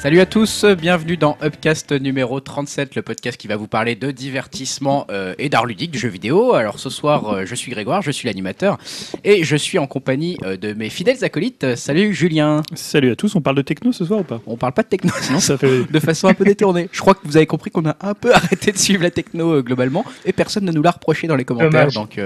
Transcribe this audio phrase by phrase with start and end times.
[0.00, 4.10] Salut à tous, bienvenue dans Upcast numéro 37, le podcast qui va vous parler de
[4.10, 6.54] divertissement euh, et d'art ludique, de jeux vidéo.
[6.54, 8.78] Alors ce soir, euh, je suis Grégoire, je suis l'animateur
[9.24, 11.76] et je suis en compagnie euh, de mes fidèles acolytes.
[11.76, 12.62] Salut Julien.
[12.72, 14.40] Salut à tous, on parle de techno ce soir ou pas?
[14.46, 15.84] On parle pas de techno, Non, ça fait.
[15.92, 16.88] de façon un peu détournée.
[16.92, 19.62] Je crois que vous avez compris qu'on a un peu arrêté de suivre la techno
[19.62, 21.88] globalement et personne ne nous l'a reproché dans les commentaires.
[21.88, 21.92] Dommage.
[21.92, 22.18] Donc,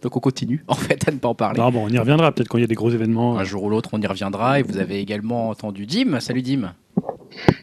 [0.00, 1.58] donc on continue en fait à ne pas en parler.
[1.58, 3.36] Non, bon, on y reviendra peut-être quand il y a des gros événements.
[3.36, 6.20] Un jour ou l'autre, on y reviendra et vous avez également entendu Dim.
[6.20, 6.72] Salut Dim.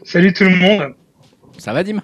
[0.04, 0.94] Salut tout le monde.
[1.58, 2.02] Ça va Dim?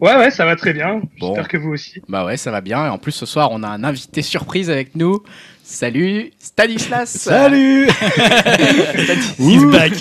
[0.00, 1.02] Ouais, ouais, ça va très bien.
[1.18, 1.28] Bon.
[1.28, 2.00] J'espère que vous aussi.
[2.08, 2.86] Bah ouais, ça va bien.
[2.86, 5.22] Et en plus, ce soir, on a un invité surprise avec nous.
[5.72, 7.86] Salut Stanislas Salut
[9.38, 9.92] He's back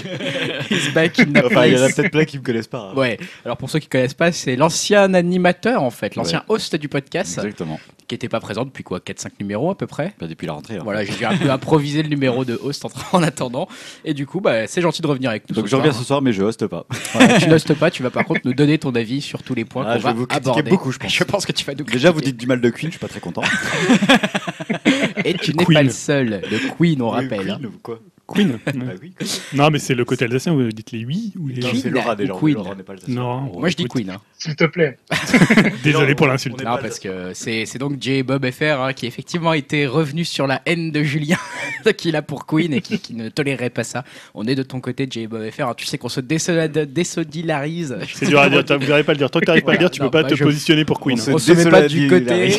[0.68, 2.90] He's back in the Enfin, il y en a peut-être plein qui me connaissent pas.
[2.92, 2.98] hein.
[2.98, 6.90] Ouais, alors pour ceux qui connaissent pas, c'est l'ancien animateur en fait, l'ancien host du
[6.90, 7.80] podcast, Exactement.
[8.08, 10.16] qui était pas présent depuis quoi 4-5 numéros à peu près?
[10.20, 10.78] Bah, depuis la rentrée.
[10.78, 10.82] hein.
[10.84, 13.68] Voilà, j'ai dû un peu improviser le numéro de host en, en attendant.
[14.06, 15.56] Et du coup, bah, c'est gentil de revenir avec nous.
[15.56, 16.88] Donc ce je reviens ce soir, mais je hoste pas.
[17.14, 19.66] Voilà, tu n'hostes pas, tu vas par contre nous donner ton avis sur tous les
[19.66, 20.70] points Ah, qu'on je va vais vous critiquer aborder.
[20.72, 21.14] beaucoup, je pense.
[21.20, 22.32] Je pense que tu vas nous Déjà, vous critiquer.
[22.32, 23.44] dites du mal de Queen, je suis pas très content.
[25.26, 25.78] Et tu n'es Queen.
[25.78, 26.42] pas le seul.
[26.50, 27.50] Le Queen, on rappelle.
[27.50, 27.58] hein.
[27.60, 28.00] Queen ou quoi?
[28.34, 29.14] Queen Bah oui.
[29.18, 29.28] quoi.
[29.54, 31.90] Non, mais c'est le côté alsacien, vous dites les oui ou les Non, Queen c'est
[31.90, 32.34] Laura déjà.
[32.34, 33.52] Queen Laura n'est pas le Non.
[33.60, 34.10] Moi je dis Queen.
[34.12, 34.22] hein.
[34.38, 34.98] S'il te plaît.
[35.84, 36.64] Désolé pour l'insulte.
[36.64, 38.24] Non, parce que c'est c'est donc J.
[38.24, 41.38] Bob FR hein, qui effectivement était revenu sur la haine de Julien
[41.98, 44.04] qu'il a pour Queen et qui, qui ne tolérait pas ça.
[44.34, 45.28] On est de ton côté, J.
[45.28, 45.64] Bob FR.
[45.70, 45.74] hein.
[45.76, 47.98] Tu sais qu'on se désolidarise.
[48.14, 49.30] C'est dur à dire, t'as- vous n'arrivez pas à le dire.
[49.32, 50.86] Tant que t'arrives pas à le dire, tu Non, peux pas bah, te je- positionner
[50.86, 51.20] pour Queen.
[51.28, 52.58] On se met pas du côté.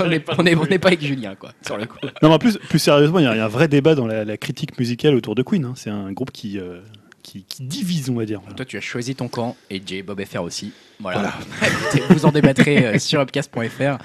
[0.00, 1.96] on n'est on est, on est pas avec Julien, quoi, sur le coup.
[2.22, 3.94] Non, mais en plus, plus sérieusement, il y, a il y a un vrai débat
[3.94, 5.64] dans la, la critique musicale autour de Queen.
[5.64, 5.74] hein.
[5.76, 6.80] C'est un groupe qui, euh,
[7.22, 8.40] qui, qui divise, on va dire.
[8.40, 8.54] Voilà.
[8.56, 10.02] Toi, tu as choisi ton camp et J.
[10.02, 10.72] Bob FR aussi.
[11.00, 11.34] Voilà.
[11.92, 13.98] Écoutez, vous en débattrez euh, sur upcast.fr.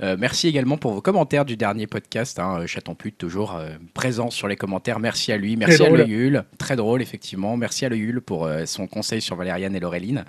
[0.00, 2.38] Euh, merci également pour vos commentaires du dernier podcast.
[2.38, 5.00] Hein, Chaton Pute, toujours euh, présent sur les commentaires.
[5.00, 5.56] Merci à lui.
[5.56, 6.06] Merci Très à.
[6.06, 6.44] Leul.
[6.56, 7.56] Très drôle, effectivement.
[7.56, 10.24] Merci à Leul pour euh, son conseil sur Valériane et Laureline.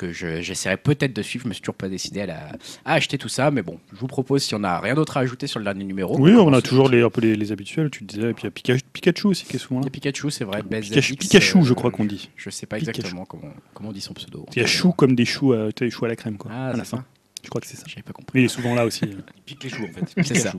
[0.00, 1.42] Que je- j'essaierai peut-être de suivre.
[1.44, 2.52] Je me suis toujours pas décidé à, la-
[2.86, 3.50] à acheter tout ça.
[3.50, 5.84] Mais bon, je vous propose, si on n'a rien d'autre à ajouter sur le dernier
[5.84, 6.18] numéro.
[6.18, 8.30] Oui, on a toujours les, un peu les, les habituels, tu disais.
[8.30, 9.88] Et puis il y a Pikachu, Pikachu aussi qui est souvent Il y là.
[9.88, 10.62] a Pikachu, c'est vrai.
[10.62, 12.30] Pikachu, X, Pikachu, euh, je crois qu'on dit.
[12.36, 12.98] Je sais pas Pikachu.
[13.00, 14.46] exactement comment, comment on dit son pseudo.
[14.56, 16.38] Il y a chou comme des choux sais, les choux à la crème.
[16.38, 16.96] Quoi, Ah, à la c'est fin.
[16.96, 17.04] ça.
[17.42, 17.84] Je crois que c'est ça.
[17.86, 18.32] J'avais pas compris.
[18.38, 19.04] Mais il est souvent là aussi.
[19.04, 20.22] Il pique les choux en fait.
[20.24, 20.52] C'est ça.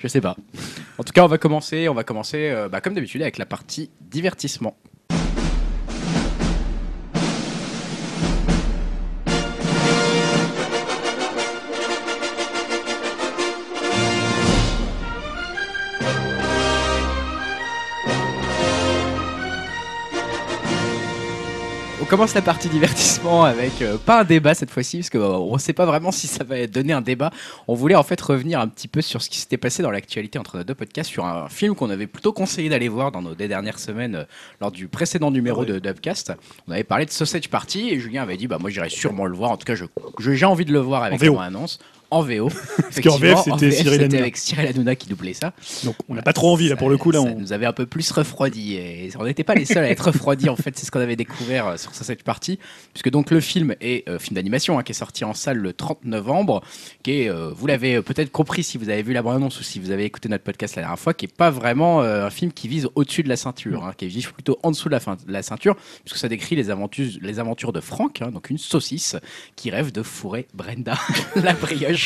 [0.00, 0.36] Je sais pas.
[0.98, 1.88] En tout cas, on va commencer.
[1.88, 4.76] On va commencer, euh, bah, comme d'habitude, avec la partie divertissement.
[22.10, 25.72] Commence la partie divertissement avec euh, pas un débat cette fois-ci parce qu'on ne sait
[25.72, 27.30] pas vraiment si ça va donner un débat.
[27.68, 30.36] On voulait en fait revenir un petit peu sur ce qui s'était passé dans l'actualité
[30.36, 33.36] entre nos deux podcasts sur un film qu'on avait plutôt conseillé d'aller voir dans nos
[33.36, 34.24] deux dernières semaines euh,
[34.60, 36.32] lors du précédent numéro de d'Upcast.
[36.66, 39.36] On avait parlé de Sausage Party et Julien avait dit bah moi j'irais sûrement le
[39.36, 39.52] voir.
[39.52, 39.84] En tout cas, je
[40.18, 41.78] j'ai envie de le voir avec la annonce.
[42.10, 42.50] En VO.
[43.02, 44.18] qu'en VF, c'était Cyril Hanouna.
[44.18, 45.52] avec Cyril Hanouna qui doublait ça.
[45.84, 47.10] Donc on n'a pas trop envie là pour le coup.
[47.10, 47.38] Là, Ça on...
[47.38, 48.74] nous avait un peu plus refroidi.
[48.74, 50.76] Et on n'était pas les seuls à être refroidis, en fait.
[50.78, 52.58] C'est ce qu'on avait découvert euh, sur cette partie.
[52.92, 55.72] Puisque donc le film est euh, film d'animation hein, qui est sorti en salle le
[55.72, 56.62] 30 novembre.
[57.02, 59.78] Qui est, euh, vous l'avez peut-être compris si vous avez vu la bande-annonce ou si
[59.78, 62.52] vous avez écouté notre podcast la dernière fois, qui est pas vraiment euh, un film
[62.52, 65.16] qui vise au-dessus de la ceinture, hein, qui vise plutôt en dessous de la, fin,
[65.16, 68.58] de la ceinture, puisque ça décrit les aventures, les aventures de Franck, hein, donc une
[68.58, 69.16] saucisse
[69.56, 70.98] qui rêve de fourrer Brenda,
[71.36, 71.99] la brioche,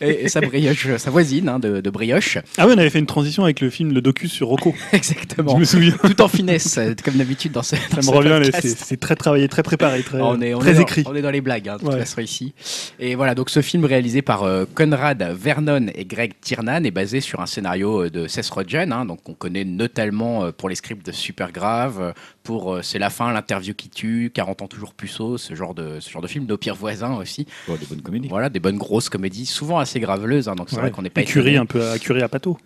[0.00, 2.38] et, et sa brioche, sa voisine hein, de, de brioche.
[2.58, 4.74] Ah ouais, on avait fait une transition avec le film, le docu sur Rocco.
[4.92, 5.94] Exactement Je me souviens.
[6.02, 7.76] tout en finesse, euh, comme d'habitude dans ce.
[7.76, 10.70] Ça dans me ce revient, c'est très travaillé, très préparé, très, on est, on très
[10.70, 11.04] est dans- écrit.
[11.06, 11.98] on est dans les blagues, hein, de toute Ouais.
[12.00, 12.54] façon, ici.
[12.98, 17.20] Et voilà, donc ce film réalisé par euh, Conrad Vernon et Greg Tiernan est basé
[17.20, 21.04] sur un scénario euh, de Seth Rogen, hein, donc on connaît notamment pour les scripts
[21.06, 22.12] de Super Grave, euh,
[22.44, 25.98] pour euh, C'est la fin, l'interview qui tue, 40 ans toujours puceau, ce genre de,
[25.98, 27.46] ce genre de film, Nos pires voisins aussi.
[27.66, 28.28] Des bonnes comédies.
[28.28, 30.82] Voilà, des bonnes grosses comédies, souvent assez graveleuses, hein, donc c'est Ouais.
[30.82, 32.56] vrai qu'on n'est pas Écurie un peu, à- écurie à pâteau.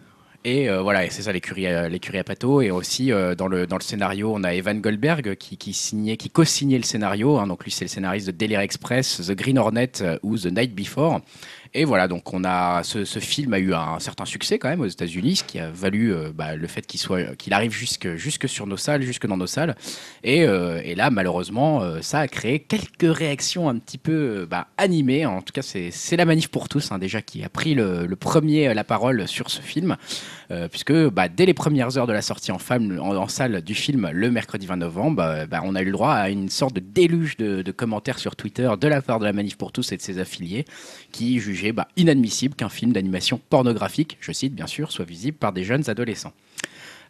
[0.45, 2.61] Et euh, voilà, c'est ça l'écurie à, l'écurie à Pato.
[2.63, 6.17] Et aussi euh, dans, le, dans le scénario, on a Evan Goldberg qui, qui signait,
[6.17, 7.39] qui co-signait le scénario.
[7.39, 7.49] hein.
[7.49, 10.75] donc lui, c'est le scénariste de Daily Express, The Green Hornet euh, ou The Night
[10.77, 11.21] Before.
[11.75, 14.87] Et voilà, donc on a ce, film a eu un certain succès quand même aux
[14.87, 18.49] États-Unis, ce qui a valu euh, bah, le fait qu'il soit, qu'il arrive jusque, jusque
[18.49, 19.77] sur nos salles, jusque dans nos salles.
[20.25, 25.27] Et, euh, là, malheureusement, euh, ça a créé quelques réactions un petit peu bah, animées.
[25.27, 28.75] En tout cas, c'est la manif pour tous hein, déjà qui a pris le, premier
[28.75, 29.97] la parole sur ce film.
[30.51, 32.59] Euh, puisque bah, dès les premières heures de la sortie en,
[33.29, 36.31] salle du film le mercredi 20 novembre, bah, bah, on a eu le droit à
[36.31, 39.73] une sorte de déluge de, commentaires sur Twitter de la part de la Manif pour
[39.73, 40.65] tous et de ses affiliés
[41.13, 45.53] qui jugeaient bah, inadmissible qu'un film d'animation pornographique, je cite bien sûr, soit visible par
[45.53, 46.33] des jeunes adolescents.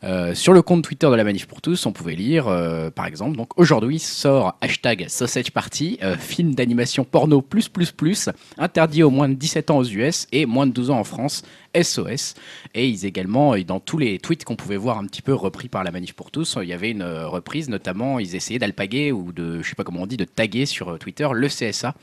[0.04, 3.06] Euh, sur le compte Twitter de la Manif pour tous, on pouvait lire, euh, par
[3.06, 9.02] exemple, donc aujourd'hui sort hashtag Sausage Party, euh, film d'animation porno plus plus plus, interdit
[9.02, 11.42] aux moins de 17 ans aux US et moins de 12 ans en France,
[11.82, 12.34] SOS.
[12.74, 15.84] Et ils également, dans tous les tweets qu'on pouvait voir un petit peu repris par
[15.84, 19.32] la Manif pour tous, il y avait une euh, reprise, notamment ils essayaient d'alpaguer ou
[19.32, 21.94] de, je sais pas comment on dit, de taguer sur euh, Twitter le CSA.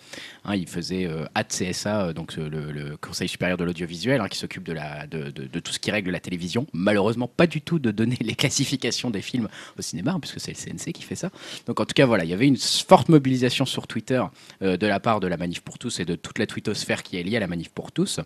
[0.43, 4.63] Hein, ils faisaient euh, CSA, euh, donc le, Conseil supérieur de l'audiovisuel, hein, qui s'occupe
[4.63, 6.65] de, tout ce qui règle la télévision.
[6.73, 9.47] Malheureusement, pas du tout de donner les classifications des films
[9.77, 11.29] au cinéma, hein, puisque c'est le CNC qui fait ça.
[11.67, 14.23] Donc en tout cas, voilà, il y avait une forte mobilisation sur Twitter
[14.61, 17.23] de la part de la Manif pour tous et de toute la twittosphère qui est
[17.23, 18.19] liée à la Manif pour tous.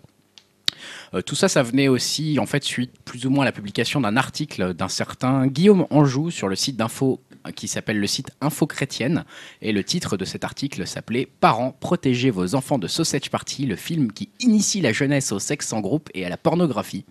[1.14, 4.00] Euh, tout ça, ça venait aussi, en fait, suite plus ou moins à la publication
[4.00, 7.20] d'un article d'un certain Guillaume Anjou sur le site d'info
[7.54, 9.24] qui s'appelle le site Info Chrétienne.
[9.62, 13.76] Et le titre de cet article s'appelait Parents, protégez vos enfants de Sausage Party, le
[13.76, 17.04] film qui initie la jeunesse au sexe en groupe et à la pornographie.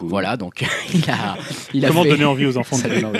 [0.00, 0.64] Voilà, donc
[0.94, 1.36] il a,
[1.74, 3.18] il a Comment fait- donner envie aux enfants de ça donne envie.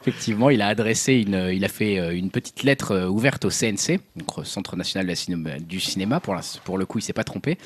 [0.00, 3.50] Effectivement, il a adressé une, il a fait euh, une petite lettre euh, ouverte au
[3.50, 6.20] CNC, donc au Centre national de la cinéma- du cinéma.
[6.20, 7.58] Pour, le coup, il s'est pas trompé.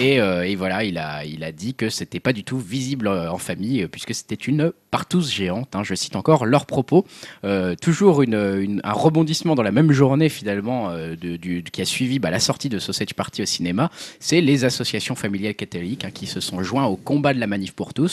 [0.00, 3.08] Et, euh, et voilà, il a, il a dit que c'était pas du tout visible
[3.08, 5.74] euh, en famille, euh, puisque c'était une partouze géante.
[5.74, 5.82] hein.
[5.82, 7.04] je cite encore leurs propos.
[7.44, 11.82] Euh, toujours une, une- un rebondissement dans la même journée finalement euh, de- du, qui
[11.82, 13.90] a suivi bah, la sortie de Sausage Party au cinéma.
[14.20, 17.72] C'est les associations familiales catholiques hein, qui se sont joints au combat de la manif
[17.72, 18.03] pour tous.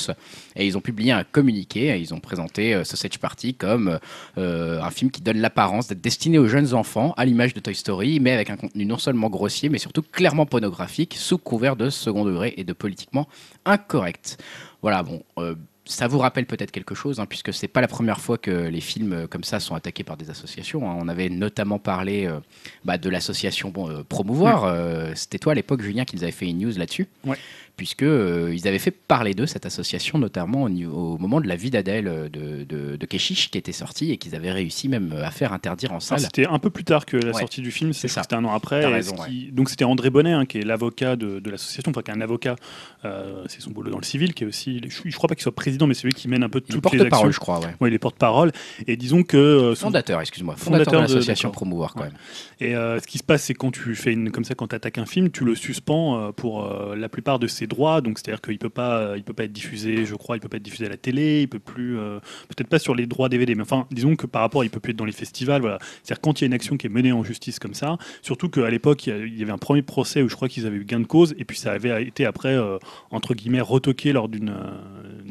[0.56, 1.90] Et ils ont publié un communiqué.
[1.90, 4.00] et Ils ont présenté euh, Sausage Party comme
[4.38, 7.76] euh, un film qui donne l'apparence d'être destiné aux jeunes enfants, à l'image de Toy
[7.76, 11.90] Story, mais avec un contenu non seulement grossier, mais surtout clairement pornographique, sous couvert de
[11.90, 13.28] second degré et de politiquement
[13.66, 14.42] incorrect.
[14.82, 15.24] Voilà, bon.
[15.38, 18.52] euh, ça vous rappelle peut-être quelque chose, hein, puisque c'est pas la première fois que
[18.52, 20.90] les films euh, comme ça sont attaqués par des associations.
[20.90, 20.96] hein.
[21.02, 22.40] On avait notamment parlé euh,
[22.86, 24.64] bah, de l'association bon, euh, Promouvoir.
[24.66, 27.08] euh, C'était toi à l'époque, Julien, qui nous avait fait une news là-dessus.
[27.26, 27.36] Ouais.
[27.81, 31.72] Puisque euh, ils avaient fait parler d'eux, cette association, notamment au, moment de la vie
[31.72, 35.25] d'Adèle euh, de, de, de Keshish, qui était sortie et qu'ils avaient réussi même euh,
[35.25, 36.19] à faire interdire en Ah, salle.
[36.19, 37.39] C'était un peu plus tard que la Ouais.
[37.39, 38.22] sortie du film, C'est ça.
[38.22, 38.86] c'était un an après.
[38.86, 39.16] Raison,
[39.51, 42.22] Donc c'était André Bonnet, hein, qui est l'avocat de, de l'association, enfin qui est un
[42.22, 42.56] avocat,
[43.04, 45.42] euh, c'est son boulot dans le civil, qui est aussi, je, je crois pas qu'il
[45.42, 47.10] soit président, mais c'est lui qui mène un peu toutes les actions.
[47.10, 47.75] porte-parole, je crois, ouais.
[47.80, 48.51] Ouais, il est porte-parole.
[48.86, 50.56] Et disons que euh, son- Fondateur, excuse-moi.
[50.56, 51.50] Fondateur, Fondateur de l'association.
[51.50, 52.13] Promouvoir, quand même.
[52.60, 55.00] Et ce qui se passe, c'est quand tu fais une, comme ça, quand tu attaques
[55.00, 58.02] un film, tu le suspends pour la plupart de ses droits.
[58.02, 60.50] Donc, c'est-à-dire qu'il peut pas, euh, il peut pas être diffusé, je crois, il peut
[60.50, 62.20] pas être diffusé à la télé, il peut plus, euh,
[62.50, 64.92] peut-être pas sur les droits DVD, mais enfin, disons que par rapport, il peut plus
[64.92, 65.62] être dans les festivals.
[65.62, 65.80] Voilà.
[66.04, 68.50] C'est-à-dire quand il y a une action qui est menée en justice comme ça, surtout
[68.50, 71.00] qu'à l'époque, il y avait un premier procès où je crois qu'ils avaient eu gain
[71.00, 72.78] de cause, et puis ça avait été après, euh,
[73.10, 74.54] entre guillemets, retoqué lors d'une,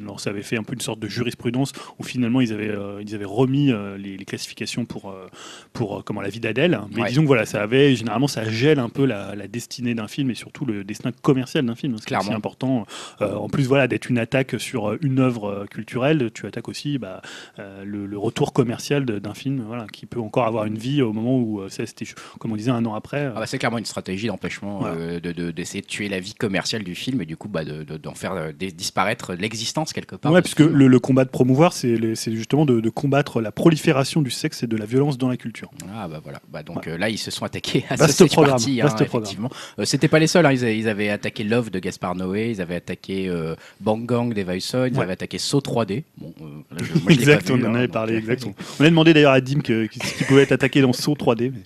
[0.00, 2.68] euh, lors- ça avait fait un peu une sorte de jurisprudence où finalement ils avaient,
[2.70, 5.26] euh, ils avaient remis euh, les, les classifications pour, euh,
[5.72, 6.80] pour comment la vie d'Adèle.
[6.94, 7.08] Mais Ouais.
[7.08, 10.30] disons que voilà, ça avait généralement ça gèle un peu la, la destinée d'un film
[10.30, 11.94] et surtout le destin commercial d'un film.
[11.94, 12.86] hein, Ce qui est aussi important.
[13.20, 17.22] En plus voilà d'être une attaque sur une œuvre culturelle, tu attaques aussi bah,
[17.58, 21.38] le, le retour commercial d'un film, voilà, qui peut encore avoir une vie au moment
[21.38, 22.06] où ça c'était
[22.38, 23.26] comme on disait un an après.
[23.34, 24.94] Ah bah, c'est clairement une stratégie d'empêchement Voilà.
[24.96, 27.64] euh, de- de- d'essayer de, tuer la vie commerciale du film et du coup bah,
[27.64, 30.32] de- de- d'en faire disparaître l'existence quelque part.
[30.32, 31.96] Ouais, ce puisque le, le combat de promouvoir, c'est
[32.28, 35.70] justement de, de combattre la prolifération du sexe et de la violence dans la culture.
[35.94, 36.40] Ah bah voilà.
[36.52, 39.50] Bah, donc euh, là ils se sont attaqués à Vaste programme, Party, hein, effectivement.
[39.78, 40.46] Euh, C'était pas les seuls.
[40.46, 40.52] hein.
[40.52, 44.32] Ils, a- ils avaient attaqué Love de Gaspard Noé, ils avaient attaqué euh, Bang Gang
[44.32, 45.02] d'Eva Hudson, ils Ouais.
[45.04, 46.02] avaient attaqué Saut 3D.
[46.18, 48.18] Bon, euh, là, je- moi, je l'ai exact, vu, on en hein, avait parlé, euh,
[48.18, 48.54] exactement.
[48.80, 51.52] On a demandé d'ailleurs à Dim que- qui, qui pouvait être attaqué dans Saut 3D.
[51.52, 51.60] mais-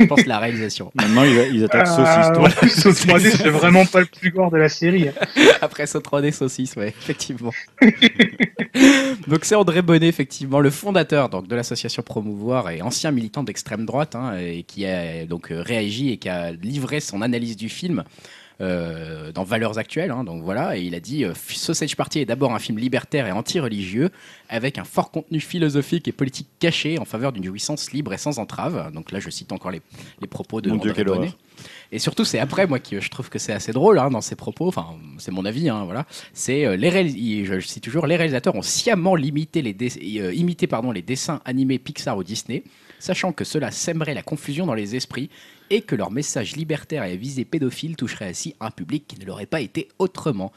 [0.00, 0.90] Je pense la réalisation.
[0.96, 2.82] Maintenant, ils, ils attaquent Euh, saucisse.
[2.84, 5.08] ce 3D, c'est vraiment pas le plus gore de la série.
[5.60, 7.50] Après Saut 3D saucisse, ouais, effectivement.
[9.28, 13.84] donc c'est André Bonnet, effectivement, le fondateur donc, de l'association Promouvoir et ancien militant d'extrême
[13.84, 18.04] droite, hein, et qui a donc réagi et qui a livré son analyse du film.
[18.60, 22.24] euh, dans Valeurs Actuelles, hein, donc voilà, et il a dit euh, Sausage Party est
[22.24, 24.10] d'abord un film libertaire et anti-religieux,
[24.48, 28.38] avec un fort contenu philosophique et politique caché en faveur d'une jouissance libre et sans
[28.38, 28.92] entrave.
[28.92, 29.82] Donc là, je cite encore les,
[30.20, 31.18] les propos de Mon André Bonnet.
[31.18, 31.36] horreur.
[31.92, 34.36] Et surtout, c'est après, moi, que je trouve que c'est assez drôle hein, dans ses
[34.36, 34.68] propos.
[34.68, 36.06] Enfin, c'est mon avis, hein, voilà.
[36.32, 41.78] C'est euh, les je, cite toujours, les réalisateurs ont sciemment euh, imité les dessins animés
[41.78, 42.64] Pixar ou Disney,
[42.98, 45.30] sachant que cela sèmerait la confusion dans les esprits
[45.70, 49.24] et que leur message libertaire et à visée pédophile toucherait ainsi un public qui ne
[49.24, 50.52] l'aurait pas été autrement.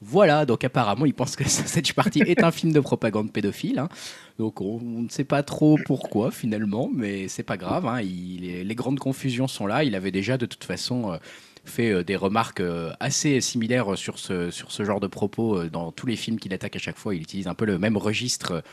[0.00, 3.78] Voilà, donc apparemment, ils pensent que cette partie est un film de propagande pédophile.
[3.78, 3.88] hein.
[4.38, 7.86] Donc on, ne sait pas trop pourquoi finalement, mais c'est pas grave.
[7.86, 8.00] hein.
[8.02, 9.84] Les, grandes confusions sont là.
[9.84, 11.16] Il avait déjà de toute façon euh,
[11.64, 14.50] fait euh, des remarques euh, assez similaires sur ce,
[14.80, 17.14] genre de propos dans tous les films qu'il attaque à chaque fois.
[17.14, 18.64] Il utilise un peu le même registre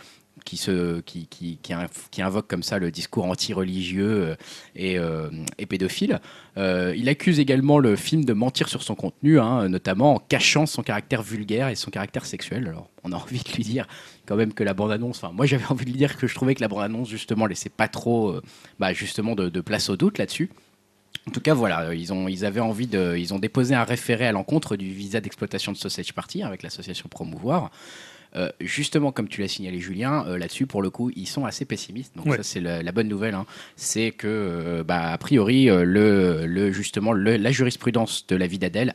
[0.43, 4.35] qui, invoque comme ça le discours anti-religieux euh,
[4.75, 6.19] et, euh, et pédophile.
[6.57, 10.65] Euh, il accuse également le film de mentir sur son contenu, hein, notamment en cachant
[10.65, 12.67] son caractère vulgaire et son caractère sexuel.
[12.67, 13.87] Alors, on a envie de lui dire
[14.25, 16.55] quand même que la bande-annonce, enfin, moi j'avais envie de lui dire que je trouvais
[16.55, 18.35] que la bande-annonce, justement, laissait pas trop
[18.79, 20.49] bah, justement de, place au doute là-dessus.
[21.27, 24.75] En tout cas, voilà, ils, avaient envie de, ils ont déposé un référé à l'encontre
[24.75, 27.69] du visa d'exploitation de Sausage Party avec l'association Promouvoir.
[28.35, 31.65] Euh, justement, comme tu l'as signalé, Julien, euh, là-dessus, pour le coup, ils sont assez
[31.65, 32.15] pessimistes.
[32.15, 32.37] Donc Ouais.
[32.37, 33.33] ça, c'est la, la bonne nouvelle.
[33.35, 33.45] hein.
[33.75, 38.47] C'est que, euh, bah, a priori, euh, le, le, justement, le- la jurisprudence de la
[38.47, 38.93] vie d'Adèle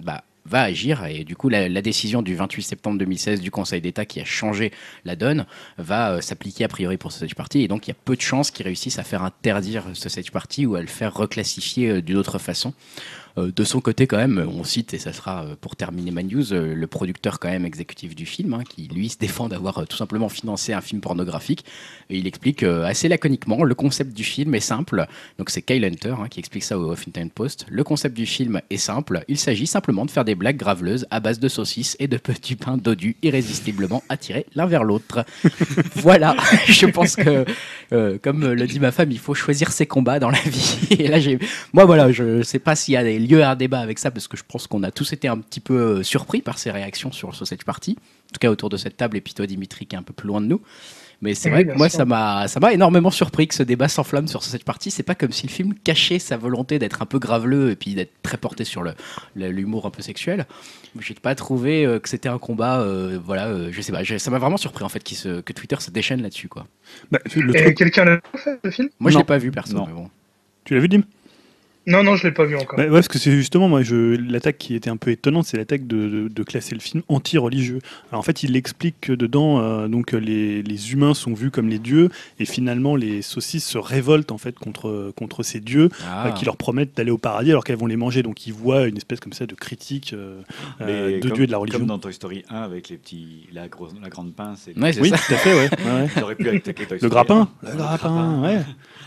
[0.00, 1.04] bah, va agir.
[1.06, 4.24] Et du coup, la, la décision du 28 septembre 2016 du Conseil d'État qui a
[4.24, 4.72] changé
[5.04, 5.46] la donne
[5.78, 7.60] va euh, s'appliquer a priori pour Sausage Party.
[7.60, 10.66] Et donc, il y a peu de chances qu'ils réussissent à faire interdire Sausage Party
[10.66, 12.74] ou à le faire reclassifier euh, d'une autre façon.
[13.38, 16.22] Euh, de son côté, quand même, on cite, et ça sera euh, pour terminer ma
[16.22, 19.86] news, euh, le producteur quand même exécutif du film, hein, qui lui se défend d'avoir
[19.86, 21.64] tout simplement financé un film pornographique.
[22.10, 25.06] Il explique assez laconiquement, le concept du film est simple.
[25.38, 27.64] Donc c'est Kyle Hunter hein, qui explique ça au Huffington Post.
[27.70, 29.24] Le concept du film est simple.
[29.28, 32.56] Il s'agit simplement de faire des blagues graveleuses à base de saucisses et de petits
[32.56, 35.24] pains dodus irrésistiblement attirés l'un vers l'autre.
[35.94, 36.36] voilà,
[36.66, 37.46] je pense que,
[38.18, 40.88] comme le dit ma femme, il faut choisir ses combats dans la vie.
[40.90, 41.18] Et là,
[41.72, 44.10] moi, voilà, je sais pas s'il y a des lieux à un débat avec ça,
[44.10, 46.70] parce que je pense qu'on a tous été un petit peu euh, surpris par ces
[46.70, 47.96] réactions sur Sausage Party.
[47.98, 50.12] En tout cas, autour de cette table, et puis toi, Dimitri, qui est un peu
[50.14, 50.60] plus loin de nous.
[51.20, 51.98] Mais c'est Oui, vrai que moi, sûr.
[51.98, 54.90] ça m'a, ça m'a énormément surpris que ce débat s'enflamme sur cette partie.
[54.90, 57.94] C'est pas comme si le film cachait sa volonté d'être un peu graveleux et puis
[57.94, 58.94] d'être très porté sur le,
[59.36, 60.46] le- l'humour un peu sexuel.
[60.98, 64.30] J'ai pas trouvé euh, que c'était un combat, euh, voilà, euh, je sais pas, ça
[64.32, 66.66] m'a vraiment surpris en fait se- que Twitter se déchaîne là-dessus, quoi.
[67.12, 68.88] Bah, le Et truc, quelqu'un l'a fait, le film?
[68.98, 69.86] Moi, je l'ai pas vu perso, Non.
[69.86, 70.10] mais bon.
[70.64, 71.02] tu l'as vu, Dim?
[71.84, 72.76] Non, non, je l'ai pas vu encore.
[72.76, 75.56] Bah, ouais, parce que c'est justement moi, je, l'attaque qui était un peu étonnante, c'est
[75.56, 77.80] l'attaque de, de- de classer le film anti-religieux.
[78.10, 81.68] Alors, en fait, il explique que dedans, euh, donc les, les humains sont vus comme
[81.68, 82.08] les dieux,
[82.38, 86.28] et finalement les saucisses se révoltent en fait contre contre ces dieux Ah.
[86.28, 88.22] euh, qui leur promettent d'aller au paradis alors qu'elles vont les manger.
[88.22, 90.40] Donc, ils voient une espèce comme ça de critique euh,
[90.82, 91.80] euh, de comme- Dieu et de la religion.
[91.80, 94.68] Comme dans Toy Story 1 avec les petits, la, grosse, la grande pince.
[94.68, 94.78] Et...
[94.80, 95.16] Ouais, c'est Oui, ça.
[95.18, 95.68] tout à fait, ouais.
[95.68, 96.08] ouais, ouais.
[96.16, 97.70] Ils auraient pu attaquer Toy Le Story grappin, 1.
[97.70, 98.58] le grappin, ouais.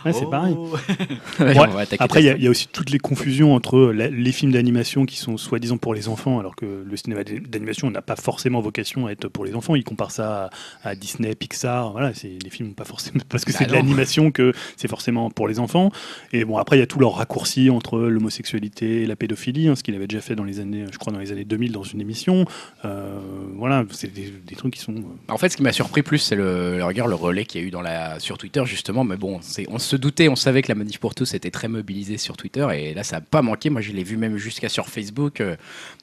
[0.06, 0.30] Ouais, c'est Oh.
[0.30, 0.56] pareil.
[1.40, 1.82] Ouais, Ouais.
[1.82, 5.06] attaquer Après, il y, a- y aussi toutes les confusions entre la- les films d'animation
[5.06, 9.08] qui sont soi-disant pour les enfants, alors que le cinéma d'animation n'a pas forcément vocation
[9.08, 9.76] à être pour les enfants.
[9.76, 10.50] Ils comparent ça
[10.84, 11.92] à, à Disney, Pixar.
[11.92, 15.30] Voilà, c'est les films pas forcément parce que Bah c'est de l'animation que c'est forcément
[15.30, 15.92] pour les enfants.
[16.32, 19.76] Et bon, après, il y a tous leurs raccourcis entre l'homosexualité et la pédophilie, hein,
[19.76, 21.84] ce qu'il avait déjà fait dans les années, je crois, dans les années 2000 dans
[21.84, 22.46] une émission.
[22.86, 23.20] Euh,
[23.56, 24.94] voilà, c'est des, des trucs qui sont.
[24.96, 25.02] euh,
[25.34, 27.64] En fait, ce qui m'a surpris plus, c'est le, le regard, le relais qu'il y
[27.64, 29.04] a eu dans la, sur Twitter, justement.
[29.04, 31.68] Mais bon, c'est, on se doutait, on savait que la manif pour tous était très
[31.68, 32.68] mobilisée sur Twitter.
[32.74, 33.70] Et là, ça n'a pas manqué.
[33.70, 35.56] Moi, je l'ai vu même jusqu'à sur Facebook, euh,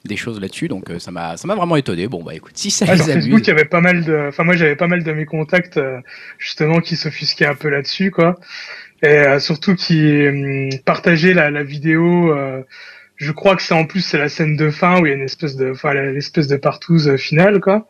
[0.05, 0.67] des choses là-dessus.
[0.67, 2.07] Donc, euh, ça, m'a, ça m'a vraiment étonné.
[2.07, 3.13] Bon, bah écoute, si ça Ah, les sur.
[3.13, 5.77] Facebook, il y avait pas mal de, enfin moi j'avais pas mal de mes contacts
[5.77, 5.99] euh,
[6.37, 8.39] justement qui s'offusquaient un peu là-dessus quoi,
[9.01, 12.33] et surtout qui hum, partageaient la, la vidéo.
[13.17, 15.15] je crois que c'est en plus c'est la scène de fin où il y a
[15.15, 17.87] une espèce de, enfin l'espèce de partouze finale quoi.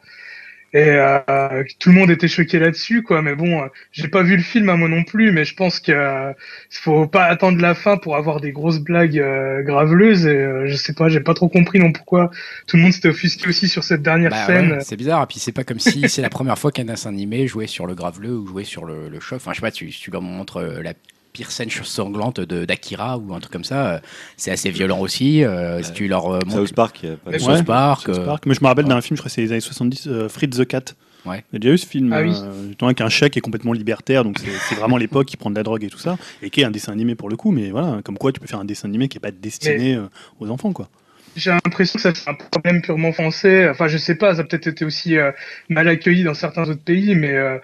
[0.73, 4.35] Et euh, tout le monde était choqué là-dessus quoi, mais bon, euh, j'ai pas vu
[4.35, 6.33] le film à moi non plus, mais je pense que euh,
[6.71, 10.25] faut pas attendre la fin pour avoir des grosses blagues euh, graveleuses.
[10.25, 12.31] Et euh, je sais pas, j'ai pas trop compris non pourquoi
[12.67, 14.71] tout le monde s'était offusqué aussi sur cette dernière Bah scène.
[14.71, 15.23] ouais, c'est bizarre.
[15.23, 17.85] Et puis, c'est pas comme si c'est la première fois qu'un dessin animé jouait sur
[17.85, 19.37] le graveleux ou jouait sur le, le choc.
[19.37, 20.93] Enfin, je sais pas, tu, tu leur montres euh, la
[21.33, 23.95] pire scène sanglante de, d'Akira ou un truc comme ça.
[23.95, 23.99] euh,
[24.37, 25.43] C'est assez violent aussi.
[25.43, 26.51] euh, si tu leur euh, montres.
[26.67, 28.45] South Park, il y a Ouais, South Park, South euh, Park.
[28.45, 28.89] Mais je me rappelle ouais.
[28.89, 30.83] d'un film, je crois que c'est les années 70, euh, Fritz the Cat.
[31.25, 31.43] Ouais.
[31.51, 32.33] T'as déjà eu ce film Ah oui.
[32.35, 35.55] euh, avec un chat qui est complètement libertaire, donc c'est vraiment l'époque qui prend de
[35.55, 37.71] la drogue et tout ça, et qui est un dessin animé pour le coup, mais
[37.71, 40.07] voilà, comme quoi tu peux faire un dessin animé qui est pas destiné euh,
[40.41, 40.89] aux enfants, quoi.
[41.35, 43.67] J'ai l'impression que ça c'est un problème purement français.
[43.67, 45.31] Enfin, je sais pas, ça a peut-être été aussi euh,
[45.67, 47.57] mal accueilli dans certains autres pays, mais euh,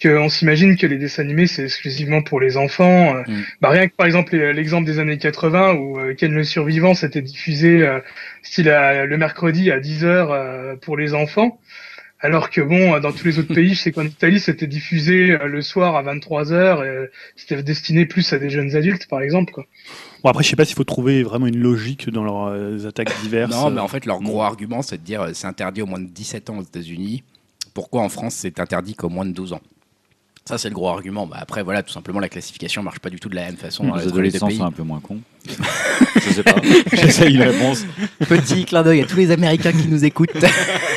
[0.00, 3.16] qu'on s'imagine que les dessins animés c'est exclusivement pour les enfants.
[3.16, 3.42] Euh, Mm.
[3.60, 7.22] Bah, rien que par exemple l'exemple des années 80 où euh, Ken le survivant s'était
[7.22, 7.98] diffusé euh,
[8.42, 11.58] style à- le mercredi à 10h euh, pour les enfants.
[12.20, 15.46] Alors que bon, dans tous les autres pays, je sais qu'en Italie, c'était diffusé euh,
[15.48, 19.52] le soir à 23h, et c'était destiné plus à des jeunes adultes, par exemple.
[19.52, 19.66] Quoi.
[20.26, 23.12] Bon, après, je sais pas s'il faut trouver vraiment une logique dans leurs euh, attaques
[23.22, 23.52] diverses.
[23.52, 26.00] Non, mais en fait, leur gros argument, c'est de dire euh, c'est interdit au moins
[26.00, 27.22] de 17 ans aux États-Unis.
[27.74, 29.60] Pourquoi en France, c'est interdit qu'au moins de 12 ans?
[30.44, 31.28] Ça, c'est le gros argument.
[31.28, 33.86] Bah, après, voilà, tout simplement, la classification marche pas du tout de la même façon
[33.86, 35.20] dans Les adolescents sont un peu moins cons.
[36.16, 36.56] Je sais pas.
[36.92, 37.84] J'essaye une réponse.
[38.28, 40.30] Petit clin d'œil à tous les Américains qui nous écoutent.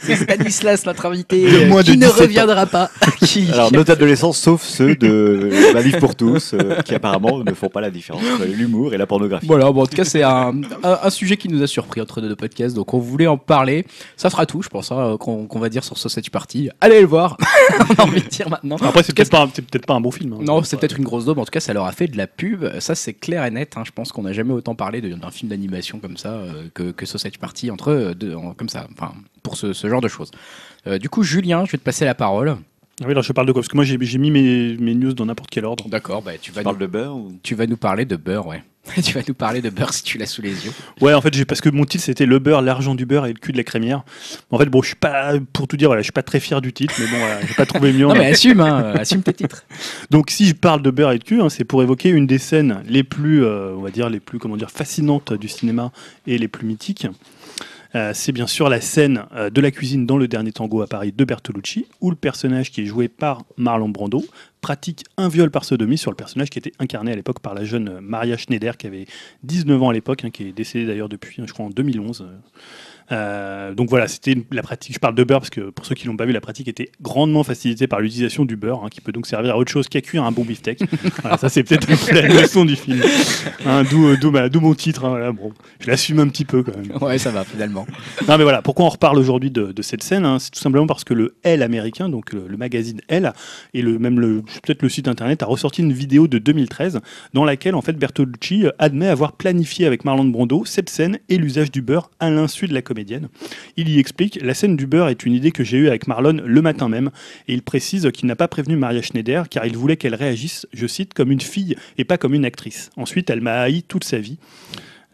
[0.00, 2.22] C'est Stanislas, notre invité, De euh, moins de qui ne 17 ans.
[2.22, 2.90] reviendra pas.
[3.24, 7.52] Qui- Alors, nos adolescents, sauf ceux de La Livre pour tous, euh, qui apparemment ne
[7.54, 9.46] font pas la différence entre l'humour et la pornographie.
[9.46, 12.20] Voilà, bon, en tout cas, c'est un, un, un sujet qui nous a surpris entre
[12.20, 13.86] nos deux podcasts, donc on voulait en parler.
[14.16, 16.70] Ça sera tout, je pense, hein, qu'on va dire sur Sausage Party.
[16.80, 17.36] Allez le voir,
[17.90, 18.76] on a envie de dire maintenant.
[18.82, 20.32] Après, c'est peut-être pas, un- c'est peut-être pas un bon film.
[20.34, 20.38] hein.
[20.42, 21.38] Non, c'est peut-être une grosse daube.
[21.38, 22.64] En tout cas, ça leur a fait de la pub.
[22.80, 23.74] Ça, c'est clair et net.
[23.76, 23.82] hein.
[23.84, 27.06] Je pense qu'on n'a jamais autant parlé d'un film d'animation comme ça euh, que, que
[27.06, 28.86] Sausage Party entre eux, deux, en- comme ça.
[28.92, 29.12] Enfin,
[29.44, 30.32] pour ce, ce genre de choses.
[30.88, 32.56] Euh, du coup, Julien, je vais te passer la parole.
[33.00, 33.60] Ah Oui, alors je parle de quoi?
[33.60, 35.88] Parce que moi, j'ai mis mes, mes news dans n'importe quel ordre.
[35.88, 37.32] D'accord, bah, tu, vas Tu nous, de beurre ou...
[37.42, 38.62] tu vas nous parler de beurre, ouais.
[39.02, 40.72] tu vas nous parler de beurre si tu l'as sous les yeux.
[41.00, 43.38] Ouais, en fait, parce que mon titre c'était le beurre, l'argent du beurre et le
[43.38, 44.04] cul de la crémière.
[44.50, 46.60] En fait, bon, je suis pas, pour tout dire, voilà, je suis pas très fier
[46.60, 48.06] du titre, mais bon, voilà, j'ai pas trouvé mieux.
[48.06, 49.64] Non, mais assume, hein, assume tes titres.
[50.10, 52.38] Donc, si je parle de beurre et de cul, hein, c'est pour évoquer une des
[52.38, 55.90] scènes les plus, euh, on va dire, les plus, comment dire, fascinantes du cinéma
[56.26, 57.06] et les plus mythiques.
[57.94, 60.86] Euh, c'est bien sûr la scène euh, de la cuisine dans le dernier tango à
[60.86, 64.24] Paris de Bertolucci, où le personnage qui est joué par Marlon Brando
[64.60, 67.64] pratique un viol par sodomie sur le personnage qui était incarné à l'époque par la
[67.64, 69.06] jeune Maria Schneider, qui avait
[69.44, 72.22] 19 ans à l'époque, hein, qui est décédée d'ailleurs depuis, je crois, en 2011.
[72.22, 72.38] euh.
[73.12, 74.94] Euh, donc voilà, c'était la pratique.
[74.94, 76.90] Je parle de beurre parce que pour ceux qui l'ont pas vu, la pratique était
[77.02, 80.00] grandement facilitée par l'utilisation du beurre, hein, qui peut donc servir à autre chose qu'à
[80.00, 80.80] cuire un bon beefsteak.
[81.22, 83.02] voilà, ça c'est peut-être un peu la leçon du film.
[83.66, 85.04] Hein, D'où euh, d'où d'où mon titre.
[85.04, 86.96] hein, voilà, bon, je l'assume un petit peu quand même.
[87.02, 87.86] Ouais, ça va, finalement.
[88.28, 90.86] Non mais voilà, pourquoi on reparle aujourd'hui de, de cette scène hein, C'est tout simplement
[90.86, 93.32] parce que le Elle américain, donc le, le magazine Elle,
[93.74, 97.00] et le, même le, peut-être le site internet, a ressorti une vidéo de 2013
[97.34, 101.36] dans laquelle en fait Bertolucci euh, admet avoir planifié avec Marlon Brando cette scène et
[101.36, 102.82] l'usage du beurre à l'insu de la
[103.76, 106.40] Il y explique La scène du beurre est une idée que j'ai eue avec Marlon
[106.44, 107.10] le matin même,
[107.48, 110.86] et il précise qu'il n'a pas prévenu Maria Schneider car il voulait qu'elle réagisse, je
[110.86, 112.90] cite, comme une fille et pas comme une actrice.
[112.96, 114.38] Ensuite, elle m'a haï toute sa vie.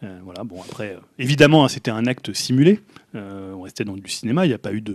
[0.03, 2.79] Euh, voilà, bon, après, euh, évidemment, hein, c'était un acte simulé.
[3.15, 4.93] Euh, on restait dans du cinéma, il n'y a pas eu de,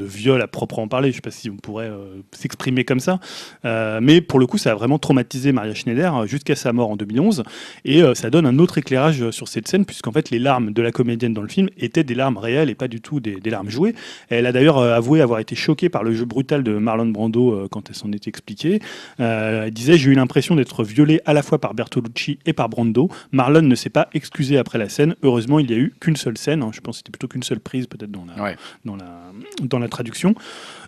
[0.00, 3.20] viol à proprement parler, je ne sais pas si on pourrait euh, s'exprimer comme ça.
[3.64, 6.96] Euh, mais pour le coup, ça a vraiment traumatisé Maria Schneider jusqu'à sa mort en
[6.96, 7.42] 2011.
[7.84, 10.92] Et ça donne un autre éclairage sur cette scène, puisqu'en fait, les larmes de la
[10.92, 13.94] comédienne dans le film étaient des larmes réelles et pas du tout des, larmes jouées.
[14.28, 17.88] Elle a d'ailleurs avoué avoir été choquée par le jeu brutal de Marlon Brando quand
[17.88, 18.80] elle s'en est expliquée.
[19.18, 23.08] Elle disait J'ai eu l'impression d'être violée à la fois par Bertolucci et par Brando.
[23.32, 25.14] Marlon ne s'est pas excusé après la scène.
[25.22, 26.62] Heureusement, il n'y a eu qu'une seule scène.
[26.62, 26.70] hein.
[26.72, 28.56] Je pense que c'était plutôt qu'une seule prise, peut-être dans la, Ouais.
[28.84, 30.34] dans, la, dans la traduction.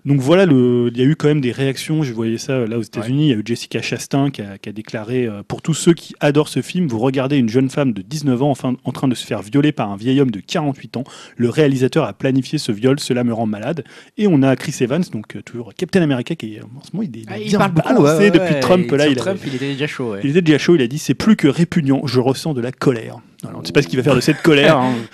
[0.06, 2.02] Donc voilà, le- il y a eu quand même des réactions.
[2.02, 3.26] Je voyais ça là aux États-Unis.
[3.26, 5.92] Il y a eu Jessica Chastain qui a, qui a déclaré euh, Pour tous ceux
[5.92, 9.09] qui adorent ce film, vous regardez une jeune femme de 19 ans enfin, en train
[9.09, 11.04] de se faire violer par un vieil homme de 48 ans.
[11.37, 13.85] Le réalisateur a planifié ce viol, cela me rend malade.
[14.16, 17.06] Et on a Chris Evans, donc euh, toujours Captain America, qui est en ce moment,
[17.12, 17.88] il est, il Ah, il parle beaucoup.
[17.88, 18.61] balancé ouais, ouais, depuis ouais.
[18.61, 18.90] Trump.
[18.92, 20.12] Là, il, avait- Trump, il était déjà chaud.
[20.12, 20.20] ouais.
[20.24, 22.72] il était déjà chaud, il a dit c'est plus que répugnant, je ressens de la
[22.72, 23.18] colère.
[23.44, 24.76] Alors, on ne sait pas ce qu'il va faire de cette colère.
[24.79, 24.94] hein.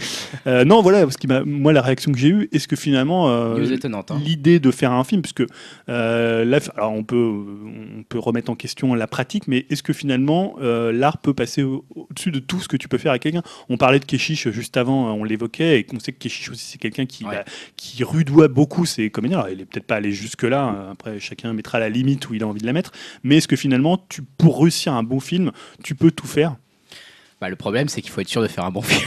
[0.47, 3.57] Euh, non, voilà, parce que moi la réaction que j'ai eue, est-ce que finalement euh,
[4.11, 4.21] hein.
[4.23, 5.43] l'idée de faire un film, puisque
[5.89, 7.17] euh, là, alors on peut
[7.97, 11.63] on peut remettre en question la pratique, mais est-ce que finalement euh, l'art peut passer
[11.63, 13.43] au- au-dessus de tout ce que tu peux faire à quelqu'un?
[13.69, 16.79] On parlait de Keshish juste avant, on l'évoquait, et qu'on sait que Keshish aussi c'est
[16.79, 17.37] quelqu'un qui Ouais.
[17.37, 17.45] bah,
[17.77, 19.39] qui rudoie beaucoup ses comédiens.
[19.39, 20.89] Alors, il est peut-être pas allé jusque là.
[20.93, 22.93] Après, chacun mettra la limite où il a envie de la mettre.
[23.25, 25.51] Mais est-ce que finalement, tu, pour réussir un bon film,
[25.83, 26.57] tu peux tout faire?
[27.39, 29.03] Bah, le problème, c'est qu'il faut être sûr de faire un bon film.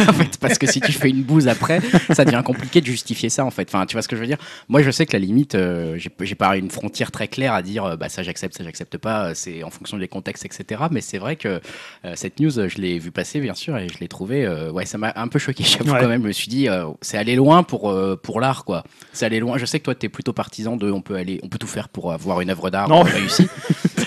[0.08, 3.28] en fait, parce que si tu fais une bouse après, ça devient compliqué de justifier
[3.28, 3.44] ça.
[3.44, 4.38] En fait, enfin, tu vois ce que je veux dire?
[4.68, 7.84] Moi, je sais que la limite, euh, j'ai pas une frontière très claire à dire,
[7.84, 9.26] euh, bah ça j'accepte, ça j'accepte pas.
[9.26, 10.82] euh, C'est en fonction des contextes, etc.
[10.90, 11.60] Mais c'est vrai que
[12.04, 14.84] euh, cette news, je l'ai vue passer, bien sûr, et je l'ai trouvée, euh, ouais,
[14.84, 15.62] ça m'a un peu choqué.
[15.78, 16.00] J'avoue Ouais.
[16.00, 16.22] quand même.
[16.22, 16.66] Je me suis dit,
[17.00, 18.82] c'est aller loin pour pour l'art, quoi.
[19.12, 19.56] C'est aller loin.
[19.56, 21.88] Je sais que toi, t'es plutôt partisan de, on peut aller, on peut tout faire
[21.88, 23.46] pour avoir une œuvre d'art réussie.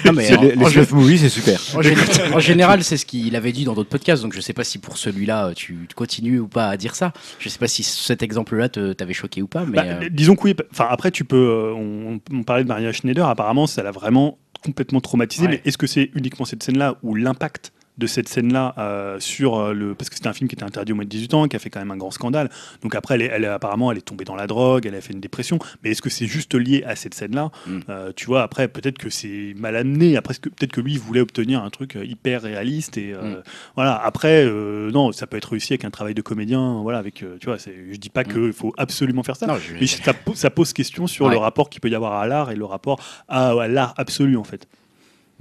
[0.03, 1.59] Non, mais en- les, en les jeu- snuff movies, c'est super.
[1.75, 4.63] en, en général, c'est ce qu'il avait dit dans d'autres podcasts, donc je sais pas
[4.63, 7.13] si pour celui-là, euh, tu continues ou pas à dire ça.
[7.39, 10.43] Je sais pas si cet exemple-là t'avait choqué ou pas, mais Bah, euh, Disons que
[10.43, 10.55] oui.
[10.71, 11.35] Enfin, après, tu peux.
[11.37, 13.27] euh, on, on parlait de Maria Schneider.
[13.27, 15.45] Apparemment, ça l'a vraiment complètement traumatisé.
[15.45, 15.51] Ouais.
[15.53, 19.73] Mais est-ce que c'est uniquement cette scène-là ou l'impact de cette scène-là euh, sur euh,
[19.73, 21.55] le parce que c'était un film qui était interdit au moins de 18 ans qui
[21.55, 22.49] a fait quand même un grand scandale
[22.83, 25.13] donc après elle, est- elle apparemment elle est tombée dans la drogue elle a fait
[25.13, 27.51] une dépression mais est-ce que c'est juste lié à cette scène-là?
[27.67, 27.79] Mm.
[27.89, 31.21] Euh, tu vois après peut-être que c'est mal amené après peut-être que lui il voulait
[31.21, 33.43] obtenir un truc hyper réaliste et euh, Mm.
[33.75, 34.45] voilà après
[34.91, 37.97] non ça peut être réussi avec un travail de comédien voilà avec tu vois je
[37.97, 38.33] dis pas Mm.
[38.33, 41.31] qu'il faut absolument faire ça non, je- mais ça, po- ça pose question sur Ouais.
[41.31, 44.37] le rapport qu'il peut y avoir à l'art et le rapport à, à l'art absolu
[44.37, 44.67] en fait.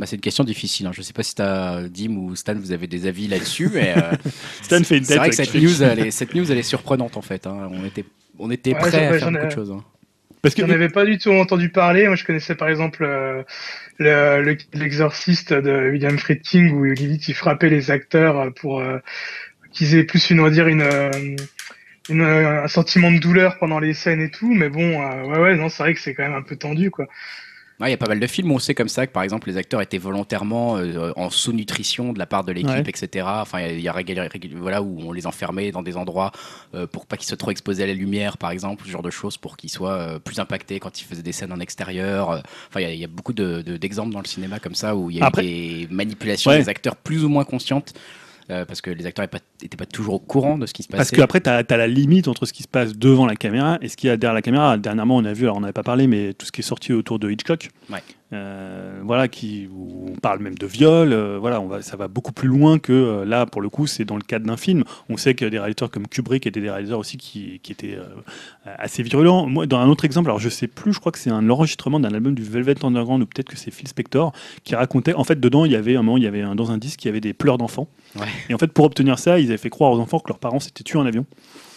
[0.01, 0.87] Bah, c'est une question difficile.
[0.87, 0.93] hein.
[0.93, 4.13] Je sais pas si t'as Dim ou Stan, vous avez des avis là-dessus, mais euh,
[4.63, 5.19] Stan fait une c'est tête.
[5.19, 7.47] vrai que cette news, elle est, cette news, elle est surprenante en fait.
[7.47, 7.69] hein.
[7.71, 8.05] On était,
[8.39, 9.71] on était Ouais, prêt à faire beaucoup de choses.
[9.71, 9.85] hein.
[10.43, 12.07] Parce que J'en avais pas du tout entendu parler.
[12.07, 13.43] Moi, je connaissais par exemple euh,
[13.99, 18.99] le- le- l'exorciste de William Friedkin où limite il frappait les acteurs pour euh,
[19.73, 21.11] qu'ils aient plus une, on va dire une, euh,
[22.09, 25.57] une, un sentiment de douleur pendant les scènes et tout, mais bon, euh, ouais, ouais,
[25.57, 27.07] non, c'est vrai que c'est quand même un peu tendu, quoi.
[27.89, 29.49] Il y a pas mal de films où on sait comme ça que par exemple
[29.49, 32.81] les acteurs étaient volontairement euh, en sous-nutrition de la part de l'équipe, Ouais.
[32.87, 33.27] etc.
[33.29, 36.31] Enfin, il y a, régul- voilà, où on les enfermait dans des endroits
[36.75, 39.11] euh, pour pas qu'ils soient trop exposés à la lumière, par exemple, ce genre de
[39.11, 42.43] choses, pour qu'ils soient euh, plus impactés quand ils faisaient des scènes en extérieur.
[42.69, 45.11] Enfin, il y a- y, beaucoup de- de- d'exemples dans le cinéma comme ça où
[45.11, 46.59] il y a Après- eu des manipulations Ouais.
[46.59, 47.95] des acteurs plus ou moins conscientes.
[48.51, 49.27] Euh, parce que les acteurs
[49.63, 50.99] n'étaient pas, toujours au courant de ce qui se passait.
[50.99, 53.89] Parce qu'après, tu as, la limite entre ce qui se passe devant la caméra et
[53.89, 54.77] ce qu'il y a derrière la caméra.
[54.77, 56.93] Dernièrement, on a vu, alors on n'avait pas parlé, mais tout ce qui est sorti
[56.93, 57.71] autour de Hitchcock.
[57.91, 58.03] Ouais.
[58.33, 59.69] Euh, voilà, qui,
[60.07, 61.13] on parle même de viol.
[61.13, 63.89] euh, voilà, on va, ça va beaucoup plus loin que euh, là, pour le coup,
[63.89, 64.85] c'est dans le cadre d'un film.
[65.09, 67.99] On sait que des réalisateurs comme Kubrick étaient des réalisateurs aussi qui, qui étaient
[68.65, 69.47] assez virulents.
[69.47, 71.99] Moi, dans un autre exemple, alors je sais plus, je crois que c'est un enregistrement
[71.99, 74.33] d'un album du Velvet Underground ou peut-être que c'est Phil Spector
[74.65, 75.15] qui racontait.
[75.15, 77.05] En fait, dedans, il y avait un moment, il y avait un- dans un disque,
[77.05, 77.89] il y avait des pleurs d'enfants.
[78.17, 78.27] Ouais.
[78.49, 80.61] Et en fait, pour obtenir ça, ils avaient fait croire aux enfants que leurs parents
[80.61, 81.27] s'étaient tués en avion.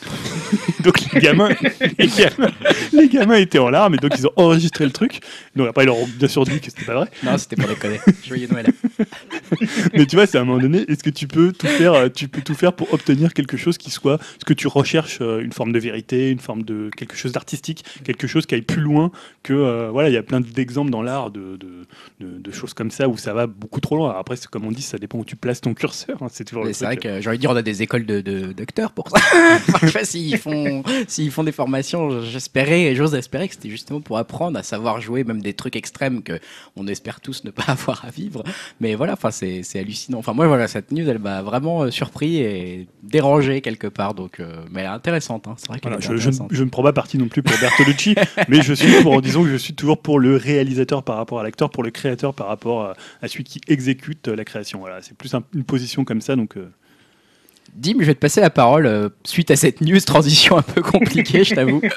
[0.84, 1.50] donc les gamins,
[1.98, 2.52] les gamins,
[2.92, 5.20] les gamins étaient en larmes et donc ils ont enregistré le truc.
[5.56, 7.08] Donc après ils leur ont bien sûr dit que c'était pas vrai.
[7.24, 8.00] Non, c'était pour déconner.
[8.26, 8.68] Joyeux Noël.
[9.94, 12.10] Mais tu vois, c'est à un moment donné, est-ce que tu peux tout faire, euh,
[12.10, 15.40] tu peux tout faire pour obtenir quelque chose qui soit, ce que tu recherches, euh,
[15.42, 18.82] une forme de vérité, une forme de quelque chose d'artistique, quelque chose qui aille plus
[18.82, 19.12] loin
[19.44, 21.86] que euh, voilà, il y a plein d'exemples dans l'art de, de,
[22.20, 24.16] de- de choses comme ça où ça va beaucoup trop loin.
[24.18, 26.18] Après, comme on dit, ça dépend où tu places ton curseur.
[26.22, 28.22] hein, c'est toujours C'est vrai que j'ai envie de dire, on a des écoles de,
[28.54, 29.18] d'acteurs pour ça.
[29.94, 34.18] Pas s'ils font, s'ils font des formations, j'espérais, et j'ose espérer que c'était justement pour
[34.18, 36.40] apprendre à savoir jouer même des trucs extrêmes que
[36.76, 38.44] on espère tous ne pas avoir à vivre.
[38.82, 40.18] Mais voilà, enfin, c'est, c'est hallucinant.
[40.20, 44.14] Enfin, moi, voilà, cette news, elle m'a vraiment euh, surpris et dérangé quelque part.
[44.14, 45.48] Donc, euh, mais elle est intéressante.
[45.48, 45.56] Hein.
[45.58, 46.48] C'est vrai Voilà, est je, ne- intéressante.
[46.52, 48.16] je ne prends pas parti non plus pour Bertolucci,
[48.48, 51.44] mais je suis pour, disons que je suis toujours pour le réalisateur par rapport à
[51.44, 54.80] l'acteur, pour le créateur par rapport à, à celui qui exécute euh, la création.
[54.80, 56.58] Voilà, c'est plus un- une position comme ça, donc.
[56.58, 56.72] euh,
[57.76, 60.82] Dim, je vais te passer la parole euh, suite à cette news transition un peu
[60.82, 61.82] compliquée, je t'avoue.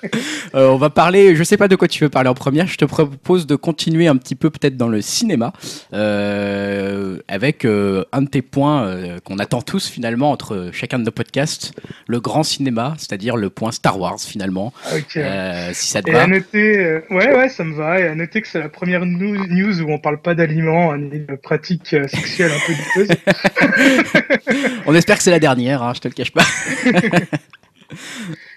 [0.55, 2.77] Euh, on va parler, je sais pas de quoi tu veux parler en première, je
[2.77, 5.53] te propose de continuer un petit peu peut-être dans le cinéma,
[5.93, 11.73] euh, avec un de tes points qu'on attend tous finalement entre chacun de nos podcasts,
[12.07, 15.17] le grand cinéma, c'est-à-dire le point Star Wars finalement, Ok.
[15.17, 16.23] Euh, si ça te Et va.
[16.23, 18.01] à noter, ouais, ouais, ça me va.
[18.01, 21.21] Et à noter que c'est la première news où on parle pas d'aliments hein, ni
[21.21, 22.73] de pratiques sexuelles un peu
[23.05, 23.17] douteuses.
[24.87, 26.45] On espère que c'est la dernière, hein, je te le cache pas.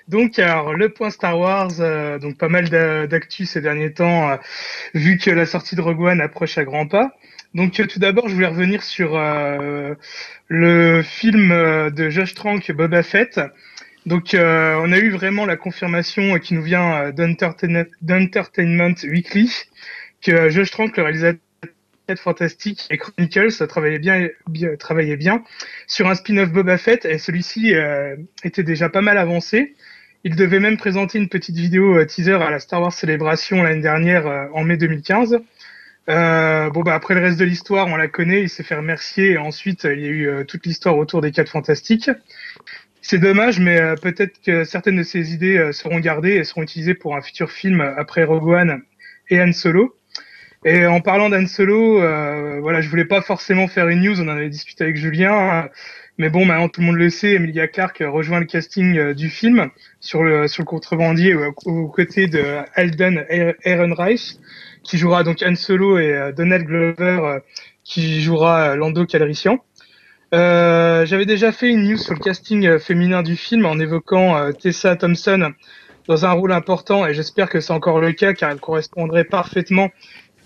[0.08, 4.32] Donc, alors, le point Star Wars, euh, donc pas mal d'a- d'actu ces derniers temps,
[4.32, 4.38] euh,
[4.96, 7.12] vu que la sortie de Rogue One approche à grands pas.
[7.54, 9.12] Donc, euh, tout d'abord, je voulais revenir sur
[10.48, 11.50] le film
[11.92, 13.40] de Josh Trank, Boba Fett.
[14.08, 19.52] Donc, on a eu vraiment la confirmation qui nous vient d'Entertain- d'Entertainment Weekly
[20.24, 21.40] que Josh Trank, le réalisateur
[22.14, 25.44] de Fantastic et Chronicles, travaillait bien, bien, travaillait bien
[25.88, 29.76] sur un spin-off Boba Fett et celui-ci euh, était déjà pas mal avancé.
[30.26, 33.82] Il devait même présenter une petite vidéo euh, teaser à la Star Wars Célébration l'année
[33.82, 35.40] dernière euh, en mai 2015.
[36.10, 39.32] Euh, bon bah après le reste de l'histoire, on la connaît, il s'est fait remercier
[39.32, 42.10] et ensuite il y a eu toute l'histoire autour des 4 fantastiques.
[43.02, 47.16] C'est dommage, mais peut-être que certaines de ces idées seront gardées et seront utilisées pour
[47.16, 48.82] un futur film après Rogue One
[49.30, 49.96] et Han Solo.
[50.66, 54.26] Et en parlant d'Han Solo, euh, voilà, je voulais pas forcément faire une news, on
[54.26, 55.70] en avait discuté avec Julien, hein,
[56.18, 59.30] mais bon, maintenant tout le monde le sait, Emilia Clarke rejoint le casting euh, du
[59.30, 59.70] film
[60.02, 62.44] sur le sur le contrebandier euh, aux côtés de
[62.76, 63.26] Alden
[63.64, 64.36] Ehrenreich,
[64.84, 67.40] qui jouera donc Han Solo et euh, Donald Glover, euh,
[67.86, 69.60] qui jouera Lando Calrissian.
[70.34, 75.54] J'avais déjà fait une news sur le casting féminin du film en évoquant Tessa Thompson
[76.10, 79.90] dans un rôle important et j'espère que c'est encore le cas car elle correspondrait parfaitement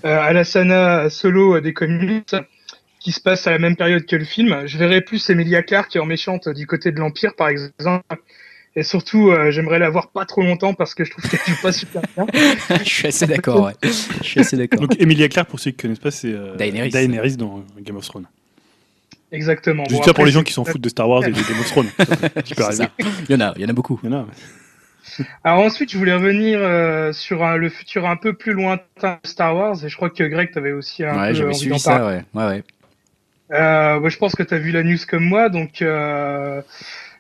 [0.06, 2.36] euh, à la Sana Solo des comics
[3.00, 4.66] qui se passe à la même période que le film.
[4.66, 8.04] Je verrais plus Emilia Clarke en méchante du côté de l'Empire par exemple.
[8.76, 11.62] Et surtout, euh, j'aimerais la voir pas trop longtemps parce que je trouve qu'elle joue
[11.62, 12.26] pas super bien.
[12.84, 13.74] je suis assez d'accord, ouais.
[13.84, 14.80] Je suis assez d'accord.
[14.80, 17.38] Donc Emilia Clarke, pour ceux qui ne connaissent pas, c'est euh, Daenerys.
[17.38, 18.28] dans Game of Thrones.
[19.32, 19.84] Exactement.
[19.84, 21.36] Juste Bon, ça pour après, les gens qui s'en foutent de Star Wars et de
[21.36, 21.90] Game of Thrones.
[21.98, 22.90] Peut ça.
[22.98, 24.00] Il y en a, il y en a beaucoup.
[24.04, 24.28] Il y en a.
[25.44, 29.28] Alors ensuite, je voulais revenir euh, sur un- le futur un peu plus lointain de
[29.30, 31.78] Star Wars et je crois que Greg t'avais aussi un Ouais, peu envie suivi d'en
[31.78, 32.24] ça, ouais.
[32.34, 32.64] ouais, ouais.
[33.52, 36.62] Euh, je pense que tu as vu la news comme moi, donc euh,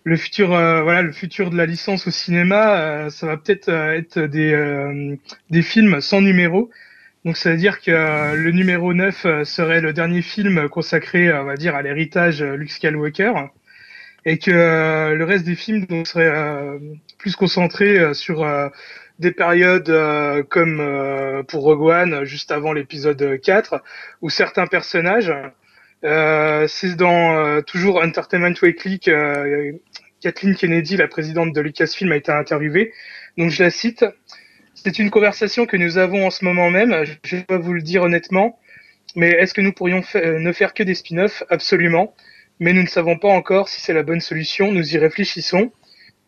[0.03, 3.69] le futur, euh, voilà, le futur de la licence au cinéma, euh, ça va peut-être
[3.69, 5.17] euh, être des
[5.49, 6.69] des films sans numéro.
[7.25, 11.45] Donc ça veut dire que le numéro 9 euh, serait le dernier film consacré, on
[11.45, 13.33] va dire, à l'héritage Luke Skywalker,
[14.25, 16.79] et que euh, le reste des films donc, serait euh,
[17.23, 18.67] plus concentré euh, sur euh,
[19.17, 23.81] des périodes euh, comme euh, pour Rogue One, juste avant l'épisode 4,
[24.21, 25.33] où certains personnages
[26.03, 29.79] euh, c'est dans euh, toujours Entertainment Weekly que-
[30.19, 32.91] Kathleen Kennedy, la présidente de Lucasfilm, a été interviewée.
[33.37, 34.03] Donc je la cite.
[34.73, 37.05] C'est une conversation que nous avons en ce moment même.
[37.23, 38.59] Je vais vous le dire honnêtement.
[39.15, 41.43] Mais est-ce que nous pourrions ne faire que des spin-offs?
[41.49, 42.13] Absolument.
[42.59, 44.73] Mais nous ne savons pas encore si c'est la bonne solution.
[44.73, 45.71] Nous y réfléchissons.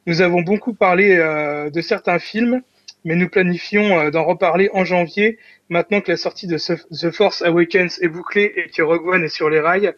[0.06, 2.62] Nous avons beaucoup parlé euh, de certains films,
[3.06, 5.38] mais nous planifions euh, d'en reparler en janvier,
[5.70, 9.30] maintenant que la sortie de The Force Awakens est bouclée et que Rogue One est
[9.30, 9.94] sur les rails,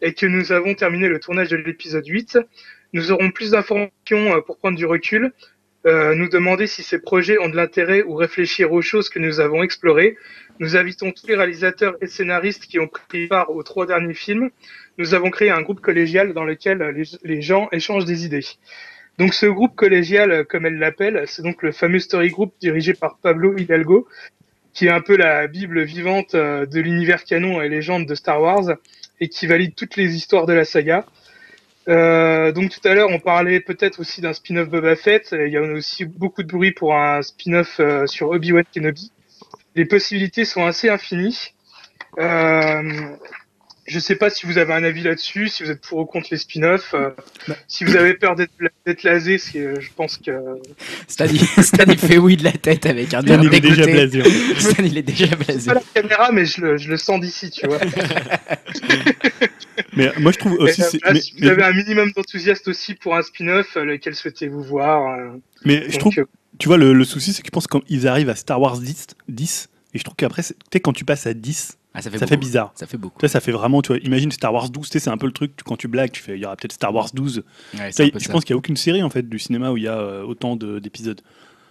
[0.00, 2.38] et que nous avons terminé le tournage de l'épisode 8.
[2.92, 5.32] Nous aurons plus d'informations euh, pour prendre du recul,
[5.84, 9.40] euh, nous demander si ces projets ont de l'intérêt ou réfléchir aux choses que nous
[9.40, 10.16] avons explorées.
[10.60, 14.50] Nous invitons tous les réalisateurs et scénaristes qui ont pris part aux trois derniers films.
[14.98, 16.94] Nous avons créé un groupe collégial dans lequel
[17.24, 18.44] les gens échangent des idées.
[19.18, 22.94] Donc ce groupe collégial, euh, comme elle l'appelle, c'est donc le fameux story group dirigé
[22.94, 24.08] par Pablo Hidalgo,
[24.72, 28.40] qui est un peu la bible vivante euh, de l'univers canon et légende de Star
[28.40, 28.76] Wars,
[29.20, 31.04] et qui valide toutes les histoires de la saga.
[31.88, 35.28] Euh, donc tout à l'heure, on parlait peut-être aussi d'un spin-off Boba Fett.
[35.32, 39.12] Il y a aussi beaucoup de bruit pour un spin-off sur Obi-Wan Kenobi.
[39.74, 41.54] Les possibilités sont assez infinies.
[43.86, 46.28] Je sais pas si vous avez un avis là-dessus, si vous êtes pour ou contre
[46.30, 46.94] les spin-offs.
[46.94, 47.10] euh,
[47.66, 48.52] si vous avez peur d'être
[48.86, 50.30] d'être lasé, c'est, euh, je pense que
[51.08, 53.60] Stan, il, Stan, il fait oui de la tête avec un Stan, air il est
[53.60, 54.22] déjà blasé.
[54.58, 55.66] Stan, il est déjà blasé.
[55.66, 57.78] pas la caméra, mais je le, je le sens d'ici, tu vois.
[59.96, 60.82] Mais moi, je trouve aussi.
[60.82, 63.74] Euh, c'est- là, mais- si vous mais- avez un minimum d'enthousiasme aussi pour un spin-off,
[63.76, 65.30] lequel souhaitez-vous voir euh,
[65.64, 66.24] Mais je trouve, euh,
[66.58, 68.78] tu vois, le, le souci, c'est que je pense quand ils arrivent à Star Wars
[68.78, 72.10] 10, 10 et je trouve qu'après, tu sais, quand tu passes à 10, Ah, ça
[72.10, 72.72] fait, ça bizarre.
[72.74, 73.18] Ça fait beaucoup.
[73.18, 75.18] Tu vois, ça fait vraiment, tu vois, imagine Star Wars 12, tu sais, c'est un
[75.18, 77.08] peu le truc, tu- quand tu blagues, tu fais, il y aura peut-être Star Wars
[77.12, 77.44] 12.
[77.74, 78.32] Ouais, je ça.
[78.32, 80.22] pense qu'il n'y a aucune série, en fait, du cinéma où il y a euh,
[80.24, 81.20] autant de- d'épisodes.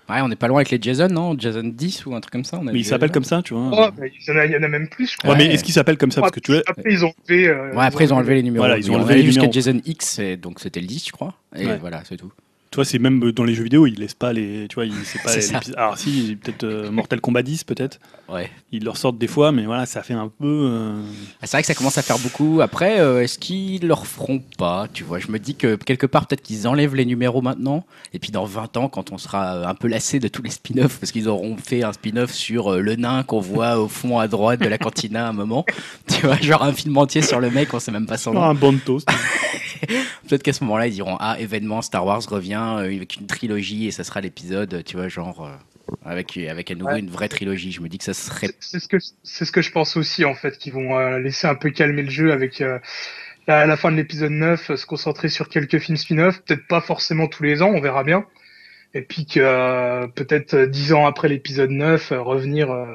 [0.10, 1.36] Ouais, on n'est pas loin avec les Jason, non?
[1.40, 3.54] Jason 10 ou un truc comme ça on a Mais il s'appelle comme ça, tu
[3.54, 3.70] vois.
[3.72, 5.32] oh, il, y en a, il y en a même plus, je crois.
[5.32, 6.20] Ouais, mais est-ce qu'il s'appelle comme ça?
[6.22, 7.48] Parce que tu vois, Après, ils ont enlevé.
[7.48, 8.64] euh, Ouais, après ils ont enlevé les numéros.
[8.66, 9.50] Voilà, ils ont On enlevé jusqu'à.
[9.50, 11.36] Jason X, et donc c'était le 10, je crois.
[11.56, 11.78] Et Ouais.
[11.78, 12.32] voilà, c'est tout.
[12.72, 14.66] Tu vois, c'est même dans les jeux vidéo, ils laissent pas les.
[14.70, 18.00] Tu vois, ils, c'est pas C'est les- Alors, si, peut-être euh, Mortal Kombat 10, peut-être.
[18.30, 18.50] Ouais.
[18.72, 20.46] Ils leur sortent des fois, mais voilà, ça fait un peu.
[20.72, 20.94] euh,
[21.42, 22.62] Ah, C'est vrai que ça commence à faire beaucoup.
[22.62, 26.28] Après, euh, est-ce qu'ils le referont pas Tu vois, je me dis que quelque part,
[26.28, 27.86] peut-être qu'ils enlèvent les numéros maintenant.
[28.14, 30.98] Et puis dans 20 ans, quand on sera un peu lassé de tous les spin-offs,
[30.98, 34.62] parce qu'ils auront fait un spin-off sur le nain qu'on voit au fond à droite
[34.62, 35.66] de la cantina à un moment.
[36.08, 38.44] Tu vois, genre un film entier sur le mec, on sait même pas son nom.
[38.44, 39.10] un bon toast.
[40.28, 43.88] Peut-être qu'à ce moment-là, ils diront Ah, événement, Star Wars revient euh, avec une trilogie
[43.88, 45.46] et ça sera l'épisode, tu vois, genre.
[45.46, 45.52] euh,
[46.06, 47.00] avec, avec à nouveau Ouais.
[47.00, 47.72] une vraie trilogie.
[47.74, 48.50] Je me dis que ça serait.
[48.62, 51.48] C'est- ce que c'est ce que je pense aussi en fait, qu'ils vont euh, laisser
[51.48, 52.80] un peu calmer le jeu avec euh,
[53.48, 56.80] la- la fin de l'épisode 9, euh, se concentrer sur quelques films spin-off, peut-être pas
[56.80, 58.26] forcément tous les ans, on verra bien.
[58.94, 62.86] Et puis que euh, peut-être dix ans après l'épisode 9, euh, revenir euh,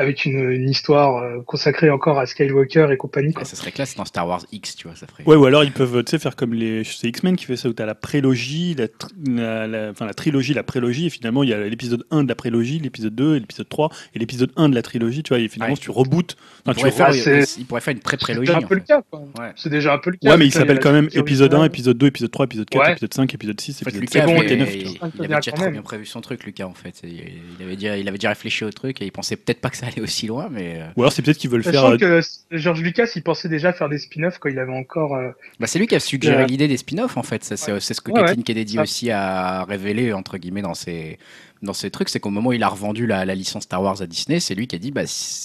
[0.00, 3.32] avec une, une histoire euh, consacrée encore à Skywalker et compagnie.
[3.32, 3.44] Quoi.
[3.44, 5.24] Ça serait classe dans Star Wars X, tu vois, ça ferait.
[5.24, 6.82] Ouais, ou alors ils peuvent tu sais, faire comme les.
[6.84, 10.06] C'est X-Men qui fait ça, où tu as la prélogie, la, tr- la, la- enfin,
[10.06, 13.14] la trilogie, la prélogie, et finalement il y a l'épisode 1 de la prélogie, l'épisode
[13.14, 15.76] 2, et l'épisode 3, et l'épisode 1 de la trilogie, tu vois, et finalement Ouais.
[15.76, 16.36] si tu rebootes.
[16.66, 18.46] Il tu pourrait, faire, re- c'est- il pourrait faire une C'est pré-prélogie.
[18.46, 19.02] déjà un en peu le cas.
[19.10, 19.20] Quoi.
[19.38, 19.52] Ouais.
[19.56, 20.30] C'est déjà un peu le cas.
[20.30, 21.66] Ouais, mais il s'appelle quand même épisode 1, originale.
[21.66, 22.92] épisode 2, épisode 3, épisode 4, Ouais.
[22.92, 24.74] épisode 5, épisode 6, En fait, épisode Lucas, 7, bon, 8 et il, 9.
[24.74, 24.98] il-
[25.34, 25.72] avait déjà même.
[25.72, 27.00] bien prévu son truc, Lucas, en fait.
[27.04, 27.10] Il,
[27.58, 29.76] il avait déjà, il avait déjà réfléchi au truc et il pensait peut-être pas que
[29.76, 31.74] ça allait aussi loin, mais euh, Ou alors c'est peut-être qu'ils veulent faire.
[31.74, 35.14] Sachant euh, que George Lucas, il pensait déjà faire des spin-offs quand il avait encore.
[35.16, 36.46] euh, bah, c'est lui qui a suggéré Ouais.
[36.46, 37.44] l'idée des spin-offs, en fait.
[37.44, 38.82] Ça, C'est c'est ce que Ouais, Kathleen Kennedy Ça.
[38.82, 41.18] aussi a révélé, entre guillemets, dans ses,
[41.62, 42.08] dans ses trucs.
[42.08, 44.54] C'est qu'au moment où il a revendu la, la licence Star Wars à Disney, c'est
[44.54, 45.02] lui qui a dit bah,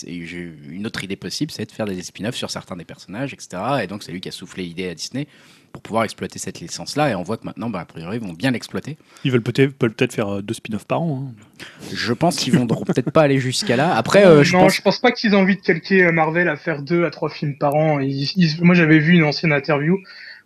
[0.08, 3.62] une autre idée possible, c'est de faire des spin-offs sur certains des personnages, etc.
[3.84, 5.28] Et donc, c'est lui qui a soufflé l'idée à Disney
[5.76, 7.10] pour pouvoir exploiter cette licence-là.
[7.10, 8.96] Et on voit que maintenant, bah, a priori, ils vont bien l'exploiter.
[9.26, 11.26] Ils veulent peut-être peuvent peut-être faire euh, deux spin-offs par an.
[11.28, 11.66] hein.
[11.94, 13.94] Je pense qu'ils vont peut-être pas aller jusqu'à là.
[13.94, 14.76] Après, euh, je non, pense.
[14.76, 17.30] je pense pas qu'ils aient envie de calquer euh, Marvel à faire deux à trois
[17.30, 18.00] films par an.
[18.00, 19.98] Ils- ils- moi, j'avais vu une ancienne interview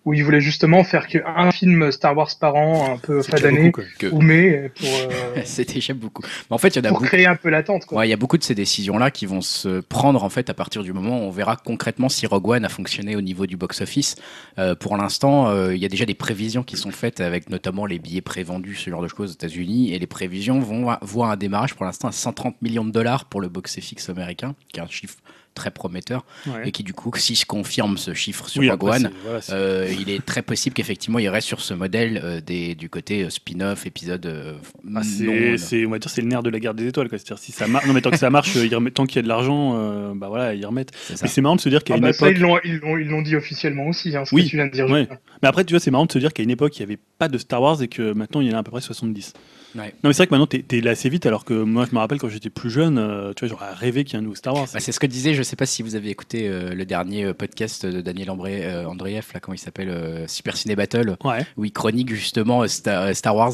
[0.06, 3.72] où ils voulaient justement faire qu'un film Star Wars par an, un peu fin d'année,
[3.72, 6.24] que- ou mai, pour, euh, C'est déjà beaucoup.
[6.50, 7.08] Mais en fait, il y en a pour beaucoup.
[7.10, 7.86] créer un peu l'attente.
[7.92, 10.54] Ouais, il y a beaucoup de ces décisions-là qui vont se prendre en fait à
[10.54, 13.58] partir du moment où on verra concrètement si Rogue One a fonctionné au niveau du
[13.58, 14.16] box-office.
[14.58, 17.86] Euh, pour l'instant, euh, il y a déjà des prévisions qui sont faites avec notamment
[17.86, 21.38] les billets prévendus, ce genre de choses aux États-Unis, et les prévisions vont voir un
[21.38, 24.88] démarrage pour l'instant à 130 millions de dollars pour le box-office américain, qui est un
[24.88, 25.18] chiffre
[25.56, 26.68] très prometteur, Ouais.
[26.70, 29.92] et qui du coup, si je confirme ce chiffre sur Oui, Rogue One, voilà, euh,
[30.00, 33.30] il est très possible qu'effectivement il reste sur ce modèle euh, des, du côté euh,
[33.30, 34.54] spin-off, épisode euh,
[34.96, 37.10] Ah, c'est, on va dire, c'est le nerf de la guerre des étoiles.
[37.10, 37.18] Quoi.
[37.18, 39.24] C'est-à-dire, si ça marche, non, mais tant que ça marche, euh, tant qu'il y a
[39.24, 40.92] de l'argent, euh, bah voilà, ils remettent.
[41.08, 41.26] c'est ça.
[41.26, 42.38] Mais c'est marrant de se dire qu'à Ah une bah ça, époque.
[42.38, 44.68] ils l'ont, ils l'ont, ils l'ont dit officiellement aussi, hein, ce Oui, que tu viens
[44.68, 44.90] de dire.
[44.90, 45.08] ouais.
[45.42, 47.00] Mais après, tu vois, c'est marrant de se dire qu'à une époque, il n'y avait
[47.18, 49.34] pas de Star Wars et que maintenant, il y en a à peu près 70.
[49.76, 49.94] Ouais.
[50.04, 51.94] Non, mais c'est vrai que maintenant, t'es es là assez vite, alors que moi, je
[51.96, 54.24] me rappelle quand j'étais plus jeune, euh, tu vois, j'aurais rêvé qu'il y ait un
[54.24, 54.68] nouveau Star Wars.
[54.74, 57.26] Bah, c'est ce que disait, je sais pas si vous avez écouté euh, le dernier
[57.26, 61.16] euh, podcast de Daniel André, euh, Andreev, là, comment il s'appelle euh, Super Ciné Battle,
[61.24, 61.46] ouais.
[61.58, 63.54] où il chronique justement euh, Star, Star Wars,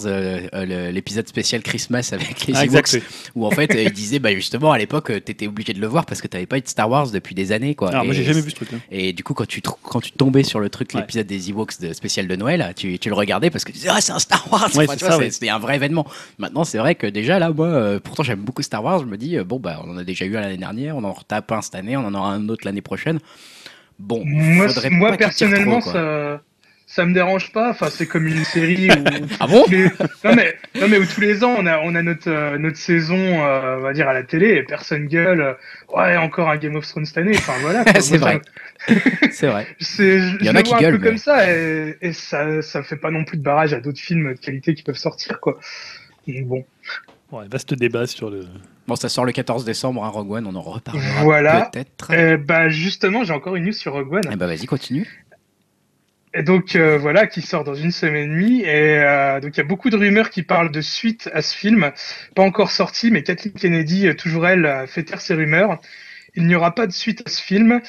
[0.54, 3.02] l'épisode spécial Christmas avec les Ah, Ewoks,
[3.36, 6.22] où en fait il disait bah, justement à l'époque t'étais obligé de le voir parce
[6.22, 7.76] que t'avais pas eu de Star Wars depuis des années.
[7.76, 7.90] Quoi.
[7.90, 8.78] Alors, moi, j'ai jamais vu ce truc-là.
[8.92, 11.02] Et du coup, quand tu, quand tu tombais sur le truc, Ouais.
[11.02, 13.90] l'épisode des Ewoks de, spécial de Noël, tu, tu le regardais parce que tu disais,
[13.92, 14.70] ah, c'est un Star Wars!
[15.30, 16.05] C'était un vrai événement.
[16.38, 19.00] Maintenant, c'est vrai que déjà, là, moi, euh, pourtant, j'aime beaucoup Star Wars.
[19.00, 21.04] Je me dis, euh, bon, bah, on en a déjà eu un l'année dernière, on
[21.04, 23.20] en retape un cette année, on en aura un autre l'année prochaine.
[24.00, 26.42] Bon, Moi, pas personnellement, trop, ça,
[26.86, 27.70] ça me dérange pas.
[27.72, 29.04] Enfin, c'est comme une série où
[29.40, 29.64] Ah bon?
[29.64, 29.86] tous les-
[30.24, 32.78] non mais non mais où tous les ans on a on a notre euh, notre
[32.78, 35.54] saison euh, on va dire à la télé et personne gueule euh,
[35.96, 37.84] ouais encore un Game of Thrones cette année enfin voilà.
[38.02, 38.34] C'est vrai.
[38.34, 38.52] ça-
[39.32, 39.68] C'est vrai.
[40.00, 42.62] Il y en a qui vois un gueulent, peu comme mais- ça et, et ça
[42.62, 45.40] ça fait pas non plus de barrage à d'autres films de qualité qui peuvent sortir
[45.40, 45.60] quoi
[46.28, 46.66] Donc bon
[47.32, 48.46] Ouais, vaste débat sur le.
[48.88, 51.70] Bon, ça sort le 14 décembre, hein, Rogue One, on en reparlera Voilà.
[51.74, 52.10] peut-être.
[52.12, 55.26] Euh, bah justement j'ai encore une news sur Rogue One Eh bah, vas-y, continue.
[56.38, 58.62] Et donc euh, voilà, qui sort dans une semaine et demie.
[58.62, 61.56] Et euh, donc il y a beaucoup de rumeurs qui parlent de suite à ce
[61.56, 61.92] film,
[62.36, 65.80] pas encore sorti, mais Kathleen Kennedy, euh, toujours elle, fait taire ces rumeurs.
[66.36, 67.82] Il n'y aura pas de suite à ce film.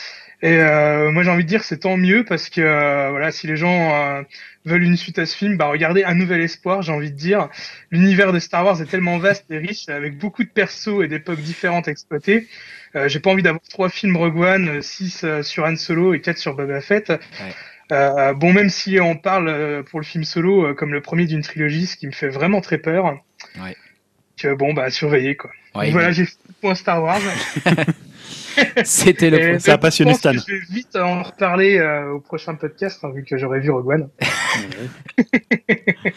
[0.46, 3.48] Et euh, moi j'ai envie de dire c'est tant mieux parce que euh, voilà, si
[3.48, 4.22] les gens euh,
[4.64, 6.82] veulent une suite à ce film, bah regardez Un Nouvel Espoir.
[6.82, 7.48] J'ai envie de dire,
[7.90, 11.40] l'univers de Star Wars est tellement vaste et riche, avec beaucoup de persos et d'époques
[11.40, 12.46] différentes exploitées.
[12.94, 16.14] Euh, j'ai pas envie d'avoir trois films Rogue One, euh, six euh, sur Han Solo
[16.14, 17.12] et quatre sur Boba Fett.
[17.90, 21.86] Euh, bon, même si on parle pour le film solo comme le premier d'une trilogie,
[21.86, 23.18] ce qui me fait vraiment très peur.
[23.60, 23.76] Ouais.
[24.38, 25.50] Que bon, bah, surveiller quoi.
[25.74, 27.20] Ouais, voilà, j'ai fait le point Star Wars.
[28.84, 29.58] C'était le point.
[29.58, 30.32] Ça a je passionné Stan.
[30.32, 33.88] Je vais vite en reparler euh, au prochain podcast, hein, vu que j'aurai vu Rogue
[33.88, 34.08] One.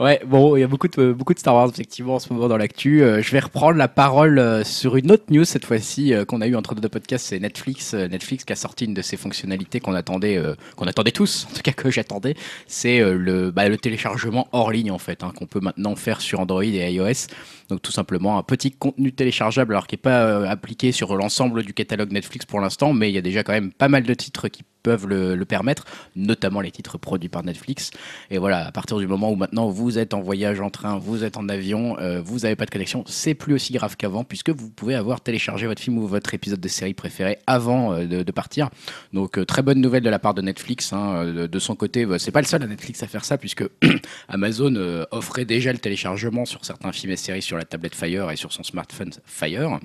[0.00, 2.48] Ouais, bon, il y a beaucoup de, beaucoup de Star Wars effectivement en ce moment
[2.48, 3.02] dans l'actu.
[3.02, 6.40] Euh, je vais reprendre la parole euh, sur une autre news cette fois-ci euh, qu'on
[6.40, 7.94] a eu entre deux podcasts, c'est Netflix.
[7.94, 11.46] Euh, Netflix qui a sorti une de ses fonctionnalités qu'on attendait, euh, qu'on attendait tous,
[11.50, 12.34] en tout cas que j'attendais.
[12.66, 16.20] C'est euh, le, bah, le téléchargement hors ligne en fait, hein, qu'on peut maintenant faire
[16.20, 17.28] sur Android et iOS.
[17.72, 21.62] Donc tout simplement un petit contenu téléchargeable, alors qui n'est pas euh, appliqué sur l'ensemble
[21.62, 24.12] du catalogue Netflix pour l'instant, mais il y a déjà quand même pas mal de
[24.12, 25.84] titres qui peuvent le, permettre,
[26.16, 27.90] notamment les titres produits par Netflix.
[28.30, 31.24] Et voilà, à partir du moment où maintenant vous êtes en voyage en train, vous
[31.24, 34.50] êtes en avion, euh, vous n'avez pas de connexion, c'est plus aussi grave qu'avant, puisque
[34.50, 38.32] vous pouvez avoir téléchargé votre film ou votre épisode de série préféré avant euh, de,
[38.32, 38.70] partir.
[39.12, 40.92] Donc très bonne nouvelle de la part de Netflix.
[40.92, 43.64] hein, de, son côté, bah, c'est pas le seul à Netflix à faire ça, puisque
[44.28, 44.74] Amazon
[45.10, 48.52] offrait déjà le téléchargement sur certains films et séries sur la tablette Fire et sur
[48.52, 49.78] son smartphone Fire.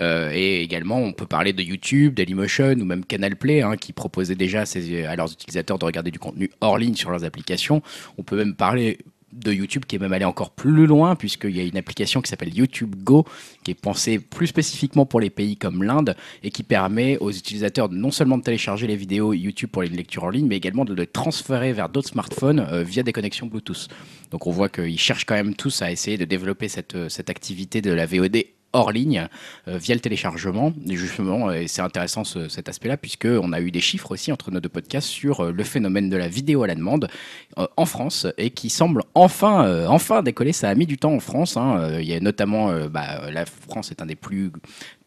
[0.00, 3.92] Euh, et également, on peut parler de YouTube, Dailymotion ou même Canal Play, hein, qui
[3.92, 7.82] proposait déjà à, leurs utilisateurs de regarder du contenu hors ligne sur leurs applications.
[8.18, 8.98] On peut même parler
[9.34, 12.30] de YouTube qui est même allé encore plus loin puisqu'il y a une application qui
[12.30, 13.24] s'appelle YouTube Go
[13.64, 17.90] qui est pensée plus spécifiquement pour les pays comme l'Inde et qui permet aux utilisateurs
[17.90, 20.94] non seulement de télécharger les vidéos YouTube pour les lectures en ligne mais également de
[20.94, 23.88] les transférer vers d'autres smartphones euh, via des connexions Bluetooth.
[24.30, 27.30] Donc on voit qu'ils cherchent quand même tous à essayer de développer cette, euh, cette
[27.30, 29.28] activité de la VOD hors ligne
[29.68, 30.74] euh, via le téléchargement.
[30.86, 34.30] Et justement, euh, et c'est intéressant ce- cet aspect-là, puisqu'on a eu des chiffres aussi
[34.32, 37.08] entre nos deux podcasts sur euh, le phénomène de la vidéo à la demande
[37.56, 40.52] en France et qui semble enfin, enfin décoller.
[40.52, 41.56] Ça a mis du temps en France.
[41.56, 41.98] hein.
[42.00, 44.50] Il y a notamment, bah, la France est un des plus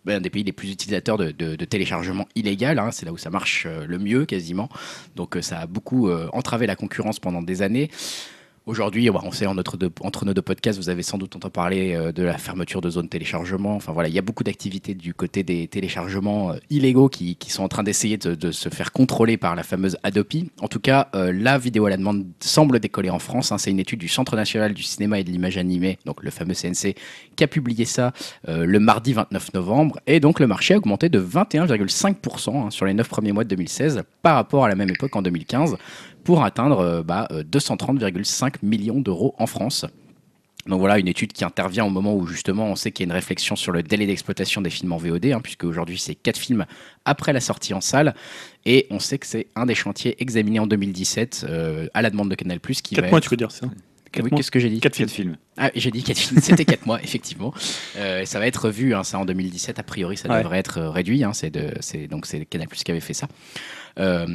[0.09, 2.91] un des pays les plus utilisateurs de, de- de téléchargement illégal, hein.
[2.91, 4.69] c'est là où ça marche le mieux quasiment.
[5.17, 7.89] Donc ça a beaucoup entravé la concurrence pendant des années.
[8.67, 12.21] Aujourd'hui, on sait entre nos deux podcasts, vous avez sans doute entendu parler euh, de
[12.21, 13.77] la fermeture de zones téléchargement.
[13.77, 17.63] Enfin voilà, il y a beaucoup d'activités du côté des téléchargements euh, illégaux qui, sont
[17.63, 20.51] en train d'essayer de, se faire contrôler par la fameuse Adopi.
[20.59, 23.53] En tout cas, euh, la vidéo à la demande semble décoller en France.
[23.53, 23.57] hein.
[23.57, 26.53] C'est une étude du Centre national du cinéma et de l'image animée, donc le fameux
[26.53, 26.95] CNC,
[27.37, 28.11] qui a publié ça
[28.45, 29.97] le mardi 29 novembre.
[30.07, 33.49] Et donc le marché a augmenté de 21,5% hein, sur les 9 premiers mois de
[33.49, 35.77] 2016 par rapport à la même époque en 2015
[36.27, 39.85] pour atteindre euh, bah, euh, 230,5 millions d'euros en France.
[40.65, 43.09] Donc voilà, une étude qui intervient au moment où justement on sait qu'il y a
[43.09, 46.37] une réflexion sur le délai d'exploitation des films en VOD, hein, puisque aujourd'hui c'est 4
[46.37, 46.65] films
[47.05, 48.13] après la sortie en salle,
[48.65, 52.29] et on sait que c'est un des chantiers examinés en 2017 euh, à la demande
[52.29, 53.67] de Canal+, qui 4 va mois, être- tu peux dire ça.
[54.11, 54.37] quatre Oui, mois.
[54.39, 55.29] qu'est-ce que j'ai dit 4 Quatre films.
[55.29, 55.37] films.
[55.55, 57.53] ah, j'ai dit 4 films, c'était 4 mois, effectivement.
[57.95, 60.39] Euh, ça va être revu, hein, ça en 2017, a priori, ça Ouais.
[60.43, 61.23] devrait être euh, réduit.
[61.23, 63.29] Hein, c'est de, c'est, donc c'est Canal qui avait fait ça.
[63.99, 64.25] Euh,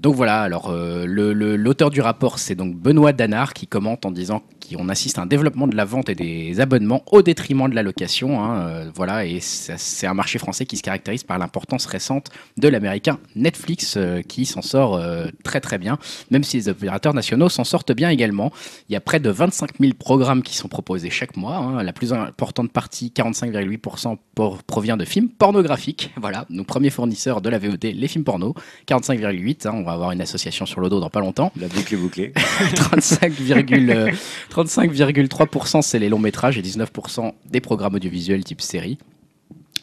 [0.00, 4.42] donc voilà, alors euh, l'auteur du rapport, c'est donc Benoît Danard qui commente en disant
[4.60, 7.74] qui on assiste à un développement de la vente et des abonnements au détriment de
[7.76, 8.42] la location.
[8.42, 12.66] hein, euh, voilà, et c'est un marché français qui se caractérise par l'importance récente de
[12.68, 13.96] l'américain Netflix,
[14.28, 15.00] qui s'en sort
[15.44, 15.98] très très bien,
[16.32, 18.52] même si les opérateurs nationaux s'en sortent bien également.
[18.88, 21.56] Il y a près de 25 000 programmes qui sont proposés chaque mois.
[21.56, 21.82] hein.
[21.84, 26.12] La plus importante partie, 45,8%, por- provient de films pornographiques.
[26.20, 28.54] Voilà, nos premiers fournisseurs de la VOD, les films porno.
[28.98, 31.52] 45,8%, hein, on va avoir une association sur le dos dans pas longtemps.
[31.58, 32.32] La boucle est bouclée.
[32.74, 34.10] 35,3%, euh,
[34.50, 38.98] 35,3%, c'est les longs métrages et 19% des programmes audiovisuels type série.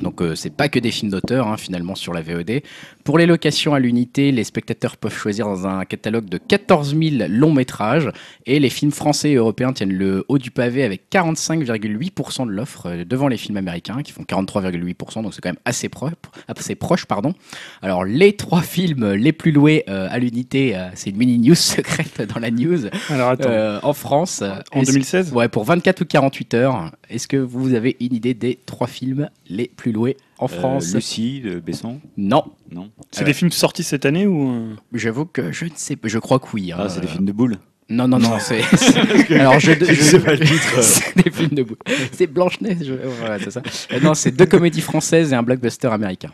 [0.01, 2.61] Donc euh, c'est pas que des films d'auteur hein, finalement sur la VOD.
[3.03, 7.27] Pour les locations à l'unité, les spectateurs peuvent choisir dans un catalogue de 14 000
[7.29, 8.09] longs métrages
[8.45, 12.87] et les films français et européens tiennent le haut du pavé avec 45,8% de l'offre
[12.87, 16.75] euh, devant les films américains qui font 43,8%, donc c'est quand même assez, propre, assez
[16.75, 17.05] proche.
[17.05, 17.33] Pardon.
[17.81, 21.55] Alors les trois films les plus loués euh, à l'unité, euh, c'est une mini news
[21.55, 24.41] secrète dans la news Alors attends, en France.
[24.41, 26.91] en Est-ce- 2016 Ouais, pour 24 ou 48 heures.
[27.09, 30.95] Est-ce que vous avez une idée des trois films les plus loués en France Euh,
[30.95, 32.43] Lucie de Besson Non.
[32.71, 32.89] Non.
[33.11, 36.07] C'est euh, des films sortis cette année ou euh J'avoue que je ne sais pas.
[36.07, 36.71] Je crois que oui.
[36.71, 36.77] hein.
[36.79, 37.57] Ah, c'est des films de boules.
[37.89, 38.37] Non, non, non.
[38.39, 38.61] c'est
[39.39, 39.71] Alors, je.
[39.73, 40.81] je- sais pas le titre.
[40.81, 41.75] c'est des films de boue.
[42.13, 42.77] C'est Blanche-Neige.
[42.85, 43.61] je- Voilà, c'est ça.
[43.91, 46.31] Euh, non, c'est deux comédies françaises et un blockbuster américain.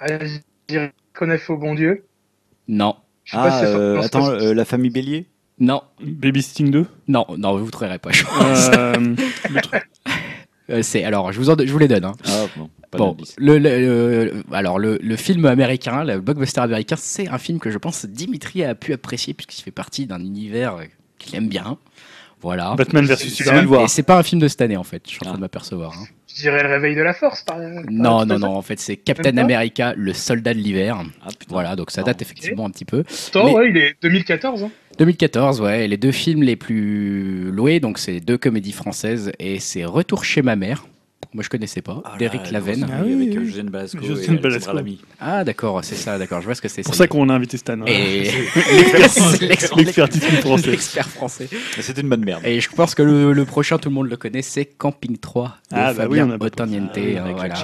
[0.00, 2.04] Ah, je dirais qu'on a fait au bon Dieu.
[2.68, 2.96] Non.
[3.24, 5.26] Je sais pas Ah, si euh, attends, euh, la famille Bélier?
[5.60, 5.82] Non.
[6.02, 8.70] Baby Sting 2 Non, non, vous ne trouverez pas, je pense.
[10.82, 12.04] C'est, alors, je vous, en- je vous les donne.
[12.04, 12.12] hein.
[12.26, 13.34] Ah, bon, pas Bon, d'indice.
[13.38, 17.70] le, le- le- alors le, le film américain, le blockbuster américain, c'est un film que
[17.70, 20.84] je pense Dimitri a pu apprécier puisqu'il fait partie d'un univers euh,
[21.18, 21.76] qu'il aime bien.
[22.40, 22.74] Voilà.
[22.76, 23.80] Batman vs C'est- Superman.
[23.84, 25.36] Et c'est pas un film de cette année en fait, je suis en train Ah.
[25.36, 25.92] de m'apercevoir.
[25.92, 26.04] hein.
[26.36, 28.96] Je dirais le réveil de la force, par par- Non, non, non, en fait c'est
[28.96, 30.98] Captain America, le soldat de l'hiver.
[31.24, 31.28] Ah.
[31.48, 32.06] Voilà, donc ça Non.
[32.06, 33.04] date effectivement un petit peu.
[33.34, 34.64] Mais- ouais, il est 2014.
[34.64, 34.70] Hein.
[34.98, 39.58] 2014, ouais, et les deux films les plus loués, donc c'est deux comédies françaises et
[39.58, 40.86] c'est Retour chez ma mère.
[41.32, 42.86] Moi je connaissais pas, Ah, d'Éric la Laven.
[42.88, 43.46] Ah oui, avec oui, euh, oui.
[43.48, 44.72] Josiane Balasco.
[44.72, 45.00] Lamy.
[45.18, 46.82] Ah d'accord, c'est ça, d'accord, je vois ce que c'est.
[46.84, 47.72] C'est pour ça qu'on a invité Stan.
[47.80, 47.84] hein.
[47.88, 48.24] Et
[49.40, 50.10] L'expert-
[50.42, 50.70] français.
[50.70, 51.48] l'expert français.
[51.80, 52.42] C'est une bonne merde.
[52.44, 55.58] Et je pense que le, le prochain, tout le monde le connaît, c'est Camping 3
[55.72, 57.54] de Ah, bah oui, Fabien on a pas Ottoniente, Ah oui, hein, avec voilà.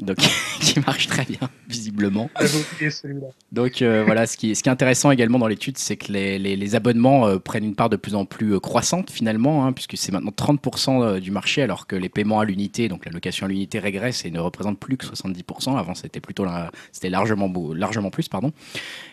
[0.00, 0.16] Donc,
[0.60, 1.38] qui marche très bien,
[1.68, 2.28] visiblement.
[2.90, 3.26] Celui-là.
[3.52, 6.38] Donc euh, voilà, ce qui, ce qui est intéressant également dans l'étude, c'est que les,
[6.38, 9.72] les- les abonnements euh, prennent une part de plus en plus euh, croissante finalement, hein,
[9.72, 13.46] puisque c'est maintenant 30% du marché, alors que les paiements à l'unité, donc la location
[13.46, 15.76] à l'unité régresse et ne représente plus que 70%.
[15.78, 16.44] Avant, c'était plutôt
[16.90, 18.52] c'était largement, largement plus, pardon.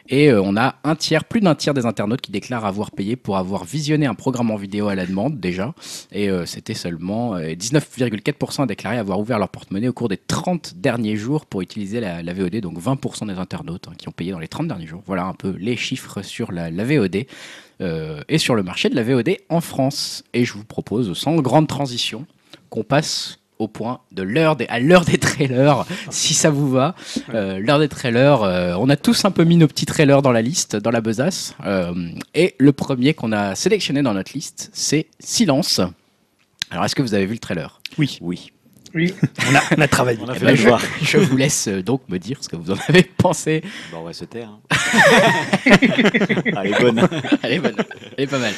[0.10, 3.16] Et euh, on a un tiers, plus d'un tiers des internautes qui déclarent avoir payé
[3.16, 5.74] pour avoir visionné un programme en vidéo à la demande déjà.
[6.12, 10.18] Et euh, c'était seulement euh, 19,4% a déclaré avoir ouvert leur porte-monnaie au cours des
[10.18, 14.32] 30 derniers jours pour utiliser la, VOD, donc 20% des internautes hein, qui ont payé
[14.32, 15.04] dans les 30 derniers jours.
[15.06, 17.26] Voilà un peu les chiffres sur la, la VOD
[17.82, 20.24] euh, et sur le marché de la VOD en France.
[20.34, 22.26] Et je vous propose, sans grande transition,
[22.70, 26.96] qu'on passe au point de l'heure des, à l'heure des trailers, si ça vous va.
[27.34, 30.32] Euh, l'heure des trailers, euh, on a tous un peu mis nos petits trailers dans
[30.32, 31.56] la liste, dans la besace.
[31.66, 31.94] Euh,
[32.34, 35.80] et le premier qu'on a sélectionné dans notre liste, c'est Silence.
[36.72, 37.82] Alors, est-ce que vous avez vu le trailer?
[37.98, 38.52] Oui, Oui.
[38.94, 39.14] Oui,
[39.50, 40.20] on a, on a travaillé.
[40.22, 42.56] On a Eh fait ben, le je, vous laisse euh, donc me dire ce que
[42.56, 43.62] vous en avez pensé.
[43.92, 44.50] Bah, on va se taire.
[44.50, 44.78] hein.
[45.66, 47.08] Elle est bonne.
[47.44, 47.76] Elle est bonne,
[48.18, 48.54] elle est pas mal.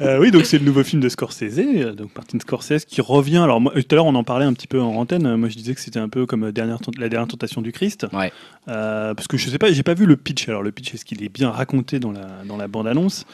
[0.00, 1.56] Euh, oui, donc c'est le nouveau film de Scorsese,
[1.96, 3.38] donc Martin Scorsese qui revient.
[3.38, 5.36] Alors moi, tout à l'heure on en parlait un petit peu en antenne.
[5.36, 8.06] Moi je disais que c'était un peu comme euh, dernière la dernière tentation du Christ.
[8.12, 8.32] Ouais.
[8.68, 10.48] Euh, parce que je sais pas, j'ai pas vu le pitch.
[10.48, 13.24] Alors le pitch est-ce qu'il est bien raconté dans la dans la bande annonce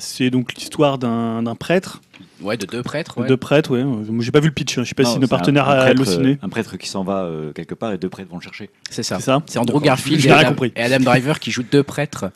[0.00, 2.00] C'est donc l'histoire d'un d'un prêtre,
[2.40, 3.18] Ouais, de deux prêtres.
[3.18, 3.26] Ouais.
[3.26, 3.70] deux prêtres.
[3.70, 3.80] Ouais.
[3.80, 4.76] Euh, Moi j'ai pas vu le pitch.
[4.78, 4.84] hein.
[4.84, 6.32] Je sais pas Non, si nos un- partenaires prêtre, halluciné.
[6.32, 8.70] euh, Un prêtre qui s'en va euh, quelque part et deux prêtres vont le chercher.
[8.90, 9.16] C'est ça.
[9.18, 9.80] C'est ça C'est Andrew.
[9.80, 10.72] Garfield et Adam, compris.
[10.76, 12.26] et Adam Driver qui jouent deux prêtres.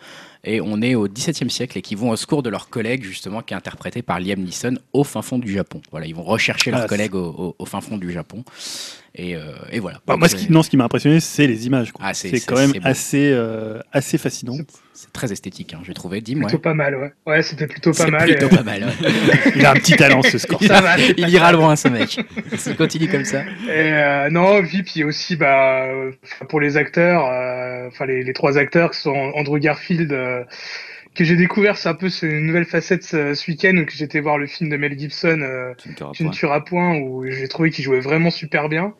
[0.44, 3.42] Et on est au XVIIe siècle et qui vont au secours de leur collègue, justement,
[3.42, 5.82] qui est interprété par Liam Neeson au fin fond du Japon.
[5.90, 8.44] Voilà, ils vont rechercher leur Ah, collègue au, au- au fin fond du Japon.
[9.14, 9.40] Et, euh,
[9.72, 9.98] et voilà.
[10.06, 11.92] Bah, Donc, moi, ce qui, non, ce qui m'a impressionné, c'est les images.
[11.92, 12.04] quoi.
[12.06, 14.54] Ah, c'est- c'est c'est- quand même c'est assez, euh, assez fascinant.
[14.92, 16.20] c'est très esthétique, hein, j'ai trouvé.
[16.20, 16.46] Dis-moi.
[16.48, 17.12] plutôt pas mal, ouais.
[17.26, 18.28] Ouais, c'était plutôt pas C'est mal.
[18.28, 18.84] plutôt et- pas mal.
[18.84, 18.90] ouais.
[19.56, 20.38] Il a un petit talent, ce
[20.82, 22.20] va, c'est pas Il ira loin, ce mec.
[22.56, 23.42] S'il continue comme ça.
[23.66, 26.12] Et euh, non, puis puis aussi bah euh,
[26.48, 30.42] pour les acteurs, euh, enfin les, les trois acteurs qui sont Andrew Garfield euh,
[31.18, 34.20] que j'ai découvert, c'est un peu une nouvelle facette ce, ce week-end où que j'étais
[34.20, 35.74] voir le film de Mel Gibson, euh,
[36.12, 38.94] Tu ne tueras point, où j'ai trouvé qu'il jouait vraiment super bien.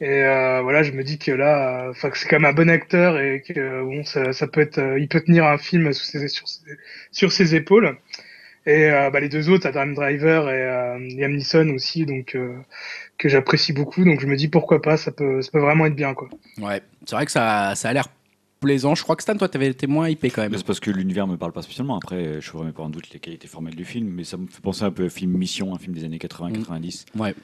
[0.00, 2.54] Et euh, voilà, je me dis que là, euh, enfin que c'est quand même un
[2.54, 5.58] bon acteur et que euh, bon, ça, ça peut être, euh, il peut tenir un
[5.58, 6.62] film sous ses, sur, ses,
[7.12, 7.98] sur ses épaules.
[8.64, 12.56] Et euh, bah, les deux autres, Adam Driver et euh, Liam Neeson aussi, donc euh,
[13.18, 14.04] que j'apprécie beaucoup.
[14.04, 16.30] Donc je me dis pourquoi pas, ça peut, ça peut vraiment être bien quoi.
[16.58, 18.06] Ouais, c'est vrai que ça, ça a l'air
[18.60, 18.94] plaisant.
[18.94, 20.52] Je crois que Stan, toi, t'avais été moins hypé quand même.
[20.56, 21.96] C'est parce que l'univers me parle pas spécialement.
[21.96, 24.60] Après, je remets pas en doute les qualités formelles du film, mais ça me fait
[24.62, 27.34] penser un peu au film Mission, un film des années 80-90, Ouais.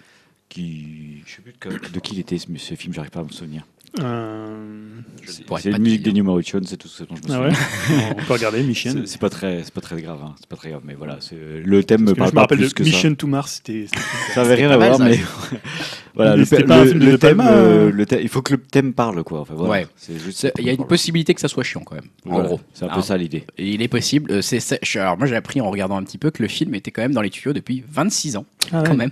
[0.49, 1.23] qui.
[1.27, 3.31] Je sais plus de, de qui il était ce, ce film, j'arrive pas à me
[3.31, 3.67] souvenir.
[4.01, 4.89] Euh,
[5.25, 6.13] C'est pas te musique dire.
[6.13, 7.99] d'Ennio Morricone, c'est tout ce dont je me Ah souviens.
[7.99, 9.03] ouais On peut regarder Mission.
[9.07, 10.35] C'est- pas très, c'est pas très grave, hein.
[10.39, 12.41] c'est pas très grave, mais voilà, le thème me Parce que parle je me pas
[12.43, 13.87] rappelle plus de que Mission to Mars, c'était.
[14.35, 14.43] ça.
[14.43, 15.05] Avait rien pas à voir, ça.
[15.07, 15.19] mais
[16.17, 18.07] voilà, le, c'était pe- pas un le- film de le De thème, Palma, euh, le
[18.07, 19.41] thème- il faut que le thème parle, quoi.
[19.41, 19.87] Enfin, voilà, Ouais.
[19.97, 20.39] c'est juste.
[20.39, 22.61] C'est- Il y a une possibilité que ça soit chiant quand même, en Voilà, gros.
[22.75, 23.45] C'est un peu Alors, ça l'idée.
[23.59, 24.33] Il est possible.
[24.33, 26.49] euh, c'est, c'est- je- alors moi j'ai appris en regardant un petit peu que le
[26.49, 28.89] film était quand même dans les tuyaux depuis 26 ans, Ah ouais.
[28.89, 29.11] quand même.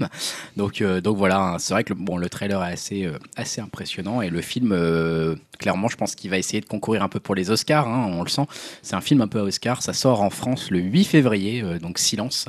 [0.57, 3.19] Donc, euh, donc voilà, hein, c'est vrai que le, bon, le trailer est assez, euh,
[3.37, 7.09] assez impressionnant et le film, euh, clairement, je pense qu'il va essayer de concourir un
[7.09, 7.87] peu pour les Oscars.
[7.87, 8.47] hein, on le sent.
[8.83, 9.83] C'est un film un peu à Oscar.
[9.83, 12.49] Ça sort en France le 8 février, euh, donc silence.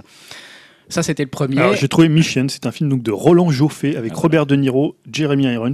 [0.90, 1.58] Ça c'était le premier.
[1.60, 4.22] Alors, j'ai trouvé Mission, c'est un film donc, de Roland Joffé avec Ah, voilà.
[4.22, 5.72] Robert De Niro, Jeremy Irons.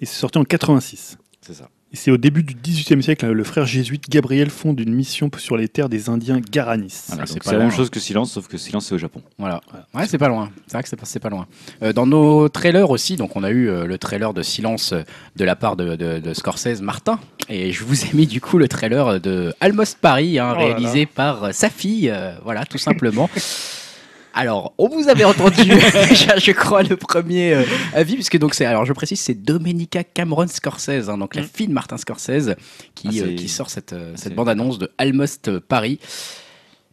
[0.00, 1.18] Et c'est sorti en 86.
[1.40, 1.68] C'est ça.
[1.92, 5.56] Et c'est au début du XVIIIe siècle, le frère jésuite Gabriel fonde une mission sur
[5.56, 6.94] les terres des Indiens Guaranis.
[7.08, 9.22] Ah, Voilà, c'est la même chose que Silence, sauf que Silence c'est au Japon.
[9.38, 9.60] Voilà.
[9.92, 10.50] Ouais, c'est pas loin.
[10.68, 11.48] C'est vrai que c'est pas, loin.
[11.82, 15.02] Euh, dans nos trailers aussi, donc on a eu euh, le trailer de Silence euh,
[15.34, 17.18] de la part de, de- de Scorsese Martin,
[17.48, 20.68] et je vous ai mis du coup le trailer de Almost Paris, hein, Oh là
[20.68, 20.74] là.
[20.76, 23.28] réalisé par euh, sa fille, euh, voilà, tout simplement.
[24.34, 25.64] Alors, on vous avait entendu,
[26.08, 27.64] déjà, je crois, le premier euh,
[27.94, 31.48] avis, puisque donc c'est, alors je précise, c'est Domenica Cameron Scorsese, hein, donc la Mm.
[31.52, 32.54] fille de Martin Scorsese,
[32.94, 35.98] qui, Ah, euh, qui sort cette, euh, cette bande-annonce de Almost Paris.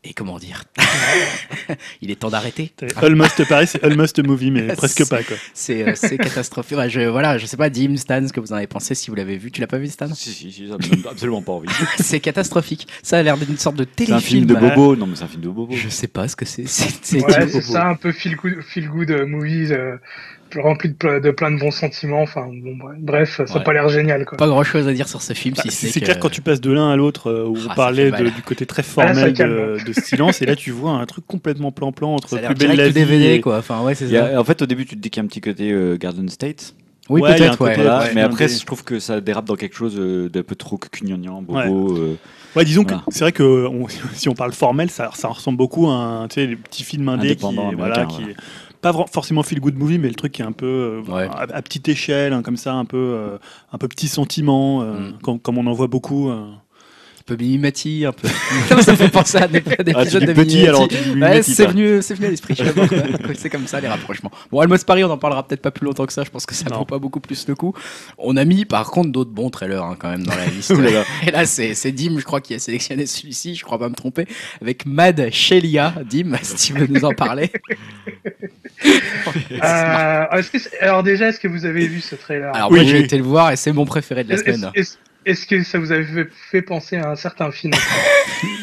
[0.03, 0.63] Et comment dire?
[2.01, 2.71] Il est temps d'arrêter.
[3.01, 5.23] Almost Paris, c'est Almost Movie, mais presque pas.
[5.23, 5.35] Quoi.
[5.53, 6.77] C'est euh, catastrophique.
[6.77, 9.09] Ouais, je, voilà, je sais pas, Dim, Stan, ce que vous en avez pensé, si
[9.09, 9.51] vous l'avez vu.
[9.51, 10.07] Tu l'as pas vu, Stan?
[10.13, 11.67] Si, si, si, ça donne absolument pas envie.
[11.99, 12.87] C'est catastrophique.
[13.01, 14.21] Ça a l'air d'une sorte de C'est un téléfilm.
[14.21, 14.95] film de bobo.
[14.95, 15.75] Non, mais c'est un film de bobo.
[15.75, 16.67] Je sais pas ce que c'est.
[16.67, 19.97] C'est Ouais, ça, un peu feel good, feel good euh, movie, euh,
[20.55, 22.21] rempli de, ple- de plein de bons sentiments.
[22.21, 23.63] Enfin, bon, bref, ça n'a Ouais.
[23.63, 24.37] pas l'air génial, quoi.
[24.37, 26.19] Pas grand chose à dire sur ce film, Bah, si c'est c'est c'est que- clair
[26.19, 28.65] quand tu passes de l'un à l'autre, euh, où Ah, on parlait de- du côté
[28.65, 32.13] très Ah, là, formel de, de silence, et là tu vois un truc complètement plan-plan
[32.15, 33.57] entre Ça a l'air Plus belle la vie DVD, et- quoi.
[33.57, 34.37] Enfin, ouais, c'est Il y ça.
[34.37, 35.97] a- en fait, au début, tu te dis qu'il y a un petit côté euh,
[35.97, 36.73] Garden State.
[37.09, 37.69] Oui, Ouais, peut-être, ouais.
[37.71, 40.27] côté- Voilà, ouais, mais après, des- je trouve que ça dérape dans quelque chose euh,
[40.27, 41.95] d'un peu trop cugnognan, bobo.
[41.97, 42.15] euh,
[42.55, 42.97] Ouais, disons Voilà.
[43.07, 46.27] que c'est vrai que on- si on parle formel, ça, ça ressemble beaucoup à un,
[46.27, 48.37] tu sais, les petits films indés qui, Indépendant, voilà, américain, qui voilà.
[48.81, 51.27] Pas forcément feel good movie, mais le truc qui est un peu euh, Ouais.
[51.27, 53.37] à, à petite échelle, hein, comme ça, un peu, euh,
[53.71, 55.13] un peu petit sentiment, euh, Mm.
[55.23, 56.29] comme, comme on en voit beaucoup.
[57.29, 58.25] Un peu Mimimati, un peu.
[58.81, 60.67] ça me fait penser à des, des Ah, tu de petit, Mimimati.
[60.67, 62.55] alors Ouais, c'est venu, c'est venu à l'esprit.
[62.57, 63.33] je sais pas pourquoi.
[63.35, 64.31] c'est comme ça les rapprochements.
[64.49, 66.23] Bon, Almost Paris, on en parlera peut-être pas plus longtemps que ça.
[66.23, 66.77] Je pense que ça Non.
[66.79, 67.73] vaut pas beaucoup plus le coup.
[68.17, 70.69] On a mis par contre d'autres bons trailers hein, quand même dans la liste.
[70.69, 71.03] Ouh là là.
[71.27, 73.55] Et là, c'est c'est Dim, je crois, qui a sélectionné celui-ci.
[73.55, 74.25] Je crois pas me tromper.
[74.61, 75.95] Avec Mad Shelia.
[76.09, 77.51] Dim, si tu veux nous en parler.
[78.85, 82.55] Euh, est-ce que c'est- alors déjà, est-ce que vous avez vu ce trailer?
[82.55, 84.71] Alors Oui, moi, j'ai été le voir et c'est mon préféré de la Est-ce semaine.
[84.75, 84.95] est-ce-
[85.29, 87.73] est-ce que ça vous avait fait- penser à un certain film?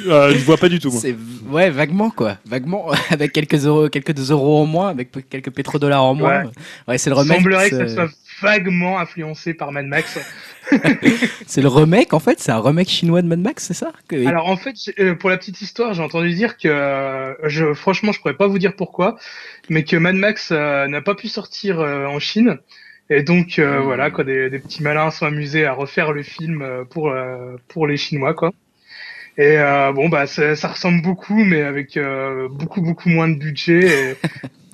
[0.06, 0.90] Euh, je vois pas du tout.
[0.90, 1.00] Moi.
[1.00, 1.16] C'est
[1.48, 6.14] ouais vaguement quoi, vaguement avec quelques euros, quelques euros en moins, avec quelques pétrodollars en
[6.14, 6.44] moins.
[6.44, 6.50] Ouais.
[6.86, 7.38] Ouais, c'est le Il remake.
[7.38, 8.10] semblerait que ça soit
[8.42, 10.18] vaguement influencé par Mad Max.
[11.46, 13.92] C'est le remake en fait, c'est un remake chinois de Mad Max, c'est ça?
[14.08, 17.74] Que- Alors en fait, euh, pour la petite histoire, j'ai entendu dire que, euh, je,
[17.74, 19.16] franchement, je pourrais pas vous dire pourquoi,
[19.68, 22.58] mais que Mad Max euh, n'a pas pu sortir euh, en Chine.
[23.10, 26.62] Et donc euh, voilà, quoi, des, des petits malins sont amusés à refaire le film
[26.62, 28.50] euh, pour euh, pour les Chinois, quoi.
[29.36, 33.34] Et euh, bon bah ça, ça ressemble beaucoup, mais avec euh, beaucoup beaucoup moins de
[33.36, 34.16] budget et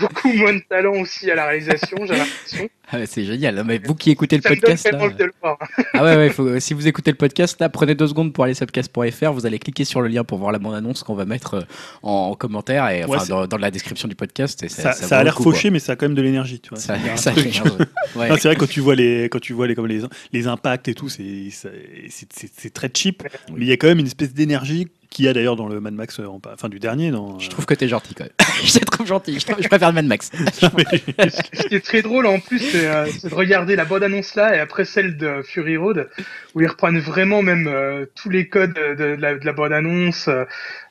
[0.01, 2.69] beaucoup moins de talent aussi à la réalisation, j'ai l'impression.
[2.93, 3.55] Ah ouais, c'est génial.
[3.55, 5.57] Non, Mais vous qui écoutez le Ça me donne podcast là, envie de le voir.
[5.95, 8.55] ah ouais, ouais faut- si vous écoutez le podcast là, prenez deux secondes pour aller
[8.55, 11.25] sur subcast.fr, vous allez cliquer sur le lien pour voir la bande annonce qu'on va
[11.25, 11.61] mettre euh,
[12.03, 14.63] en, en commentaire et Ouais, enfin, c'est- dans, dans la description du podcast.
[14.65, 15.45] Et Ça, ça, ça vaut a l'air quoi.
[15.53, 16.59] fauché, mais ça a quand même de l'énergie.
[16.59, 16.79] Tu vois.
[16.79, 20.01] Ça, c'est vrai quand tu vois les quand tu vois les comme les
[20.33, 23.23] les impacts et tout, c'est très cheap,
[23.55, 25.81] mais il y a quand même une espèce d'énergie qu'il y a d'ailleurs dans le
[25.81, 27.11] Mad Max, euh, en- enfin du dernier.
[27.11, 28.33] Dans, Je trouve que t'es gentil quand même.
[28.65, 29.39] je te trouve gentil.
[29.41, 30.31] Je, trouve- je préfère Mad Max.
[30.59, 34.35] Ce qui est très drôle en plus, c'est euh, c'est de regarder la bande annonce
[34.37, 36.09] là et après celle de Fury Road,
[36.55, 39.73] où ils reprennent vraiment même euh, tous les codes de, de la, de la bande
[39.73, 40.45] annonce, euh,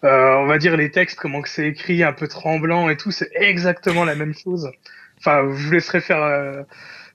[0.04, 3.12] euh, on va dire les textes, comment que c'est écrit, un peu tremblant et tout,
[3.12, 4.70] c'est exactement la même chose.
[5.20, 6.62] Enfin, je vous laisserai faire euh,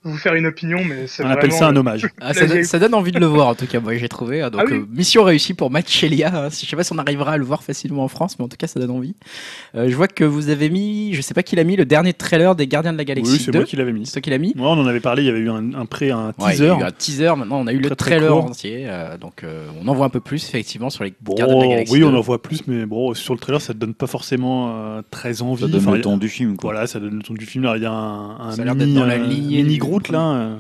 [0.05, 2.07] vous faire une opinion, mais c'est on appelle ça un hommage.
[2.21, 3.97] Ah, ça, Là, donne, j'ai- ça donne envie de le voir en tout cas, moi
[3.97, 4.43] j'ai trouvé.
[4.43, 4.51] hein.
[4.51, 4.77] Donc Ah oui.
[4.79, 6.31] euh, mission réussie pour Matt Shelia.
[6.47, 6.49] hein.
[6.51, 8.57] Je sais pas si on arrivera à le voir facilement en France, mais en tout
[8.59, 9.15] cas ça donne envie.
[9.75, 12.13] Euh, je vois que vous avez mis, je sais pas qui l'a mis, le dernier
[12.13, 13.59] trailer des Gardiens de la Galaxie Oui, c'est 2.
[13.61, 14.07] moi qui l'avais mis.
[14.07, 15.23] C'est toi qui l'a mis Moi, on en avait parlé.
[15.23, 16.71] Il y avait eu un, un pré, un Ouais, il y teaser.
[16.71, 18.85] a eu un teaser, maintenant on a eu le Très, trailer entier.
[18.89, 21.63] euh, donc euh, on en voit un peu plus effectivement sur les Bon, Gardiens de
[21.63, 21.93] la Galaxie.
[21.95, 22.05] oui, 2.
[22.07, 25.03] on en voit plus, mais bon, sur le trailer, ça te donne pas forcément euh,
[25.11, 25.63] très envie.
[25.63, 26.57] Ça donne Enfin, le ton du film.
[26.57, 26.73] Quoi.
[26.73, 27.65] Voilà, ça donne le ton du film.
[27.65, 29.63] Alors, Il y a un, un Ça a l'air d'être mini, dans la euh, lignée
[29.63, 29.81] mini du-
[30.11, 30.35] Là.
[30.35, 30.57] euh,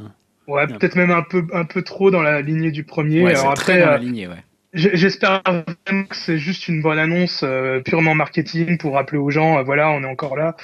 [0.47, 3.22] Ouais, peut-être même un peu, un peu trop dans la lignée du premier.
[3.22, 4.28] Ouais, Alors après, euh, ouais.
[4.74, 9.59] j'espère vraiment que c'est juste une bonne annonce euh, purement marketing pour rappeler aux gens,
[9.59, 10.55] euh, voilà, on est encore là.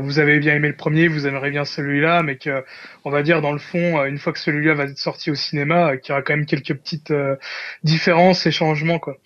[0.00, 2.64] Vous avez bien aimé le premier, vous aimerez bien celui-là, mais que,
[3.04, 5.96] on va dire dans le fond, une fois que celui-là va être sorti au cinéma,
[5.96, 7.12] qu'il y aura quand même quelques petites
[7.84, 9.16] différences et changements, quoi.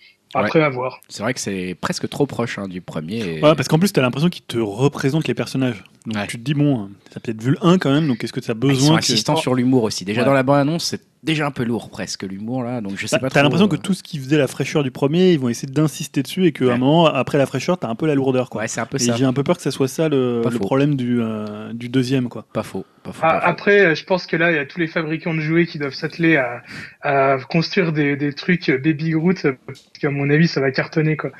[0.43, 0.99] Après, à voir.
[1.09, 3.17] C'est vrai que c'est presque trop proche hein, du premier.
[3.37, 5.83] et- Ouais, parce qu'en plus, t'as l'impression qu'il te représente les personnages.
[6.05, 6.27] Donc Ouais.
[6.27, 8.51] tu te dis, bon, t'as peut-être vu le 1 quand même, donc est-ce que tu
[8.51, 8.99] as Ils sont besoin que...
[8.99, 10.05] insistants sur l'humour aussi.
[10.05, 10.25] Déjà Ouais.
[10.27, 13.19] dans la bande-annonce, c'est déjà un peu lourd presque l'humour là, donc je sais T'as
[13.19, 15.39] pas t'as trop, l'impression que euh, tout ce qui faisait la fraîcheur du premier, ils
[15.39, 16.71] vont essayer d'insister dessus et qu'à Ouais.
[16.71, 18.49] un moment, après la fraîcheur, t'as un peu la lourdeur.
[18.49, 18.61] Quoi.
[18.61, 19.15] Ouais, c'est un peu Et ça.
[19.17, 22.29] j'ai un peu peur que ça soit ça le, problème du, euh, du deuxième.
[22.29, 22.45] Quoi.
[22.53, 22.85] Pas faux.
[23.03, 23.47] Pas faux, Ah, pas faux.
[23.49, 25.79] après, euh, je pense que là, il y a tous les fabricants de jouets qui
[25.79, 26.61] doivent s'atteler à,
[27.01, 31.31] à construire des, des trucs Baby Groot, parce qu'à mon avis, ça va cartonner, quoi.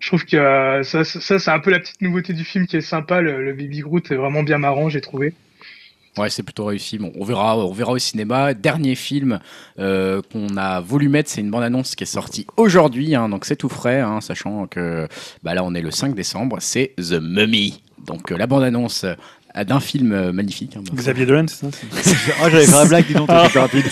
[0.00, 2.66] Je trouve que euh, ça, ça, ça, c'est un peu la petite nouveauté du film
[2.66, 3.20] qui est sympa.
[3.20, 5.34] Le, le Baby Groot est vraiment bien marrant, j'ai trouvé.
[6.18, 6.98] Ouais, c'est plutôt réussi.
[6.98, 8.52] Bon, on verra, on verra au cinéma.
[8.52, 9.38] Dernier film
[9.78, 13.56] euh, qu'on a voulu mettre, c'est une bande-annonce qui est sortie aujourd'hui, hein, donc c'est
[13.56, 15.06] tout frais, hein, sachant que
[15.42, 16.56] bah là on est le 5 décembre.
[16.60, 17.82] C'est The Mummy.
[18.04, 19.06] Donc euh, la bande-annonce
[19.64, 20.76] d'un film euh, magnifique.
[20.76, 21.78] hein, bah, Xavier Dolan, c'est ça
[22.42, 23.84] Ah, j'avais fait la blague, dis donc, Ah, t'es rapide.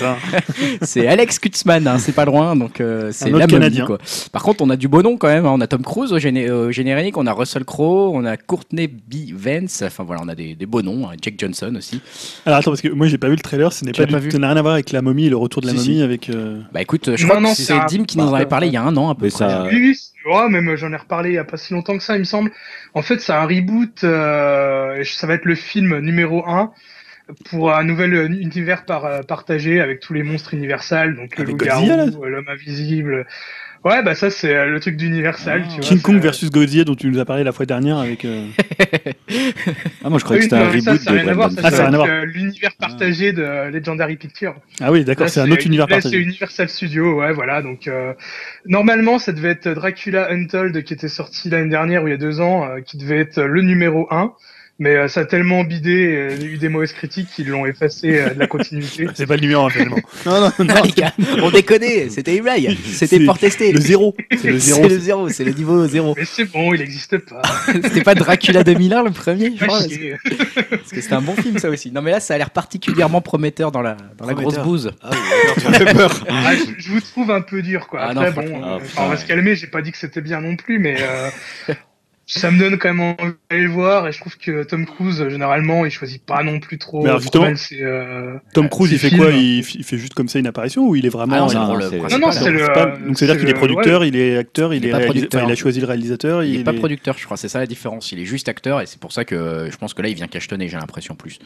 [0.82, 3.86] C'est Alex Kutzman, hein, c'est pas loin, donc euh, c'est la momie, Canadien.
[3.86, 3.98] quoi.
[4.32, 5.46] Par contre, on a du beau nom quand même.
[5.46, 5.52] hein.
[5.54, 8.86] On a Tom Cruise au, géné- au générique, on a Russell Crowe, on a Courtney
[8.88, 9.32] B.
[9.34, 9.82] Vance.
[9.86, 11.08] Enfin voilà, on a des, des beaux noms.
[11.08, 11.14] hein.
[11.20, 12.00] Jack Johnson aussi.
[12.44, 14.18] Alors attends, parce que moi j'ai pas vu le trailer, ce n'est pas, du- pas
[14.18, 15.78] vu ça n'a rien à voir avec la momie et le retour de la Si,
[15.78, 16.02] momie si.
[16.02, 16.30] avec.
[16.30, 18.46] euh, Bah écoute, je Non, crois non, que c'est un- Dim qui nous en avait
[18.46, 19.30] parlé il y a un an à peu près.
[19.30, 21.96] ça- Oui, oui, c'est- ouais, même j'en ai reparlé il y a pas si longtemps
[21.96, 22.50] que ça, il me semble.
[22.94, 24.04] En fait, c'est un reboot.
[24.04, 26.70] euh, et ça va être le film numéro 1
[27.50, 31.44] pour un nouvel euh, univers par, euh, partagé avec tous les monstres universels, donc le
[31.44, 33.26] loup-garou, euh, l'homme invisible.
[33.84, 35.62] Ouais, bah ça c'est le truc d'Universal.
[35.64, 35.68] Ah.
[35.68, 38.24] tu vois, King Kong versus Godzilla dont tu nous as parlé la fois dernière avec.
[38.24, 38.46] euh,
[40.04, 41.34] Ah, moi, je croyais que Oui, c'était un ça, reboot ça a de rien à
[41.34, 42.08] voir, ça, Ah, ça c'est a rien à voir.
[42.08, 44.54] euh, l'univers partagé de Legendary Pictures.
[44.80, 46.22] Ah oui, d'accord, Là, c'est un autre univers là, c'est partagé.
[46.22, 47.62] Universal Studios, ouais, voilà.
[47.62, 48.12] Donc euh,
[48.66, 52.18] normalement, ça devait être Dracula Untold qui était sorti l'année dernière ou il y a
[52.18, 54.32] deux ans, euh, qui devait être le numéro 1
[54.78, 57.64] Mais euh, ça a tellement bidé, il y a eu des mauvaises critiques qu'ils l'ont
[57.64, 59.06] effacé euh, de la continuité.
[59.14, 59.96] C'est pas le numéro 1 finalement.
[60.26, 60.74] non, non, non.
[60.76, 61.12] Ah, les gars,
[61.42, 63.72] on déconnait, c'était blague, c'était pour tester.
[63.72, 64.14] Le zéro.
[64.36, 64.82] C'est le zéro.
[64.82, 66.14] C'est le zéro, c'est le niveau zéro.
[66.16, 67.42] Mais c'est bon, il n'existe pas.
[67.72, 69.80] C'était pas Dracula 2001 le premier je crois.
[70.70, 71.90] Parce que c'était un bon film ça aussi.
[71.90, 74.92] Non mais là ça a l'air particulièrement prometteur dans la, dans la grosse bouse.
[75.02, 76.24] Ah oui, peur.
[76.28, 78.00] Ah, je, je vous trouve un peu dur, quoi.
[78.02, 79.16] Ah Après, non, bon, euh, Ah, on va ouais.
[79.16, 79.56] se calmer.
[79.56, 81.30] J'ai pas dit que c'était bien non plus, mais euh,
[82.28, 84.08] ça me donne quand même envie d'aller le voir.
[84.08, 87.02] Et je trouve que Tom Cruise, généralement, il choisit pas non plus trop.
[87.02, 89.96] Mais alors, trop justement, mal ses, euh, Tom Cruise, il fait quoi il, il fait
[89.98, 91.34] juste comme ça une apparition ou il est vraiment.
[91.36, 91.60] Ah non, c'est il-
[91.92, 92.08] le non.
[92.08, 94.78] Non, non, c'est le- pas- Donc c'est-à-dire c'est qu'il est producteur, il est acteur, il,
[94.78, 95.40] Il est est, pas réalisa- producteur.
[95.40, 96.42] enfin, il a choisi le réalisateur.
[96.42, 98.10] Il est pas producteur, je crois, c'est ça la différence.
[98.12, 100.26] Il est juste acteur et c'est pour ça que je pense que là il vient
[100.26, 101.38] cachetonner, j'ai l'impression plus.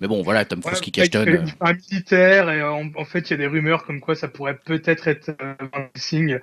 [0.00, 1.28] Mais bon, voilà, Tom Cruise Ouais, qui il cachetonne.
[1.28, 4.00] il euh, fait un militaire et en, en fait il y a des rumeurs comme
[4.00, 6.38] quoi ça pourrait peut-être être euh, Van Helsing.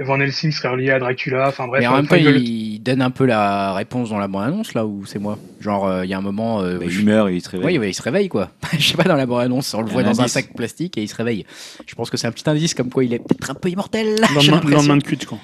[0.00, 1.48] Et Van Helsing serait relié à Dracula.
[1.48, 1.80] Enfin bref.
[1.80, 5.04] Mais en même temps, il donne un peu la réponse dans la bande-annonce là ou
[5.06, 5.38] c'est moi?
[5.60, 6.60] Genre, euh, il y a un moment.
[6.62, 7.66] euh, Bah, je- il meurt et il se réveille.
[7.66, 8.50] Oui, oui, il se réveille quoi.
[8.78, 11.02] Je sais pas dans la bande-annonce, on le voit un dans un sac plastique et
[11.02, 11.44] il se réveille.
[11.84, 14.14] Je pense que c'est un petit indice comme quoi il est peut-être un peu immortel.
[14.34, 15.38] Lendemain, de je crois.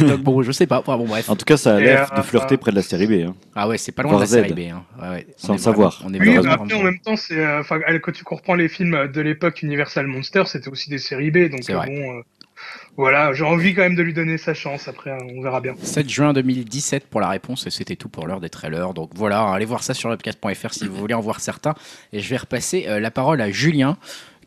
[0.06, 0.78] Donc, bon, je sais pas.
[0.78, 1.28] Enfin, bon, bref.
[1.28, 3.26] En tout cas, ça a l'air euh, de flirter près de la série B.
[3.28, 3.34] hein.
[3.56, 4.46] Ah ouais, c'est pas loin de la Voir Z.
[4.48, 4.72] série B.
[4.72, 4.84] hein.
[5.02, 5.26] Ouais, ouais.
[5.36, 5.94] Sans On savoir.
[6.02, 8.22] vraiment- On est Oui, mais après, en même temps, c'est, euh, enfin, euh, quand tu
[8.24, 12.18] reprends les films de l'époque Universal Monster, c'était aussi des séries B, donc euh, bon,
[12.18, 12.22] euh,
[12.98, 14.88] voilà, j'ai envie quand même de lui donner sa chance.
[14.88, 15.74] Après, euh, on verra bien.
[15.80, 18.92] 7 juin 2017 pour la réponse et c'était tout pour l'heure des trailers.
[18.92, 21.74] Donc voilà, allez voir ça sur webcast.fr si vous voulez en voir certains.
[22.12, 23.96] Et je vais repasser euh, la parole à Julien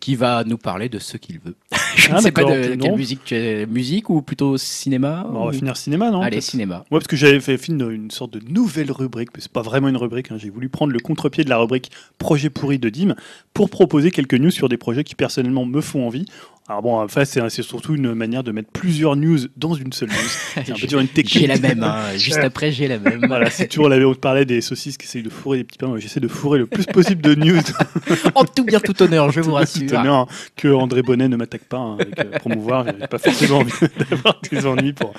[0.02, 1.56] qui va nous parler de ce qu'il veut.
[1.96, 5.42] je Ah, ne sais pas de quelle musique, tu es- musique ou plutôt cinéma Bon,
[5.42, 6.78] on va ou- finir cinéma, non Allez, cinéma.
[6.90, 9.90] Ouais, parce que j'avais fait une, une sorte de nouvelle rubrique, mais c'est pas vraiment
[9.90, 10.32] une rubrique.
[10.32, 10.38] hein.
[10.40, 13.14] J'ai voulu prendre le contre-pied de la rubrique projet pourri de Dim
[13.54, 16.26] pour proposer quelques news sur des projets qui personnellement me font envie.
[16.72, 20.08] Alors bon, en fait, c'est surtout une manière de mettre plusieurs news dans une seule
[20.08, 20.16] news.
[20.66, 21.40] C'est un peu une technique.
[21.42, 21.98] J'ai la même, hein.
[22.16, 23.26] juste après j'ai la même.
[23.28, 25.78] Voilà, c'est toujours la on te parlait des saucisses qui essayent de fourrer des petits
[25.78, 25.88] pains.
[25.88, 27.60] Moi, J'essaie de fourrer le plus possible de news.
[28.36, 30.00] en tout bien tout honneur, je vous Tout rassure.
[30.00, 32.86] honneur, hein, que André Bonnet ne m'attaque pas hein, avec euh, promouvoir.
[32.88, 33.74] J'ai pas forcément envie
[34.10, 35.12] d'avoir des ennuis pour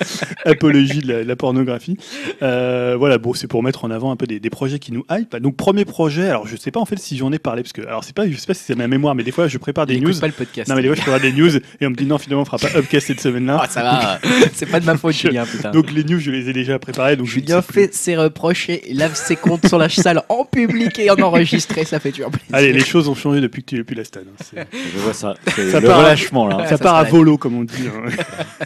[0.47, 1.99] apologie de la, la pornographie.
[2.41, 5.05] Euh, voilà, bon, c'est pour mettre en avant un peu des, des projets qui nous
[5.11, 5.37] hype.
[5.37, 7.83] Donc premier projet, alors je sais pas en fait si j'en ai parlé parce que
[7.83, 9.85] alors c'est pas, je sais pas si c'est ma mémoire, mais des fois je prépare
[9.85, 10.19] des Il news.
[10.19, 10.71] pas le podcast.
[10.71, 11.42] Non mais des fois je prépare des news
[11.81, 13.61] et on me dit non finalement on fera pas Upcast cette semaine-là.
[13.63, 14.19] Ah, ça va,
[14.55, 15.71] c'est pas de ma faute, Je- Julien, putain.
[15.71, 17.17] Donc les news je les ai déjà préparées.
[17.17, 17.83] Donc je Julien plus.
[17.83, 21.85] fait ses reproches et lave ses comptes sur la salle en public et en enregistré,
[21.85, 22.49] ça fait toujours plaisir.
[22.53, 24.25] Allez, les choses ont changé depuis que tu es plus la stade.
[24.57, 24.63] hein.
[24.73, 25.35] Je vois ça.
[25.55, 26.57] C'est Ça le part- relâchement, là.
[26.59, 27.75] Ouais, ça ça part à volo comme on dit.
[27.87, 28.11] hein.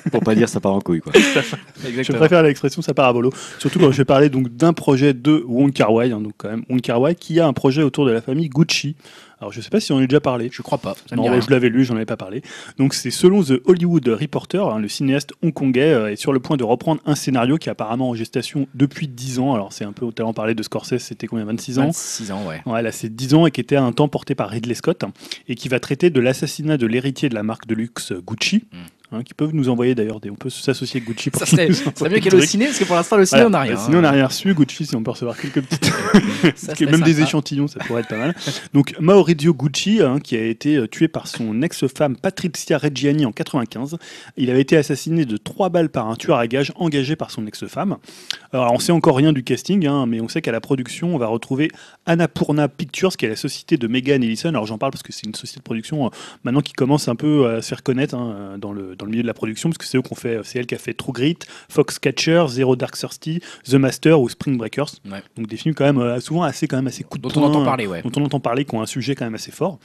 [0.10, 1.12] Pour pas dire ça part en couille, quoi.
[1.14, 3.32] Je préfère l'expression ça part à volo.
[3.58, 6.48] Surtout quand je vais parler donc d'un projet de Wong Kar Wai, hein, donc quand
[6.48, 8.96] même Wong Kar Wai qui a un projet autour de la famille Gucci.
[9.40, 10.48] Alors je sais pas si on en a déjà parlé.
[10.50, 10.94] Je crois pas.
[11.08, 12.42] Ça Non, je l'avais lu, j'en avais pas parlé.
[12.78, 16.56] Donc c'est selon The Hollywood Reporter, hein, le cinéaste hongkongais euh, est sur le point
[16.56, 19.54] de reprendre un scénario qui est apparemment en gestation depuis 10 ans.
[19.54, 22.46] Alors c'est un peu au talent parlé de Scorsese, c'était combien 26 ans 26 ans,
[22.46, 22.62] ouais.
[22.64, 25.04] Ouais, là c'est 10 ans et qui était à un temps porté par Ridley Scott
[25.04, 25.12] hein,
[25.48, 28.64] et qui va traiter de l'assassinat de l'héritier de la marque de luxe Gucci.
[28.72, 28.76] Mm.
[29.12, 30.30] Hein, qui peuvent nous envoyer d'ailleurs des.
[30.30, 31.74] On peut s'associer avec Gucci pour Ça serait mieux
[32.16, 32.50] des qu'elle au trucs.
[32.50, 33.46] ciné, parce que pour l'instant, le ciné, Voilà.
[33.48, 33.76] on n'a rien.
[33.76, 34.52] Sinon, on n'a rien reçu.
[34.54, 35.92] Gucci, si on peut recevoir quelques petites.
[36.56, 38.34] Ça que même des échantillons, ça pourrait être pas mal.
[38.72, 43.32] Donc, Maurizio Gucci, hein, qui a été euh, tué par son ex-femme Patrizia Reggiani en
[43.32, 43.96] 95.
[44.36, 47.46] Il avait été assassiné de trois balles par un tueur à gages engagé par son
[47.46, 47.96] ex-femme.
[48.52, 51.18] Alors, on sait encore rien du casting, hein, mais on sait qu'à la production, on
[51.18, 51.70] va retrouver
[52.06, 54.48] Annapurna Pictures, qui est la société de Megan Ellison.
[54.48, 56.10] Alors, j'en parle parce que c'est une société de production euh,
[56.44, 59.22] maintenant qui commence un peu à se faire connaître hein, dans, le, dans le milieu
[59.22, 61.12] de la production, parce que c'est eux qu'on fait, c'est elle qui a fait True
[61.12, 61.38] Grit,
[61.68, 64.90] Foxcatcher, Zero Dark Thirty, The Master ou Spring Breakers.
[65.10, 65.22] Ouais.
[65.36, 67.42] Donc des films quand même euh, souvent assez quand même assez coup de Dont poing,
[67.42, 68.02] on entend parler, ouais.
[68.02, 69.78] dont on entend parler, qui ont un sujet quand même assez fort.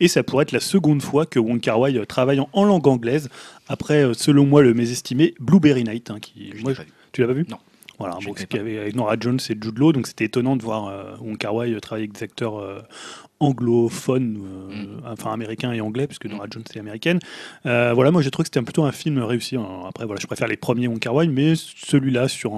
[0.00, 2.64] Et ça pourrait être la seconde fois que Wong Kar Wai euh, travaille en, en
[2.64, 3.28] langue anglaise
[3.68, 6.10] après, euh, selon moi, le mésestimé Blueberry Night.
[6.10, 6.72] hein, qui, Je moi,
[7.12, 7.46] tu l'as pas vu?
[7.48, 7.58] Non.
[7.98, 8.46] Voilà, bon, l'ai ce pas.
[8.46, 11.16] qu'il y avait avec Nora Jones et Jude Law, donc c'était étonnant de voir euh,
[11.20, 12.80] Wong Kar Wai euh, travailler avec des acteurs euh,
[13.40, 15.00] anglophones, euh, Mm.
[15.12, 16.30] enfin américains et anglais, puisque Mm.
[16.30, 17.18] Nora Jones est américaine.
[17.64, 19.56] Voilà, moi j'ai trouvé que c'était plutôt un film réussi.
[19.56, 19.66] hein.
[19.88, 22.52] Après, voilà, je préfère les premiers Wong Kar Wai, mais celui-là sur,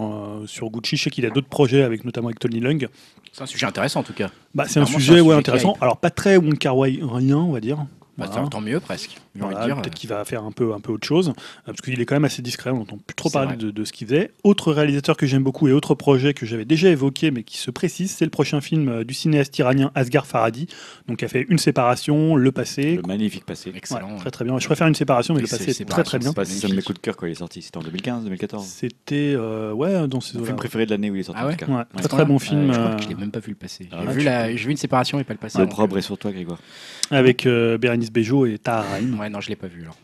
[0.47, 2.89] sur Gucci, je sais qu'il a d'autres projets avec notamment avec Tony Leung.
[3.33, 4.31] C'est un sujet intéressant, en tout cas.
[4.55, 5.77] Bah, c'est un sujet, ouais, intéressant.
[5.81, 7.79] Alors pas très Wong Kar Wai rien, on va dire.
[8.19, 8.49] Bah, Voilà.
[8.49, 9.17] Tant mieux, presque.
[9.37, 9.75] Voilà.
[9.77, 11.33] Peut-être qu'il va faire un peu, un peu autre chose, euh,
[11.67, 13.93] parce qu'il est quand même assez discret, on n'entend plus trop parler de, de ce
[13.93, 14.33] qu'il faisait.
[14.45, 17.71] Autre réalisateur que j'aime beaucoup et autre projet que j'avais déjà évoqué, mais qui se
[17.71, 20.67] précise, c'est le prochain film euh, du cinéaste iranien Asghar Farhadi,
[21.07, 22.97] donc qui a fait Une séparation, Le Passé.
[22.97, 23.73] Le magnifique passé.
[23.75, 24.13] Excellent.
[24.13, 24.59] Ouais, très très bien.
[24.59, 26.33] Je préfère Une séparation, mais Le Passé est très très bien.
[26.45, 27.63] C'est un de mes coups de cœur quand il est sorti.
[27.63, 28.67] C'était en 2015, 2014.
[28.67, 31.47] C'était euh, ouais dans ces Mon film préféré de l'année où il est sorti Ah
[31.47, 31.73] en ouais tout cas.
[31.73, 31.85] Ouais, Ouais.
[32.01, 33.89] très très bon film Je crois que je l'ai même pas vu le passé.
[33.93, 34.53] Ah, J'ai ouais, vu, tu la...
[34.53, 35.59] vu une séparation et pas le passé.
[35.59, 36.59] Le propre est sur toi, Grégoire.
[37.11, 39.20] avec euh, Bérénice Bejo et Tahar Rahim.
[39.21, 39.83] Ouais, non, je l'ai pas vu.
[39.83, 39.97] alors.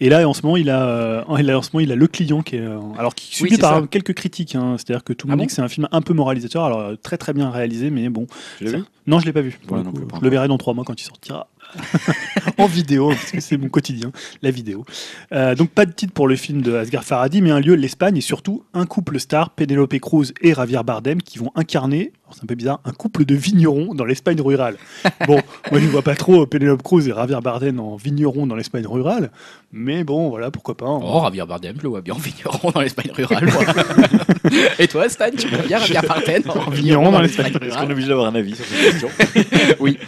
[0.00, 1.94] Et là, en ce moment, il a, euh, il a- en ce moment, il a
[1.96, 3.86] le client qui est, euh, alors qui subit par ça.
[3.88, 4.54] quelques critiques.
[4.56, 4.74] hein.
[4.78, 6.64] C'est-à-dire que tout le Ah monde dit que c'est un film un peu moralisateur.
[6.64, 8.26] Alors euh, très très bien réalisé, mais bon.
[8.58, 8.84] Tu l'as vu?
[9.06, 9.58] Non, je l'ai pas vu.
[9.66, 9.98] pour Ouais, le non coup.
[9.98, 11.46] plus, pas je le verrai dans trois mois quand il sortira
[12.58, 14.10] en vidéo, parce que c'est mon quotidien,
[14.42, 14.84] la vidéo.
[15.32, 18.16] Euh, donc pas de titre pour le film de Asghar Farhadi, mais un lieu, l'Espagne,
[18.16, 22.46] et surtout un couple star, Penelope Cruz et Javier Bardem, qui vont incarner, c'est un
[22.46, 24.76] peu bizarre, un couple de vignerons dans l'Espagne rurale.
[25.26, 28.56] Bon, moi je ne vois pas trop Penelope Cruz et Javier Bardem en vignerons dans
[28.56, 29.30] l'Espagne rurale,
[29.72, 30.86] mais bon, voilà, pourquoi pas.
[30.86, 31.00] hein.
[31.02, 33.44] Oh, Javier Bardem, je le vois bien en vigneron dans l'Espagne rurale.
[33.52, 33.62] moi.
[34.78, 37.70] Et toi, Stan, tu vois bien Javier Bardem en vigneron dans l'Espagne Est-ce qu'on est
[37.70, 39.08] rurale obligé d'avoir un avis sur cette question?
[39.80, 39.98] Oui.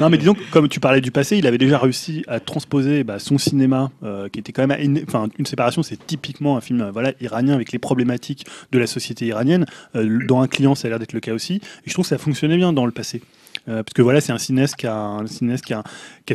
[0.00, 3.02] Non, mais disons, que, comme tu parlais du passé, il avait déjà réussi à transposer
[3.04, 4.78] bah, son cinéma, euh, qui était quand même.
[4.80, 8.78] une- Enfin, une séparation, c'est typiquement un film euh, voilà, iranien avec les problématiques de
[8.78, 9.66] la société iranienne.
[9.96, 11.59] Euh, dans un client, ça a l'air d'être le cas aussi.
[11.84, 13.22] Et je trouve que ça fonctionnait bien dans le passé.
[13.68, 15.22] Euh, parce que voilà, c'est un cinéaste qui a,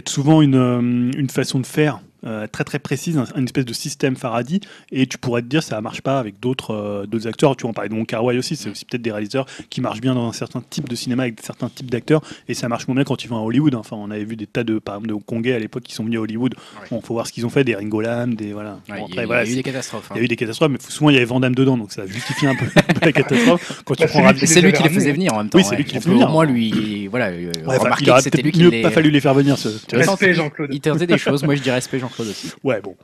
[0.07, 2.01] souvent euh, une façon de faire.
[2.25, 4.59] Euh, très très précise, un- une espèce de système Faraday,
[4.91, 7.55] et tu pourrais te dire ça marche pas avec d'autres euh, d'autres acteurs.
[7.55, 9.81] Tu vois, on parlait de Wong Kar Wai aussi, c'est aussi peut-être des réalisateurs qui
[9.81, 12.87] marchent bien dans un certain type de cinéma avec certains types d'acteurs, et ça marche
[12.87, 13.75] moins bien quand ils vont à Hollywood.
[13.75, 16.03] Enfin, on avait vu des tas de par exemple de Hongkongais à l'époque qui sont
[16.03, 16.55] venus à Hollywood.
[16.81, 16.87] Ouais.
[16.91, 18.79] Bon, faut voir ce qu'ils ont fait, des Ringo Lam, des voilà.
[18.89, 20.07] Ouais, Bon, il y a- voilà, il y a eu des catastrophes.
[20.11, 20.15] hein.
[20.15, 21.91] il y a eu des catastrophes, mais souvent il y avait Van Damme dedans, donc
[21.91, 23.83] ça justifie un peu, un peu la catastrophe.
[23.85, 25.49] Quand tu Bah, prends c'est lui Mais c'est lui qui les faisait venir en même
[25.49, 25.57] temps.
[25.57, 25.77] Oui, c'est ouais.
[25.77, 26.29] lui qui les peut venir.
[26.29, 28.81] Moins, lui, voilà, euh, Ouais, il aurait que c'était peut-être lui qui mieux les.
[28.81, 29.57] pas fallu les faire venir.
[29.57, 29.69] Ce.
[29.95, 30.69] Respect, Jean-Claude.
[30.73, 31.43] Il tentait des choses.
[31.43, 32.51] Moi, je dis respect Jean-Claude aussi.
[32.63, 32.95] Ouais, bon.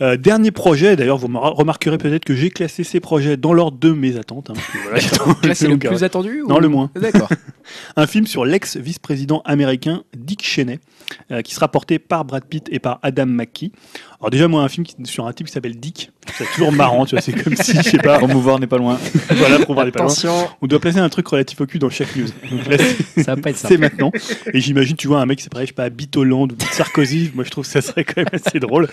[0.00, 3.92] Euh, dernier projet, d'ailleurs, vous remarquerez peut-être que j'ai classé ces projets dans l'ordre de
[3.92, 4.50] mes attentes.
[4.50, 6.90] hein, parce que voilà, Là, c'est le plus attendu Non, le moins.
[7.00, 7.28] D'accord.
[7.96, 10.80] Un film sur l'ex-vice-président américain Dick Cheney,
[11.30, 13.72] euh, qui sera porté par Brad Pitt et par Adam McKee.
[14.20, 17.04] Alors déjà, moi, un film qui- sur un type qui s'appelle Dick, c'est toujours marrant,
[17.06, 18.98] tu vois, c'est comme si, je sais pas, Promouvoir n'est pas loin.
[19.30, 20.14] voilà, pour voir les pas loin.
[20.62, 22.26] On doit placer un truc relatif au cul dans chaque news.
[22.50, 23.68] Donc là, c'est- ça va pas être ça.
[23.68, 24.10] c'est maintenant.
[24.52, 26.72] Et j'imagine, tu vois, un mec qui s'appelle, je sais pas, Bit Hollande ou Bit
[26.72, 27.30] Sarkozy.
[27.34, 28.88] Moi, je trouve que ça serait quand même assez drôle.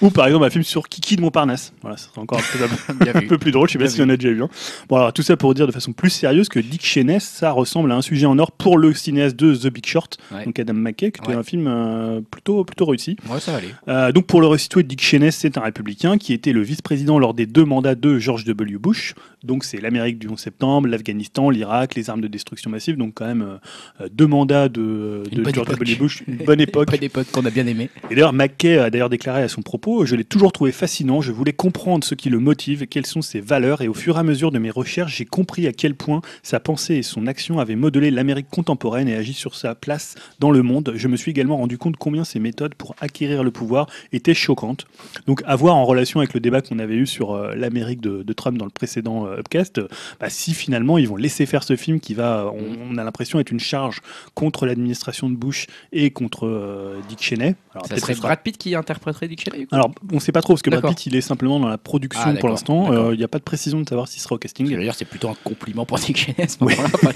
[0.00, 1.72] Ou par exemple, un film sur Kiki de Montparnasse.
[1.82, 3.68] Voilà, ça serait encore un peu, un plus drôle.
[3.68, 4.48] Je sais pas Bien si on a déjà vu un.
[4.88, 7.90] Bon, alors tout ça pour dire de façon plus sérieuse que Dick Cheney, ça ressemble
[7.92, 10.44] à un sujet en or pour le cinéaste de The Big Short, Ouais.
[10.44, 11.34] donc Adam McKay, qui était Ouais.
[11.36, 13.16] un film euh, plutôt, plutôt réussi.
[13.28, 13.68] Ouais, ça va aller.
[13.88, 14.46] Euh, donc pour le
[14.76, 18.44] Dick Cheney, c'est un républicain qui était le vice-président lors des deux mandats de George
[18.44, 18.78] W.
[18.78, 19.14] Bush.
[19.44, 22.96] Donc c'est l'Amérique du 11 septembre, l'Afghanistan, l'Irak, les armes de destruction massive.
[22.96, 23.58] Donc quand même
[24.00, 25.78] euh, deux mandats de, Une de bonne George époque.
[25.78, 25.96] W.
[25.96, 26.90] Bush, une bonne époque.
[26.90, 27.90] Pas d'époque qu'on a bien aimé.
[28.10, 31.30] Et d'ailleurs, McKay a d'ailleurs déclaré à son propos Je l'ai toujours trouvé fascinant, je
[31.32, 34.22] voulais comprendre ce qui le motive, quelles sont ses valeurs, et au fur et à
[34.22, 37.76] mesure de mes recherches, j'ai compris à quel point sa pensée et son action avaient
[37.76, 40.92] modelé l'Amérique contemporaine et agi sur sa place dans le monde.
[40.96, 44.86] Je me suis également rendu compte combien ses méthodes pour acquérir le pouvoir étaient choquantes.
[45.26, 48.22] Donc, à voir en relation avec le débat qu'on avait eu sur euh, l'Amérique de,
[48.22, 49.88] de Trump dans le précédent euh, Upcast, euh,
[50.20, 53.38] bah, si finalement ils vont laisser faire ce film qui va, on, on a l'impression,
[53.40, 54.00] être une charge
[54.34, 57.54] contre l'administration de Bush et contre euh, Dick Cheney.
[57.74, 60.54] Alors, Ça serait sera- Brad Pitt qui interpréterait Dick Cheney Alors, on sait pas trop
[60.54, 60.86] parce que Brad.
[60.88, 63.10] Pitt, il est simplement dans la production Ah, pour l'instant.
[63.12, 64.66] Il n'y a pas de précision de savoir s'il sera au casting.
[64.66, 66.74] Dire, c'est plutôt un compliment pour Dick Cheney à ce Oui.
[66.76, 66.94] moment-là.
[66.94, 67.10] Enfin,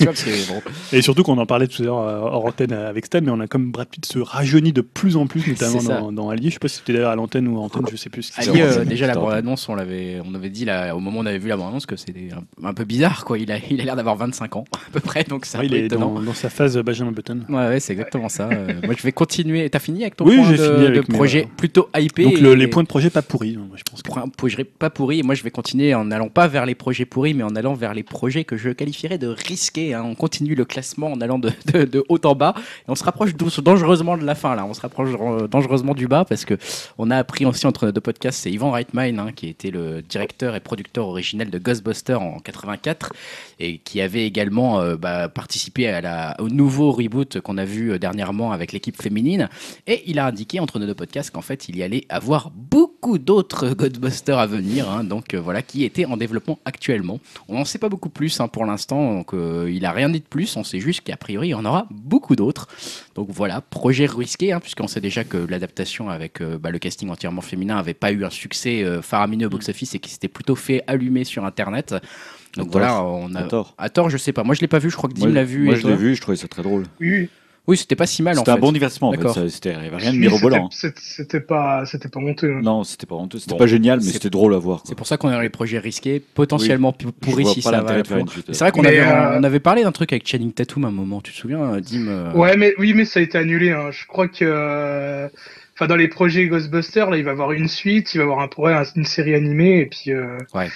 [0.48, 3.40] bon, Et surtout qu'on en parlait tout à l'heure hors antenne avec Stan, mais on
[3.40, 6.48] a comme Brad Pitt se rajeunit de plus en plus, notamment dans, dans Ali.
[6.48, 8.22] Je sais pas si c'était d'ailleurs à l'antenne ou à antenne, je sais plus.
[8.22, 11.00] ce s'est euh, déjà la C'était en bande-annonce, on l'avait, on avait dit là, au
[11.00, 13.38] moment où on avait vu la bande-annonce que c'était un, un peu bizarre, quoi.
[13.38, 15.74] Il a, il a l'air d'avoir 25 ans à peu près, donc c'est Ouais, il
[15.74, 17.40] est dans, dans sa phase Benjamin Button.
[17.48, 18.48] Ouais, ouais, c'est exactement ça.
[18.50, 19.68] Euh, moi, je vais continuer.
[19.70, 22.24] T'as fini avec ton Oui, point de, fini avec de mes, projet euh, plutôt hypé
[22.24, 24.02] Donc le- et- les points de projet pas pourris, hein, moi, je pense.
[24.02, 25.20] que- projet pas pourri.
[25.20, 27.74] Et moi, je vais continuer en n'allant pas vers les projets pourris, mais en allant
[27.74, 29.94] vers les projets que je qualifierais de risqués.
[29.94, 30.02] hein.
[30.04, 32.54] On continue le classement en allant de, de- de haut en bas.
[32.56, 34.64] Et on se rapproche dangereusement de la fin, là.
[34.64, 35.10] On se rapproche
[35.50, 36.54] dangereusement du bas parce que
[36.98, 40.02] on a appris aussi entre nos deux podcasts, c'est Ivan Reitman, hein, qui était le
[40.02, 43.12] directeur et producteur originel de Ghostbusters en 84
[43.58, 47.92] et qui avait également euh, bah, participé à la, au nouveau reboot qu'on a vu
[47.92, 49.48] euh, dernièrement avec l'équipe féminine.
[49.86, 52.91] Et il a indiqué entre nos deux podcasts qu'en fait, il y allait avoir beaucoup
[53.18, 57.18] d'autres Ghostbusters à venir, hein, donc euh, voilà, qui étaient en développement actuellement.
[57.48, 60.20] On n'en sait pas beaucoup plus hein, pour l'instant, donc euh, il a rien dit
[60.20, 62.68] de plus, on sait juste qu'a priori, il y en aura beaucoup d'autres.
[63.14, 67.10] Donc voilà, projet risqué, hein, puisqu'on sait déjà que l'adaptation avec euh, bah, le casting
[67.10, 70.54] entièrement féminin avait pas eu un succès euh, faramineux au box-office et qui s'était plutôt
[70.54, 71.94] fait allumer sur Internet.
[72.56, 73.14] Donc À voilà, tort.
[73.14, 73.40] on a...
[73.40, 73.74] À tort.
[73.78, 74.44] À tort, je sais pas.
[74.44, 74.90] Moi, je l'ai pas vu.
[74.90, 75.64] Je crois que Dim l'a vu.
[75.64, 76.84] Moi, et je l'ai vu, je trouvais ça très drôle.
[77.00, 77.28] Oui,
[77.66, 77.76] oui.
[77.76, 78.56] C'était pas si mal en C'était fait.
[78.58, 79.48] un bon divertissement, en fait.
[79.48, 80.68] C'était il y avait rien de mirobolant.
[80.70, 82.54] c'était- C'était pas, c'était pas honteux.
[82.56, 82.60] hein.
[82.62, 83.38] Non, c'était pas honteux.
[83.38, 84.82] C'était Bon, pas génial, mais c'était drôle à voir.
[84.84, 88.02] C'est pour ça qu'on est dans les projets risqués, potentiellement pourris si ça va.
[88.04, 90.88] C'est vrai qu'on Mais, avait, euh, on avait parlé d'un truc avec Channing Tatum à
[90.88, 91.20] un moment.
[91.20, 93.70] Tu te souviens, Dim euh, Ouais, mais oui, mais ça a été annulé.
[93.70, 93.90] hein.
[93.90, 95.28] Je crois que, euh,
[95.74, 98.26] enfin, dans les projets Ghostbusters, là, il va y avoir une suite, il va y
[98.26, 100.68] avoir un, ouais, un- une série animée, et puis, euh, Ouais.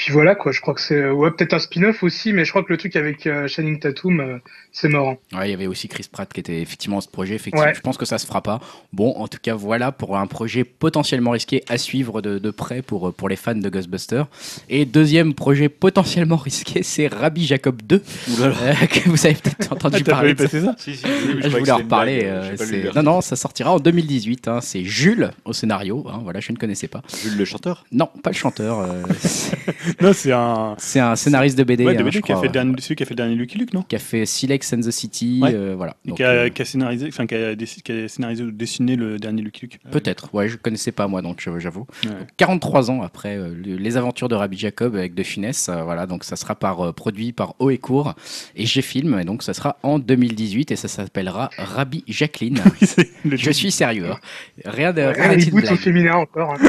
[0.00, 0.50] Et puis voilà quoi.
[0.50, 2.96] Je crois que c'est, ouais, peut-être un spin-off aussi, mais je crois que le truc
[2.96, 4.38] avec euh, Channing Tatum, euh,
[4.72, 5.18] c'est marrant.
[5.34, 7.34] Ouais, il y avait aussi Chris Pratt qui était effectivement dans ce projet.
[7.34, 7.74] Effectivement, Ouais.
[7.74, 8.60] je pense que ça se fera pas.
[8.94, 12.80] Bon, en tout cas, voilà pour un projet potentiellement risqué à suivre de, de près
[12.80, 14.26] pour, pour les fans de Ghostbusters.
[14.70, 17.96] Et deuxième projet potentiellement risqué, c'est Rabbi Jacob 2,
[18.30, 18.54] Ouh là là.
[18.62, 20.28] euh, que vous avez peut-être entendu Ah, pas parler.
[20.30, 20.48] vu de ça.
[20.48, 21.08] passer ça Si, si, Ah,
[21.42, 22.20] je voulais en reparler.
[22.24, 22.56] euh,
[22.96, 24.48] non, non, ça sortira en 2018.
[24.48, 24.60] hein.
[24.62, 26.06] C'est Jules au scénario.
[26.08, 27.02] hein, voilà, je ne connaissais pas.
[27.22, 27.84] Jules le chanteur?
[27.92, 28.86] Non, pas le chanteur.
[30.00, 30.74] Non, c'est un.
[30.78, 31.84] c'est un scénariste de BD.
[31.84, 33.58] Ouais, de hein, BD qui a fait dernier, celui qui a fait le dernier Lucky
[33.58, 35.40] Luke, non Qui a fait Silex and the City.
[35.42, 35.52] Ouais.
[35.54, 35.96] euh, voilà.
[36.04, 38.42] Et Donc, qui, a, euh, qui a scénarisé, enfin qui a, déc- qui a scénarisé
[38.44, 39.78] ou dessiné le dernier Lucky Luke.
[39.90, 41.86] Peut-être, ouais, je connaissais pas moi, donc euh, j'avoue.
[42.04, 42.10] Ouais.
[42.36, 46.06] 43 ans après euh, le- les aventures de Rabbi Jacob avec De Funès, euh, voilà,
[46.06, 48.14] donc ça sera par, euh, produit par Haut et Court
[48.56, 52.58] et G-Film, et donc ça sera en 2018 et ça s'appellera Rabbi Jacqueline.
[53.24, 54.16] Oui, je suis sérieux, hein.
[54.64, 56.54] rien de rien une reboot au féminin encore.
[56.54, 56.68] hein.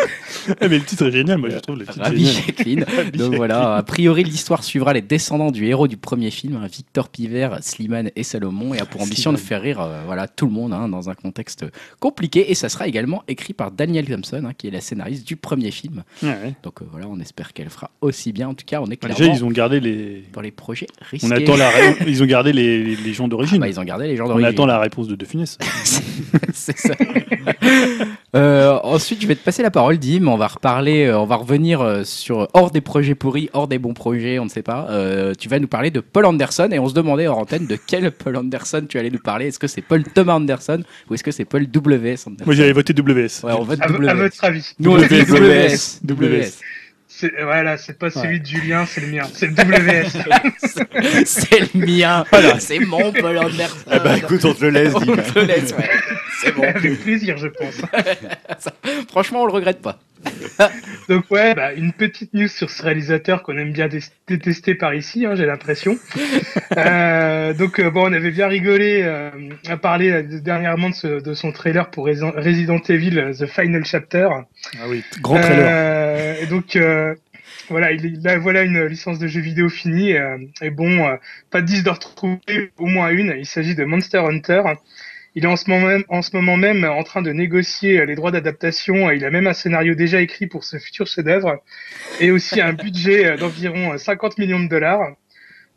[0.50, 2.44] Ah, mais le titre est génial, moi je trouve le titre Rabbi génial.
[2.46, 2.86] Jacqueline.
[3.18, 7.10] Donc voilà, a priori l'histoire suivra les descendants du héros du premier film, hein, Victor
[7.10, 10.52] Pivert, Slimane et Salomon, et a pour ambition de faire rire euh, voilà, tout le
[10.52, 11.66] monde hein, dans un contexte
[12.00, 12.52] compliqué.
[12.52, 15.72] Et ça sera également écrit par Daniel Thompson, hein, qui est la scénariste du premier
[15.72, 16.04] film.
[16.24, 16.54] Ouais, ouais.
[16.64, 18.50] Donc euh, voilà, on espère qu'elle fera aussi bien.
[18.50, 20.24] En tout cas, on est Bah, clairement Déjà, ils ont gardé les.
[20.34, 21.28] dans les projets risqués.
[21.28, 21.70] On attend la.
[21.70, 23.60] ré- Ils ont gardé les, les, les gens Ah d'origine.
[23.60, 24.48] bah, ils ont gardé les gens On d'origine.
[24.50, 25.58] attend la réponse de De Funès.
[26.54, 26.94] C'est ça.
[28.36, 30.28] Euh, ensuite, je vais te passer la parole, Dim.
[30.28, 33.78] On va reparler, euh, on va revenir euh, sur hors des projets pourris, hors des
[33.78, 34.88] bons projets, on ne sait pas.
[34.90, 37.78] Euh, tu vas nous parler de Paul Anderson et on se demandait hors antenne de
[37.88, 39.48] quel Paul Anderson tu allais nous parler.
[39.48, 42.28] Est-ce que c'est Paul Thomas Anderson ou est-ce que c'est Paul W.S.
[42.28, 42.46] Anderson?
[42.46, 43.44] Moi j'avais voté WS.
[43.44, 44.18] Ouais, on vote À, vo- à WS.
[44.18, 44.72] votre avis.
[44.80, 46.00] Nous, on WS.
[46.02, 46.02] WS.
[46.04, 46.60] WS.
[47.14, 49.24] C'est, voilà, c'est pas celui de Julien, c'est le mien.
[49.34, 50.18] C'est le WS.
[51.26, 52.24] C'est le mien.
[52.32, 53.76] Voilà, c'est mon Paul Anderson.
[53.92, 55.18] Eh ben écoute, on te le laisse, on Dim.
[55.18, 55.90] te le laisse, ouais.
[56.42, 56.64] C'est bon.
[56.64, 57.76] Avec plaisir, je pense.
[59.12, 60.00] Franchement, on le regrette pas.
[61.10, 64.94] Donc ouais, bah, une petite news sur ce réalisateur qu'on aime bien dé- détester par
[64.94, 65.98] ici, hein, j'ai l'impression.
[66.78, 69.30] Euh, donc euh, bon, on avait bien rigolé euh,
[69.68, 73.46] à parler euh, dernièrement de, ce- de son trailer pour Resi- Resident Evil euh, The
[73.46, 74.30] Final Chapter.
[74.80, 75.66] Ah oui, grand trailer.
[75.68, 77.14] Euh, et donc euh,
[77.70, 80.14] voilà, il, a voilà une licence de jeu vidéo finie.
[80.16, 81.16] euh, et bon, euh,
[81.52, 82.40] pas de 10 de retrouver,
[82.78, 83.36] au moins une.
[83.38, 84.62] Il s'agit de Monster Hunter.
[85.36, 89.12] Il est en ce moment même, en train de négocier les droits d'adaptation.
[89.12, 91.64] Il a même un scénario déjà écrit pour ce futur chef-d'œuvre
[92.20, 95.16] et aussi un budget d'environ euh, 50 millions de dollars.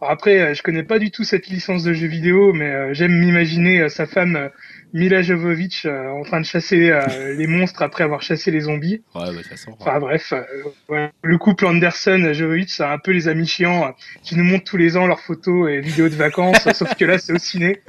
[0.00, 3.80] Après, je connais pas du tout cette licence de jeu vidéo, mais euh, j'aime m'imaginer
[3.80, 4.48] euh, sa femme euh,
[4.94, 9.02] Mila Jovovich euh, en train de chasser euh, les monstres après avoir chassé les zombies.
[9.14, 9.70] Ouais, bah, ça sent.
[9.80, 10.42] Enfin bref, euh,
[10.88, 11.10] ouais.
[11.22, 13.90] le couple Anderson-Jovovich, c'est un peu les amis chiants euh,
[14.22, 17.18] qui nous montrent tous les ans leurs photos et vidéos de vacances, sauf que là
[17.18, 17.80] c'est au ciné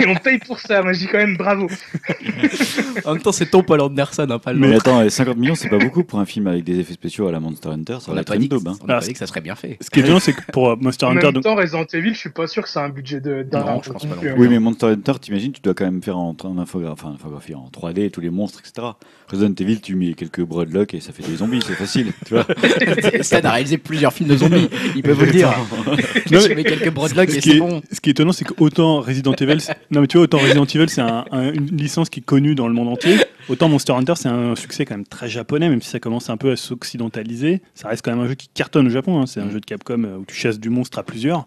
[0.00, 0.82] et on paye pour ça.
[0.82, 1.68] Moi je dis quand même bravo.
[3.04, 5.68] En même temps, c'est ton Paul Anderson, hein, pas le Mais attends, 50 millions, c'est
[5.68, 7.96] pas beaucoup pour un film avec des effets spéciaux à la Monster Hunter.
[8.00, 8.68] Ça On être pas, une dit que- daube.
[8.68, 8.76] hein.
[8.82, 9.78] on n'a Ah, pas dit que ça serait bien fait.
[9.80, 12.14] Ce qui est étonnant, c'est que pour Monster En Hunter, même donc, temps, Resident Evil,
[12.14, 14.34] je suis pas sûr que c'est un budget de d'un Non, je pense pas non.
[14.36, 17.68] Oui, mais Monster Hunter, t'imagines, tu dois quand même faire en, en enfin, infographie, en
[17.72, 18.88] 3D, tous les monstres, etc.
[19.28, 22.46] Resident Evil, tu mets quelques broadlocks et ça fait des zombies, c'est facile, tu vois.
[23.22, 25.52] Stan a réalisé plusieurs films de zombies, il peut vous le dire.
[26.30, 27.82] Non, mais- mets quelques broadlocks ce et c'est est, bon.
[27.90, 30.64] ce qui est étonnant, c'est qu'autant Resident Evil, c'est- non mais tu vois, autant Resident
[30.64, 33.16] Evil, c'est un- un- une licence qui est connue dans le monde entier.
[33.48, 36.36] Autant Monster Hunter, c'est un succès quand même très japonais, même si ça commence un
[36.36, 37.60] peu à s'occidentaliser.
[37.74, 39.20] Ça reste quand même un jeu qui cartonne au Japon.
[39.20, 39.26] hein.
[39.26, 39.50] C'est un Mm.
[39.52, 41.46] jeu de Capcom euh, où tu chasses du monstre à plusieurs.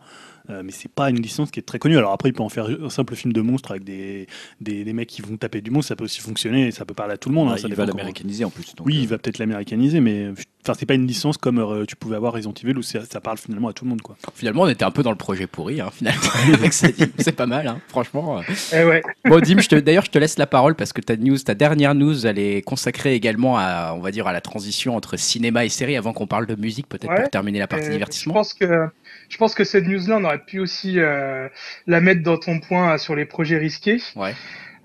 [0.49, 1.97] Euh, mais c'est pas une licence qui est très connue.
[1.97, 4.27] Alors après, il peut en faire un simple film de monstre avec des,
[4.61, 5.89] des, des mecs qui vont taper du monstre.
[5.89, 7.49] Ça peut aussi fonctionner et ça peut parler à tout le monde.
[7.51, 7.57] hein.
[7.57, 8.75] Ça il va l'américaniser en plus.
[8.75, 10.29] donc, Oui, euh, il va peut-être l'américaniser, mais
[10.63, 13.37] enfin, c'est pas une licence comme euh, tu pouvais avoir Resident Evil où ça parle
[13.37, 14.01] finalement à tout le monde.
[14.01, 14.15] Quoi.
[14.35, 16.21] Finalement, on était un peu dans le projet pourri, hein, finalement.
[16.71, 18.41] c'est pas mal, hein, franchement.
[18.73, 19.01] Eh ouais.
[19.25, 22.25] Bon, Dim, d'ailleurs, je te laisse la parole parce que ta news, ta dernière news,
[22.25, 25.95] elle est consacrée également à, on va dire, à la transition entre cinéma et série
[25.97, 27.21] avant qu'on parle de musique, peut-être Ouais.
[27.21, 28.33] pour terminer la partie Euh, Je divertissement.
[28.33, 28.87] pense que
[29.29, 31.47] je pense que cette news-là, on aurait pu aussi euh,
[31.87, 34.01] la mettre dans ton point euh, sur les projets risqués.
[34.15, 34.33] Ouais.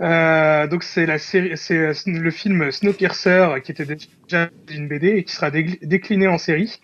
[0.01, 4.89] Euh, donc c'est la série, c'est euh, le film Snowpiercer euh, qui était déjà une
[4.89, 6.81] BD et qui sera décliné en série.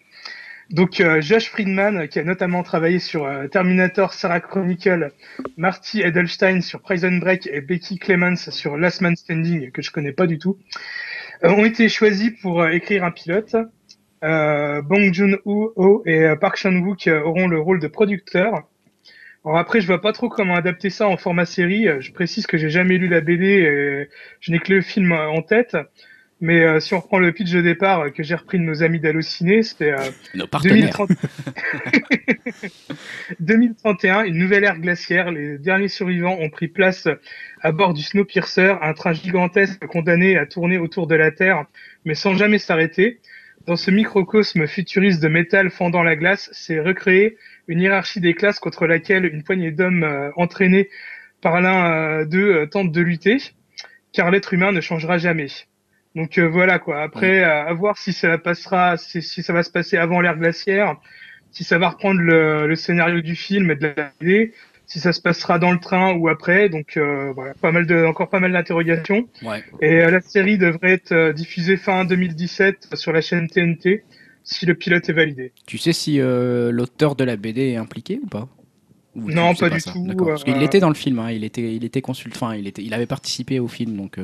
[0.68, 5.12] Donc euh, Josh Friedman qui a notamment travaillé sur euh, Terminator, Sarah Chronicle,
[5.56, 10.12] Marty Edelstein sur Prison Break et Becky Clemens sur Last Man Standing que je connais
[10.12, 10.58] pas du tout,
[11.42, 13.56] ont été choisis pour écrire un pilote.
[14.24, 18.62] Euh, Bong Joon-ho et euh, Park Chan-wook euh, auront le rôle de producteurs.
[19.44, 21.86] Alors après, je vois pas trop comment adapter ça en format série.
[22.00, 24.08] Je précise que j'ai jamais lu la BD, et
[24.40, 25.76] je n'ai que le film en tête.
[26.40, 29.00] Mais euh, si on reprend le pitch de départ que j'ai repris de nos amis
[29.00, 30.92] d'Allociné, c'était euh, Nos partenaires.
[30.98, 31.10] 2030...
[33.40, 35.30] 2031, une nouvelle ère glaciaire.
[35.30, 37.08] Les derniers survivants ont pris place
[37.62, 41.64] à bord du Snowpiercer, un train gigantesque condamné à tourner autour de la Terre,
[42.04, 43.18] mais sans jamais s'arrêter.
[43.66, 47.36] Dans ce microcosme futuriste de métal fendant la glace, c'est recréer
[47.66, 50.88] une hiérarchie des classes contre laquelle une poignée d'hommes euh, entraînés
[51.42, 53.38] par l'un euh, d'eux euh, tentent de lutter,
[54.12, 55.48] car l'être humain ne changera jamais.
[56.14, 57.02] Donc euh, voilà quoi.
[57.02, 60.38] Après, euh, à voir si ça passera, si, si ça va se passer avant l'ère
[60.38, 60.94] glaciaire,
[61.50, 64.52] si ça va reprendre le, le scénario du film et de la BD,
[64.86, 66.68] si ça se passera dans le train ou après.
[66.68, 69.28] Donc euh, voilà, pas mal de, encore pas mal d'interrogations.
[69.42, 69.62] Ouais.
[69.82, 74.04] Et euh, la série devrait être euh, diffusée fin 2017 sur la chaîne TNT
[74.44, 75.52] si le pilote est validé.
[75.66, 78.48] Tu sais si euh, l'auteur de la BD est impliqué ou pas?
[79.16, 79.90] Ou Non, pas du ça?
[79.92, 80.06] tout.
[80.16, 82.82] Parce qu'il euh, était dans le film, hein, il était, il était consultant, il était,
[82.82, 84.18] il avait participé au film, donc.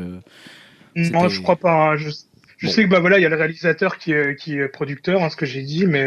[0.95, 1.93] Non, je crois pas.
[1.93, 1.97] hein.
[1.97, 2.11] Je,
[2.59, 2.73] je Bon.
[2.73, 5.31] sais que bah voilà, il y a le réalisateur qui est, qui est producteur, hein,
[5.31, 6.07] ce que j'ai dit, mais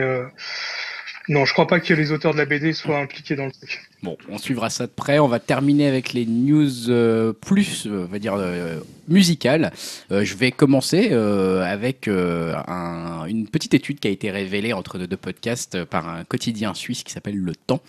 [1.28, 3.82] non, je crois pas que les auteurs de la BD soient impliqués dans le truc.
[4.06, 5.18] Bon, on suivra ça de près.
[5.18, 9.72] On va terminer avec les news euh, plus, euh, on va dire, euh, musicales.
[10.10, 15.16] Je vais commencer avec un- une petite étude qui a été révélée entre deux, deux
[15.16, 17.82] podcasts par un quotidien suisse qui s'appelle Le Temps,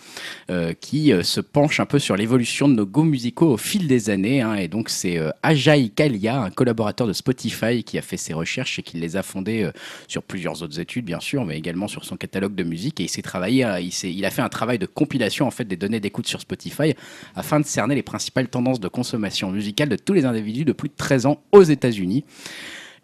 [0.79, 4.41] qui se penche un peu sur l'évolution de nos goûts musicaux au fil des années.
[4.41, 4.53] hein.
[4.55, 8.83] et donc, c'est Ajay Kalia, un collaborateur de Spotify, qui a fait ses recherches et
[8.83, 9.67] qui les a fondées
[10.07, 12.99] sur plusieurs autres études, bien sûr, mais également sur son catalogue de musique.
[12.99, 13.65] Et il s'est travaillé,
[14.03, 16.95] il a fait un travail de compilation en fait des données d'écoute sur Spotify
[17.35, 20.89] afin de cerner les principales tendances de consommation musicale de tous les individus de plus
[20.89, 22.23] de 13 ans aux États-Unis.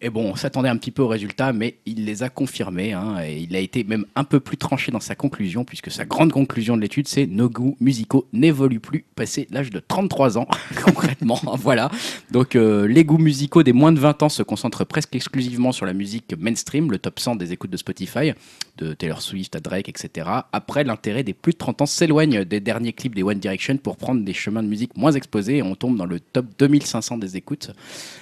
[0.06, 2.92] Et bon, on s'attendait un petit peu aux résultats, mais il les a confirmés.
[2.92, 6.04] hein, et il a été même un peu plus tranché dans sa conclusion, puisque sa
[6.04, 10.46] grande conclusion de l'étude, c'est nos goûts musicaux n'évoluent plus passé l'âge de 33 ans,
[10.84, 11.40] concrètement.
[11.58, 11.90] voilà.
[12.32, 15.86] Donc, euh, les goûts musicaux des moins de 20 ans se concentrent presque exclusivement sur
[15.86, 18.34] la musique mainstream, le top 100 des écoutes de Spotify,
[18.78, 20.28] de Taylor Swift à Drake, etc.
[20.52, 23.96] Après, l'intérêt des plus de 30 ans s'éloigne des derniers clips des One Direction pour
[23.96, 27.38] prendre des chemins de musique moins exposés et on tombe dans le top 2500 des
[27.38, 27.72] écoutes.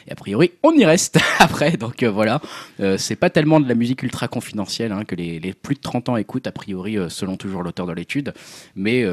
[0.07, 1.70] Et a priori, on y reste après.
[1.79, 2.41] Donc euh, voilà,
[2.79, 5.81] Euh, c'est pas tellement de la musique ultra confidentielle hein, que les, les plus de
[5.81, 8.33] 30 ans écoutent, a priori, euh, selon toujours l'auteur de l'étude,
[8.75, 9.05] mais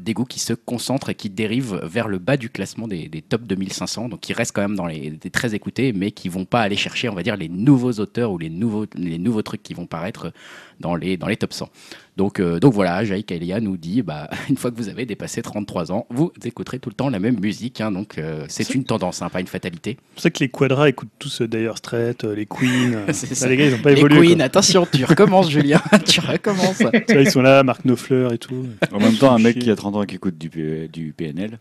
[0.00, 3.22] des goûts qui se concentrent et qui dérivent vers le bas du classement des, des
[3.22, 6.60] top 2500, donc qui restent quand même dans les, très écoutés, mais qui vont pas
[6.60, 9.74] aller chercher, on va dire, les nouveaux auteurs ou les nouveaux, les nouveaux trucs qui
[9.74, 10.32] vont paraître
[10.80, 11.68] dans les, dans les top 100.
[12.16, 15.40] Donc, euh, donc voilà, Jaïk Elia nous dit bah, une fois que vous avez dépassé
[15.42, 17.80] 33 ans, vous écouterez tout le temps la même musique.
[17.80, 19.96] hein, donc euh, c'est une tendance, hein, pas une fatalité.
[20.00, 22.94] C'est pour ça que les Quadras écoutent tous euh, Dire Straits, euh, les Queen.
[22.94, 23.48] euh, là, ça.
[23.48, 24.18] les gars, ils n'ont pas Les évolué.
[24.20, 24.44] Queen, quoi.
[24.44, 26.78] attention, tu recommences, Julien, tu recommences.
[27.06, 28.66] Tu vois, ils sont là, Marc Knopfler et tout.
[28.92, 30.50] En même temps, un mec qui a 30 ans qui écoute du,
[30.88, 31.58] du PNL.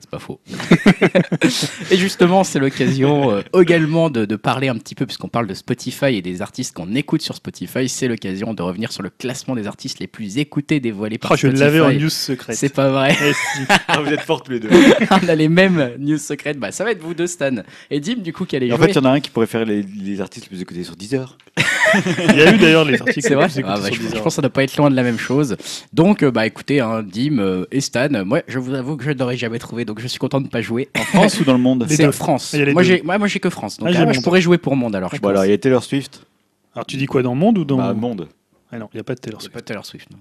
[0.00, 0.40] C'est pas faux.
[1.90, 5.54] et justement, c'est l'occasion euh, également de, de parler un petit peu, puisqu'on parle de
[5.54, 9.54] Spotify et des artistes qu'on écoute sur Spotify, c'est l'occasion de revenir sur le classement
[9.54, 11.60] des artistes les plus écoutés dévoilés par Oh, je Spotify.
[11.64, 12.56] l'avais en news secrète.
[12.56, 13.16] C'est pas vrai.
[13.20, 13.62] Eh, si.
[13.88, 14.68] Ah, vous êtes forts tous les deux.
[15.10, 16.58] On a les mêmes news secrètes.
[16.58, 17.56] Bah, ça va être vous deux, Stan.
[17.90, 18.86] Et Dim, du coup, qui allait Et en jouer.
[18.86, 20.84] fait, il y en a un qui pourrait faire les, les artistes les plus écoutés
[20.84, 21.36] sur Deezer.
[22.28, 24.16] Il y a eu d'ailleurs les articles C'est vrai Ah bah, sur je, Deezer.
[24.16, 25.56] je pense que ça doit pas être loin de la même chose.
[25.92, 29.04] Donc, euh, bah écoutez, hein, Dim euh, et Stan, euh, moi je vous avoue que
[29.04, 30.88] je n'aurais jamais trouvé, donc je suis content de ne pas jouer.
[30.98, 32.50] En France ou dans le monde C'est en France.
[32.52, 34.12] Il y a les Moi j'ai moi, moi, j'ai que France, donc Ah, ah, moi,
[34.12, 35.14] je pourrais jouer pour Monde alors.
[35.14, 36.22] Je Bon, alors, il y a Taylor Swift.
[36.76, 38.28] Alors tu dis quoi dans monde ou dans Bah, monde.
[38.70, 39.54] Ah non, il n'y a pas de Taylor Swift.
[39.54, 40.08] pas Taylor Swift.
[40.12, 40.18] non.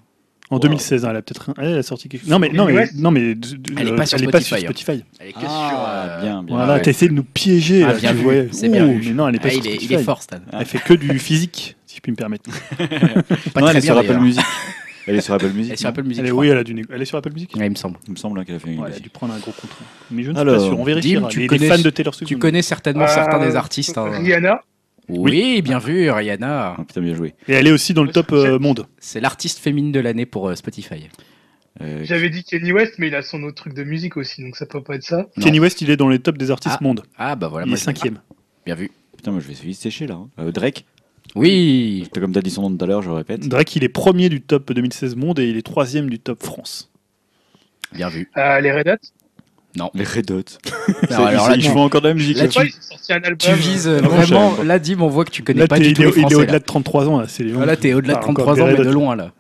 [0.52, 2.30] En 2016, hein, elle a peut-être elle a sorti quelque chose.
[2.30, 3.48] Non mais non mais non mais d-
[3.78, 4.60] Elle est euh, pas sur elle est Spotify, hein.
[4.60, 5.04] Spotify.
[5.20, 5.80] Elle est que Ah, sur.
[5.80, 6.56] euh, bien, bien.
[6.56, 6.82] Voilà, ouais.
[6.84, 7.84] t'as essayé de nous piéger.
[7.84, 9.08] Ah, bien tu vu, c'est bien Ouh, vu.
[9.10, 9.94] Mais non, elle est pas Ah, sur il, est, il Spotify.
[9.96, 10.38] est fort, Stan.
[10.54, 12.48] Elle fait que du physique, si je puis me permettre.
[12.78, 14.18] Pas non, très elle est bien, sur Apple.
[14.20, 14.42] Music.
[15.08, 15.66] Elle est sur Apple Music.
[15.70, 16.20] Elle est sur Apple Music.
[16.24, 17.56] Elle est, oui, elle a dû négo- elle est sur Apple Music.
[17.56, 17.98] Ouais, il me semble.
[18.08, 18.80] Il me semble hein, qu'elle a fait une.
[18.80, 19.84] Ouais, elle a dû prendre un gros contrat.
[20.10, 20.80] Mais je ne suis Alors, pas sûr.
[20.80, 21.22] On vérifiera.
[21.22, 22.28] Dim, tu les, connais- fans de Taylor Swift.
[22.28, 23.96] Tu on- connais certainement certains Euh, des artistes.
[24.00, 24.10] hein.
[24.20, 24.62] Rihanna.
[25.10, 26.76] Oui, bien vu, Rihanna.
[26.78, 27.34] Ah, putain, bien joué.
[27.48, 28.88] Et elle est aussi dans le top euh, monde.
[29.00, 31.08] C'est l'artiste féminine de l'année pour euh, Spotify.
[31.82, 34.56] Euh, J'avais dit Kenny West, mais il a son autre truc de musique aussi, donc
[34.56, 35.28] ça peut pas être ça.
[35.38, 35.44] Non.
[35.44, 36.84] Kenny West, il est dans les tops des artistes Ah.
[36.84, 37.04] monde.
[37.18, 38.20] Ah bah voilà, il moi est cinquième.
[38.66, 38.90] Bien vu.
[39.18, 40.16] Putain, moi je vais vite sécher là.
[40.38, 40.50] hein.
[40.52, 40.86] Drake.
[41.36, 42.08] Oui.
[42.14, 43.48] Comme t'as dit son nom tout à l'heure, je le répète.
[43.48, 46.92] Drake, il est premier du top 2016 monde et il est troisième du top France.
[47.94, 48.30] Bien vu.
[48.38, 49.08] Euh, les Red Hot.
[49.94, 50.44] Les Red Hot.
[51.10, 52.38] Alors, alors là, ils tu- font encore de la musique.
[52.38, 53.38] là, tu- Ouais, ils ont sorti un album.
[53.38, 54.52] Tu vises euh, Ah savais vraiment.
[54.52, 54.64] pas.
[54.64, 56.32] Là, Dim, on voit que tu connais Là, pas du il tout est, les il
[56.32, 56.60] est au-delà là.
[56.60, 57.20] de 33 ans.
[57.20, 59.16] Là, c'est les Ah, là, t'es au-delà de Ah, encore 33 ans, mais de loin
[59.16, 59.32] là.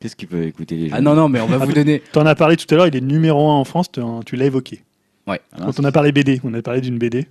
[0.00, 2.02] Qu'est-ce qu'il peut écouter les gens Ah non, non, mais on va vous donner.
[2.12, 3.86] T'en as parlé tout à l'heure, il est numéro 1 en France,
[4.26, 4.82] tu l'as évoqué.
[5.26, 7.26] Ah, Quand on a parlé BD, on a parlé d'une BD.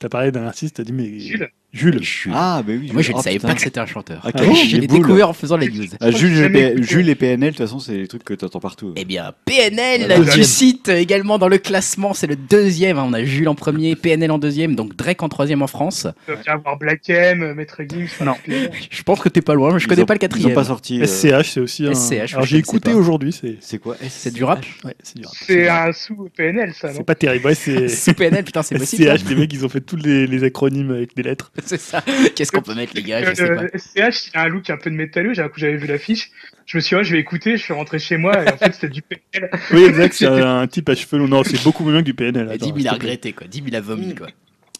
[0.00, 1.18] T'as parlé d'un artiste, t'as dit mais.
[1.18, 1.48] Jules.
[1.70, 2.00] Jules.
[2.32, 2.90] Ah, bah oui.
[2.94, 3.48] Moi, je oh, ne savais putain.
[3.48, 4.22] pas que c'était un chanteur.
[4.24, 5.00] Ah, Ah bon Je les l'ai boules.
[5.00, 5.84] découvert en faisant la news.
[6.00, 6.82] Ah, Jules, et jamais P- écouté.
[6.86, 8.94] Jules et PNL, de toute façon, c'est des trucs que t'entends partout.
[8.96, 10.32] Eh bien, PNL, Voilà.
[10.32, 12.96] tu cites également dans le classement, c'est le deuxième.
[12.98, 13.04] hein.
[13.06, 16.06] On a Jules en premier, PNL en deuxième, donc Drake en troisième en France.
[16.26, 18.08] Doit bien avoir Black M, Maître Gims.
[18.24, 18.34] Non.
[18.46, 20.24] les- Je pense que t'es pas loin, mais je Ils connais ont- pas le Ils
[20.24, 20.54] ont quatrième.
[20.54, 21.00] pas sorti.
[21.02, 21.92] euh, SCH, c'est aussi un.
[21.92, 23.56] SCH, Alors j'ai écouté aujourd'hui, c'est.
[23.60, 25.34] C'est quoi C'est du rap Ouais, c'est du rap.
[25.46, 27.44] C'est un sous PNL, ça, non C'est pas terrible.
[27.44, 27.88] Ouais, c'est.
[28.08, 29.04] Sous PNL, putain, c'est possible.
[29.04, 31.52] SCH, les mecs, ils ont fait tous les, les acronymes avec des lettres.
[31.64, 32.02] C'est ça.
[32.34, 33.22] Qu'est-ce qu'on peut mettre, les gars?
[33.24, 33.66] Je sais pas.
[34.10, 35.34] SCH, il a un look un peu de métalleux.
[35.34, 36.30] J'ai- J'avais vu l'affiche.
[36.66, 37.56] Je me suis dit, ouais, je vais écouter.
[37.56, 39.50] Je suis rentré chez moi et en fait, c'était du PNL.
[39.72, 41.28] Oui, exact, c'est un type à cheveux longs.
[41.28, 42.50] Non, c'est beaucoup mieux que du PNL.
[42.50, 43.46] Attends, 10 000 a regretté, quoi.
[43.46, 44.28] 10 000 a vomi, quoi.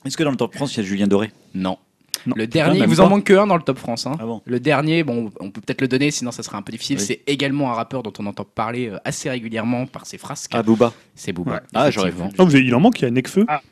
[0.04, 1.30] Est-ce que dans le top France, il y a Julien Doré?
[1.54, 1.78] Non.
[2.26, 2.34] Non.
[2.36, 4.04] Le dernier, il même vous en manque que un dans le top France.
[4.06, 4.16] hein.
[4.20, 6.72] Ah bon Le dernier, bon, on peut peut-être le donner, sinon ça sera un peu
[6.72, 6.98] difficile.
[6.98, 7.04] Oui.
[7.04, 10.50] C'est également un rappeur dont on entend parler euh, assez régulièrement par ses frasques.
[10.52, 10.92] Ah, Booba.
[11.14, 11.52] C'est Booba.
[11.52, 11.58] Ouais.
[11.74, 13.44] Ah, j'aurais avez- il en manque, il y a Necfeu.
[13.46, 13.62] Ah,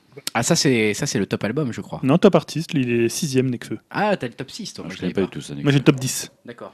[0.43, 2.01] ça c'est ça c'est le top album, je crois.
[2.03, 3.79] Non, top artiste, il est sixième Necfeu.
[3.91, 4.85] Ah, t'as le top 6 toi.
[4.89, 5.55] Je moi, je pas du tout ça.
[5.55, 6.31] Moi j'ai le top 10.
[6.45, 6.73] D'accord.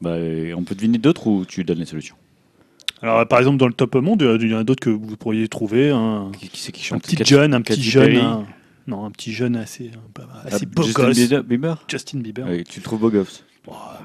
[0.00, 0.16] Bah,
[0.56, 2.16] on peut deviner d'autres ou tu donnes les solutions?
[3.02, 5.48] Alors par exemple dans le top monde, il y en a d'autres que vous pourriez
[5.48, 5.90] trouver.
[5.90, 7.02] Un, Qui, qui c'est qui un chante?
[7.02, 8.04] petit jeune, un petit Katy jeune.
[8.12, 8.18] Perry?
[8.18, 8.46] un-
[8.88, 11.16] Non, un petit jeune assez, un peu- Ah, assez beau Justin gosse.
[11.18, 12.44] Bieber- Bieber Justin Bieber.
[12.46, 13.44] Ouais, Tu le trouves beau gosse.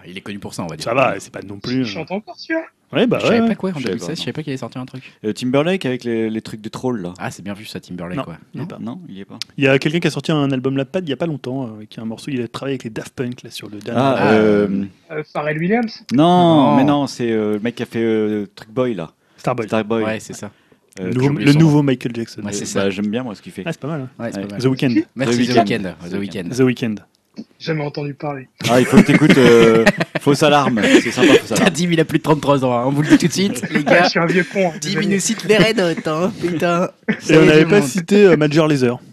[0.07, 0.83] il est connu pour ça, on va dire.
[0.85, 1.77] Ça va, c'est pas non plus.
[1.77, 2.65] Il euh, chante encore, celui-là?
[2.93, 3.47] Ouais, bah Je savais ouais.
[3.49, 5.11] pas quoi en Je savais 2016, pas, je savais pas qu'il allait sortir un truc.
[5.25, 7.13] Euh, Timberlake avec les, les trucs de troll là.
[7.19, 8.23] Ah, c'est bien vu ça, Timberlake Non.
[8.23, 8.37] quoi.
[8.53, 8.77] Il est Non pas.
[8.79, 9.37] Non, il y est pas.
[9.57, 11.25] Il y a quelqu'un qui a sorti un album La Pad il y a pas
[11.25, 12.31] longtemps, euh, qui a un morceau.
[12.31, 13.99] Il a travaillé avec les Daft Punk là sur le dernier.
[14.01, 16.75] Ah, Ah, euh, euh, Pharrell Williams non, Non.
[16.77, 19.11] mais non, c'est euh, le mec qui a fait euh, Truc Boy là.
[19.37, 19.67] Starboy.
[19.67, 20.03] Starboy.
[20.03, 20.49] Ouais, c'est ça.
[20.99, 22.41] Euh, le nouveau, le Michael Jackson.
[22.43, 22.65] Ouais, c'est nom.
[22.67, 22.83] ça.
[22.85, 23.63] Bah, J'aime bien moi ce qu'il fait.
[23.65, 24.01] Ah, c'est pas mal.
[24.01, 24.09] hein.
[24.23, 24.45] Ouais, c'est Ouais.
[24.47, 24.61] pas mal.
[24.61, 25.01] The Weeknd.
[25.15, 25.93] Merci The The Weeknd.
[26.09, 26.49] The Weeknd.
[26.55, 26.95] The Weeknd.
[27.59, 28.49] Jamais entendu parler.
[28.67, 29.85] Ah, il faut que t'écoutes euh,
[30.19, 30.81] Fausse Alarme.
[31.01, 31.73] C'est sympa, Fausse T'as Alarme.
[31.73, 32.83] dit, il a plus de 33 ans, hein.
[32.87, 34.03] on vous le dit tout de suite, les gars.
[34.03, 34.71] je suis un vieux con.
[34.79, 35.05] 10 désolé.
[35.05, 36.89] minutes cite les Red Hot, hein, putain.
[37.29, 38.97] Et on n'avait pas cité euh, Major Lazer.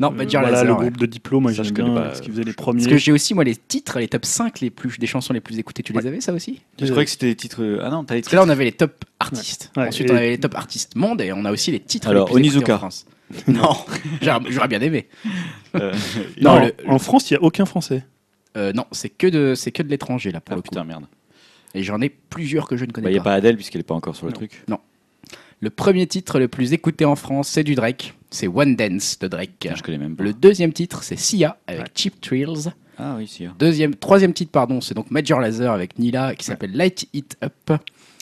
[0.00, 0.78] Non, Euh, Major voilà, Lazer, le ouais.
[0.86, 2.00] groupe de diplôme, moi j'aime bien pas.
[2.04, 2.78] parce qu'ils faisaient les premiers.
[2.80, 5.40] Parce que j'ai aussi, moi, les titres, les top 5 les, plus, des chansons les
[5.42, 5.82] plus écoutées.
[5.82, 6.62] Tu les avais, ça aussi?
[6.80, 7.62] Je croyais que c'était les titres.
[7.62, 8.48] euh, Ah non, t'as les Parce que là, titres.
[8.48, 9.70] on avait les top artistes.
[9.76, 12.08] Ouais, Ensuite, et- on avait les top artistes monde et on a aussi les titres
[12.08, 12.76] Alors, les plus Onizuka.
[12.76, 13.04] en France.
[13.46, 13.76] Non,
[14.22, 15.06] j'aurais j'aurais bien aimé.
[15.74, 15.92] Euh,
[16.40, 18.02] Non, Non, le- en France, il n'y a aucun français.
[18.58, 20.68] Euh, non, c'est que de, c'est que de l'étranger là pour Ah le coup.
[20.68, 21.06] putain, merde.
[21.74, 23.32] Et j'en ai plusieurs que je ne Bah, connais il n'y a pas.
[23.34, 24.36] Adèle puisqu'elle est pas encore sur le Non.
[24.36, 24.64] truc.
[25.60, 28.14] Le premier titre le plus écouté en France, c'est du Drake.
[28.30, 29.68] C'est One Dance de Drake.
[29.74, 30.22] Je connais même pas.
[30.22, 31.86] Le deuxième titre, c'est Sia avec.
[31.96, 32.72] Cheap Thrills.
[32.96, 33.44] Ah oui, si.
[33.44, 33.54] hein.
[33.58, 37.72] Deuxième, troisième titre, pardon, c'est donc Major Lazer avec Nila qui s'appelle Light It Up.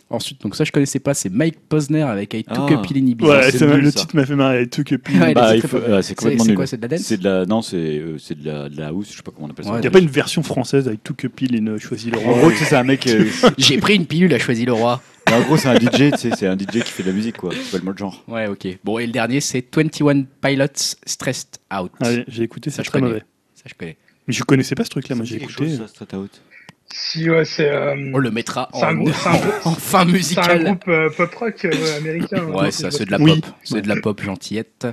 [0.08, 2.74] Ensuite, donc ça, je connaissais pas, c'est Mike Posner avec I Took Ah.
[2.74, 3.28] a Pill in Ibiza.
[3.28, 4.00] Ouais, c'est le ça.
[4.00, 4.68] titre m'a fait marrer.
[4.68, 5.18] Tout que puis.
[5.18, 6.30] Ouais, Bah, c'est euh, c'est quoi,
[6.66, 8.86] c'est de la dance C'est de la, non, c'est euh, c'est de la, de la
[8.88, 9.72] house, je sais pas comment on appelle ça.
[9.72, 12.18] Ouais, Il n'y a pas une version française avec tout que pile et choisi le
[12.18, 12.38] En roi.
[12.38, 13.04] gros, tu sais, c'est un mec.
[13.08, 13.24] euh,
[13.58, 15.02] J'ai pris une pilule, a choisi le roi.
[15.32, 17.36] en gros, c'est un DJ, tu sais, c'est un DJ qui fait de la musique,
[17.38, 17.50] quoi.
[17.52, 18.22] C'est pas le mot de genre.
[18.28, 18.68] Ouais, ok.
[18.84, 20.66] Bon, et le dernier, c'est 21 Pilots
[21.04, 21.90] Stressed Out.
[21.98, 23.10] Allez, j'ai écouté, c'est Ça, je très connais.
[23.10, 23.24] mauvais.
[23.56, 23.96] Ça, je connais.
[24.28, 25.52] Mais je connaissais pas ce truc-là, moi j'ai écouté.
[25.68, 26.30] chose, ça, Straight Out.
[26.92, 29.96] Si, ouais, c'est euh, On le mettra en, groupe- c'est un groupe- en fin c'est
[29.96, 30.64] un musicale.
[30.64, 32.42] groupe euh, pop rock euh, américain.
[32.48, 33.40] hein, Ouais, ça, c'est de la Oui.
[33.40, 33.50] pop.
[33.64, 34.86] C'est de la pop gentillette.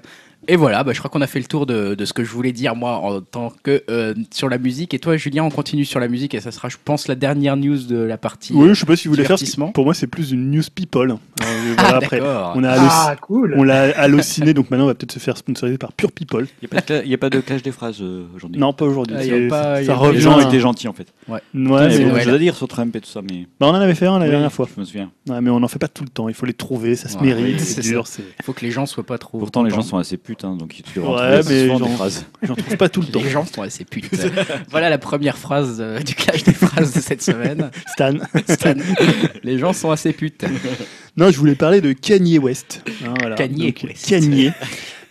[0.48, 2.30] Et voilà, bah, je crois qu'on a fait le tour de, de ce que je
[2.32, 4.94] voulais dire moi en tant que euh, sur la musique.
[4.94, 7.56] Et toi, Julien, on continue sur la musique et ça sera, je pense, la dernière
[7.56, 8.54] news de la partie.
[8.54, 9.38] Oui, je sais pas si vous voulez faire.
[9.74, 11.12] Pour moi, c'est plus une news people.
[11.12, 13.54] Alors, euh, Ah, après, on a Ah, halluc- cool.
[13.58, 16.48] on l'a halluciné, donc maintenant on va peut-être se faire sponsoriser par Pure People.
[16.62, 18.60] Il n'y a, pas de cla- y a pas de clash des phrases euh, aujourd'hui.
[18.60, 19.16] Non, pas aujourd'hui.
[19.20, 20.16] Ah, c'est- pas- ça revient.
[20.18, 21.08] Les gens étaient gentils en fait.
[21.28, 22.24] Ouais, c'est de Noël.
[22.24, 23.48] choses à dire sur Trump et tout ça, mais.
[23.60, 24.68] Bah, on en avait fait un la Oui, dernière fois.
[24.74, 25.12] Je me souviens.
[25.30, 26.28] Ouais, mais on n'en fait pas tout le temps.
[26.30, 28.08] Il faut les trouver, ça se Ouais, mérite, c'est c'est dur.
[28.08, 29.40] c'est- Il faut que les gens soient pas trop.
[29.40, 32.26] Pourtant, les gens sont assez hein, donc tu devrais Ouais, mais souvent des phrases.
[32.44, 33.22] J'en trouve pas tout le temps.
[33.22, 34.10] Les gens sont assez putes.
[34.70, 37.72] voilà la première phrase euh, du clash des phrases de cette semaine.
[37.88, 38.14] Stan.
[38.50, 38.76] Stan.
[39.44, 40.46] Les gens sont assez putes.
[41.18, 42.84] Non, je voulais parler de Kanye West.
[43.20, 43.36] Voilà.
[43.36, 44.10] Kanye Donc, West.
[44.10, 44.52] Kanye.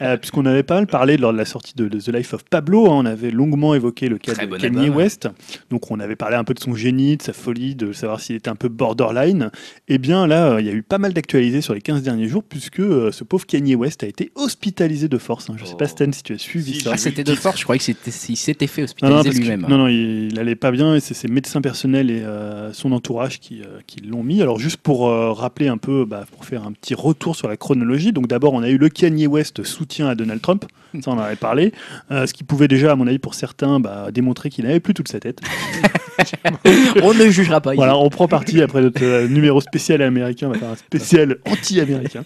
[0.03, 2.45] Euh, Puisqu'on avait pas mal parlé lors de la sortie de, de The Life of
[2.45, 4.97] Pablo, hein, on avait longuement évoqué le cas Très de Kanye album.
[4.97, 5.29] West.
[5.71, 8.37] Donc on avait parlé un peu de son génie, de sa folie, de savoir s'il
[8.37, 9.51] était un peu borderline.
[9.89, 12.29] Et bien là, euh, il y a eu pas mal d'actualités sur les 15 derniers
[12.29, 15.49] jours, puisque euh, ce pauvre Kanye West a été hospitalisé de force.
[15.51, 15.55] hein.
[15.57, 15.89] Je sais pas, Oh.
[15.89, 16.91] Stan, si tu as suivi Si, ça.
[16.95, 19.67] Ah, c'était de force, je croyais que c'était il s'était fait Non, non, hospitaliser lui-même.
[19.69, 22.93] non, non, il, il allait pas bien et c'est ses médecins personnels et euh, son
[22.93, 24.43] entourage qui, euh, qui l'ont mis.
[24.43, 27.57] Alors, juste pour euh, rappeler un peu, bah, pour faire un petit retour sur la
[27.57, 28.13] chronologie.
[28.13, 30.65] Donc, d'abord, on a eu le Kanye West soutien à Donald Trump.
[31.01, 31.73] Ça, on en avait parlé.
[32.11, 34.95] Euh, ce qui pouvait déjà, à mon avis, pour certains, bah, démontrer qu'il n'avait plus
[34.95, 35.41] toute sa tête.
[37.03, 37.75] On ne jugera pas.
[37.75, 41.39] Voilà, on prend parti après notre euh, numéro spécial américain, on va faire un spécial
[41.47, 42.23] anti-américain.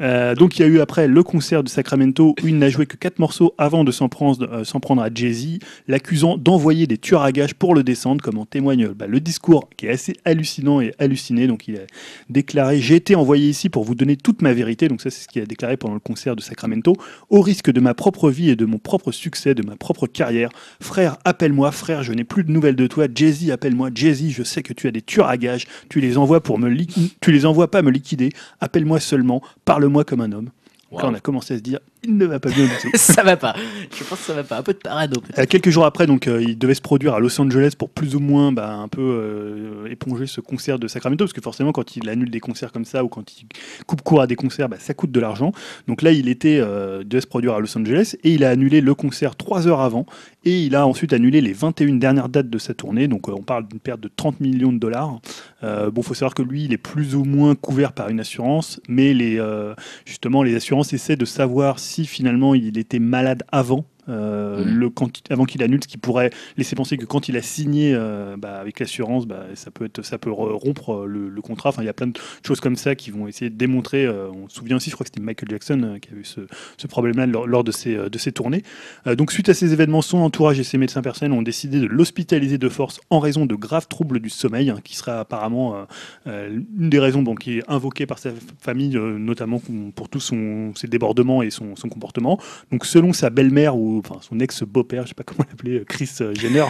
[0.00, 2.86] Euh, donc il y a eu après le concert de Sacramento où il n'a joué
[2.86, 5.58] que quatre morceaux avant de s'en prendre, euh, s'en prendre à Jay-Z,
[5.88, 9.68] l'accusant d'envoyer des tueurs à gages pour le descendre, comme en témoigne bah, le discours
[9.76, 11.46] qui est assez hallucinant et halluciné.
[11.46, 11.82] Donc il a
[12.28, 14.88] déclaré J'ai été envoyé ici pour vous donner toute ma vérité.
[14.88, 16.96] Donc ça c'est ce qu'il a déclaré pendant le concert de Sacramento,
[17.30, 20.50] au risque de ma propre vie et de mon propre succès, de ma propre carrière.
[20.80, 23.08] Frère, appelle-moi, frère, je n'ai plus de nouvelles de toi.
[23.14, 23.90] Jay-Z, appelle-moi.
[23.94, 25.66] Jay-Z, je sais que tu as des tueurs à gages.
[25.88, 26.72] Tu les envoies pour me
[27.20, 28.30] tu les envoies pas me liquider.
[28.60, 29.42] Appelle-moi seulement.
[29.64, 30.50] Parle-moi comme un homme.
[30.98, 32.90] Là, on a commencé à se dire, il ne va pas bien du tout.
[32.94, 33.54] ça va pas.
[33.96, 34.58] Je pense que ça va pas.
[34.58, 35.16] Un peu de parano.
[35.38, 38.14] Euh, quelques jours après, donc, euh, il devait se produire à Los Angeles pour plus
[38.14, 41.96] ou moins bah, un peu euh, éponger ce concert de Sacramento, parce que forcément, quand
[41.96, 43.46] il annule des concerts comme ça ou quand il
[43.86, 45.52] coupe court à des concerts, bah, ça coûte de l'argent.
[45.88, 48.94] Donc là, il était devait se produire à Los Angeles et il a annulé le
[48.94, 50.06] concert trois heures avant
[50.44, 53.08] et il a ensuite annulé les 21 dernières dates de sa tournée.
[53.08, 55.20] Donc euh, on parle d'une perte de 30 millions de dollars.
[55.62, 58.80] Euh, bon, faut savoir que lui, il est plus ou moins couvert par une assurance,
[58.88, 59.74] mais euh,
[60.04, 63.84] justement les assurances essaient de savoir si finalement il était malade avant.
[64.08, 67.42] Euh, le, quand, avant qu'il annule, ce qui pourrait laisser penser que quand il a
[67.42, 71.28] signé euh, bah, avec l'assurance, bah, ça peut être, ça peut re- rompre euh, le,
[71.28, 71.68] le contrat.
[71.68, 74.04] Enfin, il y a plein de choses comme ça qui vont essayer de démontrer.
[74.04, 76.40] euh, on se souvient aussi, je crois que c'était Michael Jackson qui a eu ce,
[76.76, 78.62] ce problème-là lors, lors de ses, de ses tournées.
[79.06, 82.58] Donc, suite à ces événements, son entourage et ses médecins personnels ont décidé de l'hospitaliser
[82.58, 85.86] de force en raison de graves troubles du sommeil, hein, qui sera apparemment
[86.26, 89.60] une des raisons bon, qui est invoquée par sa famille, notamment
[89.94, 90.32] pour tous
[90.74, 92.40] ses débordements et son, son comportement.
[92.70, 96.10] Donc, selon sa belle-mère ou enfin, son ex-beau-père, je sais pas comment l'appeler, euh, Chris
[96.20, 96.66] euh, Jenner,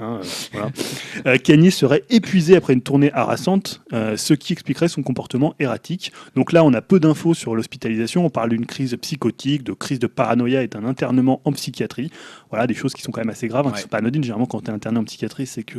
[0.00, 0.22] hein, euh,
[0.52, 1.38] voilà.
[1.38, 6.12] Kanye serait épuisé après une tournée harassante, ce qui expliquerait son comportement erratique.
[6.36, 8.24] Donc là, on a peu d'infos sur l'hospitalisation.
[8.24, 12.10] On parle d'une crise psychotique, de crise de paranoïa et d'un internement en psychiatrie.
[12.50, 13.82] Voilà, des choses qui sont quand même assez graves, hein, qui Ouais.
[13.82, 14.22] sont pas anodines.
[14.22, 15.78] Généralement, quand tu es interné en psychiatrie, c'est que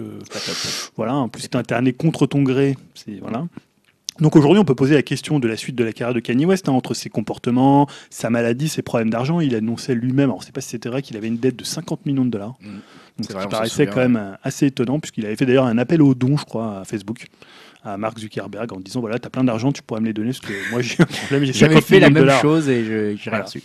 [0.95, 3.47] voilà, en plus tu es interné contre ton gré, c'est voilà.
[4.19, 6.45] Donc aujourd'hui, on peut poser la question de la suite de la carrière de Kanye
[6.45, 9.39] West, hein, entre ses comportements, sa maladie, ses problèmes d'argent.
[9.39, 11.55] Il annonçait lui-même, alors on ne sait pas si c'était vrai, qu'il avait une dette
[11.55, 12.55] de 50 millions de dollars.
[12.61, 12.67] Mm.
[12.67, 12.81] Donc,
[13.19, 15.77] C'est ce vrai, qui paraissait quand même euh, assez étonnant, puisqu'il avait fait d'ailleurs un
[15.77, 17.27] appel aux dons, je crois, à Facebook,
[17.83, 20.29] à Mark Zuckerberg, en disant voilà, tu as plein d'argent, tu pourrais me les donner,
[20.29, 22.41] parce que moi j'ai un problème, j'ai J'avais 50 fait la même dollars.
[22.41, 23.45] chose et je- j'ai rien Voilà.
[23.45, 23.63] reçu.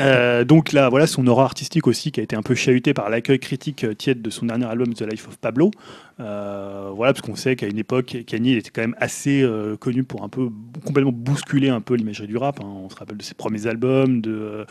[0.00, 3.08] Euh, donc là, voilà son aura artistique aussi qui a été un peu chahuté par
[3.10, 5.70] l'accueil critique euh, tiède de son dernier album The Life of Pablo.
[6.20, 10.04] Euh, voilà, parce qu'on sait qu'à une époque, Kanye était quand même assez euh, connu
[10.04, 10.48] pour un peu
[10.84, 12.60] complètement bousculer un peu l'imagerie du rap.
[12.60, 12.66] hein.
[12.66, 14.64] On se rappelle de ses premiers albums, de,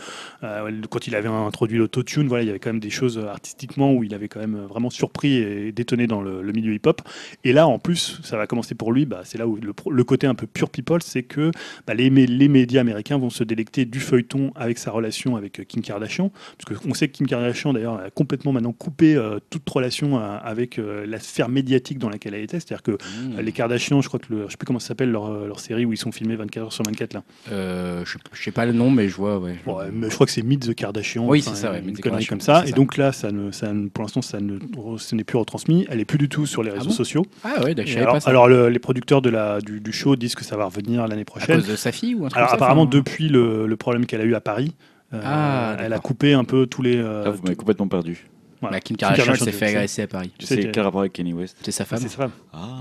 [0.89, 2.27] quand il avait introduit l'autotune.
[2.27, 4.89] Voilà, il y avait quand même des choses artistiquement où il avait quand même vraiment
[4.89, 7.01] surpris et détonné dans le, le milieu hip-hop.
[7.43, 9.57] Et là, en plus, ça va commencer pour pour lui, bah, c'est là où
[9.89, 11.51] le, côté un peu pure people, c'est que
[11.87, 15.61] bah, les, mé- les médias américains vont se délecter du feuilleton avec sa relation avec
[15.61, 19.39] euh, Kim Kardashian, parce qu'on sait que Kim Kardashian d'ailleurs a complètement maintenant coupé euh,
[19.49, 23.39] toute relation euh, avec euh, la sphère médiatique dans laquelle elle était, c'est-à-dire que Mmh.
[23.41, 25.85] les Kardashian, je crois que le, je sais plus comment ça s'appelle leur, leur série
[25.85, 27.23] où ils sont filmés 24 heures sur 24 là.
[27.51, 29.39] Euh, je, je sais pas le nom, mais je vois.
[29.39, 29.55] Ouais.
[29.93, 31.25] Mais je crois que c'est Meet the Kardashian.
[31.27, 32.63] Oui, c'est ça, ouais, une connerie comme ça.
[32.65, 32.75] Et ça.
[32.75, 34.57] donc là, ça ne, ça ne- pour l'instant, ça ne,
[34.97, 35.85] ce n'est plus retransmis.
[35.89, 36.91] Elle est plus du tout sur les réseaux bon?
[36.91, 37.25] sociaux.
[37.43, 38.29] Ah Et savais alors, pas ça.
[38.29, 41.21] alors, le- les producteurs de la, du, du show disent que ça va revenir l'année
[41.21, 41.55] à prochaine.
[41.57, 43.75] cause de sa fille ou un truc Alors comme ça, apparemment, enfin, depuis le, le
[43.77, 44.73] problème qu'elle a eu à Paris,
[45.13, 46.97] euh, Ah, elle a coupé un peu tous les.
[46.97, 48.25] euh, Là, vous m'avez complètement perdu.
[48.61, 48.77] voilà.
[48.77, 50.31] la Kim Kardashian s'est fait agresser à Paris.
[50.37, 51.99] Tu sais, C'est quel rapport avec Kenny West C'est sa Ah, femme.
[51.99, 52.31] c'est sa femme.
[52.51, 52.79] Ah,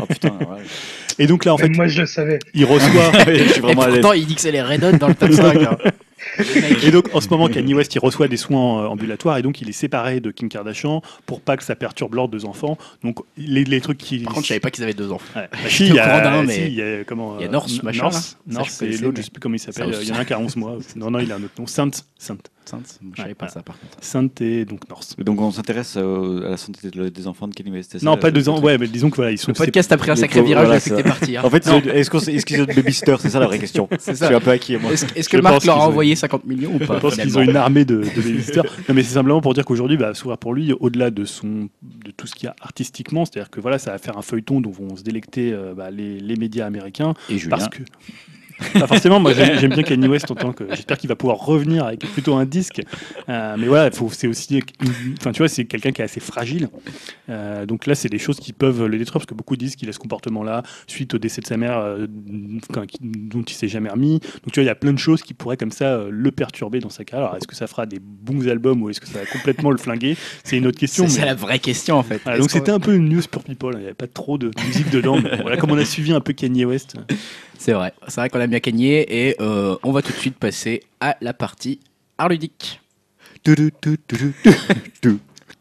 [0.00, 0.62] oh, putain, ouais.
[1.18, 2.38] Et donc là, en fait, Même moi, je le savais.
[2.54, 3.12] il reçoit.
[3.26, 5.14] je suis Et vraiment à pourtant, il dit que c'est les Red Hot dans le
[5.14, 5.56] top 5.
[5.56, 5.76] hein.
[6.82, 9.60] Et donc en ce moment, Kanye West il reçoit des soins euh, ambulatoires et donc
[9.60, 12.76] il est séparé de Kim Kardashian pour pas que ça perturbe l'ordre des enfants.
[13.02, 14.18] Donc les, les trucs qui.
[14.20, 15.40] Par contre, je savais pas qu'ils avaient deux enfants.
[15.40, 15.48] Ouais.
[15.50, 17.52] Bah, si, il y a, mais- si, il y a comment Il y a euh,
[17.52, 19.94] Norse, N- machin, Norse, Norse et l'autre, mais- je sais plus comment il s'appelle.
[20.02, 20.76] Il y en a un qui a 11 mois.
[20.96, 21.66] Non, non, il a un autre nom.
[21.66, 23.96] Sainte, Sainte, Sainte, je savais pas ça par contre.
[24.00, 25.16] Sainte et donc Norse.
[25.18, 28.00] Donc on s'intéresse euh, à la santé de- des enfants de Kenny West.
[28.02, 28.52] Non, pas ans.
[28.54, 29.50] truc Ouais, mais disons que voilà, ils sont.
[29.50, 31.36] Le podcast a pris un sacré pauvre- virage voilà, depuis que t'es parti.
[31.36, 31.42] hein.
[31.44, 33.88] En fait, est-ce qu'on- est-ce qu'ils ont de babysitter C'est ça la vraie question.
[34.06, 34.92] Je suis un peu acquis, moi.
[34.92, 37.42] Est-ce que Marc leur a qu'ils envoyé 50 millions ou pas Je pense qu'ils ont
[37.42, 38.62] une armée de, de babysitters.
[38.88, 42.10] non, mais c'est simplement pour dire qu'aujourd'hui, bah, s'ouvrir pour lui, au-delà de son, de
[42.16, 44.70] tout ce qu'il y a artistiquement, c'est-à-dire que voilà, ça va faire un feuilleton dont
[44.70, 47.14] vont se délecter euh, bah, les, les médias américains.
[47.28, 47.56] Et Julien.
[48.74, 50.64] Pas forcément, moi j'aime bien Kanye West en tant que.
[50.70, 52.82] J'espère qu'il va pouvoir revenir avec plutôt un disque.
[53.28, 54.62] Euh, mais voilà, c'est aussi.
[55.18, 56.68] Enfin, tu vois, c'est quelqu'un qui est assez fragile.
[57.28, 59.88] Euh, donc là, c'est des choses qui peuvent le détruire parce que beaucoup disent qu'il
[59.88, 64.20] a ce comportement-là suite au décès de sa mère euh, dont il s'est jamais remis.
[64.20, 66.30] Donc tu vois, il y a plein de choses qui pourraient comme ça euh, le
[66.30, 67.26] perturber dans sa carrière.
[67.28, 69.78] Alors est-ce que ça fera des bons albums ou est-ce que ça va complètement le
[69.78, 70.16] flinguer?
[70.44, 71.08] C'est une autre question.
[71.08, 72.20] C'est mais- la vraie question en fait.
[72.22, 74.50] voilà, donc c'était un peu une news pour people, il n'y avait pas trop de
[74.66, 75.18] musique dedans.
[75.22, 76.96] mais voilà, comme on a suivi un peu Kanye West.
[77.62, 80.38] C'est vrai, c'est vrai qu'on a bien gagné et euh, on va tout de suite
[80.38, 81.78] passer à la partie
[82.16, 82.80] art ludique.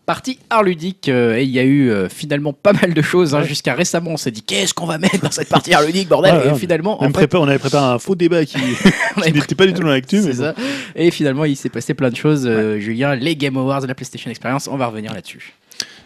[0.06, 3.36] Partie art ludique, euh, et il y a eu euh, finalement pas mal de choses.
[3.36, 3.42] hein.
[3.42, 3.48] Ouais.
[3.48, 6.36] Jusqu'à récemment, on s'est dit qu'est-ce qu'on va mettre dans cette partie art ludique, bordel?
[6.36, 8.46] Ouais, Et ouais, finalement, On, en avait fait, préparé, on avait préparé un faux débat
[8.46, 8.58] qui,
[9.18, 10.22] n'était pas du tout dans l'actu.
[10.22, 10.54] mais bon.
[10.96, 12.50] Et finalement, il s'est passé plein de choses.
[12.78, 15.54] Julien, les Game Awards, la PlayStation Experience, on va revenir là-dessus.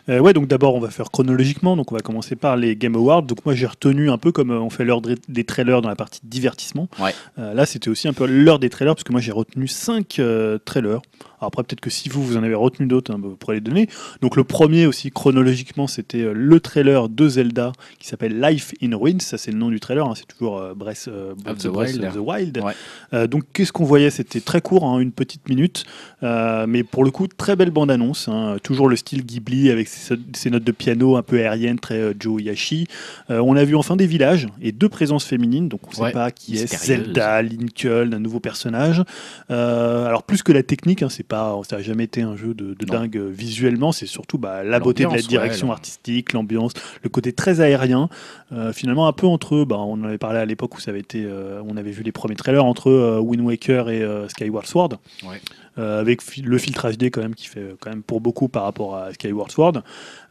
[0.09, 1.75] Euh, ouais, donc d'abord on va faire chronologiquement.
[1.75, 3.23] Donc on va commencer par les Game Awards.
[3.23, 5.89] Donc moi j'ai retenu un peu comme euh, on fait l'heure des des trailers dans
[5.89, 6.87] la partie divertissement.
[6.99, 7.13] Ouais.
[7.39, 10.21] Euh, là c'était aussi un peu l'heure des trailers parce que moi j'ai retenu 5
[10.65, 11.01] trailers.
[11.43, 13.61] Alors après peut-être que si vous vous en avez retenu d'autres, hein, vous pourrez les
[13.61, 13.89] donner.
[14.21, 18.95] Donc le premier aussi chronologiquement c'était euh, le trailer de Zelda qui s'appelle Life in
[18.95, 19.19] Ruins.
[19.19, 20.07] Ça c'est le nom du trailer.
[20.07, 22.05] hein, c'est toujours euh, Breath, euh, Of the Breath Wild.
[22.05, 22.57] of the Wild.
[22.63, 22.73] Ouais.
[23.13, 24.09] Euh, donc qu'est-ce qu'on voyait?
[24.09, 25.83] C'était très court, hein, une petite minute,
[26.21, 28.29] mais pour le coup très belle bande annonce.
[28.29, 28.55] hein.
[28.63, 32.41] toujours le style Ghibli avec ses, ses notes de piano un peu aériennes, très Joe
[32.41, 32.87] Yashi.
[33.29, 36.11] On a vu enfin des villages et deux présences féminines, donc on ne sait Ouais,
[36.13, 36.67] pas qui est.
[36.73, 39.03] Zelda, Lincoln, un nouveau personnage.
[39.49, 41.32] Alors plus que la technique, hein, c'est pas,
[41.67, 45.05] ça n'a jamais été un jeu de, dingue euh, visuellement, c'est surtout bah, la beauté
[45.05, 46.73] de la direction ouais, artistique, l'ambiance,
[47.03, 48.09] le côté très aérien.
[48.53, 50.91] Euh, finalement un peu entre eux, bah, on en avait parlé à l'époque où ça
[50.91, 54.65] avait été, euh, on avait vu les premiers trailers entre euh, Wind Waker et Skyward
[54.65, 55.41] Sword, Ouais.
[55.75, 59.11] Avec le filtre HD quand même qui fait quand même pour beaucoup par rapport à
[59.11, 59.81] Skyward Sword,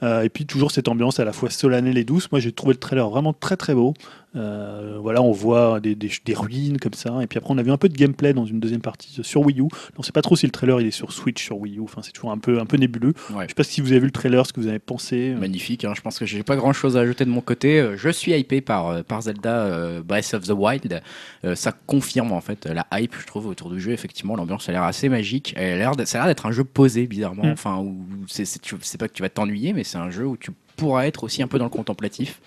[0.03, 2.31] et puis toujours cette ambiance à la fois solennelle et douce.
[2.33, 3.95] Moi j'ai trouvé le trailer vraiment très très beau.
[4.35, 7.63] Euh, voilà, on voit des, des, des ruines comme ça, et puis après on a
[7.63, 9.65] vu un peu de gameplay dans une deuxième partie sur Wii U.
[9.65, 9.69] On
[9.99, 11.83] ne sait pas trop si le trailer il est sur Switch, sur Wii U.
[11.83, 13.13] Enfin c'est toujours un peu un peu nébuleux.
[13.35, 13.45] Ouais.
[13.45, 15.35] Je sais pas si vous avez vu le trailer, ce que vous avez pensé.
[15.39, 15.93] Magnifique, hein.
[15.95, 17.79] je pense que j'ai pas grand chose à ajouter de mon côté.
[17.79, 21.03] Euh, Je suis hypé par, euh, par Zelda euh, Breath of the Wild.
[21.45, 23.93] Euh, ça confirme en fait la hype, je trouve, autour du jeu.
[23.93, 25.53] Effectivement, l'ambiance a l'air assez magique.
[25.57, 27.45] Elle a l'air ça a l'air d'être un jeu posé, bizarrement.
[27.45, 27.53] Mm.
[27.53, 31.05] Enfin, où c'est pas que tu vas t'ennuyer, mais c'est un jeu où tu pourras
[31.07, 32.41] être aussi un peu dans le contemplatif.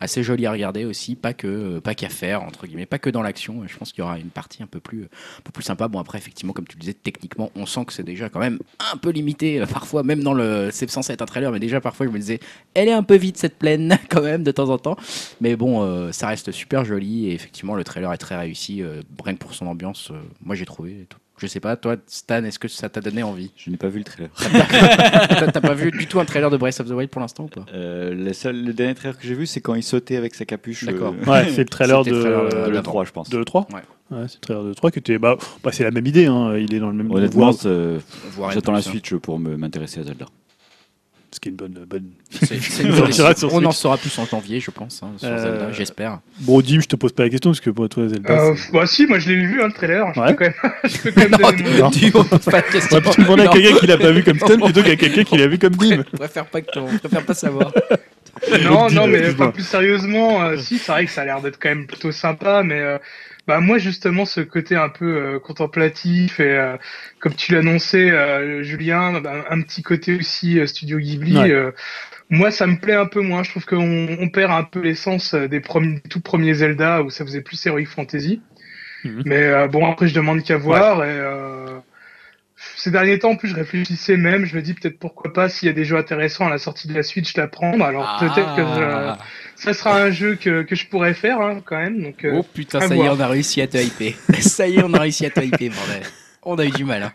[0.00, 3.62] Assez joli à regarder aussi, pas que qu'à faire entre guillemets, pas que dans l'action.
[3.66, 5.88] Je pense qu'il y aura une partie un peu plus un peu sympa.
[5.88, 8.58] Bon après effectivement comme tu le disais techniquement, on sent que c'est déjà quand même
[8.92, 11.80] un peu limité euh, parfois même dans le c'est censé être un trailer mais déjà
[11.80, 12.40] parfois je me disais
[12.74, 14.96] elle est un peu vite cette plaine quand même de temps en temps.
[15.40, 19.02] Mais bon euh, ça reste super joli et effectivement le trailer est très réussi euh,
[19.38, 20.10] pour son ambiance.
[20.10, 21.06] euh, moi j'ai trouvé
[21.38, 23.98] je sais pas, toi Stan, est-ce que ça t'a donné envie Je n'ai pas vu
[23.98, 24.30] le trailer.
[24.38, 27.44] T'as t'as pas vu du tout un trailer de Breath of the Wild pour l'instant
[27.44, 30.16] ou pas Euh, le, seul, le dernier trailer que j'ai vu, c'est quand il sautait
[30.16, 30.84] avec sa capuche.
[30.84, 31.14] D'accord.
[31.26, 32.16] euh, Ouais, c'est le trailer de, de
[32.68, 32.82] le l'avant.
[32.82, 33.30] 3, je pense.
[33.30, 33.80] de l'E3 Ouais.
[34.10, 35.18] Ouais, c'est le trailer de l'E3 qui était.
[35.18, 37.10] Bah, bah, c'est la même idée, hein, il est dans le même.
[37.10, 37.52] Honnêtement,
[38.52, 38.82] j'attends la.
[38.82, 40.26] Switch pour me- m'intéresser à Zelda.
[41.34, 41.84] Ce qui est une bonne.
[41.88, 42.10] bonne...
[42.80, 43.10] Une On bonne
[43.52, 46.20] On en saura plus en janvier, je pense, hein, sur Euh, Zelda, j'espère.
[46.40, 48.32] Bon, Dim, je te pose pas la question parce que pour toi, Zelda.
[48.32, 50.06] Euh, bah si, moi je l'ai vu hein, le trailer.
[50.14, 50.34] Je Ouais.
[50.34, 52.00] peux quand même, je peux quand même Non, donner mon avis.
[52.00, 52.96] tu poses pas de questions.
[52.96, 53.52] On va plutôt demander à Non.
[53.52, 56.04] quelqu'un qui l'a pas vu comme Stan plutôt qu'à quelqu'un qui l'a vu comme Dim.
[56.12, 57.72] Je préfère pas, que ton- je préfère pas savoir.
[58.62, 59.32] Non, non, mais dis-moi.
[59.34, 62.12] enfin, plus sérieusement, euh, si, c'est vrai que ça a l'air d'être quand même plutôt
[62.12, 62.98] sympa, mais euh,
[63.46, 66.76] bah moi justement ce côté un peu euh, contemplatif et euh,
[67.20, 71.36] comme tu l'annonçais, euh, Julien, bah, un petit côté aussi euh, Studio Ghibli.
[71.36, 71.50] Ouais.
[71.50, 71.70] euh,
[72.30, 73.42] moi, ça me plaît un peu moins.
[73.42, 77.02] Je trouve qu'on on perd un peu l'essence euh, des, premiers, des tout premiers Zelda
[77.02, 78.40] où ça faisait plus Heroic Fantasy.
[79.04, 79.22] Mhm.
[79.26, 81.04] Mais euh, bon, après, je demande qu'à voir.
[81.04, 81.78] Et, euh,
[82.76, 84.44] ces derniers temps, en plus, je réfléchissais même.
[84.44, 86.88] Je me dis peut-être pourquoi pas, s'il y a des jeux intéressants à la sortie
[86.88, 87.84] de la Switch, la prendre.
[87.84, 89.18] Alors peut-être que Ah.
[89.56, 92.02] je- ça sera un jeu que, que je pourrais faire hein, quand même.
[92.02, 94.12] Donc, euh, Oh putain, ça y est, on a réussi à te hyper.
[94.40, 96.02] ça y est, on a réussi à te hyper, bordel.
[96.42, 97.02] On a eu du mal.
[97.04, 97.12] Hein.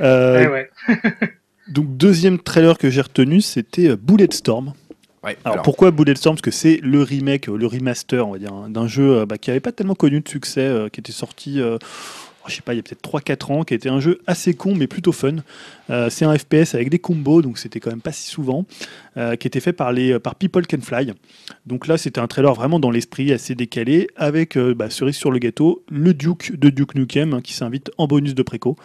[0.00, 0.70] Euh, ouais, ouais.
[1.68, 4.74] Donc deuxième trailer que j'ai retenu, c'était euh, Bulletstorm.
[5.24, 6.36] Ouais, Alors, alors, pourquoi Bulletstorm?
[6.36, 9.50] Parce que c'est le remake, le remaster, on va dire, hein, d'un jeu bah, qui
[9.50, 11.78] n'avait pas tellement connu de succès, euh, qui était sorti, euh,
[12.48, 14.74] je sais pas, il y a peut-être 3-4 ans, qui était un jeu assez con
[14.74, 15.36] mais plutôt fun.
[15.90, 18.64] Euh, c'est un FPS avec des combos, donc c'était quand même pas si souvent,
[19.16, 21.12] euh, qui était fait par, les, par People Can Fly.
[21.66, 25.30] Donc là, c'était un trailer vraiment dans l'esprit, assez décalé, avec euh, bah, cerise sur
[25.30, 28.76] le gâteau, le Duke de Duke Nukem hein, qui s'invite en bonus de préco.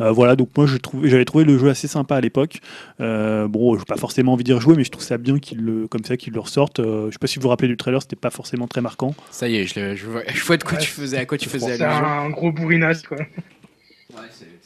[0.00, 2.60] Euh, voilà, donc moi je j'avais trouvé le jeu assez sympa à l'époque.
[3.00, 5.88] Euh, bon, j'ai pas forcément envie d'y rejouer, mais je trouve ça bien qu'il le,
[5.88, 6.80] comme ça qu'il le ressorte.
[6.80, 9.14] Euh, je sais pas si vous vous rappelez du trailer, c'était pas forcément très marquant.
[9.30, 11.38] ça y est, je, je vois, je vois de quoi Ouais, tu faisais, à quoi
[11.38, 12.04] tu faisais c'est allusion.
[12.06, 13.18] un gros bourrinasse, quoi.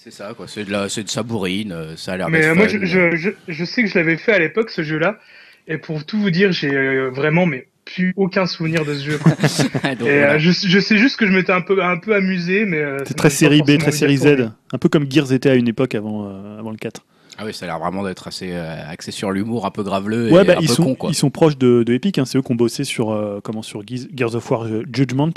[0.02, 0.46] C'est- ça, quoi.
[0.48, 1.72] C'est de la, c'est de sa bourrine.
[1.72, 2.78] euh, Ça a l'air Mais euh, moi, fun.
[2.80, 5.18] je, je, je, je sais que je l'avais fait à l'époque, ce jeu-là.
[5.68, 9.18] Et pour tout vous dire, j'ai euh, vraiment mais plus aucun souvenir de ce jeu.
[9.22, 9.32] quoi.
[9.32, 10.32] Donc, Et voilà.
[10.34, 12.98] euh, je, je sais juste que je m'étais un peu, un peu amusé, mais euh,
[13.06, 14.16] C'est très série B, très série.
[14.16, 17.04] Z, un peu comme Gears était à une époque avant, euh, avant le 4.
[17.38, 20.30] Ah oui, ça a l'air vraiment d'être assez euh, axé sur l'humour, un peu graveleux
[20.30, 21.10] Ouais, et bah, un ils, peu sont, con, quoi.
[21.10, 23.62] ils sont proches de, de Epic, hein, c'est eux qui ont bossé sur, euh, comment,
[23.62, 25.32] sur Gears Gears of War euh, Judgment.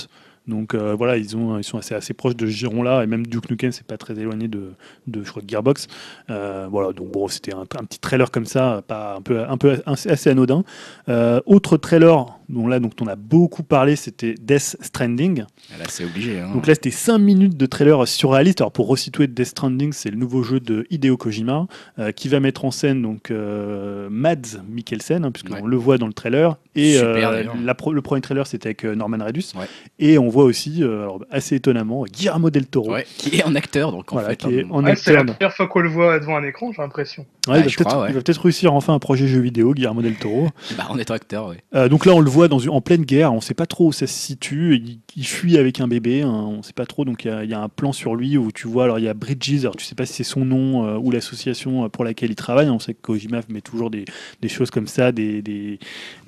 [0.47, 3.71] Donc euh, voilà, ils, ont, ils sont assez, proches de giron-là, et même Duke Nukem,
[3.71, 4.73] c'est pas très éloigné de,
[5.11, 5.87] je crois, de Gearbox.
[6.29, 9.81] Euh, voilà, donc bon, c'était un, petit trailer comme ça, pas, un, peu, un peu
[9.85, 10.63] assez, assez anodin.
[11.09, 15.43] Euh, autre trailer, dont là, dont on a beaucoup parlé, c'était Death Stranding.
[15.73, 16.39] Ah, Là, c'est obligé.
[16.39, 16.51] Hein.
[16.53, 18.61] Donc là, c'était 5 minutes de trailer surréaliste.
[18.61, 21.67] Alors pour resituer Death Stranding, c'est le nouveau jeu de Hideo Kojima
[21.99, 25.61] euh, qui va mettre en scène donc euh, Mads Mikkelsen, hein, puisqu'on Ouais.
[25.65, 26.57] le voit dans le trailer.
[26.77, 27.55] Et Super, euh, d'ailleurs.
[27.63, 29.45] la pro- le premier trailer, c'était avec euh, Norman Reedus.
[29.55, 29.65] Ouais.
[29.99, 32.91] Et on voit aussi, euh, alors, assez étonnamment, Guillermo del Toro.
[32.91, 34.35] Ouais, qui est en acteur, donc en Voilà, fait.
[34.35, 35.35] qui est hein, en Ouais, c'est la acteur.
[35.37, 37.25] première fois qu'on le voit devant un écran, j'ai l'impression.
[37.47, 38.09] Il va je peut-être crois, ouais.
[38.09, 40.49] il va peut-être réussir enfin un projet jeu vidéo, Guillermo del Toro.
[40.77, 41.63] bah, en étant acteur, ouais.
[41.75, 43.33] Euh, donc là, on le voit dans une, en pleine guerre.
[43.33, 44.99] On sait pas trop où ça se situe.
[45.15, 46.21] Il, fuit avec un bébé.
[46.21, 47.05] hein, on sait pas trop.
[47.05, 48.83] Donc il y, a- un plan sur lui où tu vois.
[48.83, 49.61] Alors il y a Bridges.
[49.61, 52.69] Alors tu sais pas si c'est son nom euh, ou l'association pour laquelle il travaille.
[52.69, 54.05] On sait que Kojima met toujours des,
[54.47, 55.79] choses comme ça, des,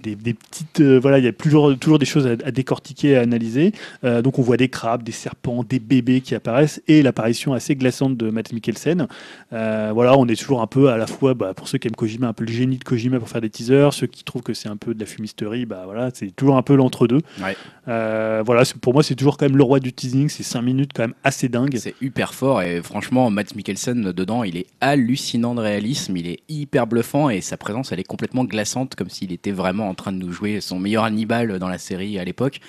[0.04, 0.80] des- des petites.
[0.82, 3.72] euh, voilà, il y a toujours, toujours des choses à, à décortiquer, à analyser.
[4.04, 7.76] Euh, donc on voit des crabes, des serpents, des bébés qui apparaissent et l'apparition assez
[7.76, 9.08] glaçante de Matt Mikkelsen.
[9.54, 11.96] Euh, voilà, on est toujours un peu à la fois, bah, pour ceux qui aiment
[11.96, 14.54] Kojima, un peu le génie de Kojima pour faire des teasers, ceux qui trouvent que
[14.54, 17.22] c'est un peu de la fumisterie, bah voilà, c'est toujours un peu l'entre-deux.
[17.42, 17.56] Ouais.
[18.46, 21.04] Voilà, pour moi, c'est toujours quand même le roi du teasing, c'est 5 minutes quand
[21.04, 21.76] même assez dingue.
[21.78, 26.40] C'est hyper fort et franchement, Matt Mikkelsen dedans, il est hallucinant de réalisme, il est
[26.50, 30.12] hyper bluffant et sa présence, elle est complètement glaçante, comme s'il était vraiment en train
[30.12, 32.60] de nous jouer son meilleur Hannibal dans la série à l'époque.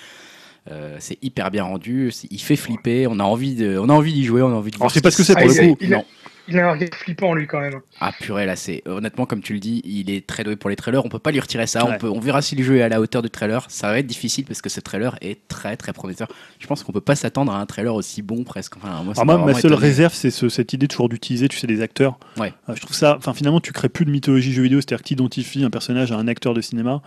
[0.69, 4.13] Euh, c'est hyper bien rendu, il fait flipper, on a envie de, on a envie
[4.13, 5.33] d'y jouer, on a envie de Alors, voir je sais ce pas ce que c'est
[5.33, 5.77] pour Ah, le il, coup.
[5.81, 6.05] il, Non.
[6.49, 7.79] Il a un regard flippant lui quand même.
[7.99, 10.75] Ah purée là c'est honnêtement comme tu le dis il est très doué pour les
[10.75, 11.93] trailers on peut pas lui retirer ça Ouais.
[11.95, 13.99] on, peut, on verra si le jeu est à la hauteur du trailer ça va
[13.99, 16.27] être difficile parce que ce trailer est très très prometteur
[16.59, 19.23] je pense qu'on peut pas s'attendre à un trailer aussi bon presque enfin, moi, m'a
[19.37, 19.75] moi, ma seule étonné.
[19.87, 22.17] réserve, c'est ce- cette idée toujours d'utiliser, tu sais, des acteurs.
[22.37, 22.53] Ouais.
[22.67, 25.07] Euh, je trouve ça, enfin finalement, tu crées plus de mythologie jeu vidéo, c'est-à-dire que
[25.07, 27.01] tu identifies un personnage à un acteur de cinéma.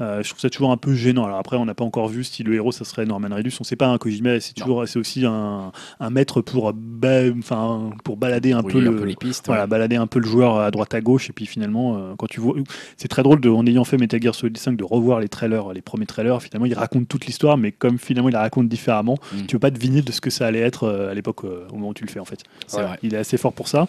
[0.00, 1.24] Euh, je trouve ça toujours un peu gênant.
[1.24, 3.52] Alors après, on n'a pas encore vu si le héros, ça serait Norman Reedus.
[3.60, 4.64] On sait pas, un Kojima, c'est Non.
[4.64, 8.82] toujours, c'est aussi un, un maître pour, ba- enfin, pour balader un Oui, peu un
[8.82, 9.68] le, peu les pistes voilà, ouais.
[9.68, 12.40] balader un peu le joueur à droite à gauche et puis finalement euh, quand tu
[12.40, 12.56] vois
[12.96, 15.72] c'est très drôle de, en ayant fait Metal Gear Solid 5 de revoir les trailers
[15.72, 19.16] les premiers trailers finalement il raconte toute l'histoire mais comme finalement il la raconte différemment
[19.32, 19.46] Mm.
[19.46, 21.74] tu veux pas deviner de ce que ça allait être euh, à l'époque euh, au
[21.74, 22.98] moment où tu le fais en fait C'est Voilà, vrai.
[23.02, 23.86] il est assez fort pour ça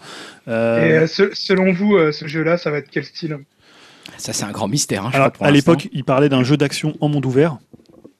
[0.48, 3.38] Euh, Et euh, se- selon vous, euh, ce jeu-là, ça va être quel style?
[4.18, 6.42] Ça c'est un grand mystère hein, je alors, crois, pour à l'époque il parlait d'un
[6.42, 7.58] jeu d'action en monde ouvert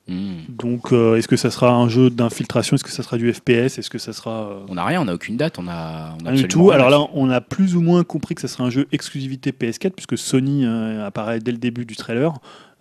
[0.08, 0.42] Hmm.
[0.48, 2.76] donc euh, est-ce que ça sera un jeu d'infiltration?
[2.76, 5.08] Est-ce que ça sera du FPS est-ce que ça sera euh, on a rien on
[5.08, 6.68] a aucune date on a, on a Rien du tout.
[6.68, 9.50] rien Alors là, on a plus ou moins compris que ça serait un jeu exclusivité
[9.50, 12.32] PS4, puisque Sony euh, apparaît dès le début du trailer.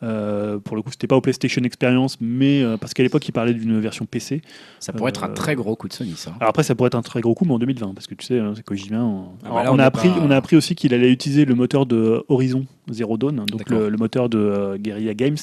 [0.03, 3.31] Euh, pour le coup, c'était pas au PlayStation Experience, mais euh, parce qu'à l'époque, il
[3.31, 4.41] parlait d'une version PC.
[4.79, 6.33] Ça pourrait être un Euh, très gros coup de Sony, ça.
[6.39, 8.25] Alors après, ça pourrait être un très gros coup, mais en 2020, parce que tu
[8.25, 8.99] sais, hein, c'est Kojima.
[9.01, 11.11] on- Ah bah là, on, on a appris, pas- on a appris aussi qu'il allait
[11.11, 15.37] utiliser le moteur de Horizon Zero Dawn, donc le, le moteur de euh, Guerrilla Games.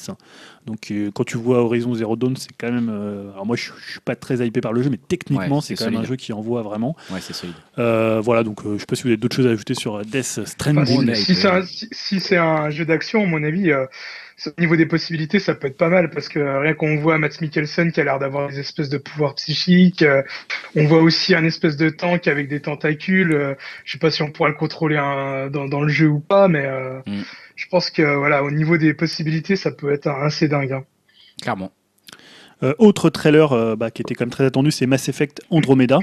[0.66, 2.90] Donc euh, quand tu vois Horizon Zero Dawn, c'est quand même.
[2.92, 5.60] euh, alors moi, je, je suis pas très hypé par le jeu, mais techniquement, Ouais,
[5.62, 6.94] c'est quand même un jeu qui envoie vraiment.
[7.10, 7.54] Ouais, c'est solide.
[7.78, 10.04] Euh, voilà, donc euh, je sais pas si vous avez d'autres choses à ajouter sur
[10.04, 11.10] Death Enfin, Stranding.
[11.10, 13.86] on si, si c'est un, si, si c'est un jeu d'action, à mon avis, euh,
[14.46, 17.18] au niveau des possibilités, ça peut être pas mal parce que euh, rien qu'on voit
[17.18, 20.22] Matt Mikkelsen qui a l'air d'avoir des espèces de pouvoirs psychiques, euh,
[20.76, 23.32] on voit aussi un espèce de tank avec des tentacules.
[23.32, 23.54] euh,
[23.84, 26.48] je sais pas si on pourra le contrôler un- dans, dans le jeu ou pas,
[26.48, 27.22] mais euh, Mm.
[27.56, 30.72] je pense que voilà, au niveau des possibilités, ça peut être un- assez dingue.
[30.72, 30.84] hein.
[31.40, 31.72] Clairement.
[32.62, 35.98] Euh, autre trailer euh, bah, qui était quand même très attendu, c'est Mass Effect Andromeda.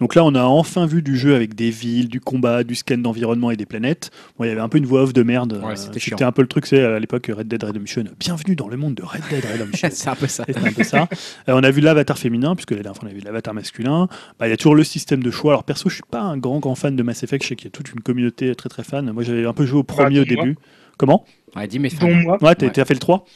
[0.00, 2.98] Donc là, on a enfin vu du jeu avec des villes, du combat, du scan
[2.98, 4.10] d'environnement et des planètes.
[4.38, 5.60] Bon, il y avait un peu une voix off de merde.
[5.64, 6.16] Ouais, Euh, c'était chiant.
[6.20, 8.04] un peu le truc, c'est à l'époque Red Dead Redemption.
[8.20, 9.88] Bienvenue dans le monde de Red Dead Redemption.
[9.92, 10.44] c'est un peu ça.
[10.46, 11.08] C'était un peu ça.
[11.48, 14.08] Euh, on a vu l'avatar féminin, puisque la dernière fois on a vu l'avatar masculin.
[14.38, 15.52] Bah, Il y a toujours le système de choix.
[15.52, 17.42] Alors perso, je suis pas un grand grand fan de Mass Effect.
[17.42, 19.10] Je sais qu'il y a toute une communauté très très fan.
[19.12, 20.44] Moi, j'avais un peu joué au premier au dis-moi.
[20.44, 20.58] début.
[20.98, 21.24] Comment?
[21.56, 22.84] Ouais, dis, mais Dont moi, Ouais, t'as Ouais.
[22.84, 23.26] fait le 3 T'as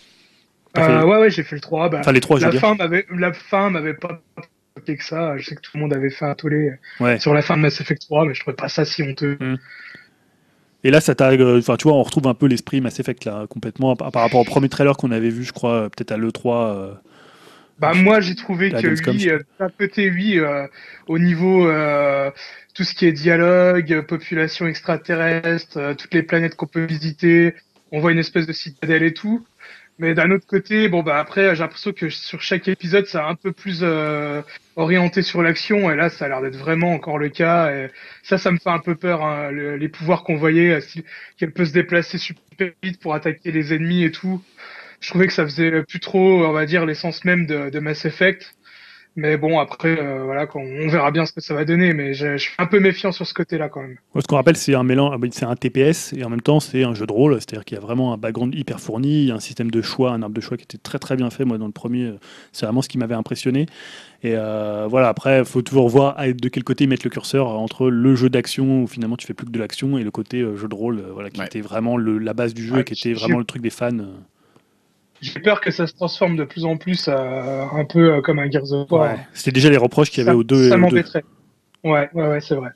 [0.83, 1.89] euh, ouais, ouais, j'ai fait le 3.
[1.89, 4.21] Bah, Enfin, les 3, je veux la fin m'avait, la fin m'avait pas
[4.87, 5.37] que ça.
[5.37, 7.19] Je sais que tout le monde avait fait un tollé Ouais.
[7.19, 9.39] sur la fin de Mass Effect 3, mais je trouvais pas ça si honteux.
[10.85, 11.31] Et là, ça t'a.
[11.33, 14.23] euh, Enfin, tu vois, on retrouve un peu l'esprit Mass Effect là, complètement par, par
[14.23, 16.77] rapport au premier trailer qu'on avait vu, je crois, euh, peut-être à l'E3.
[16.77, 16.95] euh,
[17.79, 18.87] Bah moi j'ai trouvé que
[19.31, 20.67] euh, d'un côté oui, euh,
[21.09, 22.31] au niveau euh,
[22.75, 27.55] tout ce qui est dialogue, euh, population extraterrestre, euh, toutes les planètes qu'on peut visiter,
[27.93, 29.45] on voit une espèce de citadelle et tout.
[29.99, 33.35] Mais d'un autre côté, bon bah après j'ai l'impression que sur chaque épisode c'est un
[33.35, 34.43] peu plus euh,
[34.77, 37.71] orienté sur l'action et là ça a l'air d'être vraiment encore le cas.
[37.73, 37.91] Et
[38.23, 40.81] ça ça me fait un peu peur hein, le- les pouvoirs qu'on voyait, euh,
[41.39, 44.43] qu'elle peut se déplacer super vite pour attaquer les ennemis et tout
[45.01, 48.55] je trouvais que ça faisait plus trop, on va dire, l'essence même de Mass Effect.
[49.19, 51.95] Mais bon, après, euh, voilà, quand on verra bien ce que ça va donner.
[51.95, 53.97] Mais je, je suis un peu méfiant sur ce côté-là quand même.
[54.15, 56.85] ce qu'on rappelle, c'est un mélange, ah c'est un TPS et en même temps, c'est
[56.85, 57.35] un jeu de rôle.
[57.37, 59.81] C'est-à-dire qu'il y a vraiment un background hyper fourni, il y a un système de
[59.81, 61.45] choix, un arbre de choix qui était très très bien fait.
[61.47, 62.19] Moi, dans le premier, euh,
[62.53, 63.67] c'est vraiment ce qui m'avait impressionné.
[64.23, 67.11] Et euh, voilà, après, il faut toujours voir à- de quel côté ils mettent le
[67.11, 70.11] curseur entre le jeu d'action où finalement tu fais plus que de l'action et le
[70.11, 71.47] côté jeu de rôle, voilà, qui Ouais.
[71.47, 73.71] était vraiment le- la base du jeu Ouais, et qui était vraiment le truc des
[73.71, 73.91] fans.
[75.21, 78.51] J'ai peur que ça se transforme de plus en plus un peu euh, comme un
[78.51, 79.13] Gears of War.
[79.13, 79.19] Ouais.
[79.33, 80.67] C'était déjà les reproches qu'il y Ça, avait aux deux.
[80.67, 80.83] et ça aux deux.
[80.83, 81.25] m'embêterait.
[81.85, 82.71] Ouais, ouais, ouais, c'est vrai.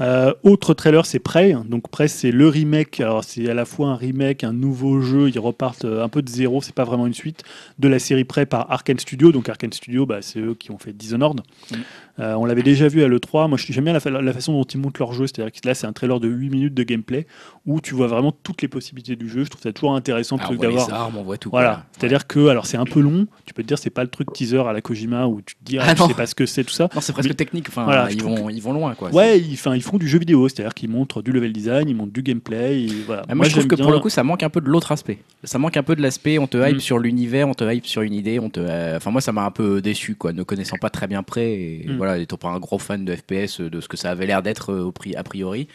[0.00, 1.56] Euh, autre trailer, c'est Prey.
[1.64, 3.00] Donc Prey, c'est le remake.
[3.00, 5.28] Alors c'est à la fois un remake, un nouveau jeu.
[5.28, 6.62] Ils repartent euh, un peu de zéro.
[6.62, 7.42] C'est pas vraiment une suite
[7.80, 9.32] de la série Prey par Arkane Studio.
[9.32, 11.40] Donc Arkane Studio, bah, c'est eux qui ont fait Dishonored.
[11.72, 11.76] Mm.
[12.20, 13.48] Euh, on l'avait déjà vu à l'E3.
[13.48, 15.26] Moi, j'aime bien la, fa- la façon dont ils montent leur jeu.
[15.26, 17.26] C'est-à-dire que là, c'est un trailer de 8 minutes de gameplay
[17.66, 19.44] où tu vois vraiment toutes les possibilités du jeu.
[19.44, 21.00] Je trouve ça toujours intéressant Ah, on plutôt que voit les d'avoir.
[21.02, 21.50] armes, on voit tout.
[21.50, 23.26] Voilà, c'est-à-dire que alors c'est un peu long.
[23.44, 25.64] Tu peux te dire c'est pas le truc teaser à la Kojima où tu te
[25.64, 26.88] dis ah, Ah je sais pas ce que c'est tout ça.
[26.94, 27.66] Non, c'est presque Mais- technique.
[27.68, 29.10] Enfin, Voilà, ils, vont, ils vont loin, quoi.
[29.10, 32.12] Ouais, ils, ils font du jeu vidéo, c'est-à-dire qu'ils montrent du level design, ils montrent
[32.12, 32.82] du gameplay.
[32.82, 33.22] et voilà.
[33.28, 35.18] Ah, moi, je trouve que pour le coup, ça manque un peu de l'autre aspect.
[35.44, 36.80] Ça manque un peu de l'aspect, on te hype Mm.
[36.80, 38.60] sur l'univers, on te hype sur une idée, on te.
[38.60, 41.82] euh, Enfin, moi, ça m'a un peu déçu, quoi, ne connaissant pas très bien près
[41.86, 41.98] Mm.
[42.08, 44.42] Voilà, étant pas un gros fan de FPS, euh, de ce que ça avait l'air
[44.42, 45.68] d'être euh, au pri- a priori.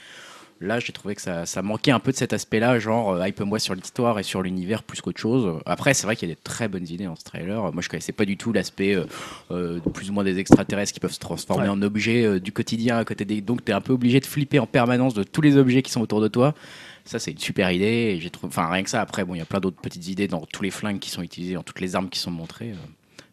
[0.61, 3.59] Là, j'ai trouvé que ça, ça manquait un peu de cet aspect-là, genre euh, hype-moi
[3.59, 5.59] sur l'histoire et sur l'univers plus qu'autre chose.
[5.65, 7.61] Après, c'est vrai qu'il y a des très bonnes idées dans ce trailer.
[7.73, 9.05] Moi, je connaissais pas du tout l'aspect euh,
[9.51, 11.69] euh, plus ou moins des extraterrestres qui peuvent se transformer Ouais.
[11.69, 13.41] en objets du quotidien à côté des.
[13.41, 15.91] Donc, tu es un peu obligé de flipper en permanence de tous les objets qui
[15.91, 16.53] sont autour de toi.
[17.03, 18.17] Ça, c'est une super idée.
[18.21, 19.01] J'ai trouvé, enfin, rien que ça.
[19.01, 21.23] Après, bon, il y a plein d'autres petites idées dans tous les flingues qui sont
[21.23, 22.73] utilisés, dans toutes les armes qui sont montrées.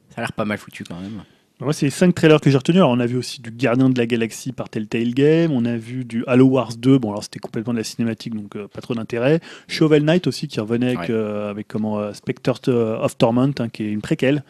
[0.08, 1.22] Ça a l'air pas mal foutu quand même.
[1.60, 2.78] Moi, c'est les cinq trailers que j'ai retenus.
[2.78, 5.52] Alors, on a vu aussi du Gardien de la Galaxie par Telltale Game.
[5.52, 6.98] On a vu du Halo Wars 2.
[6.98, 9.40] Bon, alors c'était complètement de la cinématique, donc euh, pas trop d'intérêt.
[9.68, 11.06] Shovel Knight aussi, qui revenait avec, Ouais.
[11.10, 14.42] euh, avec comment, euh, Spectre of Torment, hein, qui est une préquelle.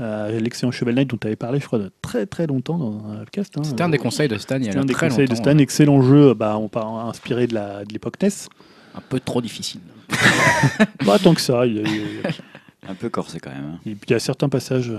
[0.00, 3.04] Euh, L'excellent Shovel Knight dont tu avais parlé, je crois, de très très longtemps dans
[3.10, 3.54] un podcast.
[3.58, 3.62] hein.
[3.64, 5.34] C'était un des conseils de Stan il y a C'était un des très conseils de
[5.34, 5.56] Stan.
[5.58, 6.34] Excellent jeu.
[6.34, 8.28] Bah, on part inspiré de la- de l'époque NES.
[8.94, 9.80] Un peu trop difficile.
[11.06, 11.66] Pas tant que ça.
[11.66, 12.30] Il y a- il y a-
[12.88, 13.64] Un peu corsé quand même.
[13.74, 13.78] hein.
[13.86, 14.90] Et puis il y a certains passages.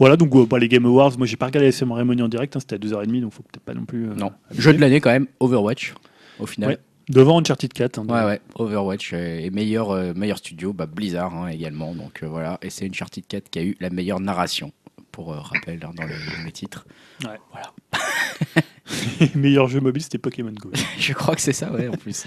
[0.00, 2.56] Voilà, donc euh, bah, les Game Awards, moi j'ai pas regardé la cérémonie en direct,
[2.56, 4.08] hein, c'était à 2h30, donc faut peut-être pas non plus.
[4.10, 4.32] euh, Non.
[4.50, 4.62] abuser.
[4.62, 5.94] Jeu de l'année quand même, Overwatch,
[6.40, 6.70] au final.
[6.70, 6.78] Ouais.
[7.08, 7.98] Devant Uncharted 4.
[7.98, 11.94] hein, Ouais, ouais, Overwatch euh, et meilleur, euh, meilleur studio, bah, Blizzard hein, également.
[11.94, 14.72] Donc euh, voilà, et c'est Uncharted 4 qui a eu la meilleure narration,
[15.12, 16.86] pour euh, rappel hein, dans, les, dans les titres.
[17.24, 17.38] Ouais.
[17.50, 17.72] Voilà.
[19.34, 20.70] meilleur jeu mobile, c'était Pokémon Go.
[20.98, 22.24] Je crois que c'est ça, ouais, en plus.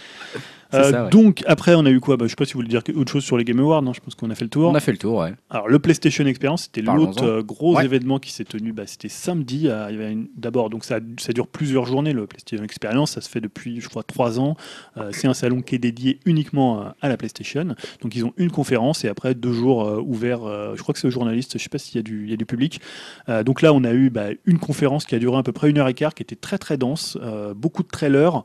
[0.74, 1.10] Euh, ça, ouais.
[1.10, 2.18] Donc après, on a eu quoi?
[2.18, 3.82] Bah, Je sais pas si vous voulez dire autre chose sur les Game Awards.
[3.82, 4.70] Non, je pense qu'on a fait le tour.
[4.70, 5.34] On a fait le tour, ouais.
[5.50, 7.86] Alors le PlayStation Experience, c'était l'autre euh, gros Ouais.
[7.86, 8.74] événement qui s'est tenu.
[8.74, 9.68] Bah, c'était samedi.
[9.68, 12.14] une- D'abord, donc ça, ça dure plusieurs journées.
[12.14, 14.56] Le PlayStation Experience, ça se fait depuis, je crois, trois ans.
[14.98, 17.76] Euh, c'est un salon qui est dédié uniquement à la PlayStation.
[18.02, 20.42] Donc ils ont une conférence et après deux jours ouverts.
[20.76, 21.58] je crois que c'est aux journalistes.
[21.58, 22.82] Je sais pas s'il y a du, il y a du public.
[23.46, 25.78] Donc là, on a eu bah, une conférence qui a duré à peu près une
[25.78, 27.18] heure et quart, qui était très très dense,
[27.56, 28.44] beaucoup de trailers.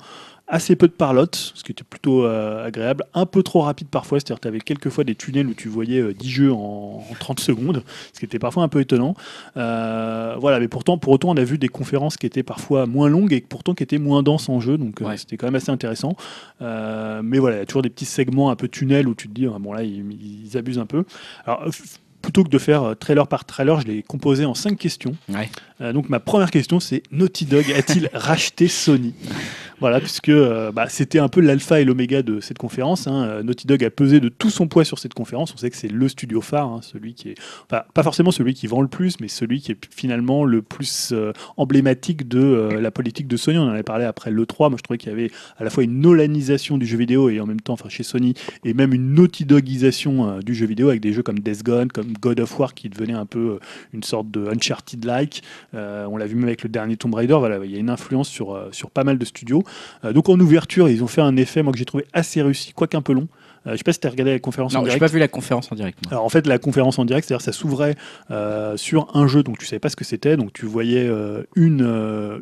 [0.51, 3.05] Assez peu de parlotte, ce qui était plutôt euh, agréable.
[3.13, 6.01] Un peu trop rapide parfois, c'est-à-dire que tu avais quelquefois des tunnels où tu voyais
[6.01, 7.83] euh, 10 jeux en, en 30 secondes,
[8.15, 9.15] ce qui était parfois un peu étonnant.
[9.59, 13.09] Euh, voilà, mais pourtant, pour autant, on a vu des conférences qui étaient parfois moins
[13.11, 15.17] longues et pourtant qui étaient moins denses en jeu, donc euh, Ouais.
[15.19, 16.17] c'était quand même assez intéressant.
[16.63, 19.29] Euh, mais voilà, il y a toujours des petits segments un peu tunnels où tu
[19.29, 20.05] te dis, ah, bon là, ils,
[20.47, 21.05] ils abusent un peu.
[21.45, 21.71] Alors, euh,
[22.23, 25.15] plutôt que de faire euh, trailer par trailer, je l'ai composé en cinq questions.
[25.29, 25.49] Ouais.
[25.81, 29.15] Euh, donc ma première question, c'est Naughty Dog a-t-il racheté Sony?
[29.81, 33.07] Voilà, puisque euh, bah, c'était un peu l'alpha et l'oméga de cette conférence.
[33.07, 33.25] hein.
[33.25, 35.55] Euh, Naughty Dog a pesé de tout son poids sur cette conférence.
[35.55, 37.35] On sait que c'est le studio phare, hein, celui qui est,
[37.71, 41.11] enfin, pas forcément celui qui vend le plus, mais celui qui est finalement le plus
[41.13, 43.59] euh, emblématique de euh, la politique de Sony.
[43.59, 44.71] On en avait parlé après l'E3.
[44.71, 47.39] Moi, je trouvais qu'il y avait à la fois une nolanisation du jeu vidéo et
[47.39, 48.35] en même temps, enfin, chez Sony,
[48.65, 52.15] et même une Naughty Dogisation du jeu vidéo avec des jeux comme Death Gone, comme
[52.21, 53.61] God of War qui devenait un peu
[53.93, 55.43] une sorte de Uncharted-like.
[55.75, 58.29] Euh, on l'a vu même avec le dernier Tomb Raider, il y a une influence
[58.29, 59.63] sur, euh, sur pas mal de studios.
[60.05, 62.73] Euh, donc en ouverture, ils ont fait un effet moi, que j'ai trouvé assez réussi,
[62.73, 63.29] quoique un peu long.
[63.67, 65.01] Euh, je sais pas si tu as regardé la conférence en Non, j'ai direct.
[65.01, 65.99] pas vu la conférence en direct.
[66.05, 66.13] moi.
[66.13, 67.95] Alors en fait, la conférence en direct, c'est-à-dire ça s'ouvrait
[68.31, 71.43] euh, sur un jeu, donc tu savais pas ce que c'était, donc tu voyais euh,
[71.57, 71.81] une,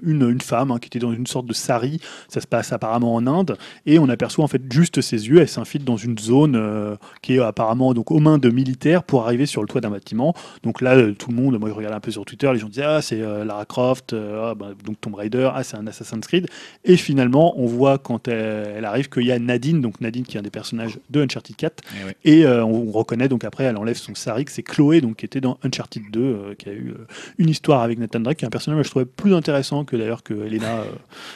[0.03, 3.15] une, une femme hein, qui était dans une sorte de sari, ça se passe apparemment
[3.15, 3.57] en Inde,
[3.87, 7.41] et on aperçoit en fait juste ses yeux, elle s'infiltre dans une zone qui est
[7.41, 10.35] apparemment donc aux mains de militaires pour arriver sur le toit d'un bâtiment.
[10.63, 12.85] Donc là, tout le monde, moi je regardais un peu sur Twitter, les gens disaient
[12.85, 16.47] ah c'est Lara Croft, ah, bah, donc Tomb Raider, ah c'est un Assassin's Creed,
[16.85, 20.37] et finalement on voit quand elle, elle arrive qu'il y a Nadine, donc Nadine qui
[20.37, 22.17] est un des personnages de Uncharted 4 Eh ouais.
[22.25, 25.17] et euh, on, on reconnaît donc après, elle enlève son sari, que c'est Chloé, donc
[25.17, 27.07] qui était dans Uncharted 2, euh, qui a eu euh,
[27.39, 29.97] une histoire avec Nathan Drake, qui est un personnage que je trouvais plus intéressant que
[29.97, 30.79] d'ailleurs que Elena.
[30.81, 30.85] euh,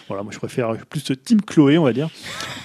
[0.09, 2.09] voilà, moi je préfère plus ce team Chloé, on va dire.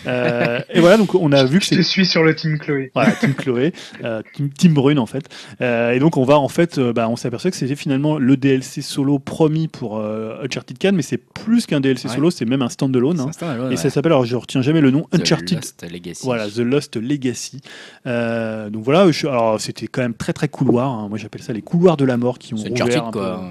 [0.08, 2.92] Euh, et voilà, donc on a vu que Je te suis sur le team Chloé.
[2.94, 3.74] voilà, Team Chloé,
[4.04, 5.28] euh, team, team Brune en fait.
[5.62, 8.38] Euh, et donc on va en fait, euh, bah, on s'aperçoit que c'était finalement le
[8.38, 12.16] DLC solo promis pour euh, Uncharted 4, mais c'est plus qu'un DLC Ouais.
[12.16, 13.20] solo, c'est même un standalone.
[13.20, 13.32] hein.
[13.42, 13.76] Et ouais.
[13.78, 16.22] ça s'appelle, alors je retiens jamais le nom, The Uncharted Lost Legacy.
[16.24, 17.62] voilà, The Lost Legacy.
[18.08, 20.90] Euh, donc voilà, je- alors c'était quand même très très couloir.
[20.92, 21.08] hein.
[21.10, 22.70] Moi j'appelle ça les couloirs de la mort qui ont C'est
[23.08, 23.42] un quoi.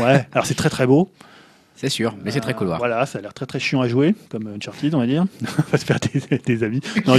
[0.00, 0.04] Ouais.
[0.04, 1.10] Ouais, alors c'est très très beau.
[1.82, 2.78] C'est sûr, mais c'est très Euh, couloir.
[2.78, 5.26] Voilà, ça a l'air très très chiant à jouer, comme Uncharted, on va dire.
[5.42, 6.78] on va se faire des, des amis.
[7.06, 7.16] Non,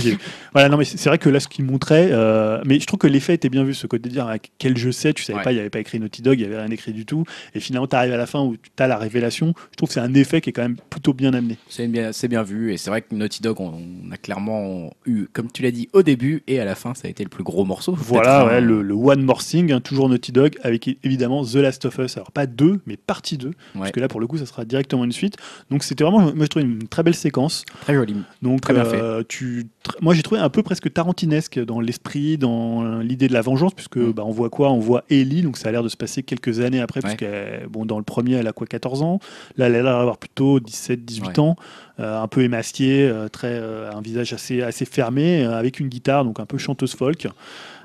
[0.54, 3.08] voilà, non, mais c'est vrai que là, ce qu'il montrait, euh, mais je trouve que
[3.08, 5.44] l'effet était bien vu, ce côté de dire quel jeu c'est, tu savais Ouais.
[5.44, 7.26] pas, il n'y avait pas écrit Naughty Dog, il n'y avait rien écrit du tout.
[7.56, 9.54] Et finalement, tu arrives à la fin où tu as la révélation.
[9.72, 11.58] Je trouve que c'est un effet qui est quand même plutôt bien amené.
[11.68, 13.74] C'est bien, bien vu et c'est vrai que Naughty Dog, on,
[14.08, 17.08] on a clairement eu, comme tu l'as dit, au début et à la fin, ça
[17.08, 17.94] a été le plus gros morceau.
[17.98, 21.84] Voilà, ouais, le, le One More Thing, hein, toujours Naughty Dog, avec évidemment The Last
[21.86, 22.16] of Us.
[22.16, 23.92] Alors pas 2, mais partie 2, parce Ouais.
[23.92, 25.36] que là pour le coup ça sera directement une suite.
[25.70, 27.66] Donc c'était vraiment, moi je trouve une très belle séquence.
[27.82, 28.16] Très joli.
[28.42, 32.38] Donc Très bien euh, tu, tr- moi j'ai trouvé un peu presque tarantinesque dans l'esprit,
[32.38, 34.12] dans l'idée de la vengeance, puisque Mm.
[34.12, 34.72] bah, on voit quoi?
[34.72, 37.16] On voit Ellie, donc ça a l'air de se passer quelques années après, Ouais.
[37.16, 37.32] puisque
[37.70, 39.20] bon, dans le premier elle a quoi 14 ans,
[39.58, 41.40] là elle a l'air d'avoir plutôt 17-18 Ouais.
[41.40, 41.56] ans,
[42.00, 46.24] euh, un peu émaciée, euh, très, euh, un visage assez, assez fermé, avec une guitare,
[46.26, 47.28] donc un peu chanteuse folk.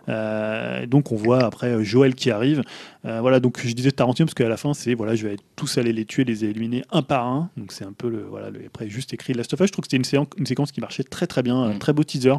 [0.09, 2.63] Euh, donc on voit après euh, Joël qui arrive.
[3.05, 5.79] Euh, voilà, donc je disais Tarantino parce qu'à la fin c'est voilà, je vais tous
[5.79, 7.51] aller les tuer, les éliminer un par un.
[7.57, 9.67] Donc c'est un peu le voilà, le, après juste écrit Last of Us.
[9.69, 11.79] Je trouve que c'était une, séance- une séquence qui marchait très très bien, un Mm.
[11.79, 12.35] très beau teaser.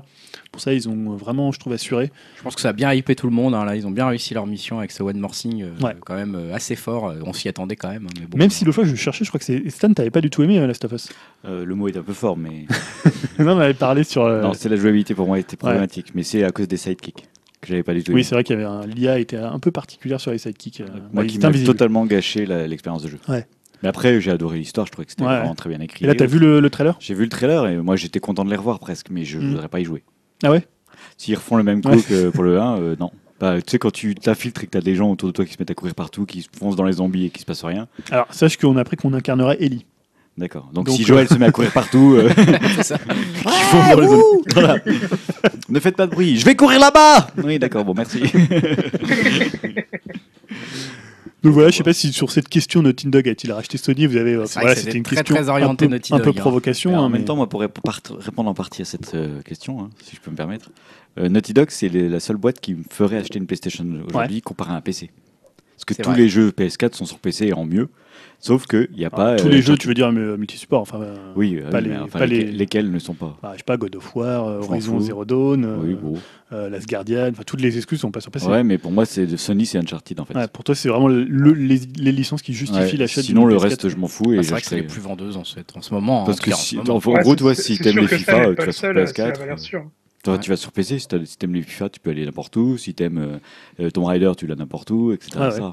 [0.51, 2.11] Pour ça ils ont vraiment, je trouve, assuré.
[2.37, 3.53] Je pense que ça a bien hypé tout le monde.
[3.53, 5.95] hein, Là, ils ont bien réussi leur mission avec ce One More Thing, euh, Ouais.
[6.05, 7.13] quand même euh, assez fort.
[7.23, 8.07] On s'y attendait quand même.
[8.07, 8.37] hein, mais bon.
[8.37, 10.41] Même si l'autre fois je cherchais, je crois que c'est Stan, t'avais pas du tout
[10.43, 11.09] aimé euh, Last of Us.
[11.45, 12.65] Euh, le mot est un peu fort, mais
[13.39, 14.23] non, on avait parlé sur.
[14.23, 17.25] euh, non, c'est la jouabilité pour moi était problématique, mais c'est à cause des sidekicks
[17.61, 18.11] que j'avais pas du tout.
[18.13, 20.81] oui, c'est vrai qu'il y avait un l'IA était un peu particulière sur les sidekicks.
[20.81, 23.19] euh, moi qui m'a totalement gâché l'expérience de jeu.
[23.27, 23.45] Ouais.
[23.81, 25.37] Mais après, j'ai adoré l'histoire, je trouvais que c'était Ouais.
[25.37, 26.03] vraiment très bien écrit.
[26.03, 26.97] Et là, t'as vu le, le trailer?
[26.99, 29.49] J'ai vu le trailer et moi j'étais content de les revoir presque, mais je Mm.
[29.51, 30.03] voudrais pas y jouer.
[30.43, 30.65] Ah ouais?
[31.17, 32.01] S'ils refont le même coup Ouais.
[32.01, 33.11] que pour le 1, euh, non.
[33.39, 35.53] Bah, tu sais, quand tu t'infiltres et que t'as des gens autour de toi qui
[35.53, 37.63] se mettent à courir partout, qui se foncent dans les zombies et qui se passe
[37.63, 37.87] rien.
[38.11, 39.85] Alors, sache qu'on a appris qu'on incarnerait Ellie.
[40.39, 40.69] D'accord.
[40.73, 42.29] Donc, Donc, si euh, Joël se met à courir partout, euh,
[42.81, 42.97] ça.
[43.05, 44.07] les.
[44.53, 44.77] Voilà.
[45.67, 46.37] ne faites pas de bruit.
[46.39, 48.21] Je vais courir là-bas Oui, d'accord, bon, merci.
[51.41, 54.17] Donc voilà, je sais pas si sur cette question Naughty Dog a-t-il racheté Sony, vous
[54.17, 55.93] avez euh, C'est vrai voilà, que c'était c'était une très, question très orienté un peu,
[55.95, 56.41] Naughty un peu Dog, hein.
[56.41, 56.89] provocation.
[56.91, 59.13] Alors, hein, en même mais- temps, moi, pour rép- part- répondre en partie à cette
[59.15, 60.69] euh, question, hein, si je peux me permettre,
[61.17, 64.41] euh, Naughty Dog, c'est les- la seule boîte qui me ferait acheter une PlayStation aujourd'hui
[64.41, 65.11] comparé à un PC.
[65.75, 66.19] Parce que C'est tous vrai.
[66.19, 67.87] les jeux PS4 sont sur PC et en mieux.
[68.41, 69.35] Sauf qu'il n'y a pas.
[69.35, 71.01] Tous euh, les jeux, tu veux dire euh, multi-support, enfin.
[71.01, 73.37] euh, Oui, pas les- enfin, pas lesquels, les- lesquels ne sont pas?
[73.43, 74.99] bah, je sais pas, God of War, euh, Horizon.
[75.01, 76.13] Zero Dawn, euh, Oui, bon.
[76.53, 78.47] euh, Last Guardian, enfin toutes les excuses sont pas sur PC.
[78.47, 80.35] Ouais, mais pour moi, c'est de Sony, c'est Uncharted en fait.
[80.35, 83.45] Ouais, pour toi, c'est vraiment le- le- les, les licences qui justifient Ouais, l'achat Sinon,
[83.45, 83.61] le PS4.
[83.61, 84.31] reste, je m'en fous.
[84.33, 86.23] Et Ah, c'est vrai que c'est les plus vendeuses en, ce- en ce moment.
[86.23, 88.63] Parce en que si, en Ouais, gros, toi, si t'aimes les que FIFA, tu vas
[88.63, 89.39] sur seul, c'est la PS4.
[89.39, 89.83] valeur sûre.
[90.23, 90.39] Toi, Ouais.
[90.39, 91.07] tu vas sur PC, si
[91.37, 92.77] t'aimes les FIFA, tu peux aller n'importe où.
[92.77, 93.39] Si t'aimes
[93.81, 95.31] euh, Tomb Raider, tu l'as n'importe où, etc.
[95.35, 95.55] Ah ouais.
[95.57, 95.63] etc.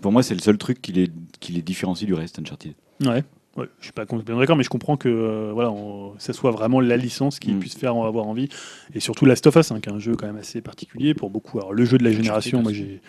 [0.00, 1.10] Pour moi, c'est le seul truc qui les,
[1.40, 2.74] qui les différencie du reste, Uncharted.
[3.04, 3.24] Ouais.
[3.56, 6.52] Ouais, je suis pas complètement d'accord, mais je comprends que euh, voilà, on- ça soit
[6.52, 7.58] vraiment la licence qui Mm.
[7.58, 8.48] puisse faire en avoir envie.
[8.94, 11.30] Et surtout Last of Us, hein, qui est un jeu quand même assez particulier pour
[11.30, 11.58] beaucoup.
[11.58, 13.00] Alors le jeu de la Uncharted génération, moi j'ai.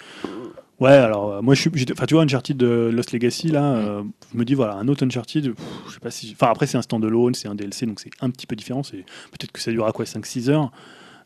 [0.80, 1.72] Ouais, alors euh, moi je suis.
[1.76, 3.76] j'étais- Enfin, tu vois, Uncharted de Lost Legacy, là, Mm.
[3.76, 4.01] euh,
[4.34, 6.31] je me dis, voilà, un autre Uncharted, pff, je sais pas si.
[6.34, 8.81] Enfin, après, c'est un standalone, c'est un DLC, donc c'est un petit peu différent.
[8.81, 10.72] c'est Peut-être que ça durera quoi, 5-6 heures.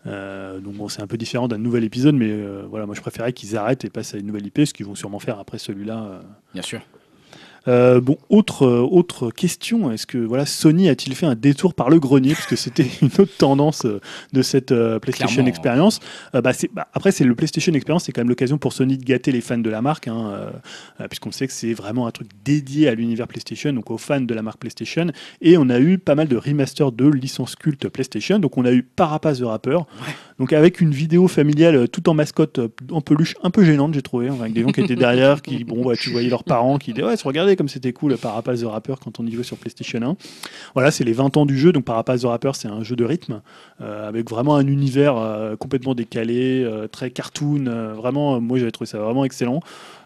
[0.07, 3.01] Euh, donc bon, c'est un peu différent d'un nouvel épisode, mais euh, voilà, moi je
[3.01, 5.57] préférais qu'ils arrêtent et passent à une nouvelle IP, ce qu'ils vont sûrement faire après
[5.57, 6.03] celui-là.
[6.03, 6.21] euh,
[6.53, 6.81] Bien sûr.
[7.67, 11.89] Euh, bon, autre, euh, autre question, est-ce que voilà, Sony a-t-il fait un détour par
[11.89, 12.33] le grenier?
[12.33, 13.99] Parce que c'était une autre tendance euh,
[14.33, 15.49] de cette PlayStation Clairement.
[15.49, 15.99] Experience.
[16.33, 19.31] Bah, bah, après, c'est le PlayStation Experience, c'est quand même l'occasion pour Sony de gâter
[19.31, 20.51] les fans de la marque, hein,
[21.09, 24.33] puisqu'on sait que c'est vraiment un truc dédié à l'univers PlayStation, donc aux fans de
[24.33, 25.07] la marque PlayStation.
[25.41, 28.39] Et on a eu pas mal de remasters de licences cultes PlayStation.
[28.39, 29.79] Donc on a eu Parapace the Rapper,
[30.37, 33.93] donc avec une vidéo familiale euh, tout en mascotte, euh, en peluche, un peu gênante,
[33.93, 36.93] j'ai trouvé, avec des gens qui étaient derrière, qui, bon, tu voyais leurs parents qui
[36.93, 40.01] disaient Ouais, regardez comme c'était cool Parapace the Rapper quand on y jouait sur PlayStation
[40.01, 40.15] 1.
[40.73, 41.71] Voilà, c'est les 20 ans du jeu.
[41.71, 43.41] Donc Parapace the Rapper, c'est un jeu de rythme
[43.79, 45.15] euh, avec vraiment un univers
[45.59, 47.93] complètement décalé, très cartoon.
[47.95, 49.61] vraiment, moi j'avais trouvé ça vraiment excellent.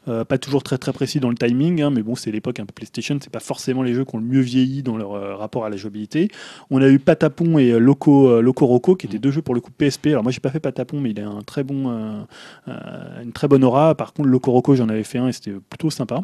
[0.10, 2.66] Euh, pas toujours très très précis dans le timing, hein, mais bon, c'est l'époque un
[2.66, 3.18] peu PlayStation.
[3.22, 5.70] C'est pas forcément les jeux qui ont le mieux vieilli dans leur euh, rapport à
[5.70, 6.30] la jouabilité.
[6.70, 9.56] On a eu Patapon et euh, Loco, euh, Loco Roco, qui étaient deux jeux pour
[9.56, 10.08] le coup PSP.
[10.08, 12.26] Alors moi, j'ai pas fait Patapon, mais il a un très bon,
[12.68, 13.96] une très bonne aura.
[13.96, 16.22] Par contre, Loco Roco, j'en avais fait un et c'était plutôt sympa.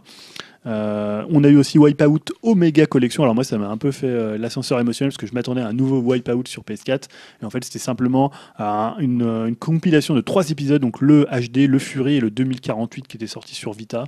[0.65, 3.23] Euh, on a eu aussi Wipeout Omega Collection.
[3.23, 5.67] Alors moi, ça m'a un peu fait euh, l'ascenseur émotionnel parce que je m'attendais à
[5.67, 7.03] un nouveau Wipeout sur PS4.
[7.41, 11.67] Et en fait, c'était simplement une, euh, une compilation de trois épisodes, donc le HD,
[11.67, 14.05] le Fury et le 2048 qui était sorti sur Vita.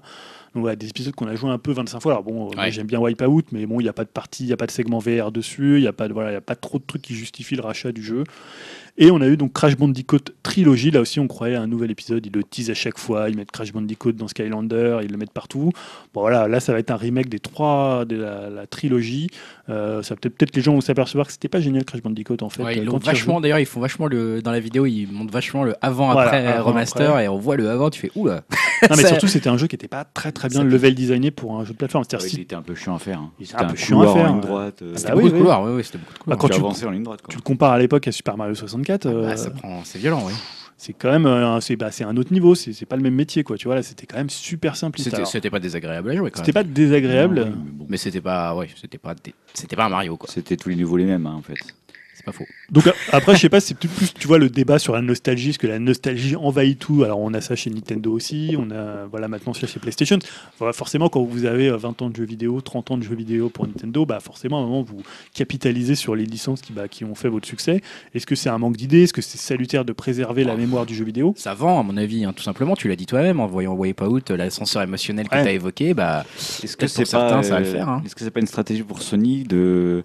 [0.55, 2.13] Donc voilà, des épisodes qu'on a joué un peu 25 fois.
[2.13, 2.71] Alors bon, Ouais.
[2.71, 4.65] j'aime bien Wipeout, mais bon, il n'y a pas de partie, il n'y a pas
[4.65, 6.79] de segment VR dessus, il n'y a, pas de- voilà, il y a pas trop
[6.79, 8.23] de trucs qui justifient le rachat du jeu.
[8.99, 10.89] Et on a eu donc Crash Bandicoot Trilogy.
[10.89, 12.25] Là aussi, on croyait à un nouvel épisode.
[12.25, 13.29] Ils le teasent à chaque fois.
[13.29, 15.01] Ils mettent Crash Bandicoot dans Skylander.
[15.03, 15.71] Ils le mettent partout.
[16.15, 19.29] Bon, voilà, là, ça va être un remake des trois de la, la trilogie.
[19.69, 22.49] Euh, ça peut peut-être les gens vont s'apercevoir que c'était pas génial Crash Bandicoot en
[22.49, 22.63] fait.
[22.63, 24.41] Ouais, ils euh, vachement, d'ailleurs, ils font vachement le.
[24.41, 25.85] Dans la vidéo, ils montrent vachement le Voilà,
[26.55, 27.25] avant, remaster après.
[27.25, 28.43] et on voit le avant, tu fais oula.
[28.89, 30.95] Non, mais ça- surtout, c'était un jeu qui était pas très très bien ça- level
[30.95, 32.05] designé pour un jeu de plateforme.
[32.07, 33.19] C'est-à-dire Ouais, si il était un peu chiant à faire.
[33.19, 33.31] hein.
[33.39, 34.81] Il était C'était un un, peu chiant à faire, en ligne droite.
[34.81, 35.41] euh, Ah C'était bah beaucoup oui, de oui.
[35.41, 36.37] couloirs, ouais, ouais, c'était beaucoup de couloirs.
[36.37, 37.21] Bah, quand tu tu- avançais en ligne droite.
[37.21, 37.31] Quoi.
[37.31, 40.23] tu le compares à l'époque à Super Mario 64, Bah, euh, ça prend, c'est violent,
[40.25, 40.33] oui.
[40.77, 42.53] C'est quand même euh, c'est bah, c'est un autre niveau.
[42.55, 43.57] C'est c'est pas le même métier quoi.
[43.57, 44.99] Tu vois là, c'était quand même super simple.
[44.99, 46.67] C'était, c'était pas désagréable à jouer quand C'était même.
[46.67, 47.35] pas désagréable.
[47.41, 47.85] Non, oui, mais bon.
[47.89, 50.29] Mais c'était pas, ouais, c'était pas, dé- c'était pas un Mario quoi.
[50.31, 51.55] C'était tous les niveaux les mêmes hein, en fait.
[52.27, 52.45] C'est pas faux.
[52.71, 55.49] Donc a- après, je sais pas, c'est plus, tu vois, le débat sur la nostalgie,
[55.49, 57.03] parce que la nostalgie envahit tout.
[57.03, 60.19] Alors on a ça chez Nintendo aussi, on a voilà maintenant ça chez PlayStation.
[60.59, 63.15] Voilà, forcément, quand vous avez euh, 20 ans de jeux vidéo, 30 ans de jeux
[63.15, 65.01] vidéo pour Nintendo, bah forcément à un moment vous
[65.33, 67.81] capitalisez sur les licences qui, bah, qui ont fait votre succès.
[68.13, 69.03] Est-ce que c'est un manque d'idées?
[69.03, 70.57] Est-ce que c'est salutaire de préserver la Oh.
[70.57, 71.33] mémoire du jeu vidéo?
[71.37, 72.75] Ça vend, à mon avis, hein, tout simplement.
[72.75, 75.43] Tu l'as dit toi-même en voyant Wipeout, euh, l'ascenseur émotionnel que Ouais.
[75.43, 75.93] tu as évoqué.
[75.93, 76.25] Bah,
[76.63, 78.01] Est-ce que c'est certains, pas, ça va le euh, faire, hein.
[78.05, 80.03] Est-ce que c'est pas une stratégie pour Sony de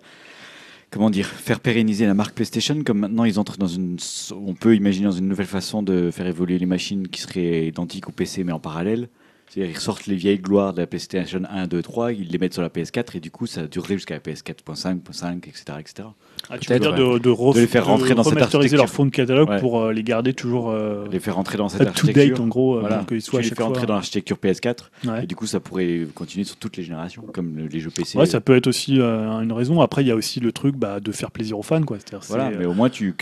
[0.92, 3.96] comment dire faire pérenniser la marque PlayStation comme maintenant ils entrent dans une
[4.30, 8.08] on peut imaginer dans une nouvelle façon de faire évoluer les machines qui seraient identiques
[8.08, 9.08] au PC mais en parallèle.
[9.48, 12.54] C'est-à-dire ils ressortent les vieilles gloires de la PlayStation 1, 2, 3, ils les mettent
[12.54, 16.08] sur la PS4 et du coup ça durerait jusqu'à la PS4.5, .5, etc., etc.
[16.54, 18.84] Ah, Tu veux dire de, de, ref- De les faire rentrer dans cette remasteriser leur
[18.84, 18.94] architecture.
[18.94, 19.58] fond de catalogue Ouais.
[19.60, 22.44] pour euh, les garder toujours euh, Les faire rentrer dans cette to date architecture.
[22.44, 22.98] en gros, euh, Voilà.
[22.98, 25.24] pour qu'ils soient les fais rentrer dans l'architecture PS4 Ouais.
[25.24, 28.18] et du coup ça pourrait continuer sur toutes les générations comme le- les jeux PC.
[28.18, 29.80] Ouais, ça peut être aussi euh, une raison.
[29.80, 31.82] Après, il y a aussi le truc bah, de faire plaisir aux fans.
[31.82, 31.96] Quoi.
[32.28, 33.14] Voilà, mais au moins tu,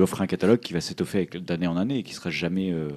[0.00, 2.88] offres un catalogue qui va s'étoffer d'année en année et qui sera jamais euh,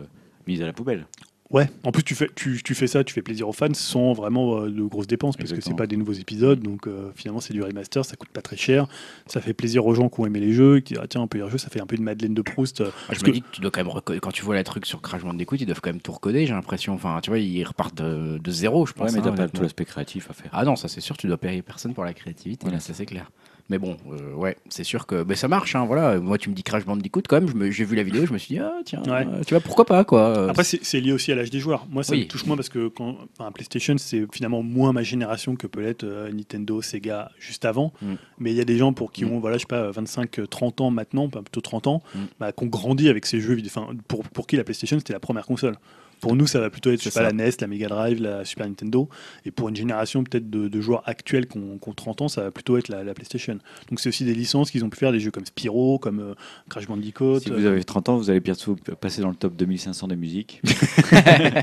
[0.47, 1.05] mis à la poubelle.
[1.51, 4.13] Ouais, en plus tu fais, tu, tu fais ça, tu fais plaisir aux fans sans
[4.13, 5.75] vraiment euh, de grosses dépenses parce que c'est Exactement.
[5.75, 8.87] pas des nouveaux épisodes, donc euh, finalement c'est du remaster, ça coûte pas très cher,
[9.27, 11.27] ça fait plaisir aux gens qui ont aimé les jeux, qui disent ah, tiens on
[11.27, 12.79] peut y rejouer, ça fait un peu une Madeleine de Proust.
[12.79, 14.19] euh, parce je que- me dis que tu dois quand même recoder.
[14.21, 16.53] Quand tu vois la truc sur Crash Bandicoot, ils doivent quand même tout recoder, j'ai
[16.53, 16.93] l'impression.
[16.93, 19.11] Enfin, tu vois, ils repartent de, de zéro, je pense.
[19.11, 20.51] Ouais, mais hein, t'as pas tout l'aspect créatif à faire.
[20.53, 22.71] Ah non, ça c'est sûr, tu dois payer personne pour la créativité, Ouais.
[22.73, 23.29] là, ça c'est clair.
[23.69, 26.19] Mais bon, euh, ouais, c'est sûr que ben, ça marche, hein, voilà.
[26.19, 28.33] Moi, tu me dis Crash Bandicoot, quand même, je me- j'ai vu la vidéo, je
[28.33, 29.25] me suis dit, ah tiens, Ouais.
[29.27, 30.49] euh, tu vois, pourquoi pas, quoi.
[30.49, 31.87] Après, c'est lié aussi à l'âge des joueurs.
[31.89, 32.21] Moi, ça Oui.
[32.21, 35.81] me touche moins parce que quand, enfin, PlayStation, c'est finalement moins ma génération que peut
[35.81, 37.93] l'être euh, Nintendo, Sega juste avant.
[38.01, 38.13] Mm.
[38.39, 39.31] Mais il y a des gens pour qui Mm.
[39.33, 42.19] ont, voilà, je sais pas, 25, 30 ans maintenant, pas plutôt 30 ans, Mm.
[42.39, 43.71] bah, qui ont grandi avec ces jeux vidéo.
[43.75, 45.75] Enfin, pour, pour qui la PlayStation, c'était la première console.
[46.21, 48.21] Pour nous, ça va plutôt être je C'est sais pas, la NES, la Mega Drive,
[48.21, 49.09] la Super Nintendo.
[49.45, 52.27] Et pour une génération peut-être de, de joueurs actuels qui ont, qui ont 30 ans,
[52.29, 53.57] ça va plutôt être la, la PlayStation.
[53.89, 56.33] Donc c'est aussi des licences qu'ils ont pu faire, des jeux comme Spyro, comme euh,
[56.69, 57.39] Crash Bandicoot.
[57.39, 60.61] Si vous avez 30 ans, vous allez bientôt passer dans le top 2500 des musiques.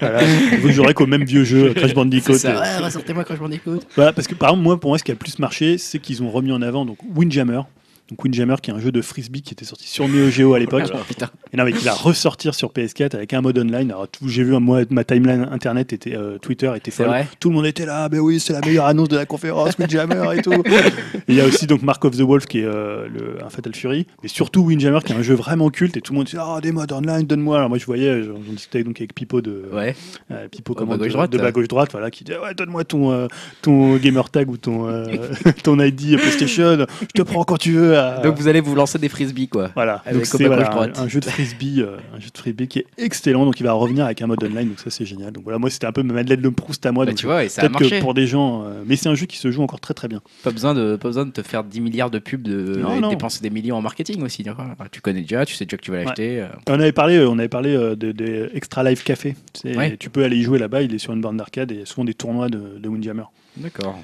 [0.00, 0.20] Voilà.
[0.60, 2.44] Vous jouerez qu'au même vieux jeu, Crash Bandicoot.
[2.44, 3.86] Euh, Ouais, ressortez-moi m'en écoute.
[3.94, 5.98] Voilà, parce que par exemple, moi, pour moi, ce qui a le plus marché, c'est
[5.98, 7.62] qu'ils ont remis en avant donc Windjammer.
[8.10, 10.58] Donc Windjammer, qui est un jeu de frisbee qui était sorti sur Neo Geo à
[10.58, 13.90] l'époque, Oh, et non, mais qui va ressortir sur PS4 avec un mode online.
[13.90, 17.10] Alors, j'ai vu, moi, ma timeline internet était, euh, Twitter était folle.
[17.40, 20.36] Tout le monde était là, ben oui, c'est la meilleure annonce de la conférence, Windjammer
[20.38, 20.62] et tout.
[21.28, 23.74] Il y a aussi donc Mark of the Wolf qui est euh, le, un Fatal
[23.74, 26.36] Fury, mais surtout Windjammer qui est un jeu vraiment culte et tout le monde dit
[26.38, 27.56] ah des modes online, donne-moi.
[27.58, 29.94] Alors moi je voyais, j'en discutais donc avec Pipo de Ouais.
[30.30, 31.52] euh, Pipo comment, de, gauche-droite, de bas euh.
[31.52, 33.26] gauche droite, voilà, qui dit ouais donne-moi ton euh,
[33.62, 34.86] ton gamer tag ou ton
[35.62, 37.97] ton ID PlayStation, je te prends quand tu veux.
[37.98, 39.70] À- Donc vous allez vous lancer des frisbees quoi.
[39.74, 42.68] voilà, Avec donc c'est voilà, un, un jeu de frisbee, euh, un jeu de frisbee
[42.68, 45.32] qui est excellent, donc il va revenir avec un mode online, donc ça c'est génial.
[45.32, 47.26] Donc voilà, moi c'était un peu ma Madeleine de Proust à moi, Bah, donc tu
[47.26, 47.98] vois, et ça a marché.
[47.98, 50.08] que pour des gens, euh, mais c'est un jeu qui se joue encore très très
[50.08, 50.20] bien.
[50.44, 52.96] Pas besoin de pas besoin de te faire 10 milliards de pubs de Non, et
[52.96, 53.08] de non.
[53.10, 54.44] dépenser des millions en marketing aussi.
[54.92, 56.40] tu connais déjà, tu sais déjà que tu vas l'acheter.
[56.40, 56.46] euh.
[56.68, 59.34] On avait parlé, euh, on avait parlé euh, de, de Extra Life Café.
[59.52, 59.96] Tu, sais, Ouais.
[59.98, 62.14] tu peux aller y jouer là-bas, il est sur une borne d'arcade et souvent des
[62.14, 63.24] tournois de, de Windjammer.
[63.56, 63.98] D'accord.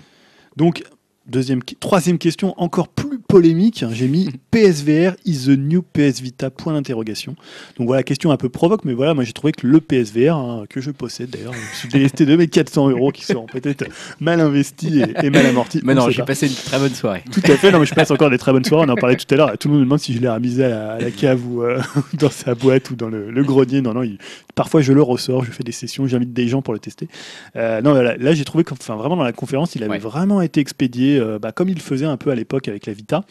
[0.56, 0.82] Donc,
[1.26, 3.82] deuxième, troisième question, encore plus polémique.
[3.82, 7.34] hein, J'ai mis PSVR is the new PS Vita Point d'interrogation.
[7.78, 10.64] Donc voilà, question un peu provoque, mais voilà, moi j'ai trouvé que le PSVR hein,
[10.68, 13.84] que je possède d'ailleurs, je suis délesté de mes 400 euros qui seront peut-être
[14.20, 15.80] mal investis et, et mal amortis.
[15.84, 16.26] Mais on non, j'ai pas.
[16.26, 17.22] passé une très bonne soirée.
[17.32, 18.86] Tout à fait, non, mais je passe encore des très bonnes soirées.
[18.88, 19.59] On en parlait tout à l'heure.
[19.59, 21.62] Tout le monde me demande si je l'ai remisé à la, à la cave ou
[21.62, 21.80] euh,
[22.18, 23.80] dans sa boîte ou dans le, le grenier.
[23.80, 24.18] Non, non, il-
[24.55, 27.09] parfois je le ressors, je fais des sessions, j'invite des gens pour le tester.
[27.56, 29.98] Euh, non, là, là, j'ai trouvé que, enfin, vraiment dans la conférence, il avait Ouais.
[29.98, 32.93] vraiment été expédié euh, bah, comme il le faisait un peu à l'époque avec la
[32.93, 33.24] Vita.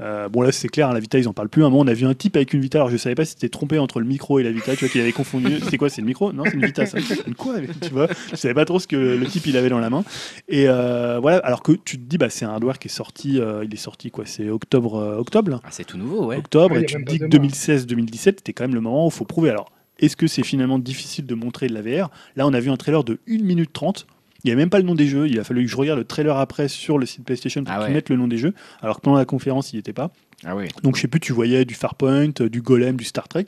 [0.00, 1.62] Euh, bon là c'est clair, hein, la Vita ils en parlent plus.
[1.62, 3.24] À un moment on a vu un type avec une Vita, alors je savais pas
[3.24, 5.58] si c'était trompé entre le micro et la Vita, tu vois qu'il avait confondu.
[5.70, 6.32] C'est quoi, c'est le micro?
[6.32, 6.98] Non, c'est une Vita ça.
[7.28, 9.78] Une quoi Tu vois Je savais pas trop ce que le type il avait dans
[9.78, 10.02] la main.
[10.48, 13.38] Et euh, voilà, alors que tu te dis bah c'est un hardware qui est sorti,
[13.38, 16.38] euh, il est sorti quoi C'est octobre, octobre, Ah, c'est tout nouveau, ouais.
[16.38, 17.46] octobre, Ouais, et tu te dis que deux mois.
[17.48, 19.50] 2016-2017 c'était quand même le moment où il faut prouver.
[19.50, 19.70] Alors
[20.00, 22.76] est-ce que c'est finalement difficile de montrer de la VR Là on a vu un
[22.76, 24.08] trailer de 1 minute 30.
[24.44, 25.26] Il n'y a même pas le nom des jeux.
[25.26, 27.78] Il a fallu que je regarde le trailer après sur le site PlayStation pour Ah
[27.78, 27.92] qu'ils ouais.
[27.94, 28.52] mettent le nom des jeux.
[28.82, 30.10] Alors que pendant la conférence, il n'y était pas.
[30.44, 30.68] Ah oui.
[30.82, 33.46] Donc je sais plus, tu voyais du Farpoint, euh, du Golem, du Star Trek.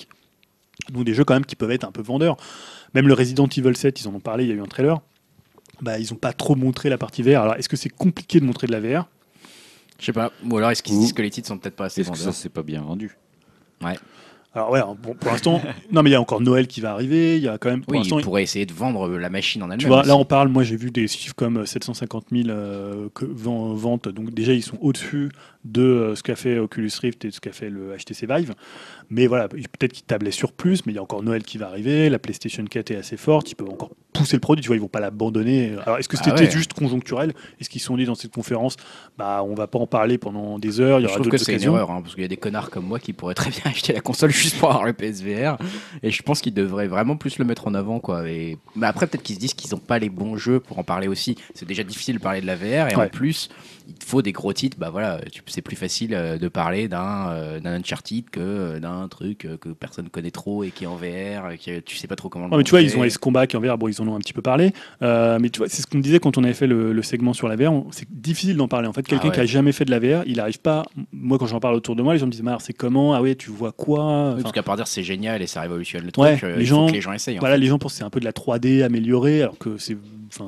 [0.90, 2.36] Donc des jeux quand même qui peuvent être un peu vendeurs.
[2.94, 5.00] Même le Resident Evil 7, ils en ont parlé, il y a eu un trailer.
[5.82, 7.42] Bah, ils n'ont pas trop montré la partie VR.
[7.42, 9.06] Alors est-ce que c'est compliqué de montrer de la VR
[10.00, 10.32] Je sais pas.
[10.48, 12.24] Ou alors est-ce qu'ils disent que les titres sont peut-être pas assez Est-ce que ça,
[12.24, 13.18] vendeurs c'est pas bien vendu?
[14.56, 15.60] Alors ouais, bon, pour l'instant,
[15.92, 17.36] non mais il y a encore Noël qui va arriver.
[17.36, 19.66] Il y a quand même pour Oui, ils pourraient essayer de vendre la machine en
[19.66, 19.78] elle-même.
[19.78, 20.08] Tu vois, aussi.
[20.08, 23.74] là on parle, moi j'ai vu des chiffres comme euh, 750 000 euh, que- ven-
[23.74, 25.28] ventes, donc déjà ils sont au-dessus
[25.64, 28.54] de euh, ce qu'a fait Oculus Rift et de ce qu'a fait le HTC Vive.
[29.10, 31.68] Mais voilà, peut-être qu'ils tablaient sur plus, mais il y a encore Noël qui va
[31.68, 34.76] arriver, la PlayStation 4 est assez forte, ils peuvent encore pousser le produit, tu vois,
[34.76, 35.72] ils vont pas l'abandonner.
[35.84, 36.50] Alors est-ce que Ah c'était ouais.
[36.50, 37.32] juste conjoncturel?
[37.60, 38.76] Est-ce qu'ils se sont dit dans cette conférence,
[39.18, 41.38] bah on va pas en parler pendant des heures, il y Je aura trouve que
[41.38, 41.74] c'est une occasions?
[41.76, 43.92] erreur, hein, parce qu'il y a des connards comme moi qui pourraient très bien acheter
[43.92, 45.56] la console juste pour avoir le PSVR.
[46.02, 48.00] Et je pense qu'ils devraient vraiment plus le mettre en avant.
[48.00, 48.28] Quoi.
[48.28, 48.58] Et...
[48.74, 51.08] Mais après, peut-être qu'ils se disent qu'ils n'ont pas les bons jeux pour en parler
[51.08, 51.36] aussi.
[51.54, 52.90] C'est déjà difficile de parler de la VR.
[52.90, 53.50] Et en plus,
[53.88, 54.76] il te faut des gros titres.
[54.78, 59.08] Bah voilà, c'est plus facile euh, de parler d'un euh, d'un Uncharted que euh, d'un
[59.08, 61.56] truc que personne connaît trop et qui est en VR.
[61.58, 63.56] Qui, tu sais pas trop comment le mais tu vois, ils ont Ace Combat qui
[63.56, 64.72] en VR, bon, ils en ont un petit peu parlé.
[65.02, 67.32] Euh, mais tu vois, c'est ce qu'on disait quand on avait fait le, le segment
[67.32, 67.72] sur la VR.
[67.90, 68.88] C'est difficile d'en parler.
[68.88, 69.34] En fait, quelqu'un Ah ouais.
[69.34, 70.84] qui a jamais fait de la VR, il n'arrive pas.
[71.12, 73.14] Moi, quand j'en parle autour de moi, les gens me disent, mais c'est comment?
[73.14, 73.96] Ah ouais, tu vois quoi?
[73.96, 76.64] Oui, Enfin, parce qu'à part dire c'est génial et ça révolutionne le truc, Ouais, les
[76.64, 77.36] gens- que les gens essayent.
[77.36, 79.76] en Voilà, les gens pensent que c'est un peu de la 3D améliorée, alors que
[79.78, 79.96] c'est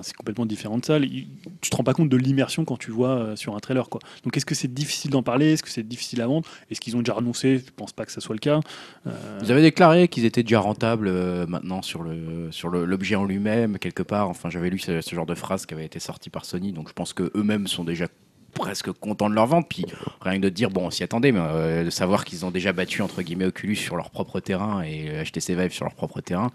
[0.02, 0.98] c'est complètement différent de ça.
[1.00, 3.88] Tu te rends pas compte de l'immersion quand tu vois euh, sur un trailer.
[3.88, 4.00] Quoi.
[4.24, 5.52] Donc est-ce que c'est difficile d'en parler?
[5.52, 6.46] Est-ce que c'est difficile à vendre?
[6.70, 8.60] Est-ce qu'ils ont déjà annoncé Je pense pas que ça soit le cas.
[9.06, 14.02] Euh, Vous avez déclaré qu'ils étaient déjà rentables euh, maintenant sur l'objet en lui-même quelque
[14.02, 14.28] part.
[14.28, 16.88] Enfin, j'avais lu ce, ce genre de phrase qui avait été sortie par Sony, donc
[16.88, 18.06] je pense que eux-mêmes sont déjà
[18.54, 19.66] presque contents de leur vente.
[19.68, 19.84] Puis
[20.20, 22.72] rien que de dire bon, on s'y attendait, mais euh, de savoir qu'ils ont déjà
[22.72, 26.50] battu entre guillemets Oculus sur leur propre terrain et HTC Vive sur leur propre terrain,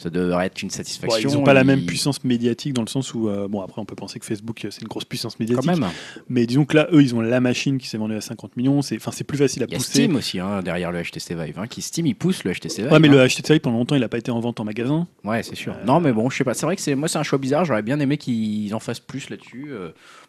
[0.00, 1.28] ça devrait être une bon, satisfaction.
[1.28, 3.84] ils n'ont pas la même puissance médiatique dans le sens où, euh, bon, après, on
[3.84, 5.70] peut penser que Facebook, euh, c'est une grosse puissance médiatique.
[5.70, 5.90] Quand même.
[6.30, 8.80] Mais disons que là, eux, ils ont la machine qui s'est vendue à 50 millions.
[8.80, 9.90] C'est enfin, c'est plus facile à Il y a pousser.
[9.90, 12.92] Steam aussi hein, derrière le HTC Vive, hein, qui Steam il pousse le HTC Vive.
[12.92, 13.12] Ouais, mais hein.
[13.12, 15.06] le HTC Vive, pendant longtemps, il n'a pas été en vente en magasin.
[15.22, 15.74] Ouais, c'est sûr.
[15.74, 16.54] Euh, Non, mais bon, je sais pas.
[16.54, 17.66] C'est vrai que c'est moi, c'est un choix bizarre.
[17.66, 19.70] J'aurais bien aimé qu'ils en fassent plus là-dessus.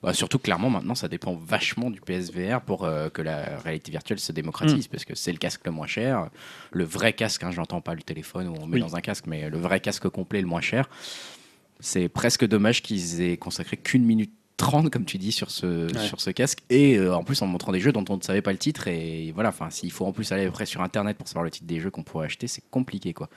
[0.03, 4.19] Bah, surtout, clairement, maintenant, ça dépend vachement du PSVR pour euh, que la réalité virtuelle
[4.19, 4.91] se démocratise, Hmm.
[4.91, 6.29] parce que c'est le casque le moins cher,
[6.71, 7.43] le vrai casque.
[7.43, 8.81] Hein, J'entends pas le téléphone où on met Oui.
[8.81, 10.89] dans un casque, mais le vrai casque complet le moins cher.
[11.79, 16.05] C'est presque dommage qu'ils aient consacré qu'une minute 30 comme tu dis sur ce Ouais.
[16.07, 18.43] sur ce casque et euh, en plus en montrant des jeux dont on ne savait
[18.43, 21.27] pas le titre et voilà enfin s'il faut en plus aller après sur internet pour
[21.27, 23.27] savoir le titre des jeux qu'on pourrait acheter c'est compliqué quoi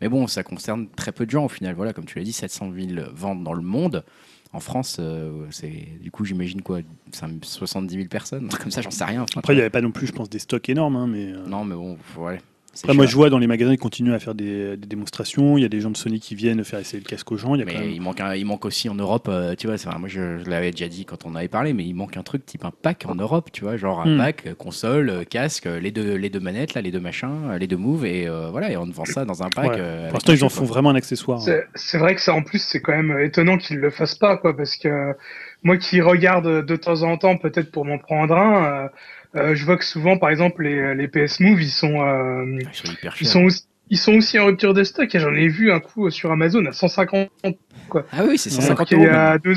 [0.00, 2.32] mais bon ça concerne très peu de gens au final voilà comme tu l'as dit
[2.32, 4.04] 700 000 ventes dans le monde
[4.52, 6.80] en France euh, c'est du coup j'imagine quoi
[7.10, 9.70] c'est un- 70 000 personnes comme ça j'en sais rien Enfin, Après, il n'y avait
[9.70, 11.32] pas non plus, je pense, des stocks énormes, hein, mais.
[11.32, 12.40] euh, non mais bon ouais
[12.84, 15.58] Après, moi, je vois dans les magasins, ils continuent à faire des, des démonstrations.
[15.58, 17.54] Il y a des gens de Sony qui viennent faire essayer le casque aux gens.
[17.54, 19.54] Il y a quand Mais même- il manque, un- il manque aussi en Europe, euh,
[19.54, 21.92] tu vois, enfin, moi je, je l'avais déjà dit quand on avait parlé, mais il
[21.94, 24.18] manque un truc type un pack en Europe, tu vois, genre un Hmm.
[24.18, 27.66] pack, euh, console, euh, casque, les deux, les deux manettes, là, les deux machins, les
[27.66, 29.72] deux moves, et euh, voilà, et on te vend ça dans un pack.
[29.72, 29.76] Ouais.
[29.78, 31.40] euh, Pour l'instant, ils en font vraiment un accessoire.
[31.42, 34.38] C'est c'est vrai que ça, en plus, c'est quand même étonnant qu'ils le fassent pas,
[34.38, 35.12] quoi, parce que
[35.62, 38.88] moi qui regarde de temps en temps, peut-être pour m'en prendre un, euh,
[39.36, 42.74] euh, je vois que souvent, par exemple, les, les PS Move, ils sont, euh, Ils
[42.74, 45.14] sont hyper ils sont aussi, ils sont aussi en rupture de stock.
[45.14, 47.28] Et j'en ai vu un coup sur Amazon à 150
[48.12, 48.56] Ah oui, c'est Ouais.
[48.56, 49.04] 150 Il euros.
[49.06, 49.38] y a même.
[49.38, 49.54] deux,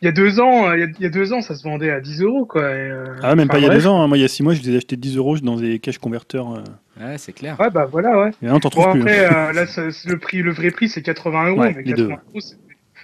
[0.00, 1.54] il y a deux ans, euh, il y a, il y a deux ans, ça
[1.54, 2.70] se vendait à 10 euros, quoi.
[2.70, 4.02] et, euh, Ah, même pas il y a deux ans.
[4.02, 4.08] hein.
[4.08, 5.98] Moi, il y a six mois, je les ai achetés 10 euros dans des cash
[5.98, 6.52] converteurs.
[6.56, 6.62] euh.
[7.00, 7.58] Ouais, c'est clair.
[7.60, 8.30] Ouais, bah voilà, ouais.
[8.42, 9.00] Et là, on t'en Bon, trouve plus.
[9.02, 9.48] après, hein.
[9.50, 9.64] euh, là,
[10.06, 12.12] le prix, le vrai prix, c'est 80 euros, Ouais, mais les 80 deux.
[12.34, 12.40] euros,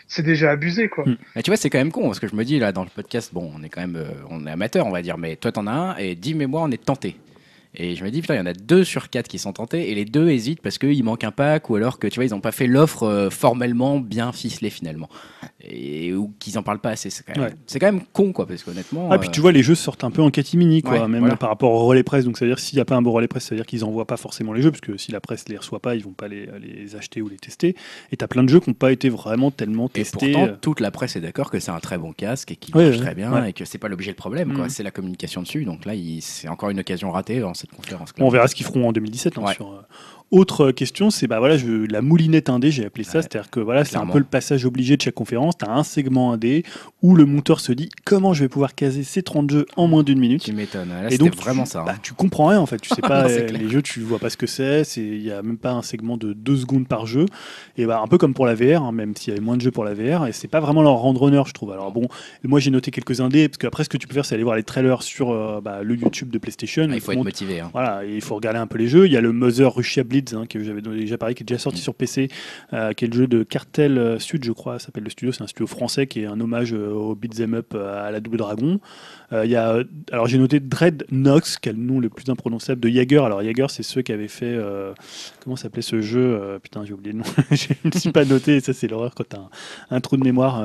[0.08, 1.04] c'est- déjà abusé, quoi.
[1.06, 1.16] Mm.
[1.36, 2.90] Mais tu vois, c'est quand même con, parce que je me dis, là, dans le
[2.90, 5.52] podcast, bon, on est quand même, euh, on est amateur, on va dire, mais toi,
[5.52, 7.16] t'en as un, et Dim et moi, on est tentés.
[7.80, 9.90] Et je me dis, putain, il y en a deux sur quatre qui sont tentés,
[9.90, 12.30] et les deux hésitent parce qu'il manque un pack, ou alors que, tu vois, ils
[12.30, 15.08] n'ont pas fait l'offre euh, formellement bien ficelée, finalement.
[15.60, 17.08] Et, ou qu'ils en parlent pas assez.
[17.10, 17.54] C'est quand, même- Ouais.
[17.66, 19.08] c'est quand même con, quoi, parce qu'honnêtement.
[19.12, 21.20] Ah, puis euh, tu vois, les jeux sortent un peu en catimini, quoi, Ouais, même
[21.20, 21.36] voilà.
[21.36, 22.24] par rapport au relais presse.
[22.24, 23.66] Donc, ça veut dire s'il n'y a pas un bon relais presse, ça veut dire
[23.66, 26.02] qu'ils n'envoient pas forcément les jeux, parce que si la presse les reçoit pas, ils
[26.02, 27.76] vont pas les, les acheter ou les tester.
[28.10, 30.32] Et tu as plein de jeux qui n'ont pas été vraiment tellement Et testés.
[30.32, 30.56] pourtant, euh.
[30.60, 32.98] toute la presse est d'accord que c'est un très bon casque et qu'il Ouais, marche
[33.00, 34.64] très bien et que c'est pas l'objet le problème, quoi.
[34.64, 34.70] Mhm.
[34.70, 35.64] C'est la communication dessus.
[35.64, 38.12] Donc là, il- c'est encore une occasion ratée dans cette conférence.
[38.18, 39.38] On verra ce qu'ils feront en 2017.
[39.38, 39.54] hein, Ouais.
[39.54, 39.82] sur, euh,
[40.30, 43.60] Autre question, c'est bah voilà, je, la moulinette indé, j'ai appelé ça, Ouais, c'est-à-dire que
[43.60, 45.56] voilà, c'est un peu le passage obligé de chaque conférence.
[45.56, 46.64] Tu as un segment indé
[47.02, 50.02] où le monteur se dit comment je vais pouvoir caser ces 30 jeux en moins
[50.02, 50.42] d'une minute?
[50.42, 50.92] Tu m'étonnes.
[51.08, 51.82] Et donc, vraiment tu, ça.
[51.82, 52.00] bah, hein.
[52.02, 52.78] tu comprends rien en fait.
[52.78, 54.82] Tu sais pas euh, les jeux, tu vois pas ce que c'est.
[54.98, 57.24] Il y a même pas un segment de 2 secondes par jeu.
[57.78, 59.62] Et bah un peu comme pour la VR, hein, même s'il y avait moins de
[59.62, 60.26] jeux pour la VR.
[60.26, 61.72] Et c'est pas vraiment leur rendre honneur, je trouve.
[61.72, 62.06] Alors bon,
[62.44, 64.56] moi j'ai noté quelques indés parce qu'après ce que tu peux faire, c'est aller voir
[64.56, 66.86] les trailers sur euh, bah, le YouTube de PlayStation.
[66.90, 67.60] Ah, il faut être motivé.
[67.60, 67.70] hein.
[67.72, 69.06] voilà, et il faut regarder un peu les jeux.
[69.06, 71.78] Il y a le Mother Russia Hein, que j'avais déjà parlé, qui est déjà sorti
[71.80, 71.82] Mm.
[71.82, 72.28] sur PC,
[72.72, 75.32] euh, qui est le jeu de Cartel Sud, je crois, s'appelle le studio.
[75.32, 78.20] C'est un studio français qui est un hommage euh, au beat'em up euh, à la
[78.20, 78.80] Double Dragon.
[79.32, 82.80] Euh, y a, alors j'ai noté Dread Nox, qui a le nom le plus imprononçable
[82.80, 83.24] de Jaeger.
[83.24, 84.92] Alors Jaeger, c'est ceux qui avaient fait, euh,
[85.44, 87.24] comment s'appelait ce jeu Putain, j'ai oublié le nom.
[87.50, 88.60] je ne me suis pas noté.
[88.60, 89.48] Ça, c'est l'horreur quand t'as un,
[89.90, 90.64] un trou de mémoire.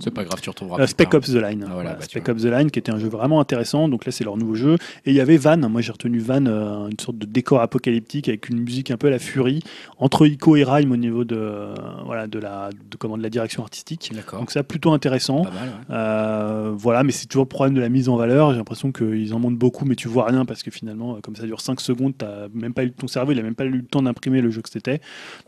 [0.00, 0.86] C'est pas grave, tu retrouveras.
[0.86, 1.12] Spec.
[1.14, 1.64] Ops The Line.
[1.66, 2.28] Ah, voilà, Voilà, bah, Spec.
[2.28, 3.88] Ops The Line, qui était un jeu vraiment intéressant.
[3.88, 4.74] Donc là, c'est leur nouveau jeu.
[5.04, 5.56] Et il y avait Van.
[5.68, 9.18] Moi, j'ai retenu Van, une sorte de décor apocalyptique avec une musique un peu la
[9.18, 9.62] furie,
[9.98, 13.30] entre Ico et Rhyme au niveau de, euh, voilà, de, la, de, comment, de la
[13.30, 14.12] direction artistique.
[14.32, 15.42] Donc ça, plutôt intéressant.
[15.44, 15.68] Pas mal.
[15.68, 15.74] ouais.
[15.90, 18.52] Euh, voilà, mais c'est toujours le problème de la mise en valeur.
[18.52, 21.36] J'ai l'impression qu'ils en montrent beaucoup, mais tu vois rien parce que finalement, euh, comme
[21.36, 23.70] ça dure 5 secondes, t'as même pas eu, ton cerveau, il a même pas eu
[23.70, 25.00] le temps d'imprimer le jeu que c'était.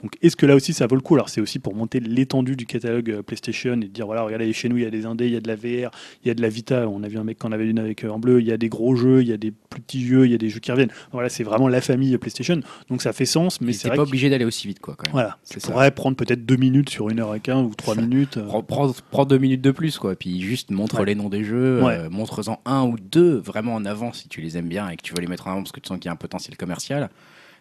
[0.02, 1.14] Donc, est-ce que là aussi ça vaut le coup?
[1.14, 4.68] Alors, c'est aussi pour monter l'étendue du catalogue euh, PlayStation et dire voilà, regardez, chez
[4.68, 5.90] nous, il y a des indés, il y a de la VR,
[6.24, 6.88] il y a de la Vita.
[6.88, 8.40] On a vu un mec qui en avait une avec euh, en bleu.
[8.40, 10.34] Il y a des gros jeux, il y a des plus petits jeux, il y
[10.34, 10.92] a des jeux qui reviennent.
[11.12, 12.60] Voilà, c'est vraiment la famille PlayStation.
[12.88, 13.26] Donc, ça fait
[13.60, 14.94] mais c'est pas que- obligé d'aller aussi vite, quoi.
[14.96, 15.12] Quand même.
[15.12, 15.72] Voilà, C'est tu ça.
[15.72, 18.00] pourrais prendre peut-être 2 minutes sur 1 heure et 15 ou 3 Ça.
[18.00, 18.36] minutes.
[18.36, 18.46] euh.
[18.46, 20.14] Prends, prends- prends deux minutes de plus, quoi.
[20.16, 21.06] Puis juste montre Ouais.
[21.06, 21.94] les noms des jeux, Ouais.
[21.98, 25.02] euh, montre-en un ou deux vraiment en avant si tu les aimes bien et que
[25.02, 26.56] tu veux les mettre en avant parce que tu sens qu'il y a un potentiel
[26.56, 27.10] commercial.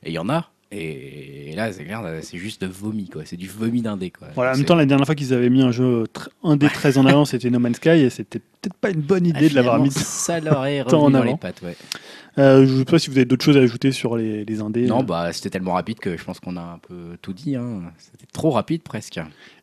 [0.04, 0.50] Et il y en a.
[0.70, 3.22] Et, là, c'est clair, c'est juste de vomi, quoi.
[3.24, 4.28] C'est du vomi d'indé, quoi.
[4.36, 6.04] Voilà, en même temps, la dernière fois qu'ils avaient mis un jeu
[6.46, 9.38] des très en avant, c'était No Man's Sky, et c'était peut-être pas une bonne Ah,
[9.38, 9.92] idée de l'avoir mis.
[9.92, 11.24] Ça leur est tant en avant.
[11.24, 11.78] les pattes, ouais.
[12.40, 14.62] Euh, je ne sais pas si vous avez d'autres choses à ajouter sur les, les
[14.62, 14.86] indés.
[14.86, 15.04] Non, euh.
[15.04, 17.56] bah c'était tellement rapide que je pense qu'on a un peu tout dit.
[17.56, 17.92] hein.
[17.98, 19.20] C'était trop rapide presque.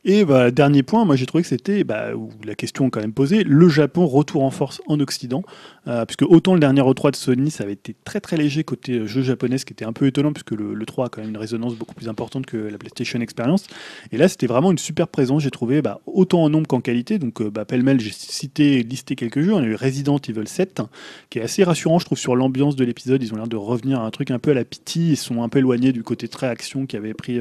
[0.06, 2.09] Et bah, dernier point, moi j'ai trouvé que c'était, bah,
[2.44, 5.43] la question est quand même posée, le Japon retour en force en Occident,
[5.89, 8.98] euh, puisque autant le dernier E3 de Sony, ça avait été très très léger côté
[8.98, 11.20] euh, jeu japonais, ce qui était un peu étonnant, puisque le, le 3 a quand
[11.20, 13.66] même une résonance beaucoup plus importante que la PlayStation Experience.
[14.12, 17.18] Et là, c'était vraiment une super présence, j'ai trouvé, bah, autant en nombre qu'en qualité.
[17.18, 19.55] Donc, euh, bah, pêle-mêle, j'ai cité, listé quelques jeux.
[19.55, 20.82] On a eu Resident Evil 7,
[21.31, 23.22] qui est assez rassurant, je trouve, sur l'ambiance de l'épisode.
[23.22, 25.12] Ils ont l'air de revenir à un truc un peu à la pitié.
[25.12, 27.40] Ils sont un peu éloignés du côté très action qui avait pris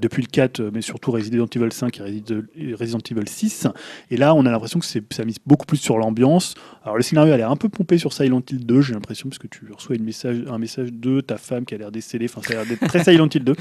[0.00, 2.42] depuis le 4, euh, mais surtout Resident Evil 5 et Resident
[2.78, 3.66] Resident Evil 6.
[4.10, 6.54] Et là, on a l'impression que ça mise beaucoup plus sur l'ambiance.
[6.84, 9.38] Alors, le scénario a l'air un peu pompé sur Silent Hill 2, j'ai l'impression, parce
[9.38, 12.26] que tu reçois une message, un message de ta femme qui a l'air décédée.
[12.26, 13.54] Enfin, ça a l'air d'être très Silent Hill 2.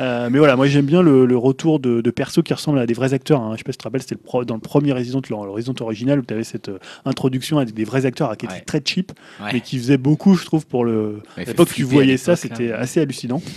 [0.00, 2.86] Euh, mais voilà, moi j'aime bien le, le retour de, de persos qui ressemblent à
[2.86, 3.40] des vrais acteurs.
[3.40, 3.52] hein.
[3.52, 5.50] Je sais pas si tu te rappelles, c'était le dans le premier Resident, le, le
[5.50, 8.60] Resident original, où tu avais cette euh, introduction avec des vrais acteurs qui étaient Ouais.
[8.60, 9.50] très cheap, Ouais.
[9.52, 11.20] mais qui faisaient beaucoup, je trouve, pour le.
[11.36, 13.40] Ouais, À l'époque, tu voyais ça, c'était assez hallucinant.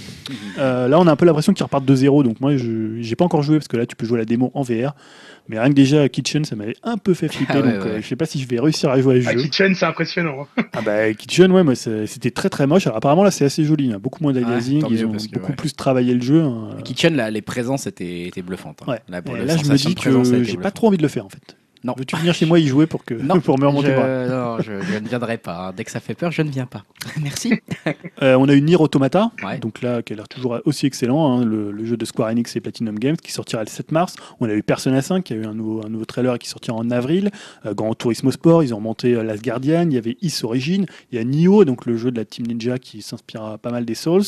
[0.59, 3.15] Euh, là, on a un peu l'impression qu'ils repartent de zéro, donc moi, je j'ai
[3.15, 4.93] pas encore joué parce que là, tu peux jouer la démo en VR.
[5.47, 7.99] Mais rien que déjà Kitchen, ça m'avait un peu fait flipper, Ah ouais, donc euh,
[8.01, 9.41] je sais pas si je vais réussir à jouer à ce Ah, jeu.
[9.41, 10.47] Kitchen, c'est impressionnant.
[10.57, 10.63] hein.
[10.73, 12.85] Ah bah Kitchen, ouais, moi c'était très très moche.
[12.85, 15.17] Alors, apparemment là c'est assez joli, il y a beaucoup moins d'aliasing, ils ont que,
[15.33, 15.55] beaucoup ouais.
[15.55, 16.41] plus travaillé le jeu.
[16.43, 16.69] hein.
[16.83, 18.83] Kitchen, là, les présences étaient, étaient bluffantes.
[18.85, 18.91] hein.
[18.91, 18.99] Ouais.
[19.09, 21.29] Là, pour là je me dis que j'ai pas trop envie de le faire en
[21.29, 21.55] fait.
[21.83, 21.93] Non.
[21.97, 24.27] Veux-tu venir chez moi y jouer pour que Non, pour me remonter je, le bras
[24.57, 25.67] non, je, je ne viendrai pas.
[25.69, 25.73] hein.
[25.75, 26.83] Dès que ça fait peur, je ne viens pas.
[27.21, 27.53] Merci.
[28.21, 29.57] Euh, On a eu Nier Automata, Ouais.
[29.59, 32.55] donc là qui a l'air toujours aussi excellent, hein, le, le jeu de Square Enix
[32.55, 34.15] et Platinum Games qui sortira le 7 mars.
[34.39, 36.75] On a eu Persona 5 qui a eu un nouveau, un nouveau trailer qui sortira
[36.75, 37.31] en avril.
[37.65, 40.85] Euh, Grand Turismo Sport, ils ont monté euh, Last Guardian, il y avait Is Origin,
[41.11, 43.85] il y a Nioh, donc le jeu de la Team Ninja qui s'inspire pas mal
[43.85, 44.23] des Souls.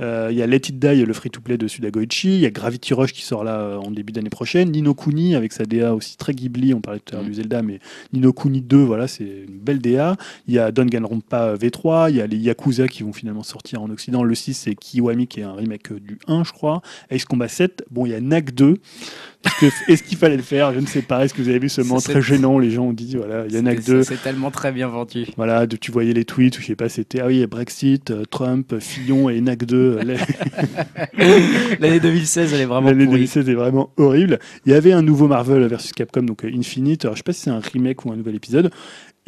[0.00, 2.34] Euh, il y a Let It Die, le free-to-play de Sudagoichi.
[2.36, 4.70] Il y a Gravity Rush qui sort là euh, en début d'année prochaine.
[4.70, 6.72] Nino Kuni avec sa DA aussi très Ghibli.
[6.74, 7.30] On parlait tout à l'heure Mhm.
[7.30, 7.80] du Zelda, mais
[8.12, 10.16] Nino Kuni 2, voilà, c'est une belle DA.
[10.46, 12.10] Il y a Danganronpa V3.
[12.10, 14.22] Il y a les Yakuza qui vont finalement sortir en Occident.
[14.22, 16.80] Le 6, c'est Kiwami qui est un remake euh, du 1, je crois.
[17.10, 17.84] Ace Combat 7.
[17.90, 18.74] Bon, il y a NAC 2.
[19.62, 21.24] Est-ce que- qu'il fallait le faire Je ne sais pas.
[21.24, 23.54] Est-ce que vous avez vu ce moment très gênant Les gens ont dit, voilà, il
[23.54, 24.02] y a NAC C'est- 2.
[24.02, 25.26] C'est tellement très bien vendu.
[25.36, 28.72] Voilà, de- tu voyais les tweets je sais pas, c'était ah oui, Brexit, euh, Trump,
[28.72, 29.98] euh, Fillon et NAC 2.
[30.00, 30.14] euh, la-
[31.80, 33.18] L'année 2016, elle est vraiment L'année pourrie.
[33.18, 34.38] 2016 est vraiment horrible.
[34.66, 37.04] Il y avait un nouveau Marvel versus Capcom, donc Infinite.
[37.04, 38.70] Alors, je sais pas si c'est un remake ou un nouvel épisode.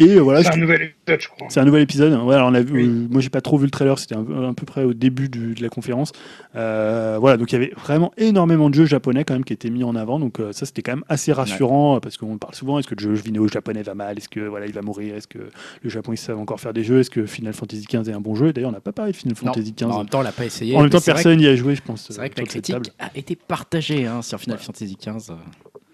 [0.00, 1.46] Et euh, voilà, C'est je un nouvel épisode, je crois.
[1.50, 2.12] c'est un nouvel épisode.
[2.24, 2.84] Ouais, alors on a vu, Oui.
[2.88, 3.98] euh, moi, j'ai pas trop vu le trailer.
[3.98, 6.10] C'était un, un peu près au début du- de la conférence.
[6.56, 9.70] Euh, voilà, donc il y avait vraiment énormément de jeux japonais quand même qui étaient
[9.70, 10.18] mis en avant.
[10.18, 12.78] Donc euh, ça, c'était quand même assez rassurant parce qu'on parle souvent.
[12.78, 14.16] Est-ce que le jeu vidéo japonais va mal?
[14.16, 15.14] Est-ce que voilà, il va mourir?
[15.16, 15.38] Est-ce que
[15.82, 17.00] le Japon ils savent encore faire des jeux?
[17.00, 18.52] Est-ce que Final Fantasy XV est un bon jeu?
[18.54, 19.84] D'ailleurs, on n'a pas parlé de Final Non, Fantasy XV.
[19.90, 20.76] en même temps, on l'a pas essayé.
[20.76, 22.06] En même temps, personne n'y a joué, je pense.
[22.08, 25.34] C'est vrai que la critique a été partagée hein, sur Final Fantasy XV.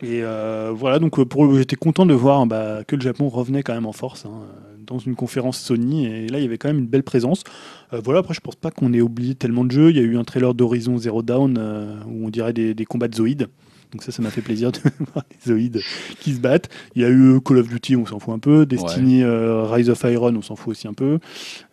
[0.02, 3.62] Et euh, voilà, donc euh, pour, j'étais content de voir bah, que le Japon revenait
[3.62, 4.42] quand même en force hein,
[4.86, 6.06] dans une conférence Sony.
[6.06, 7.44] Et là, il y avait quand même une belle présence.
[7.92, 9.90] Euh, voilà, après, je pense pas qu'on ait oublié tellement de jeux.
[9.90, 13.08] Il y a eu un trailer d'Horizon Zero euh, où on dirait des, des combats
[13.08, 13.48] de zoïdes.
[13.96, 14.78] Donc ça, ça m'a fait plaisir de
[15.14, 15.80] voir des zoïdes
[16.20, 16.68] qui se battent.
[16.94, 18.66] Il y a eu Call of Duty, on s'en fout un peu.
[18.66, 21.18] Destiny, euh, Rise of Iron, on s'en fout aussi un peu.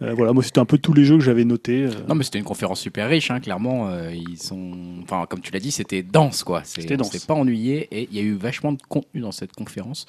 [0.02, 1.84] Euh, voilà, moi, c'était un peu tous les jeux que j'avais notés.
[1.84, 1.92] euh.
[2.08, 3.90] Non, mais c'était une conférence super riche, hein, clairement.
[3.90, 4.72] euh, ils sont,
[5.04, 6.62] enfin, comme tu l'as dit, c'était dense, quoi.
[6.64, 7.12] C'était on dense.
[7.12, 10.06] s'est pas ennuyé et il y a eu vachement de contenu dans cette conférence.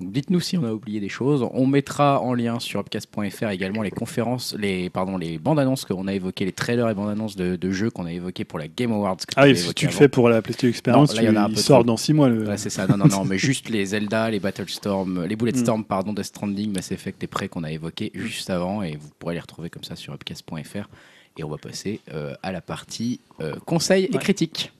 [0.00, 1.46] Dites-nous si on a oublié des choses.
[1.52, 6.06] On mettra en lien sur upcast.fr également les conférences, les, pardon, les bandes annonces qu'on
[6.08, 8.66] a évoquées, les trailers et bandes annonces de, de jeux qu'on a évoqués pour la
[8.68, 9.18] Game Awards.
[9.36, 11.42] Ah oui, si tu le fais pour la PlayStation Experience, Non, là, y en a
[11.42, 11.84] un il sort trop.
[11.84, 12.28] dans 6 mois.
[12.28, 12.46] Le...
[12.48, 16.12] Ouais, c'est ça, non, non, non, mais juste les Zelda, les Battlestorm, les Bulletstorm, pardon,
[16.12, 19.40] Death Stranding, Mass Effect et Prey qu'on a évoqués juste avant, et vous pourrez les
[19.40, 20.88] retrouver comme ça sur upcast.fr.
[21.38, 24.72] Et on va passer euh, à la partie euh, conseils et critiques.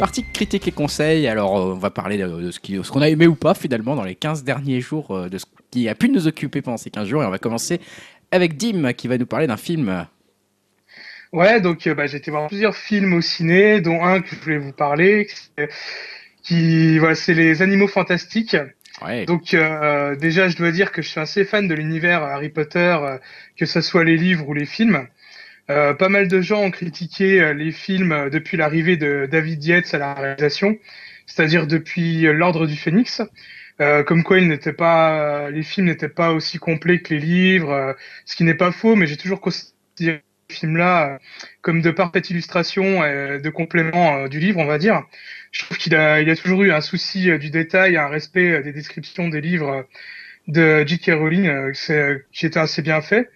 [0.00, 1.28] Partie critique et conseils.
[1.28, 4.14] Alors, euh, on va parler de, ce qu'on a aimé ou pas finalement dans les
[4.14, 7.22] 15 derniers jours, euh, de ce qui a pu nous occuper pendant ces 15 jours.
[7.22, 7.82] Et on va commencer
[8.30, 10.06] avec Dim qui va nous parler d'un film.
[11.34, 14.40] Ouais, donc euh, bah, j'ai été voir plusieurs films au ciné, dont un que je
[14.40, 15.66] voulais vous parler, qui,
[16.42, 18.56] qui voilà, c'est les Animaux Fantastiques.
[19.02, 22.48] Ouais, Donc euh, déjà, je dois dire que je suis assez fan de l'univers Harry
[22.48, 23.18] Potter, euh,
[23.56, 25.06] que ce soit les livres ou les films.
[25.70, 29.64] Euh, pas mal de gens ont critiqué euh, les films euh, depuis l'arrivée de David
[29.64, 30.76] Yates à la réalisation,
[31.26, 33.22] c'est-à-dire depuis l'Ordre du Phénix.
[33.80, 34.38] Euh, comme quoi,
[34.76, 38.96] pas, les films n'étaient pas aussi complets que les livres, ce qui n'est pas faux,
[38.96, 41.18] mais j'ai toujours considéré ces films-là euh,
[41.62, 45.04] comme de parfaites illustrations, euh, de compléments euh, du livre, on va dire.
[45.52, 48.72] Je trouve qu'il a, il a toujours eu un souci du détail, un respect des
[48.72, 49.86] descriptions des livres
[50.48, 51.12] de J.K.
[51.14, 51.72] Rowling,
[52.32, 53.30] qui était assez bien fait.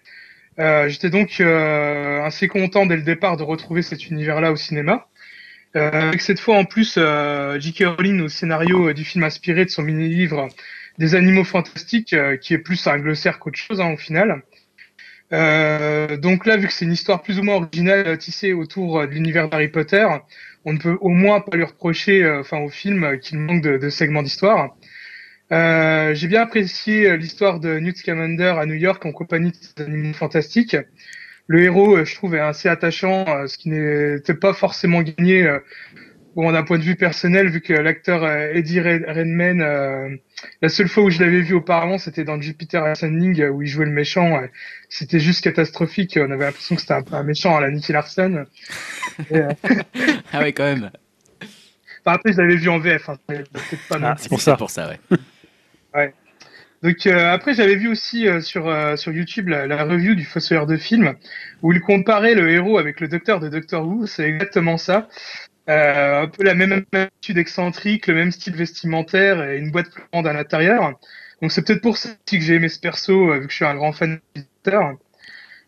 [0.58, 5.08] Euh, J'étais donc euh, assez content dès le départ de retrouver cet univers-là au cinéma.
[5.76, 7.84] Euh, avec cette fois en plus J.K.
[7.96, 10.48] Rowling au scénario du film inspiré de son mini-livre
[10.98, 14.42] des animaux fantastiques, qui est plus un glossaire qu'autre chose hein, au final.
[15.32, 19.06] Euh, donc là, vu que c'est une histoire plus ou moins originale tissée autour de
[19.06, 20.06] l'univers d'Harry Potter,
[20.64, 23.90] on ne peut au moins pas lui reprocher, enfin au film, qu'il manque de, de
[23.90, 24.76] segments d'histoire.
[25.52, 29.56] Euh, J'ai bien apprécié euh, l'histoire de Newt Scamander à New York en compagnie de
[29.56, 30.76] ces animaux fantastiques.
[31.46, 35.58] Le héros, euh, je trouve, est assez attachant, ce qui n'était pas forcément gagné euh,
[36.34, 40.08] bon, d'un point de vue personnel, vu que l'acteur Eddie Red- Redmayne, euh,
[40.62, 43.84] la seule fois où je l'avais vu auparavant, c'était dans Jupiter Ascending, où il jouait
[43.84, 44.40] le méchant.
[44.88, 46.18] C'était juste catastrophique.
[46.20, 48.46] On avait l'impression que c'était un peu un méchant à la Nicky Larson.
[49.30, 49.48] Et, euh,
[50.32, 50.90] ah ouais, quand même.
[52.06, 53.08] Enfin, après, je l'avais vu en VF.
[53.10, 53.16] Hein,
[54.02, 54.56] Ah, c'est pour ça.
[54.56, 54.98] pour ça, ouais.
[56.82, 60.24] Donc euh, après j'avais vu aussi euh, sur euh, sur YouTube la, la review du
[60.24, 61.14] Fossoyeur de film
[61.62, 65.08] où il comparait le héros avec le docteur de Doctor Who, c'est exactement ça.
[65.70, 70.02] Euh, un peu la même attitude excentrique, le même style vestimentaire et une boîte plus
[70.12, 70.98] grande à l'intérieur.
[71.40, 73.56] Donc c'est peut-être pour ça aussi que j'ai aimé ce perso euh, vu que je
[73.56, 74.42] suis un grand fan de.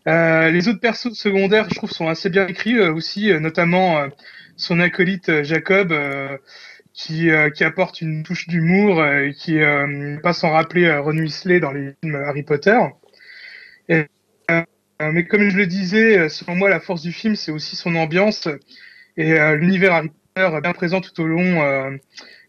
[0.07, 4.07] Euh, les autres persos secondaires, je trouve, sont assez bien écrits euh, aussi, euh, notamment
[4.55, 5.93] son acolyte Jacob,
[6.97, 11.17] qui, euh, qui apporte une touche d'humour euh, qui euh, pas sans rappeler euh, Ron
[11.17, 12.77] Weasley dans les films Harry Potter.
[13.89, 14.03] Euh,
[14.99, 17.95] mais comme je le disais, euh, selon moi, la force du film, c'est aussi son
[17.95, 18.49] ambiance
[19.15, 21.97] et l'univers Harry Potter bien présent tout au long,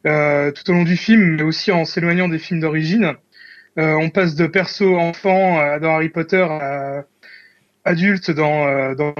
[0.05, 3.15] tout au long du film, mais aussi en s'éloignant des films d'origine.
[3.79, 7.07] On passe de perso enfant dans Harry Potter à
[7.85, 9.15] adulte dans, dans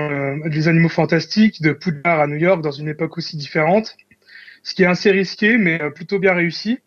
[0.44, 3.96] les animaux fantastiques, de Poudlard à New York dans une époque aussi différente
[4.62, 6.78] ce qui est assez risqué, mais euh, plutôt bien réussi.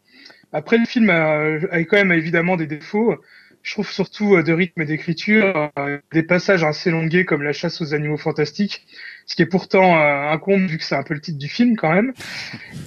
[0.53, 1.41] Après, le film a,
[1.71, 3.17] a quand même évidemment des défauts.
[3.63, 7.53] Je trouve surtout euh, de rythme et d'écriture, euh, des passages assez longués comme la
[7.53, 8.85] chasse aux animaux fantastiques,
[9.25, 11.75] ce qui est pourtant un comble vu que c'est un peu le titre du film
[11.75, 12.13] quand même.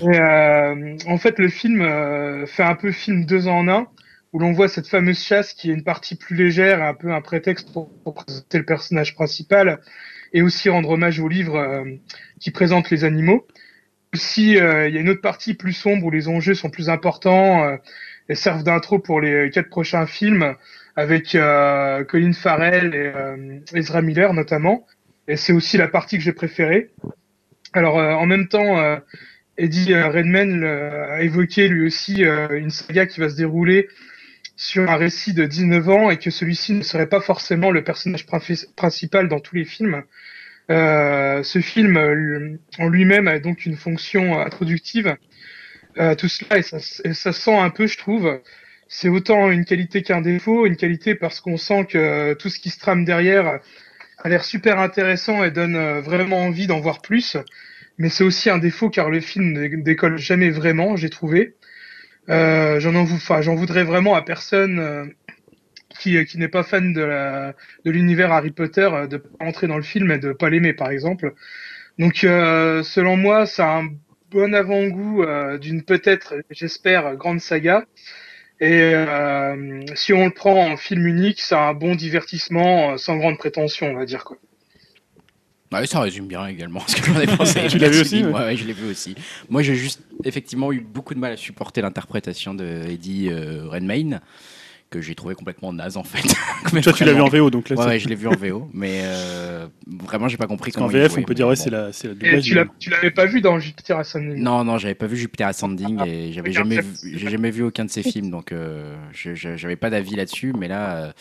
[0.02, 1.81] Euh, en fait, le film
[2.47, 3.86] fait un peu film deux en un,
[4.32, 7.20] où l'on voit cette fameuse chasse qui est une partie plus légère un peu un
[7.20, 9.81] prétexte pour, pour présenter le personnage principal
[10.32, 11.86] et aussi rendre hommage au livre
[12.40, 13.47] qui présente les animaux
[14.16, 17.65] euh, il y a une autre partie plus sombre où les enjeux sont plus importants
[17.65, 17.77] euh,
[18.28, 20.55] et servent d'intro pour les quatre prochains films
[20.97, 24.86] avec euh, Colin Farrell et euh, Ezra Miller notamment.
[25.28, 26.91] Et c'est aussi la partie que j'ai préférée.
[27.73, 28.97] Alors euh, en même temps, euh,
[29.59, 33.89] Eddie euh, le- a évoqué lui aussi euh, une saga qui va se dérouler
[34.57, 38.27] sur un récit de 19 ans et que celui-ci ne serait pas forcément le personnage
[38.27, 40.03] princi- principal dans tous les films.
[40.70, 45.16] Euh, ce film euh, en lui-même a donc une fonction introductive.
[45.99, 48.41] Euh, tout cela et ça, et ça sent un peu, je trouve.
[48.89, 50.66] C'est autant une qualité qu'un défaut.
[50.66, 53.61] Une qualité parce qu'on sent que tout ce qui se trame derrière
[54.19, 57.36] a l'air super intéressant et donne vraiment envie d'en voir plus.
[57.99, 61.55] Mais c'est aussi un défaut car le film ne décolle jamais vraiment, j'ai trouvé.
[62.31, 65.12] Euh, j'en en j'en voudrais vraiment à personne
[65.98, 67.54] qui, qui n'est pas fan de la
[67.84, 70.72] de l'univers Harry Potter euh, de pas entrer dans le film et de pas l'aimer
[70.72, 71.34] par exemple.
[71.98, 73.88] Donc euh, selon moi, ça a un
[74.30, 77.84] bon avant-goût euh, d'une peut-être, j'espère, grande saga.
[78.60, 83.16] Et euh, si on le prend en film unique, c'est un bon divertissement euh, sans
[83.16, 84.36] grande prétention, on va dire quoi.
[85.72, 87.66] Ouais, ça résume bien également ce que j'en ai pensé.
[87.68, 88.30] Tu l'as vu aussi, ouais.
[88.30, 89.16] ouais, ouais, je l'ai vu aussi.
[89.50, 94.20] Moi, j'ai juste effectivement eu beaucoup de mal à supporter l'interprétation de Eddie euh, Redmayne,
[94.94, 96.22] que j'ai trouvé complètement naze en fait.
[96.82, 97.28] Toi, tu l'as vu en.
[97.28, 100.70] VO, donc là, Ouais, je l'ai vu en VO, mais euh, vraiment, j'ai pas compris
[100.70, 101.62] parce comment il VF, jouait, on peut dire, ouais, bon.
[101.62, 102.42] c'est la, c'est la Et doublage.
[102.44, 104.36] tu l'as- tu l'avais pas vu dans Jupiter Ascending?
[104.42, 107.84] Non, non, j'avais pas vu Jupiter Ascending et j'avais jamais, vu- j'ai jamais vu aucun
[107.84, 110.52] de ses films, donc euh, je- je- j'avais pas d'avis là-dessus.
[110.58, 111.12] Mais là, euh,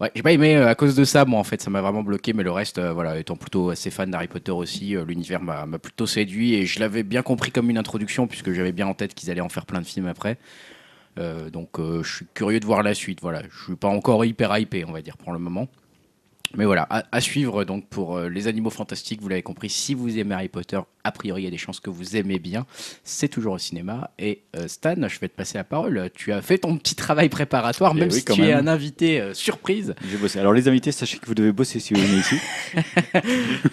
[0.00, 1.24] ouais, j'ai pas aimé euh, à cause de ça.
[1.24, 2.32] Moi, en fait, ça m'a vraiment bloqué.
[2.32, 5.66] Mais le reste, euh, voilà, étant plutôt assez fan d'Harry Potter aussi, euh, l'univers m'a
[5.66, 8.94] m'a plutôt séduit et je l'avais bien compris comme une introduction puisque j'avais bien en
[8.94, 10.36] tête qu'ils allaient en faire plein de films après.
[11.18, 13.20] Euh, donc, euh, je suis curieux de voir la suite.
[13.22, 15.68] Voilà, je suis pas encore hyper hypé, on va dire, pour le moment.
[16.54, 20.16] Mais voilà, à, suivre donc pour euh, les animaux fantastiques, vous l'avez compris, si vous
[20.16, 22.66] aimez Harry Potter, a priori il y a des chances que vous aimez bien,
[23.04, 24.10] c'est toujours au cinéma.
[24.18, 27.28] Et euh, Stan, je vais te passer la parole, tu as fait ton petit travail
[27.28, 29.94] préparatoire, Eh même oui, si tu es un invité euh, surprise.
[30.10, 30.38] J'ai bossé.
[30.38, 32.36] Alors les invités, sachez que vous devez bosser si vous venez ici.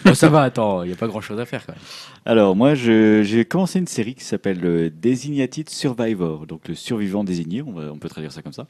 [0.05, 1.81] Bon, ça va, attends, il n'y a pas grand chose à faire quand même.
[2.26, 7.61] Alors moi, j'ai commencé une série qui s'appelle euh, Designated Survivor, donc le survivant désigné,
[7.61, 8.68] on, va- on peut traduire ça comme ça.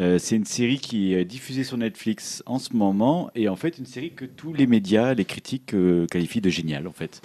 [0.00, 3.78] Euh, c'est une série qui est diffusée sur Netflix en ce moment, et en fait
[3.78, 5.74] une série que tous les médias, les critiques
[6.10, 7.20] qualifient de géniale en fait.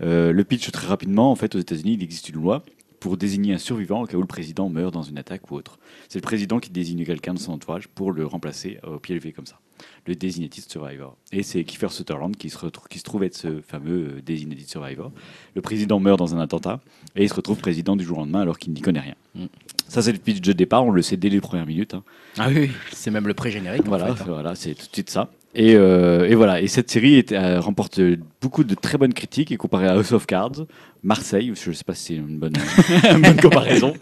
[0.00, 2.62] Euh, le pitch très rapidement, en fait aux États-Unis, il existe une loi
[3.00, 5.78] pour désigner un survivant au cas où le président meurt dans une attaque ou autre.
[6.08, 9.32] C'est le président qui désigne quelqu'un de son entourage pour le remplacer au pied levé
[9.32, 9.60] comme ça.
[10.08, 11.16] Le Designated Survivor.
[11.30, 14.68] Et c'est Kiefer Sutherland qui se, retrouve, qui se trouve être ce fameux euh, Designated
[14.68, 15.12] Survivor.
[15.54, 16.80] Le président meurt dans un attentat
[17.14, 19.14] et il se retrouve président du jour au lendemain alors qu'il n'y connaît rien.
[19.36, 19.44] Mm.
[19.86, 21.94] Ça, c'est le pitch de départ, on le sait dès les premières minutes.
[21.94, 22.02] hein.
[22.38, 23.82] Ah oui, c'est même le pré-générique.
[23.82, 24.26] en Voilà, fait, hein.
[24.26, 25.30] voilà c'est tout de suite ça.
[25.54, 28.00] Et, euh, et voilà, et cette série est- euh, remporte
[28.40, 30.66] beaucoup de très bonnes critiques et comparée à House of Cards,
[31.02, 32.52] Marseille, je ne sais pas si c'est une bonne,
[33.10, 33.94] une bonne comparaison,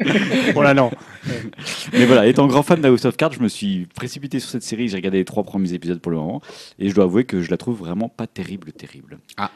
[0.56, 0.90] Oh là, non.
[1.92, 4.62] mais voilà, étant grand fan de House of Cards, je me suis précipité sur cette
[4.62, 6.40] série, j'ai regardé les trois premiers épisodes pour le moment,
[6.78, 9.18] et je dois avouer que je la trouve vraiment pas terrible, terrible.
[9.36, 9.50] Ah.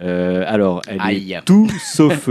[0.00, 1.32] Euh, alors, elle Aïe.
[1.34, 2.28] est tout sauf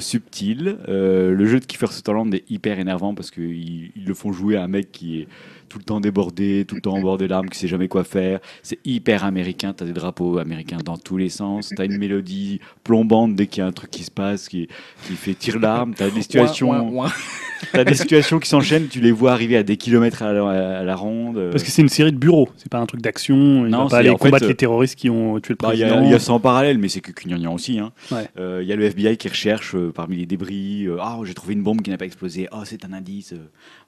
[0.00, 0.78] subtile.
[0.88, 4.62] Le jeu de Kiefer Sutherland est hyper énervant parce qu'ils ils le font jouer à
[4.62, 5.28] un mec qui est
[5.68, 8.04] tout le temps débordé, tout le temps en bord de larmes, qui sait jamais quoi
[8.04, 8.40] faire.
[8.62, 11.98] C'est hyper américain, tu as des drapeaux américains dans tous les sens, tu as une
[11.98, 14.68] mélodie plombante dès qu'il y a un truc qui se passe qui,
[15.06, 16.70] qui fait tire larme, tu as des situations...
[16.70, 17.12] Ouin, ouin, ouin.
[17.72, 20.82] T'as des situations qui s'enchaînent, tu les vois arriver à des kilomètres à la, à
[20.84, 21.48] la ronde.
[21.50, 23.66] Parce que c'est une série de bureaux, c'est pas un truc d'action.
[23.66, 25.80] Il Non, va pas aller fait, combattre les terroristes qui ont tué le Bah, Il
[25.80, 26.06] y, a- président.
[26.06, 27.80] il y a ça en parallèle, mais c'est que Cugnagnan aussi.
[27.80, 27.90] hein.
[28.12, 28.28] Ouais.
[28.38, 30.84] Euh, Il y a le FBI qui recherche euh, parmi les débris.
[30.86, 32.46] euh, Ah, j'ai trouvé une bombe qui n'a pas explosé.
[32.52, 33.34] Ah, c'est un indice.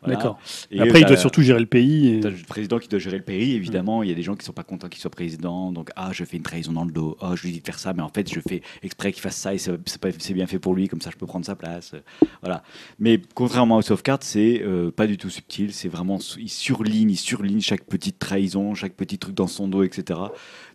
[0.02, 0.16] Euh, voilà.
[0.16, 0.38] D'accord.
[0.70, 2.08] Et Après, il t'as- doit surtout gérer le pays.
[2.08, 4.02] et- le président qui doit gérer le pays, évidemment.
[4.02, 5.72] Il y a des gens qui sont pas contents qu'il soit président.
[5.72, 7.16] Donc, ah, je fais une trahison dans le dos.
[7.20, 9.36] Ah, je lui dis de faire ça, mais en fait, je fais exprès qu'il fasse
[9.36, 10.88] ça et c'est bien fait pour lui.
[10.88, 11.92] Comme ça, je peux prendre sa place.
[11.94, 12.00] Euh,
[12.42, 12.62] Voilà.
[12.98, 15.72] Mais contrairement à House of Cards, c'est euh, pas du tout subtil.
[15.74, 19.82] C'est vraiment, il surligne, il surligne chaque petite trahison, chaque petit truc dans son dos,
[19.82, 20.18] etc.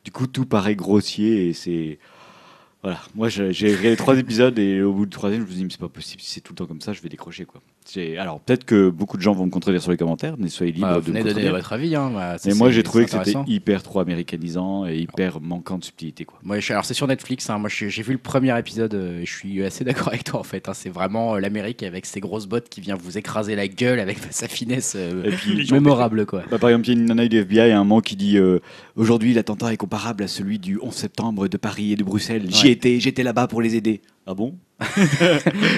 [0.04, 1.98] Du coup, tout paraît grossier et c'est.
[2.84, 5.58] Voilà, moi j'ai j'ai regardé trois épisodes et au bout du troisième, je me suis
[5.58, 7.46] dit, mais c'est pas possible, si c'est tout le temps comme ça, je vais décrocher
[7.46, 7.60] quoi.
[8.18, 10.88] Alors peut-être que beaucoup de gens vont me contredire sur les commentaires, mais soyez libres
[10.88, 11.96] Bah, de me donner votre avis.
[11.96, 15.78] Hein, bah, ça, Mais moi j'ai trouvé que c'était hyper trop américanisant et hyper manquant
[15.78, 16.40] de subtilité quoi.
[16.44, 17.50] Moi, je- alors c'est sur Netflix.
[17.50, 17.58] hein.
[17.60, 18.94] Moi, j'ai vu le premier épisode.
[18.96, 20.68] euh, et je suis assez d'accord avec toi en fait.
[20.68, 20.74] hein.
[20.74, 24.18] C'est vraiment euh, l'Amérique avec ses grosses bottes qui vient vous écraser la gueule avec
[24.32, 26.44] sa finesse euh, puis, mémorable quoi.
[26.50, 28.38] bah, par exemple, il y a une nana du FBI, un moment qui dit
[28.96, 32.46] Aujourd'hui l'attentat est comparable à celui du 11 septembre de Paris et de Bruxelles.
[32.50, 32.72] J'y Ouais.
[32.72, 34.02] étais, j'étais là-bas pour les aider.
[34.28, 34.56] Ah bon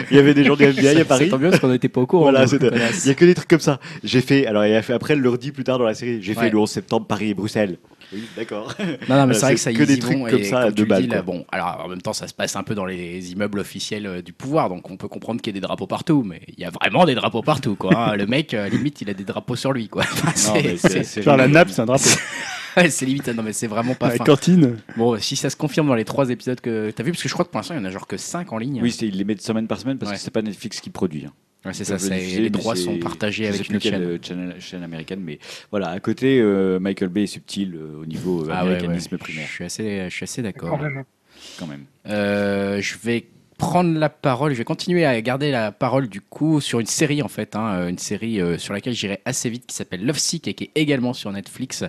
[0.09, 1.67] Il y avait des gens du FBI à Ça- Paris C'est tant mieux parce qu'on
[1.67, 2.23] n'était pas au courant.
[2.31, 2.45] Voilà.
[2.45, 3.79] Il y a que des trucs comme ça.
[4.03, 6.19] J'ai fait, alors il a fait, après elle le redit plus tard dans la série,
[6.21, 6.43] j'ai Ouais.
[6.45, 7.77] fait le 11 septembre Paris et Bruxelles.
[8.13, 8.73] Oui, d'accord.
[9.09, 10.83] Non, non, mais c'est vrai que ça que des y trucs comme ça, comme de
[10.85, 13.33] balle, dis, là, bon, alors en même temps, ça se passe un peu dans les
[13.33, 16.23] immeubles officiels euh, du pouvoir, donc on peut comprendre qu'il y a des drapeaux partout,
[16.25, 18.11] mais il y a vraiment des drapeaux partout, quoi.
[18.11, 18.15] hein.
[18.15, 20.03] Le mec, euh, limite, il a des drapeaux sur lui, quoi.
[20.13, 22.09] Enfin, Non, c'est- mais c'est- c'est c'est Genre la nappe, c'est un drapeau.
[22.77, 24.23] ouais, c'est limite, non, mais c'est vraiment pas La fin.
[24.23, 24.77] cantine.
[24.95, 27.33] Bon, si ça se confirme dans les trois épisodes que t'as vu, parce que je
[27.33, 28.79] crois que pour l'instant, il y en a genre que 5 en ligne.
[28.81, 30.17] Oui, c'est- ils les mettent semaine par semaine parce Ouais.
[30.17, 31.25] que c'est pas Netflix qui produit.
[31.25, 31.33] hein.
[31.65, 33.55] Ouais, c'est Ils ça, peuvent le c'est- diffuser, les droits c'est- sont partagés je sais
[33.55, 34.39] avec plus une quelle, chaîne.
[34.51, 35.39] euh, chaîne, américaine, mais
[35.71, 39.17] voilà, à côté, euh, Michael Bay est subtil euh, au niveau euh, Ah américanisme ouais.
[39.17, 40.69] primaire, Je suis assez, je suis assez d'accord.
[40.69, 41.03] Quand même.
[41.59, 41.83] quand même.
[42.07, 43.25] Euh, je vais
[43.57, 47.23] prendre la parole, je vais continuer à garder la parole du coup sur une série
[47.23, 50.47] en fait, hein, une série euh, sur laquelle j'irai assez vite qui s'appelle Love Sick
[50.47, 51.83] et qui est également sur Netflix.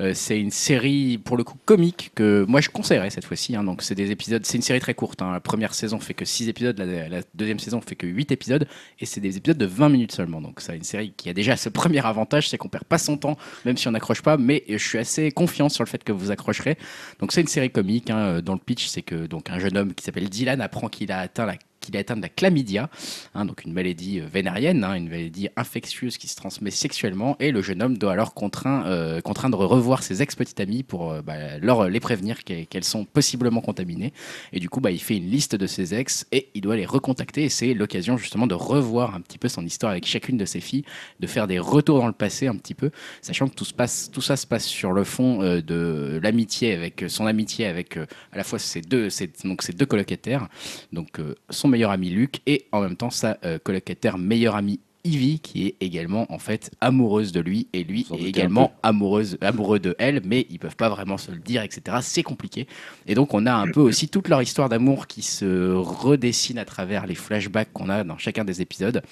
[0.00, 3.56] Euh, c'est une série pour le coup comique que moi je conseillerais cette fois-ci.
[3.56, 3.64] hein.
[3.64, 5.22] donc c'est des épisodes, c'est une série très courte.
[5.22, 5.32] hein.
[5.32, 8.68] La première saison fait que 6 épisodes, la, deuxième saison fait que 8 épisodes
[9.00, 10.42] et c'est des épisodes de 20 minutes seulement.
[10.42, 13.16] Donc c'est une série qui a déjà ce premier avantage, c'est qu'on perd pas son
[13.16, 16.12] temps même si on n'accroche pas, mais je suis assez confiant sur le fait que
[16.12, 16.76] vous accrocherez.
[17.18, 18.08] Donc c'est une série comique.
[18.08, 21.13] Dans le pitch, c'est que donc un jeune homme qui s'appelle Dylan apprend qu'il a
[21.20, 22.90] atteint la qu'il a atteint de la chlamydia,
[23.34, 27.50] hein, donc une maladie euh, vénérienne, hein, une maladie infectieuse qui se transmet sexuellement, et
[27.50, 31.58] le jeune homme doit alors contraint, euh, contraindre revoir ses ex-petites amies pour euh, bah,
[31.58, 34.12] leur les prévenir qu'elles sont possiblement contaminées.
[34.52, 36.86] Et du coup, bah, il fait une liste de ses ex et il doit les
[36.86, 37.44] recontacter.
[37.44, 40.60] Et c'est l'occasion justement de revoir un petit peu son histoire avec chacune de ses
[40.60, 40.84] filles,
[41.20, 42.90] de faire des retours dans le passé un petit peu,
[43.22, 46.72] sachant que tout, se passe, tout ça se passe sur le fond euh, de l'amitié
[46.72, 49.08] avec son amitié avec euh, à la fois ses deux,
[49.44, 50.48] donc ses deux colocataires,
[50.92, 54.78] donc euh, son meilleur ami Luc et en même temps sa euh, colocataire meilleure amie
[55.02, 59.80] Ivy qui est également en fait amoureuse de lui et lui est également amoureuse amoureux
[59.80, 62.68] de elle mais ils peuvent pas vraiment se le dire etc c'est compliqué.
[63.08, 66.64] Et donc on a un peu aussi toute leur histoire d'amour qui se redessine à
[66.64, 69.02] travers les flashbacks qu'on a dans chacun des épisodes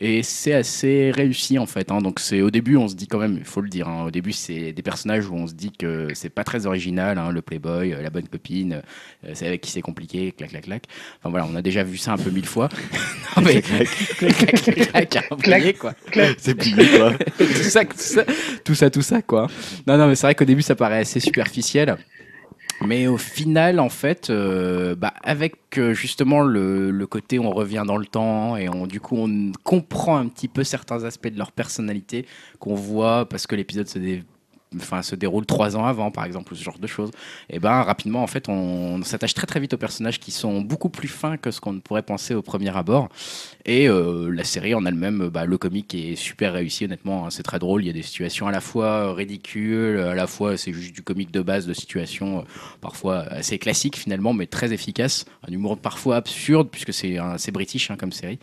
[0.00, 1.90] et c'est assez réussi en fait.
[1.90, 1.98] hein.
[2.00, 3.88] Donc c'est au début on se dit quand même, il faut le dire.
[3.88, 7.18] hein, au début c'est des personnages où on se dit que c'est pas très original,
[7.18, 8.82] hein, le playboy, euh, la bonne copine,
[9.26, 10.84] euh, c'est avec qui c'est compliqué, clac clac clac.
[11.20, 12.68] Enfin voilà, on a déjà vu ça un peu mille fois.
[13.36, 13.88] non mais clac
[14.18, 15.08] clac
[15.42, 15.94] clac, voyez, quoi.
[16.38, 17.12] C'est plié quoi.
[17.38, 18.24] tout ça, tout ça,
[18.64, 19.46] tout ça, tout ça, quoi.
[19.86, 21.96] Non, non, mais c'est vrai qu'au début, ça paraît assez superficiel.
[22.86, 27.96] Mais au final, en fait, euh, bah, avec euh, justement le, côté on revient dans
[27.96, 31.50] le temps et on, du coup on comprend un petit peu certains aspects de leur
[31.52, 32.24] personnalité
[32.60, 34.22] qu'on voit parce que l'épisode se, dé-
[34.76, 37.10] enfin, se déroule trois ans avant, par exemple, ce genre de choses.
[37.50, 40.88] Et ben rapidement, en fait, on, s'attache très très vite aux personnages qui sont beaucoup
[40.90, 43.08] plus fins que ce qu'on ne pourrait penser au premier abord.
[43.64, 47.26] Et euh, la série en elle-même, bah, le comique est super réussi, honnêtement.
[47.26, 47.82] hein, c'est très drôle.
[47.84, 51.02] Il y a des situations à la fois ridicules, à la fois c'est juste du
[51.02, 52.42] comique de base, de situations euh,
[52.80, 55.24] parfois assez classiques finalement, mais très efficaces.
[55.46, 58.38] Un humour parfois absurde, puisque c'est british hein, comme série.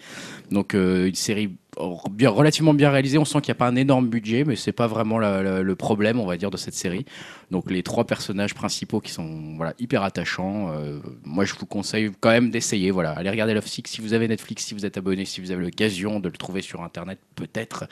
[0.52, 3.18] Donc euh, une série relativement bien réalisée.
[3.18, 6.20] On sent qu'il n'y a pas un énorme budget, mais c'est pas vraiment le problème,
[6.20, 7.06] on va dire, de cette série.
[7.52, 10.72] Donc les trois personnages principaux qui sont voilà, hyper attachants.
[10.72, 12.92] euh, moi, je vous conseille quand même d'essayer.
[12.92, 15.52] Voilà, allez regarder Love Six si vous avez Netflix, si vous êtes abonné, si vous
[15.52, 17.86] avez l'occasion de le trouver sur Internet, peut-être.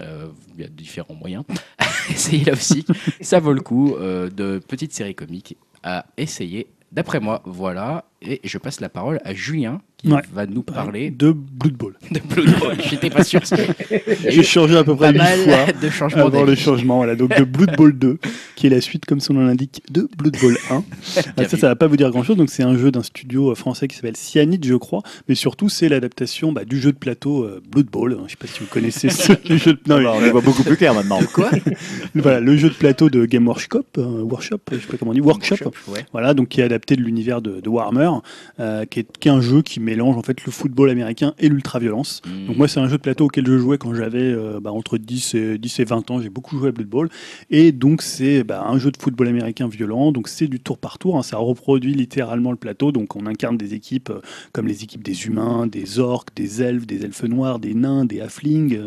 [0.00, 1.44] Euh, Il y a différents moyens.
[2.10, 2.86] Essayez Love Sick,
[3.20, 3.94] ça vaut le coup.
[3.94, 6.66] euh, de petites séries comiques à essayer.
[6.92, 8.04] D'après moi, voilà.
[8.26, 10.20] Et je passe la parole à Julien qui Ouais.
[10.34, 11.94] va nous parler de Blood Bowl.
[12.10, 12.74] de Blood Bowl.
[12.90, 13.40] J'étais pas sûr.
[14.28, 15.66] J'ai changé à peu près une fois.
[15.82, 18.18] de changements Avant le changement, voilà, donc de Blood Bowl 2,
[18.56, 20.82] qui est la suite, comme son nom l'indique, de Blood Bowl 1.
[21.16, 22.36] Ah, Bien ça, ça va pas vous dire grand chose.
[22.36, 25.02] Donc, c'est un jeu d'un studio euh, français qui s'appelle Cyanide, je crois.
[25.28, 28.18] Mais surtout, c'est l'adaptation bah, du jeu de plateau euh, Blood Bowl.
[28.26, 29.80] Je sais pas si vous connaissez ce le jeu de...
[29.86, 31.20] non, mais, on les voit beaucoup plus clair maintenant.
[31.32, 31.50] Quoi?
[32.14, 35.14] Voilà, le jeu de plateau de Game Workshop, euh, Workshop, je sais pas comment on
[35.14, 35.56] dit, Workshop.
[35.88, 36.04] ouais.
[36.12, 38.10] Voilà, donc qui est adapté de l'univers de, de Warhammer,
[38.60, 41.48] euh, qui, est, qui est un jeu qui mélange en fait le football américain et
[41.48, 42.22] l'ultra-violence.
[42.26, 42.46] Hmm.
[42.46, 44.98] Donc moi, c'est un jeu de plateau auquel je jouais quand j'avais euh, bah, entre
[44.98, 46.20] 10 et, 10 et 20 ans.
[46.20, 47.08] J'ai beaucoup joué à Blood Bowl.
[47.50, 50.12] Et donc, c'est bah, un jeu de football américain violent.
[50.12, 51.16] Donc, c'est du tour par tour.
[51.18, 51.22] hein.
[51.22, 52.92] Ça reproduit littéralement le plateau.
[52.92, 54.20] Donc, on incarne des équipes euh,
[54.52, 58.20] comme les équipes des humains, des orques, des elfes, des elfes noirs, des nains, des
[58.20, 58.78] halflings,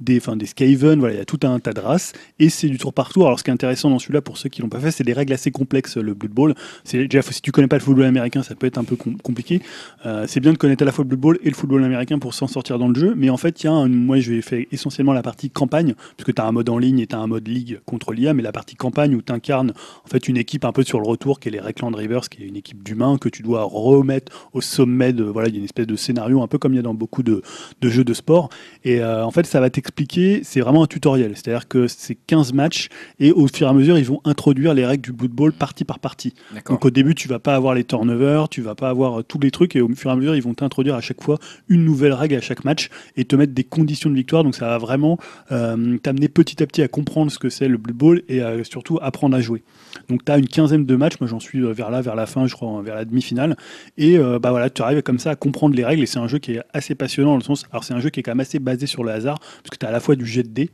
[0.00, 0.98] des, enfin, des skaven.
[0.98, 2.12] Voilà, il y a tout un tas de races.
[2.38, 3.26] Et c'est du tour par tour.
[3.26, 5.12] Alors, ce qui est intéressant dans celui-là, pour ceux qui l'ont pas fait, c'est des
[5.12, 6.54] règles assez complexes, le Blood Bowl.
[6.84, 9.60] C'est si tu connais pas le football américain, ça peut être un peu com- compliqué.
[10.04, 12.34] Euh, c'est bien de connaître à la fois le Bowl et le football américain pour
[12.34, 14.42] s'en sortir dans le jeu, mais en fait, il y a un- moi je vais
[14.42, 17.18] faire essentiellement la partie campagne, puisque tu as un mode en ligne et tu as
[17.18, 19.72] un mode ligue contre l'IA, mais la partie campagne où tu incarnes
[20.04, 22.42] en fait une équipe un peu sur le retour, qui est les Reckland Rivers, qui
[22.42, 25.24] est une équipe d'humains que tu dois remettre au sommet de.
[25.24, 26.94] Voilà, il y a une espèce de scénario, un peu comme il y a dans
[26.94, 27.42] beaucoup de,
[27.80, 28.48] de jeux de sport.
[28.84, 32.52] Et euh, en fait, ça va t'expliquer, c'est vraiment un tutoriel, c'est-à-dire que c'est 15
[32.52, 32.88] matchs,
[33.20, 35.84] et au fur et à mesure, ils vont introduire les règles du Blood Bowl partie
[35.84, 36.34] par partie.
[36.72, 39.38] Donc au début, tu vas pas avoir les turnovers, tu vas pas avoir euh, tous
[39.38, 41.84] les trucs, et au fur et à mesure, ils vont t'introduire à chaque fois une
[41.84, 44.44] nouvelle règle à chaque match et te mettre des conditions de victoire.
[44.44, 45.18] Donc ça va vraiment
[45.52, 48.62] euh, t'amener petit à petit à comprendre ce que c'est le Blood Bowl et à,
[48.64, 49.62] surtout apprendre à jouer.
[50.08, 52.26] Donc tu as une quinzaine de matchs, moi j'en suis euh, vers là, vers la
[52.26, 53.56] fin, je crois, vers la demi-finale.
[53.96, 56.28] Et euh, bah voilà, tu arrives comme ça à comprendre les règles et c'est un
[56.28, 57.64] jeu qui est assez passionnant dans le sens.
[57.70, 59.76] Alors c'est un jeu qui est quand même assez basé sur le hasard, parce que
[59.78, 60.70] tu as à la fois du jet de dés,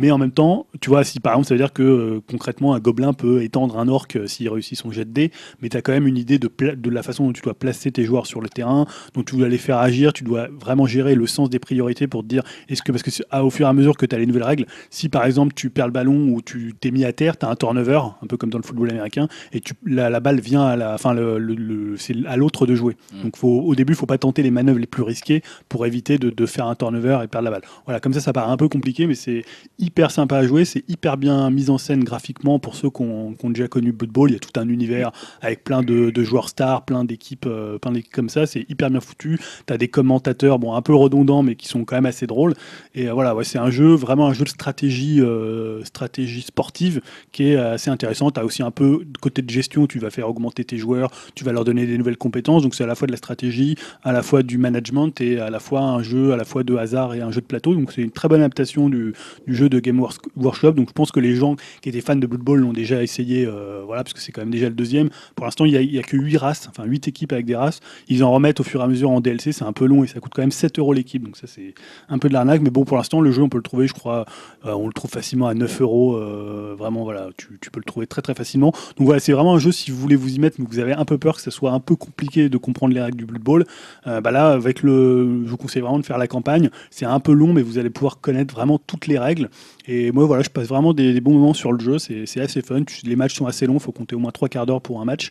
[0.00, 2.74] mais en même temps, tu vois, si par exemple, ça veut dire que euh, concrètement,
[2.74, 5.30] un gobelin peut étendre un orc s'il réussit son jet de dés,
[5.60, 7.90] mais tu as quand même une idée de, de la façon dont tu dois placer
[7.92, 11.14] tes joueurs sur le terrain, dont tu dois les faire agir, tu dois vraiment gérer
[11.14, 13.68] le sens des priorités pour te dire, est-ce que, parce que ah, au fur et
[13.68, 16.28] à mesure que tu as les nouvelles règles, si par exemple tu perds le ballon
[16.28, 18.64] ou tu t'es mis à terre, tu as un turnover, un peu comme dans le
[18.64, 22.14] football américain, et tu, la, la balle vient à la, enfin, le, le- le- c'est
[22.26, 22.96] à l'autre de jouer.
[23.12, 23.22] Mm.
[23.22, 26.18] Donc faut, au début, il faut pas tenter les manœuvres les plus risquées pour éviter
[26.18, 27.62] de, de faire un turnover et perdre la balle.
[27.86, 29.44] Voilà, comme ça, ça paraît un peu compliqué, mais c'est
[29.78, 33.34] hyper sympa à jouer, c'est hyper bien mis en scène graphiquement pour ceux qui ont,
[33.34, 34.30] qui ont déjà connu Blood Bowl.
[34.30, 37.78] Il y a tout un univers avec plein de, de joueurs stars, plein d'équipes, euh,
[37.78, 38.46] plein d'équipes comme ça.
[38.46, 39.38] C'est hyper bien foutu.
[39.66, 42.54] Tu as des commentateurs, bon, un peu redondants, mais qui sont quand même assez drôles.
[42.94, 47.00] Et euh, voilà, c'est un jeu, vraiment un jeu de stratégie, euh, stratégie sportive
[47.32, 48.30] qui est assez intéressant.
[48.30, 51.44] Tu as aussi un peu côté de gestion, tu vas faire augmenter tes joueurs, tu
[51.44, 52.62] vas leur donner des nouvelles compétences.
[52.62, 55.50] Donc c'est à la fois de la stratégie, à la fois du management et à
[55.50, 57.74] la fois un jeu à la fois de hasard et un jeu de plateau.
[57.74, 59.14] Donc c'est une très bonne adaptation du,
[59.46, 60.04] jeu de Game
[60.36, 60.72] Workshop.
[60.72, 63.46] Donc je pense que les gens qui étaient fans de Blood Bowl l'ont déjà essayé,
[63.46, 65.10] euh, voilà, parce que c'est quand même déjà le deuxième.
[65.34, 67.80] Pour l'instant, il n'y a que 8 races, enfin 8 équipes avec des races.
[68.08, 70.06] Ils en remettent au fur et à mesure en DLC, c'est un peu long et
[70.06, 71.22] ça coûte quand même 7 euros l'équipe.
[71.24, 71.74] Donc ça c'est
[72.08, 72.60] un peu de l'arnaque.
[72.60, 74.24] Mais bon, pour l'instant, le jeu, on peut le trouver, je crois,
[74.66, 76.16] euh, on le trouve facilement à 9 euros.
[76.16, 78.72] euh, vraiment, voilà, tu, peux le trouver très très facilement.
[78.96, 80.92] Donc voilà, c'est vraiment un jeu, si vous voulez vous y mettre, mais vous avez
[80.92, 83.42] un peu peur que ça soit un peu compliqué de comprendre les règles du Blood
[83.42, 83.64] Bowl,
[84.06, 86.70] euh, bah là, avec le, je vous conseille vraiment de faire la campagne.
[86.90, 89.48] C'est un peu long, mais vous allez pouvoir connaître vraiment toutes les règles.
[89.86, 91.98] Et moi, voilà, je passe vraiment des, bons moments sur le jeu.
[91.98, 92.82] C'est assez fun.
[93.04, 93.74] Les matchs sont assez longs.
[93.74, 95.30] Il faut compter au moins trois quarts d'heure pour un match.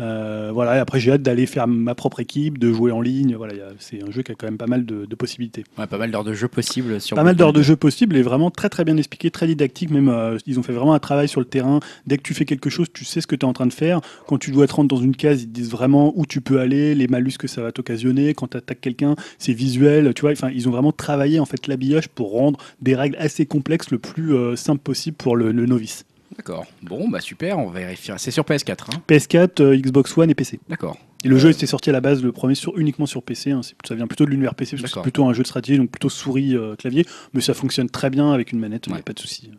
[0.00, 3.36] Euh, voilà, et après j'ai hâte d'aller faire ma propre équipe, de jouer en ligne.
[3.36, 5.64] Voilà, c'est un jeu qui a quand même pas mal de, de possibilités.
[5.78, 8.22] Ouais, pas mal d'heures de jeu possibles sur Pas mal d'heures de jeu possibles et
[8.22, 9.90] vraiment très très bien expliqué, très didactique.
[9.90, 11.80] Même euh, ils ont fait vraiment un travail sur le terrain.
[12.06, 13.72] Dès que tu fais quelque chose, tu sais ce que tu es en train de
[13.72, 14.00] faire.
[14.26, 16.60] Quand tu dois te rendre dans une case, ils te disent vraiment où tu peux
[16.60, 18.34] aller, les malus que ça va t'occasionner.
[18.34, 20.12] Quand tu attaques quelqu'un, c'est visuel.
[20.14, 23.46] Tu vois, enfin, ils ont vraiment travaillé en fait l'habillage pour rendre des règles assez
[23.46, 26.04] complexes le plus euh, simple possible pour le, le novice.
[26.36, 26.66] D'accord.
[26.82, 28.14] Bon, bah super, on va vérifier.
[28.18, 30.60] C'est sur PS4, hein PS4, euh, Xbox One et PC.
[30.68, 30.96] D'accord.
[31.24, 33.50] Et le jeu était sorti à la base, le premier sur, uniquement sur PC.
[33.50, 33.60] hein.
[33.86, 35.02] Ça vient plutôt de l'univers PC parce que c'est D'accord.
[35.02, 37.04] plutôt un jeu de stratégie, donc plutôt souris euh, clavier.
[37.34, 39.50] Mais ça fonctionne très bien avec une manette, il n'y a pas de souci.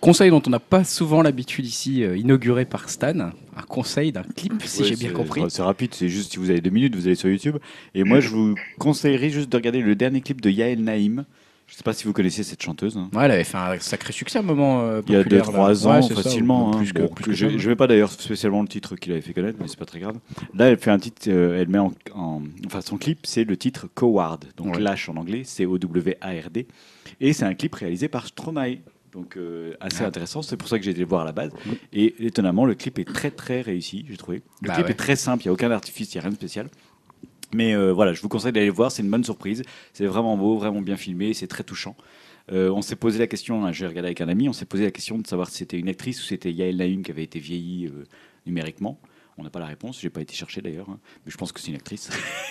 [0.00, 3.18] Conseil dont on n'a pas souvent l'habitude ici, euh, inauguré par Stan.
[3.20, 5.42] Un conseil d'un clip, si Ouais, j'ai bien compris.
[5.50, 7.58] C'est rapide, c'est juste si vous avez deux minutes, vous allez sur YouTube.
[7.94, 11.26] Et moi, je vous conseillerais juste de regarder le dernier clip de Yael Naïm.
[11.70, 12.96] Je sais pas si vous connaissez cette chanteuse.
[12.96, 13.08] hein.
[13.14, 14.80] Ouais, elle avait fait un sacré succès à un moment.
[14.82, 15.86] euh, Il y a populaire, 2-3 là.
[15.86, 16.74] ans, Ouais, ça, facilement.
[16.74, 16.78] hein.
[16.78, 19.20] plus que, Bon, plus que je ne vais pas d'ailleurs spécialement le titre qu'il avait
[19.20, 20.18] fait connaître, mais c'est pas très grave.
[20.52, 23.56] Là, elle fait un titre, euh, elle met en, en- Enfin, son clip, c'est le
[23.56, 24.80] titre Coward, donc Ouais.
[24.80, 26.66] lâche en anglais, C-O-W-A-R-D.
[27.20, 28.78] Et c'est un clip réalisé par Stromae.
[29.12, 30.06] Donc, euh, assez Ah.
[30.06, 31.50] intéressant, c'est pour ça que j'ai été le voir à la base.
[31.66, 31.70] Mm.
[31.94, 34.40] Et étonnamment, le clip est très très réussi, j'ai trouvé.
[34.62, 34.92] Le Bah clip ouais.
[34.92, 36.68] est très simple, il n'y a aucun artifice, il n'y a rien de spécial.
[37.52, 39.62] Mais euh, voilà, je vous conseille d'aller le voir, c'est une bonne surprise.
[39.92, 41.96] C'est vraiment beau, vraiment bien filmé, c'est très touchant.
[42.52, 44.84] Euh, on s'est posé la question, hein, j'ai regardé avec un ami, on s'est posé
[44.84, 47.38] la question de savoir si c'était une actrice ou c'était Yael Naïm qui avait été
[47.38, 48.04] vieillie euh,
[48.46, 48.98] numériquement.
[49.40, 50.98] On n'a pas la réponse, j'ai pas été chercher d'ailleurs, hein.
[51.24, 52.10] mais je pense que c'est une actrice.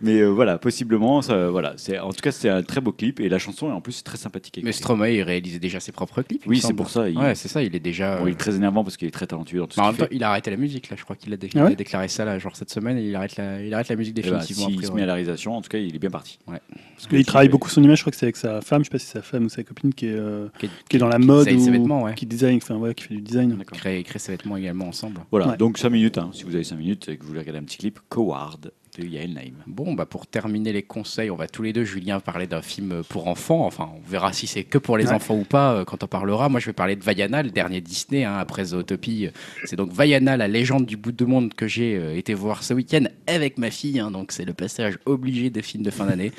[0.00, 1.74] mais euh, voilà, possiblement, ça, voilà.
[1.76, 4.02] C'est, en tout cas, c'est un très beau clip et la chanson est en plus
[4.02, 4.60] très sympathique.
[4.62, 4.72] Mais.
[4.72, 6.42] Stromae, il réalisait déjà ses propres clips.
[6.44, 7.08] il Oui, c'est pour ça.
[7.08, 8.16] Il, Ouais, c'est ça, il est déjà.
[8.18, 9.96] bon, il est très énervant parce qu'il est très talentueux dans tout ce en même
[9.96, 11.72] temps, il a arrêté la musique là, je crois qu'il a, dé- Ah ouais il
[11.72, 14.16] a déclaré ça là, genre cette semaine, et il arrête la, il arrête la musique
[14.18, 14.66] Eh ben, définitivement.
[14.68, 14.96] S'il a se priori.
[14.96, 16.38] met à la réalisation, en tout cas, il est bien parti.
[16.46, 18.90] Parce qu'il travaille beaucoup son image, je crois que c'est avec sa femme, je sais
[18.90, 20.98] pas si c'est sa femme ou sa copine qui est, euh, Qui est- qui est
[20.98, 22.14] dans la qui mode design ses ou vêtements, ouais.
[22.14, 23.50] qui design, enfin ouais, qui fait du design.
[23.56, 23.64] D'accord.
[23.74, 25.20] Il crée, il crée ses vêtements également ensemble.
[25.30, 25.56] Voilà, Ouais.
[25.56, 27.64] donc 5 minutes, hein, si vous avez 5 minutes et que vous voulez regarder un
[27.64, 29.54] petit clip, Coward de Yael Naïm.
[29.66, 33.02] Bon, bah pour terminer les conseils, on va tous les deux, Julien, parler d'un film
[33.08, 33.64] pour enfants.
[33.64, 35.12] Enfin, on verra si c'est que pour les Ouais.
[35.14, 36.48] enfants ou pas euh, quand on parlera.
[36.48, 39.28] Moi, je vais parler de Vaiana, le dernier Disney, hein, après Zootopie.
[39.64, 42.74] C'est donc Vaiana, la légende du bout de monde que j'ai euh, été voir ce
[42.74, 44.00] week-end avec ma fille.
[44.00, 44.10] hein.
[44.10, 46.32] donc, c'est le passage obligé des films de fin d'année.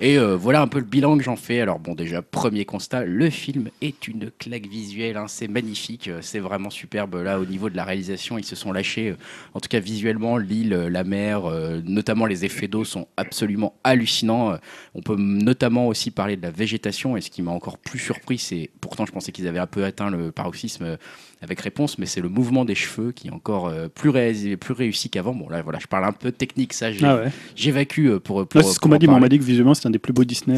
[0.00, 1.60] Et euh, voilà un peu le bilan que j'en fais.
[1.60, 5.16] Alors, bon, déjà, premier constat, le film est une claque visuelle.
[5.18, 5.26] hein.
[5.28, 6.10] c'est magnifique.
[6.22, 7.16] C'est vraiment superbe.
[7.22, 9.14] Là, au niveau de la réalisation, ils se sont lâchés.
[9.54, 14.52] en tout cas, visuellement, l'île, la mer, euh, notamment les effets d'eau sont absolument hallucinants.
[14.52, 14.56] Euh,
[14.94, 17.16] On peut notamment aussi parler de la végétation.
[17.16, 19.84] Et ce qui m'a encore plus surpris, c'est pourtant, je pensais qu'ils avaient un peu
[19.84, 20.96] atteint le paroxysme euh,
[21.42, 24.72] avec réponse, mais c'est le mouvement des cheveux qui est encore euh, plus, réalisé, plus
[24.72, 25.34] réussi qu'avant.
[25.34, 27.28] Bon, là, voilà, je parle un peu technique, ça, j'ai- Ah ouais.
[27.56, 28.46] j'évacue euh, pour.
[28.52, 30.12] c'est ce qu'on m'a dit, mais on m'a dit que visuellement c'est un des plus
[30.12, 30.56] beaux Disney.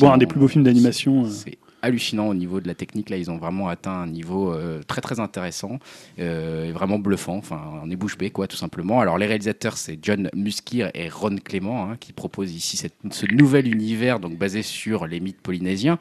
[0.00, 1.24] Bon, un des plus beaux films d'animation.
[1.26, 3.10] C'est hallucinant au niveau de la technique.
[3.10, 5.78] Là, ils ont vraiment atteint un niveau euh, très très intéressant
[6.18, 7.36] euh, et vraiment bluffant.
[7.36, 9.00] Enfin, on est bouche bée, quoi, tout simplement.
[9.00, 13.68] Alors, les réalisateurs, c'est John Muskir et Ron Clément hein, qui proposent ici ce nouvel
[13.68, 15.98] univers donc basé sur les mythes polynésiens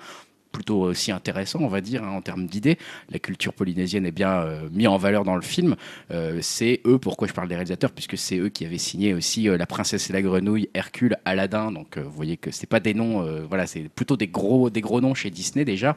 [0.51, 2.77] plutôt aussi intéressant, on va dire, hein, en termes d'idées.
[3.09, 5.75] La culture polynésienne est bien euh, mise en valeur dans le film.
[6.11, 9.49] Euh, c'est eux, pourquoi je parle des réalisateurs, puisque c'est eux qui avaient signé aussi
[9.49, 11.71] euh, La Princesse et la Grenouille, Hercule, Aladdin.
[11.71, 14.69] Donc euh, vous voyez que c'est pas des noms, euh, voilà, c'est plutôt des gros,
[14.69, 15.95] des gros noms chez Disney déjà.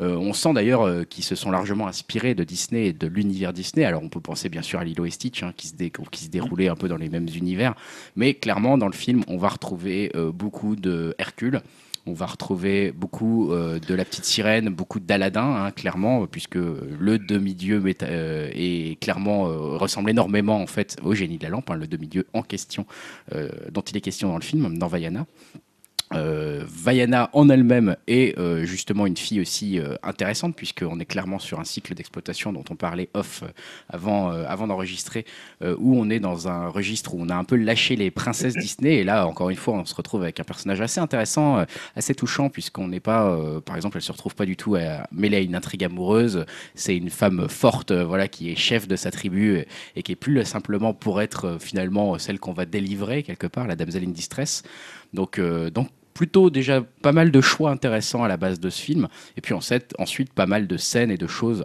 [0.00, 3.52] Euh, on sent d'ailleurs euh, qu'ils se sont largement inspirés de Disney et de l'univers
[3.52, 3.84] Disney.
[3.84, 6.30] Alors on peut penser bien sûr à Lilo et Stitch, hein, qui, se qui se
[6.30, 7.74] déroulait un peu dans les mêmes univers.
[8.16, 11.60] Mais clairement, dans le film, on va retrouver euh, beaucoup de Hercule.
[12.04, 17.18] On va retrouver beaucoup euh, de la petite sirène, beaucoup d'Aladin, hein, clairement, puisque le
[17.18, 21.76] demi-dieu euh, est clairement euh, ressemble énormément en fait au génie de la lampe, hein,
[21.76, 22.86] le demi-dieu en question,
[23.70, 25.26] dont il est question dans le film, dans Vaiana.
[26.14, 31.38] Euh, Vaiana en elle-même est euh, justement une fille aussi euh, intéressante puisqu'on est clairement
[31.38, 33.48] sur un cycle d'exploitation dont on parlait off euh,
[33.88, 35.24] avant, euh, avant d'enregistrer
[35.78, 38.96] où on est dans un registre où on a un peu lâché les princesses Disney
[38.96, 41.64] et là encore une fois on se retrouve avec un personnage assez intéressant,
[41.94, 45.36] assez touchant puisqu'on n'est pas, par exemple elle se retrouve pas du tout à, mêlée
[45.36, 46.44] à une intrigue amoureuse,
[46.74, 49.64] c'est une femme forte voilà qui est chef de sa tribu
[49.94, 53.76] et, qui est plus simplement pour être finalement celle qu'on va délivrer quelque part, la
[53.76, 54.62] damsel in distress.
[55.12, 59.08] Donc, donc plutôt déjà pas mal de choix intéressants à la base de ce film.
[59.36, 61.64] Et puis ensuite, ensuite pas mal de scènes et de choses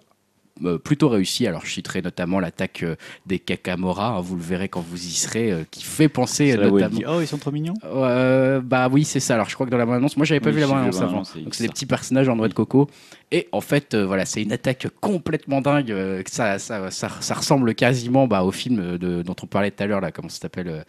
[0.63, 1.45] euh, plutôt réussies.
[1.47, 2.95] Alors je citerai notamment l'attaque euh,
[3.25, 6.69] des Kakamora, hein, vous le verrez quand vous y serez, euh, qui fait penser euh,
[6.69, 6.99] notamment...
[7.07, 9.35] Oh, ils sont trop mignons bah oui, c'est ça.
[9.35, 11.23] Alors je crois que dans la bande-annonce, moi j'avais pas Oui, vu la bande-annonce avant.
[11.35, 12.89] Donc c'est des petits personnages en noix de coco.
[13.31, 15.93] Et en fait, voilà, c'est une attaque complètement dingue.
[16.27, 19.85] ça, ça, ça, ça ressemble quasiment bah, au film de, dont on parlait tout à
[19.85, 20.85] l'heure, là, comment ça s'appelle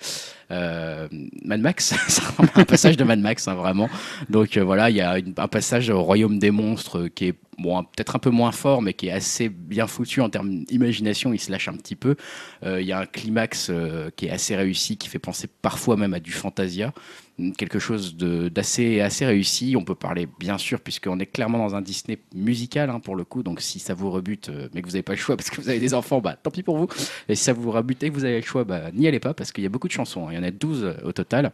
[0.50, 1.08] euh,
[1.44, 1.92] Mad Max.
[2.38, 3.88] à un passage de Mad Max, hein, vraiment.
[4.28, 7.82] Donc euh, voilà, il y a un passage au royaume des monstres qui est bon,
[7.84, 11.32] peut-être un peu moins fort, mais qui est assez bien foutu en termes d'imagination.
[11.32, 12.16] Il se lâche un petit peu.
[12.64, 15.96] Euh, Il y a un climax euh, qui est assez réussi, qui fait penser parfois
[15.96, 16.92] même à du Fantasia.
[17.56, 19.76] Quelque chose d'assez assez réussi.
[19.76, 23.22] On peut parler, bien sûr, puisqu'on est clairement dans un Disney musical, hein, pour le
[23.22, 23.44] coup.
[23.44, 25.60] Donc, si ça vous rebute, euh, mais que vous n'avez pas le choix parce que
[25.60, 26.88] vous avez des enfants, bah, tant pis pour vous.
[27.28, 29.34] Et si ça vous rebute et que vous avez le choix, bah, n'y allez pas
[29.34, 30.26] parce qu'il y a beaucoup de chansons.
[30.26, 30.32] hein.
[30.32, 31.52] Il y en a 12 au total.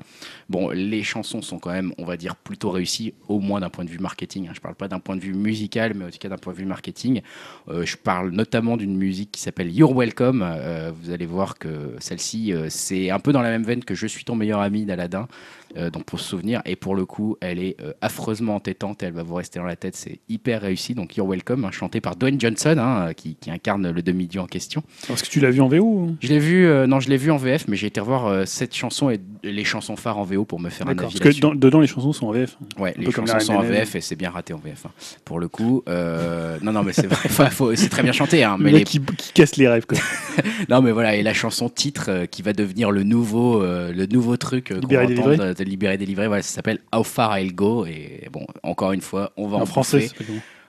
[0.48, 3.85] Bon, les chansons sont quand même, on va dire, plutôt réussies, au moins d'un point
[3.85, 4.48] de vue marketing.
[4.48, 4.52] hein.
[4.55, 6.59] Je parle pas d'un point de vue musical, mais en tout cas d'un point de
[6.59, 7.20] vue marketing.
[7.69, 10.43] Euh, je parle notamment d'une musique qui s'appelle You're Welcome.
[10.43, 13.94] Euh, vous allez voir que celle-ci, euh, c'est un peu dans la même veine que
[13.94, 15.28] Je suis ton meilleur ami d'Aladin.
[15.76, 19.06] Euh, donc pour se souvenir, et pour le coup, elle est euh, affreusement entêtante et
[19.06, 19.96] elle va vous rester dans la tête.
[19.96, 20.94] C'est hyper réussi.
[20.94, 24.46] Donc You're Welcome, hein, chanté par Dwayne Johnson, hein, qui, qui incarne le demi-dieu en
[24.46, 24.82] question.
[25.10, 27.16] Est-ce que tu l'as vu en VO ou- Je l'ai vu, euh, non, je l'ai
[27.16, 30.25] vu en VF, mais j'ai été revoir euh, cette chanson et les chansons phares en
[30.25, 32.57] VO pour me faire un avis Parce que dans- dedans les chansons sont en VF.
[32.79, 34.87] Ouais, Un les chansons sont en VF et c'est bien raté en VF.
[34.87, 34.91] hein.
[35.25, 37.29] Pour le coup, euh, non, non, mais c'est vrai,
[37.77, 39.87] c'est très bien chanté, hein, mais les qui, qui casse les rêves.
[39.87, 39.99] Quoi.
[40.69, 44.07] non, mais voilà, et la chanson titre euh, qui va devenir le nouveau, euh, le
[44.07, 47.87] nouveau truc euh, qu'on euh, de Libéré, délivré, voilà, ça s'appelle How Far I'll Go.
[47.87, 50.25] Et bon, encore une fois, on va en, En français, bouffer.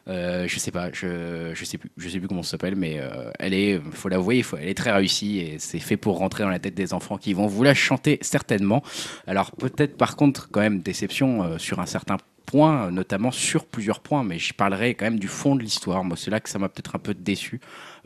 [0.07, 2.99] Euh, je sais pas, je, je sais plus, je sais plus comment ça s'appelle, mais
[2.99, 6.49] euh, elle est, faut l'avouer, elle est très réussie et c'est fait pour rentrer dans
[6.49, 8.84] la tête des enfants qui vont vous la chanter certainement.
[9.26, 13.99] Alors peut-être par contre quand même déception euh, sur un certain point, notamment sur plusieurs
[13.99, 16.03] points, mais je parlerai quand même du fond de l'histoire.
[16.03, 17.60] Moi, c'est là que ça m'a peut-être un peu déçu.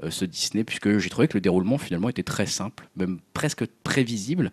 [0.04, 3.66] euh, ce Disney, puisque j'ai trouvé que le déroulement finalement était très simple, même presque
[3.84, 4.52] prévisible.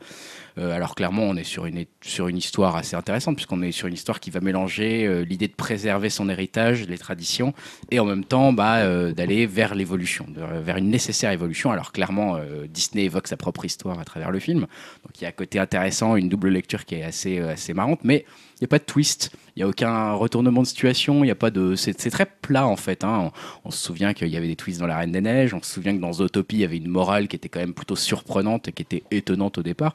[0.58, 3.88] Euh, alors clairement, on est sur une, sur une histoire assez intéressante, puisqu'on est sur
[3.88, 7.52] une histoire qui va mélanger euh, l'idée de préserver son héritage, les traditions,
[7.90, 11.70] et en même temps bah, euh, d'aller vers l'évolution, vers une nécessaire évolution.
[11.70, 12.38] Alors clairement,
[12.68, 15.58] Disney évoque sa propre histoire à travers le film, donc il y a un côté
[15.58, 18.24] intéressant, une double lecture qui est assez, assez marrante, mais
[18.56, 21.30] il n'y a pas de twist, il n'y a aucun retournement de situation, il y
[21.30, 23.04] a pas de, c'est très plat en fait.
[23.04, 23.30] hein.
[23.66, 25.70] On, se souvient qu'il y avait des twists dans La Reine des Neiges, on se
[25.70, 28.68] souvient que dans Zootopie, il y avait une morale qui était quand même plutôt surprenante
[28.68, 29.94] et qui était étonnante au départ.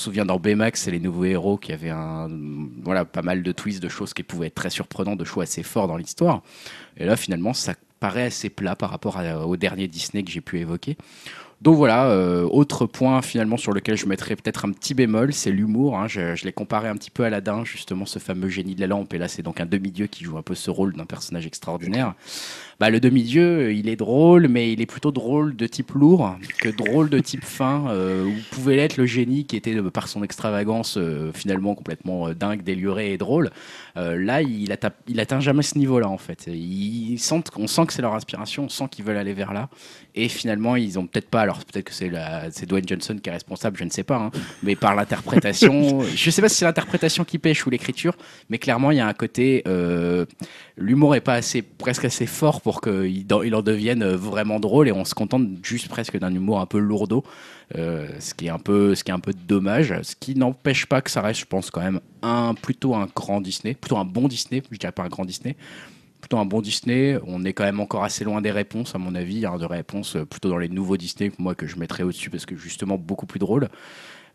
[0.00, 2.28] Souvient dans Baymax et les nouveaux héros qu'il y avait un,
[2.82, 5.62] voilà, pas mal de twists, de choses qui pouvaient être très surprenantes, de choix assez
[5.62, 6.42] forts dans l'histoire.
[6.96, 10.58] Et là, finalement, ça paraît assez plat par rapport au dernier Disney que j'ai pu
[10.58, 10.96] évoquer.
[11.60, 15.50] Donc voilà, euh, autre point finalement sur lequel je mettrais peut-être un petit bémol, c'est
[15.50, 15.98] l'humour.
[15.98, 16.08] hein.
[16.08, 18.86] Je, je l'ai comparé un petit peu à Aladdin, justement, ce fameux génie de la
[18.86, 19.12] lampe.
[19.12, 22.14] Et là, c'est donc un demi-dieu qui joue un peu ce rôle d'un personnage extraordinaire.
[22.80, 26.38] Bah, le demi-dieu, euh, il est drôle, mais il est plutôt drôle de type lourd
[26.62, 27.84] que drôle de type fin.
[27.88, 32.30] Euh, où pouvait l'être le génie qui était, euh, par son extravagance, euh, finalement complètement
[32.30, 33.50] dingue, déluré et drôle.
[33.96, 36.48] Là, il, atteint jamais ce niveau-là, en fait.
[36.48, 39.68] On sent que c'est leur inspiration, on sent qu'ils veulent aller vers là.
[40.14, 41.42] Et finalement, ils ont peut-être pas.
[41.42, 44.16] Alors, peut-être que c'est Dwayne Johnson qui est responsable, je ne sais pas.
[44.16, 44.30] hein,
[44.62, 48.16] mais par l'interprétation, je sais pas si c'est l'interprétation qui pêche ou l'écriture,
[48.48, 49.64] mais clairement, il y a un côté.
[50.78, 54.60] L'humour est pas assez, presque assez fort pour qu'il dans- il en devienne euh, vraiment
[54.60, 57.24] drôle et on se contente juste presque d'un humour un peu lourdeau,
[57.76, 59.94] euh, ce qui est un peu, ce qui est un peu dommage.
[60.02, 63.40] Ce qui n'empêche pas que ça reste, je pense, quand même un plutôt un grand
[63.40, 64.62] Disney, plutôt un bon Disney.
[64.70, 65.56] Je dirais pas un grand Disney,
[66.20, 67.18] plutôt un bon Disney.
[67.26, 70.16] On est quand même encore assez loin des réponses, à mon avis, hein, de réponses
[70.16, 73.26] euh, plutôt dans les nouveaux Disney, moi que je mettrais au-dessus parce que justement beaucoup
[73.26, 73.68] plus drôle.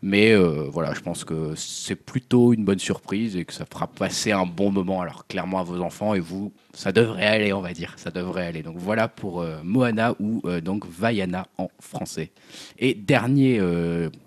[0.08, 3.88] Mais euh, voilà, je pense que c'est plutôt une bonne surprise et que ça fera
[3.88, 5.00] passer un bon moment.
[5.00, 8.46] Alors clairement à vos enfants et vous, ça devrait aller, on va dire, ça devrait
[8.46, 8.62] aller.
[8.62, 12.30] Donc voilà pour euh, Moana ou euh, donc Vaiana en français.
[12.78, 13.60] Et dernier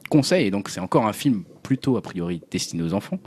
[0.09, 3.19] conseil, et donc c'est encore un film plutôt a priori destiné aux enfants.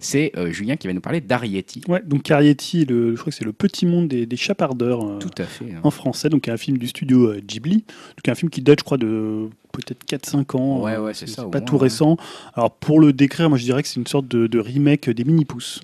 [0.00, 1.82] C'est euh, Julien qui va nous parler d'Arietti.
[1.88, 5.18] Ouais, donc Carietti, le, je crois que c'est le petit monde des, des chapardeurs euh,
[5.18, 5.64] Tout à fait.
[5.74, 5.80] hein.
[5.82, 7.78] en français, donc un film du studio euh, Ghibli,
[8.16, 10.80] donc un film qui date, je crois, de peut-être 4-5 ans.
[10.82, 11.82] Ouais, euh, ouais, c'est ça, pas moins, tout ouais.
[11.82, 12.16] récent.
[12.54, 15.24] Alors pour le décrire, moi je dirais que c'est une sorte de, de remake des
[15.24, 15.80] Mini-Pouces,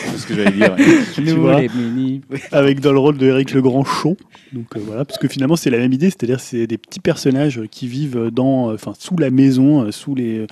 [0.00, 0.76] C'est ce que j'allais dire.
[1.14, 1.60] tu Nous, vois.
[1.60, 2.20] les mini-
[2.52, 4.16] avec dans le rôle de Eric le Grand Chaud.
[4.52, 7.60] Donc euh, voilà, parce que finalement c'est la même idée, c'est-à-dire c'est des petits personnages
[7.70, 10.46] qui vivent dans, euh, enfin sous la maison, euh, sous les, euh,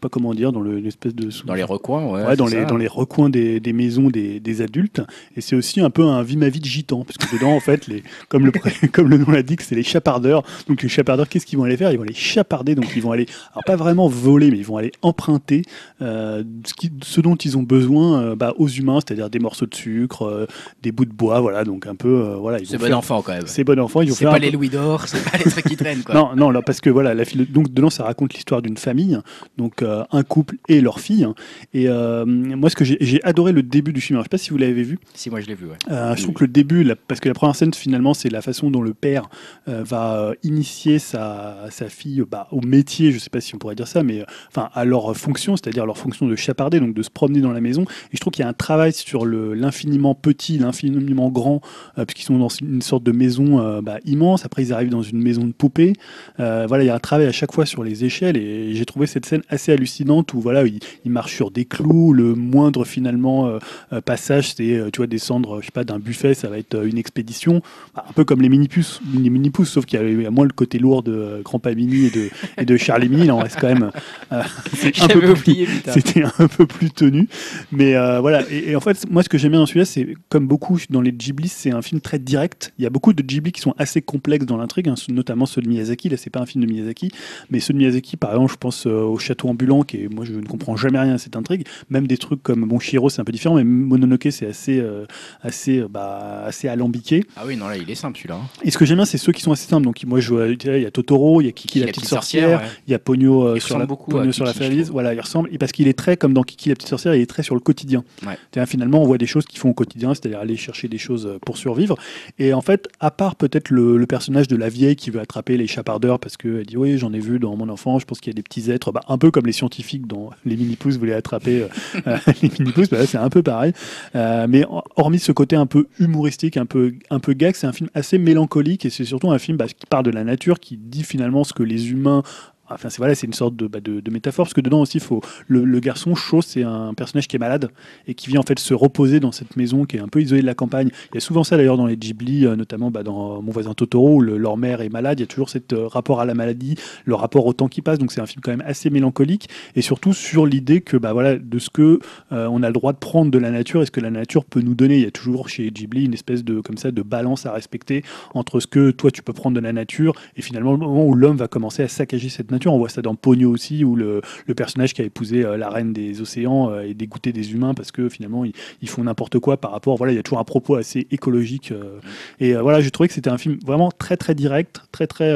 [0.00, 2.24] pas comment dire, dans le- l'espèce de sous- Dans les recoins, ouais.
[2.24, 2.64] Ouais, dans, les, ça.
[2.64, 5.02] dans les recoins des, des maisons des, des adultes.
[5.36, 7.60] Et c'est aussi un peu un vie ma vie de gitan, parce que dedans, en
[7.60, 8.52] fait, les, comme, le,
[8.92, 10.42] comme le nom l'indique, c'est les chapardeurs.
[10.68, 11.92] Donc les chapardeurs, qu'est-ce qu'ils vont aller faire?
[11.92, 14.76] Ils vont aller chaparder, donc ils vont aller, alors pas vraiment voler, mais ils vont
[14.76, 15.62] aller emprunter
[16.02, 19.66] euh, ce, qui- ce dont ils ont besoin euh, bah, aux humains, c'est-à-dire des morceaux
[19.66, 20.46] de sucre, euh,
[20.82, 22.58] des bouts de bois, voilà, donc un peu, euh, voilà.
[22.64, 23.42] C'est bon faire- enfant quand même.
[23.46, 25.66] C'est bon enfant, ils vont C'est faire pas les louis d'or, c'est pas les trucs
[25.66, 26.14] qui traînent quoi.
[26.14, 29.18] non, non, là, parce que voilà, la donc dedans, ça raconte l'histoire d'une famille,
[29.58, 31.26] donc euh, un couple et leur fille.
[31.74, 34.16] Et euh, moi, ce que j'ai adoré le début du film.
[34.16, 34.98] Alors, je sais pas si vous l'avez vu.
[35.14, 35.76] Si moi je l'ai vu, ouais.
[35.90, 38.42] Euh, je trouve que le début, la- parce que la première scène, finalement, c'est la
[38.42, 39.28] façon dont le père
[39.68, 43.74] euh, va initier sa, sa fille bah, au métier, je sais pas si on pourrait
[43.74, 47.02] dire ça, mais euh, enfin à leur fonction, c'est-à-dire leur fonction de chaparder, donc de
[47.02, 47.82] se promener dans la maison.
[47.82, 51.60] Et je trouve qu'il y a un travail sur l'infiniment petit, l'infiniment grand,
[51.98, 54.44] euh, puisqu'ils sont dans une sorte de maison euh, bah, immense.
[54.44, 55.92] Après, ils arrivent dans une maison de poupée.
[56.38, 58.84] Euh, voilà, il y a un travail à chaque fois sur les échelles, et j'ai
[58.84, 62.12] trouvé cette scène assez hallucinante où voilà, ils marchent sur des clous.
[62.12, 63.58] Le moindre finalement euh,
[63.92, 66.84] euh, passage, c'est euh, tu vois descendre, je sais pas, d'un buffet, ça va être
[66.86, 67.62] une expédition,
[67.94, 70.26] Bah, un peu comme les mini puces, les mini sauf qu'il y a- il y
[70.26, 72.28] a moins le côté lourd de Grand Pamini et de,
[72.58, 73.26] et de Charlie Mini.
[73.26, 73.90] Là, on reste quand même
[74.32, 74.42] euh,
[75.00, 77.28] un peu plus- c'était un peu plus tenu.
[77.72, 78.42] Mais euh, voilà.
[78.50, 81.00] Et, et en fait, moi, ce que j'aime bien dans celui-là, c'est comme beaucoup dans
[81.00, 82.72] les Ghibli, c'est un film très direct.
[82.78, 85.62] Il y a beaucoup de Ghibli qui sont assez complexes dans l'intrigue, hein, notamment ceux
[85.62, 86.08] de Miyazaki.
[86.08, 87.10] Là, c'est pas un film de Miyazaki,
[87.50, 90.32] mais ceux de Miyazaki, par exemple, je pense au Château ambulant, qui est, moi, je
[90.32, 91.66] ne comprends jamais rien à cette intrigue.
[91.88, 95.06] Même des trucs comme bon Shiro, c'est un peu différent, mais Mononoke, c'est assez, euh,
[95.42, 97.24] assez, euh, bah, assez alambiqué.
[97.36, 98.36] Ah oui, non, là il est simple celui-là.
[98.36, 98.48] hein.
[98.64, 99.84] Et ce que j'aime bien, c'est ceux qui sont assez simples.
[99.84, 102.62] Donc, moi, je vois, il y a Totoro, il y a Kiki, la, petite sorcière,
[102.86, 104.82] il y a Pogno, euh, sur, la, beaucoup Pogno sur la Kiki.
[104.82, 105.48] Voilà, il ressemble.
[105.52, 107.54] Et parce qu'il est très, comme dans Kiki la petite sorcière, il est très sur
[107.54, 108.04] le quotidien.
[108.26, 108.66] Ouais.
[108.66, 111.56] Finalement, on voit des choses qu'ils font au quotidien, c'est-à-dire aller chercher des choses pour
[111.56, 111.96] survivre.
[112.38, 115.56] Et en fait, à part peut-être le, le personnage de la vieille qui veut attraper
[115.56, 118.32] les chapardeurs parce qu'elle dit Oui, j'en ai vu dans mon enfance, je pense qu'il
[118.32, 121.14] y a des petits êtres, bah, un peu comme les scientifiques dans les mini-pousses voulaient
[121.14, 121.68] attraper euh,
[122.06, 123.72] euh, les mini-pousses, bah, c'est un peu pareil.
[124.14, 127.66] Euh, mais hor- hormis ce côté un peu humoristique, un peu, un peu gag, c'est
[127.66, 130.58] un film assez mélancolique et c'est surtout un film bah, qui parle de la nature,
[130.60, 132.22] qui dit finalement ce que les humains
[132.70, 133.78] enfin c'est voilà, c'est une sorte de, bah,
[134.10, 137.70] métaphore parce que dedans aussi, faut le, garçon chaud, c'est un personnage qui est malade
[138.06, 140.42] et qui vient en fait se reposer dans cette maison qui est un peu isolée
[140.42, 140.90] de la campagne.
[141.12, 143.72] Il y a souvent ça d'ailleurs dans les Ghibli, euh, notamment bah, dans Mon voisin
[143.72, 145.18] Totoro, où le- leur mère est malade.
[145.18, 147.98] Il y a toujours cet rapport à la maladie, le rapport au temps qui passe.
[147.98, 151.36] Donc c'est un film quand même assez mélancolique et surtout sur l'idée que bah voilà
[151.36, 152.00] de ce que
[152.32, 154.44] euh, on a le droit de prendre de la nature et ce que la nature
[154.44, 154.96] peut nous donner.
[154.96, 158.02] Il y a toujours chez Ghibli une espèce de comme ça de balance à respecter
[158.34, 161.14] entre ce que toi tu peux prendre de la nature et finalement le moment où
[161.14, 162.59] l'homme va commencer à saccager cette nature.
[162.68, 165.70] On voit ça dans Pogno aussi où le, le personnage qui a épousé euh, la
[165.70, 169.38] reine des océans euh, est dégoûté des humains parce que finalement ils, ils font n'importe
[169.38, 169.96] quoi par rapport.
[169.96, 172.00] Voilà, il y a toujours un propos assez écologique euh,
[172.38, 175.30] et euh, voilà, j'ai trouvé que c'était un film vraiment très très direct, très très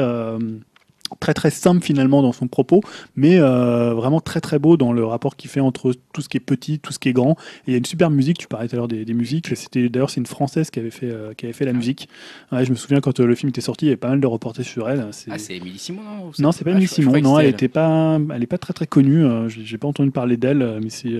[1.19, 2.81] très très simple finalement dans son propos,
[3.15, 6.37] mais euh, vraiment très très beau dans le rapport qu'il fait entre tout ce qui
[6.37, 7.31] est petit, tout ce qui est grand.
[7.67, 8.37] Et il y a une super musique.
[8.37, 9.55] Tu parlais tout à l'heure des, des musiques.
[9.55, 12.09] C'était d'ailleurs c'est une française qui avait fait euh, qui avait fait la musique.
[12.51, 14.19] Ouais, je me souviens quand euh, le film était sorti, il y avait pas mal
[14.19, 15.07] de reportages sur elle.
[15.11, 17.19] C'est- Ah, c'est Émilie Simon, non non, c'est pas Ah, Émilie je- je Simon.
[17.21, 19.23] Non, elle était pas, elle est pas très très connue.
[19.49, 21.13] J'ai pas entendu parler d'elle, mais c'est,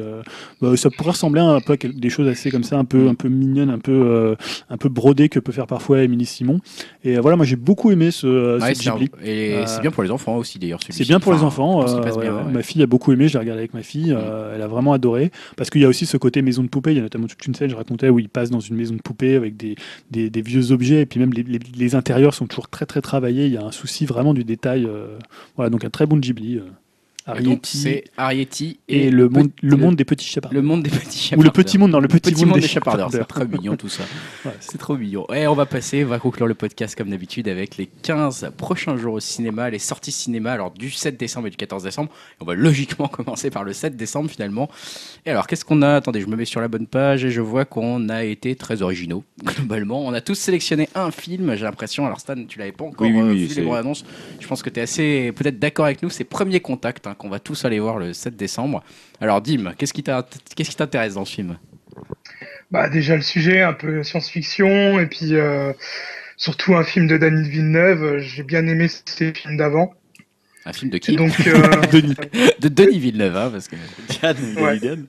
[0.62, 3.16] bah, ça pourrait ressembler un peu à des choses assez comme ça, un peu, un
[3.16, 4.36] peu mignonnes, un peu,
[4.70, 6.60] un peu brodées que peut faire parfois Émilie Simon.
[7.04, 9.10] Et voilà, moi j'ai beaucoup aimé ce, Ouais, ce c'est un- Ghibli.
[9.24, 10.80] Et c'est bien pour les enfants aussi d'ailleurs.
[10.90, 11.82] C'est bien pour les enfants.
[11.98, 12.52] euh, bien, ouais.
[12.52, 14.12] Ma fille a beaucoup aimé, je l'ai regardé avec ma fille.
[14.14, 15.32] euh, elle a vraiment adoré.
[15.58, 16.92] Parce qu'il y a aussi ce côté maison de poupée.
[16.92, 18.96] Il y a notamment toute une scène, je racontais, où il passe dans une maison
[18.96, 19.76] de poupée avec des,
[20.12, 21.02] des, des vieux objets.
[21.02, 23.46] Et puis même les, les- les intérieurs sont toujours très très travaillés.
[23.46, 24.86] Il y a un souci vraiment du détail.
[24.86, 25.18] euh,
[25.56, 26.60] voilà, donc un très bon Ghibli.
[27.28, 30.54] Et donc, Arrietty c'est Arietti et, le, monde, le monde des petits chapards.
[30.54, 31.46] le monde des petits Ou chapardeurs.
[31.46, 33.10] le petit monde, dans le petit, monde, des chapardeurs.
[33.12, 33.48] C'est chapardeurs.
[33.48, 34.04] très mignon tout ça.
[34.46, 35.26] Ouais, C'est trop mignon.
[35.34, 38.96] Et on va passer, on va conclure le podcast comme d'habitude avec les 15 prochains
[38.96, 42.12] jours au cinéma, les sorties cinéma, alors du 7 décembre et du 14 décembre.
[42.42, 44.70] On va logiquement commencer par le 7 décembre finalement.
[45.26, 45.96] Et alors, qu'est-ce qu'on a?
[45.96, 48.84] Attendez, je me mets sur la bonne page et je vois qu'on a été très
[48.84, 50.06] originaux, globalement.
[50.06, 52.06] On a tous sélectionné un film, j'ai l'impression.
[52.06, 54.06] Alors, Stan, tu l'avais pas encore Oui, oui, euh, oui, vu c'est- les bandes annonces.
[54.40, 56.12] Je pense que tu es assez peut-être d'accord avec nous.
[56.12, 58.84] C'est Premier Contact hein, qu'on va tous aller voir le 7 décembre.
[59.22, 61.58] Alors, Dim, qu'est-ce qui t'intéresse dans ce film?
[62.72, 65.72] Bah déjà le sujet, un peu science-fiction, et puis euh,
[66.36, 68.18] surtout un film de Danny Villeneuve.
[68.20, 69.94] J'ai bien aimé ces films d'avant.
[70.66, 71.16] Un film de qui?
[71.16, 71.62] Donc euh,
[71.92, 72.16] Denis.
[72.60, 73.76] De Denis Villeneuve, hein, parce que
[74.10, 74.80] Diane, Ouais.
[74.80, 75.06] Diane.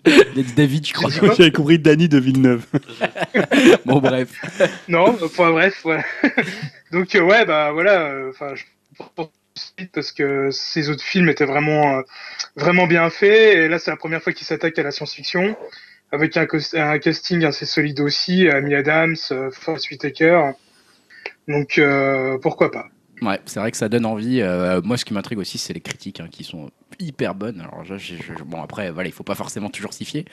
[0.54, 1.10] David, je crois.
[1.10, 2.66] J'avais compris Danny de Villeneuve.
[3.86, 4.28] Bon, bref.
[4.88, 6.04] non, enfin bref, voilà.
[6.92, 8.02] Donc euh, ouais, bah voilà.
[8.10, 8.62] euh, Enfin, je
[9.14, 9.28] pense
[9.92, 12.02] parce que ces autres films étaient vraiment euh,
[12.56, 13.56] vraiment bien faits.
[13.56, 15.56] Et là, c'est la première fois qu'il s'attaque à la science-fiction
[16.12, 16.46] avec un,
[16.98, 20.52] casting assez solide aussi, Amy Adams, euh, Forest Whitaker.
[21.48, 22.86] Donc euh, pourquoi pas.
[23.22, 24.42] Ouais, c'est vrai que ça donne envie.
[24.42, 27.60] Euh, moi, ce qui m'intrigue aussi, c'est les critiques hein, qui sont hyper bonnes.
[27.62, 30.24] Alors, je- je- je- bon, après, voilà, il faut pas forcément toujours s'y fier,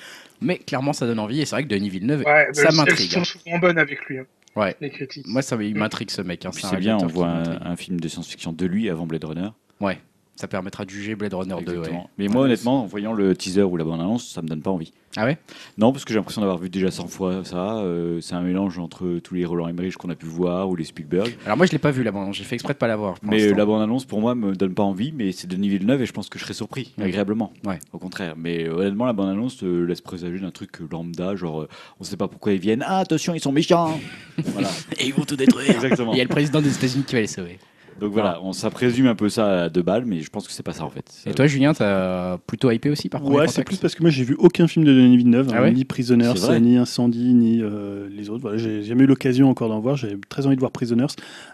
[0.42, 1.42] mais clairement, ça donne envie.
[1.42, 3.12] Et c'est vrai que Denis Villeneuve, Ouais, ça bah, elles m'intrigue.
[3.12, 4.26] sont souvent bonnes avec lui, hein,
[4.56, 4.76] Ouais.
[4.82, 5.28] les critiques.
[5.28, 6.46] Moi, ça m'intrigue ce mec.
[6.46, 9.50] Hein, c'est bien, on voit un, un film de science-fiction de lui avant Blade Runner.
[9.80, 10.00] Ouais,
[10.36, 11.72] ça permettra de juger Blade Runner 2.
[11.72, 12.02] Exactement.
[12.02, 12.10] ouais.
[12.18, 14.92] Mais moi, honnêtement, en voyant le teaser ou la bande-annonce, ça me donne pas envie.
[15.16, 15.38] Ah ouais?
[15.78, 17.78] Non, parce que j'ai l'impression d'avoir vu déjà 100 fois ça.
[17.78, 20.86] euh, c'est un mélange entre tous les Roland Emmerich qu'on a pu voir ou les
[20.86, 21.38] Spielberg.
[21.46, 23.20] Alors, moi, je l'ai pas vu là bas J'ai fait exprès de pas l'avoir.
[23.20, 25.12] pour Mais la bande-annonce, pour moi, me donne pas envie.
[25.12, 27.54] Mais c'est Denis Villeneuve et je pense que je serais surpris, agréablement.
[27.64, 27.78] Ouais.
[27.92, 28.34] Au contraire.
[28.36, 32.18] Mais euh, honnêtement, la bande-annonce euh, laisse présager d'un truc lambda, genre euh, on sait
[32.18, 32.84] pas pourquoi ils viennent.
[32.88, 34.00] Ah, attention, ils sont méchants
[34.44, 34.70] Voilà.
[34.98, 35.70] Et ils vont tout détruire.
[35.70, 36.14] Exactement.
[36.14, 37.60] Il y a le président des États-Unis qui va les sauver.
[38.00, 40.54] Donc voilà, on, ça présume un peu ça à deux balles, mais je pense que
[40.54, 41.06] c'est pas ça en fait.
[41.26, 44.10] Et toi, Julien, t'as plutôt hypé aussi par Premier Ouais, c'est plus parce que moi
[44.10, 46.78] j'ai vu aucun film de Denis Villeneuve, Ah hein, ouais ni Prisoners, C'est vrai ni
[46.78, 48.42] Incendie, ni euh, les autres.
[48.42, 49.96] Voilà, j'ai jamais eu l'occasion encore d'en voir.
[49.96, 51.08] J'avais très envie de voir Prisoners.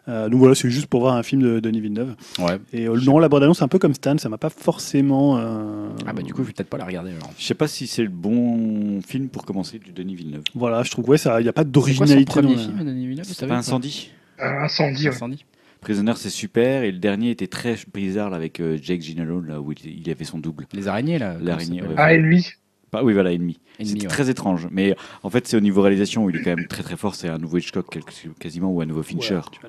[0.07, 2.15] Euh, donc voilà, c'est juste pour voir un film de Denis Villeneuve.
[2.39, 2.57] Ouais.
[2.73, 5.37] Et euh, non, la bande annonce, un peu comme Stan, ça m'a pas forcément.
[5.37, 7.31] euh, Ah bah du coup, je vais peut-être pas la regarder alors.
[7.37, 10.43] Je sais pas si c'est le bon film pour commencer du Denis Villeneuve.
[10.55, 12.25] Voilà, je trouve ouais, il y a pas C'est quoi son d'originalité.
[12.31, 14.11] premier dans la- film, Denis Villeneuve vous C'est savez pas ou Incendie
[14.41, 15.09] Euh, incendie, ouais.
[15.15, 15.45] Incendie
[15.81, 19.61] Prisoner c'est super et le dernier était très bizarre là, avec euh, Jake Gyllenhaal là
[19.61, 20.67] où il, il avait son double.
[20.73, 21.37] Les araignées là.
[21.41, 21.87] L'araignée, ouais.
[21.97, 22.45] Ah, ennemi.
[22.91, 23.57] Pas, oui voilà ennemi.
[23.79, 23.95] Ouais.
[24.07, 26.83] très étrange, mais en fait c'est au niveau réalisation où il est quand même très
[26.83, 27.15] très fort.
[27.15, 29.35] C'est un nouveau Hitchcock quelque- quasiment ou un nouveau Fincher.
[29.35, 29.59] Ouais, tu.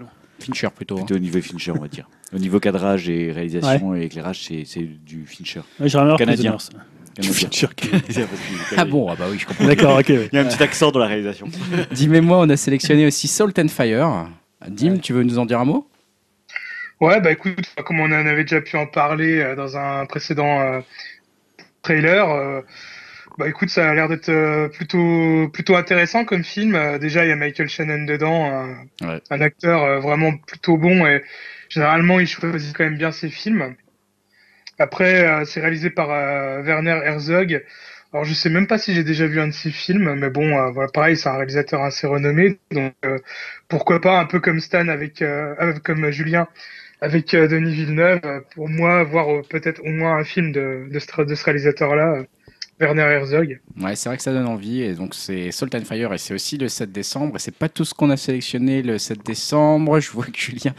[0.47, 0.97] Fincher plutôt.
[0.97, 1.01] hein.
[1.05, 2.09] Plutôt au niveau Fincher on va dire.
[2.35, 5.61] Au niveau cadrage et réalisation et éclairage c'est c'est du Fincher.
[5.79, 6.57] Canadien.
[7.15, 7.49] Canadien.
[7.51, 7.87] Sûr que-
[8.77, 9.67] Ah bon, ah bah oui, je comprends.
[9.67, 10.09] D'accord, ok.
[10.09, 11.49] Il y a un petit accent dans la réalisation.
[11.95, 14.29] Dim et moi, on a sélectionné aussi Salt and Fire.
[14.69, 15.87] Dim, tu veux nous en dire un mot?
[17.01, 20.61] Ouais, bah écoute, comme on en avait déjà pu en parler euh, dans un précédent
[20.61, 20.81] euh,
[21.83, 22.63] trailer, euh,
[23.39, 26.99] bah écoute, ça a l'air d'être euh, plutôt plutôt intéressant comme film.
[26.99, 29.21] Déjà, il y a Michael Shannon dedans, un, Ouais.
[29.31, 31.25] un acteur euh, vraiment plutôt bon et
[31.69, 33.77] généralement il choisit quand même bien ses films.
[34.79, 37.65] Après, euh, c'est réalisé par euh, Werner Herzog.
[38.13, 40.59] Alors je sais même pas si j'ai déjà vu un de ses films, mais bon,
[40.59, 43.19] euh, voilà, pareil, c'est un réalisateur assez renommé, donc euh,
[43.69, 46.49] pourquoi pas un peu comme Stan avec, euh, avec- comme Julien
[47.01, 50.89] avec euh, Denis Villeneuve, euh, pour moi, voir euh, peut-être au moins un film de,
[50.93, 52.25] ce, ce réalisateur-là,
[52.79, 53.61] Werner Herzog.
[53.81, 54.83] Ouais, c'est vrai que ça donne envie.
[54.83, 57.37] Et donc, c'est Salt and Fire et c'est aussi le 7 décembre.
[57.37, 60.01] Et c'est pas tout ce qu'on a sélectionné le 7 décembre.
[60.01, 60.75] Je vois que Julien.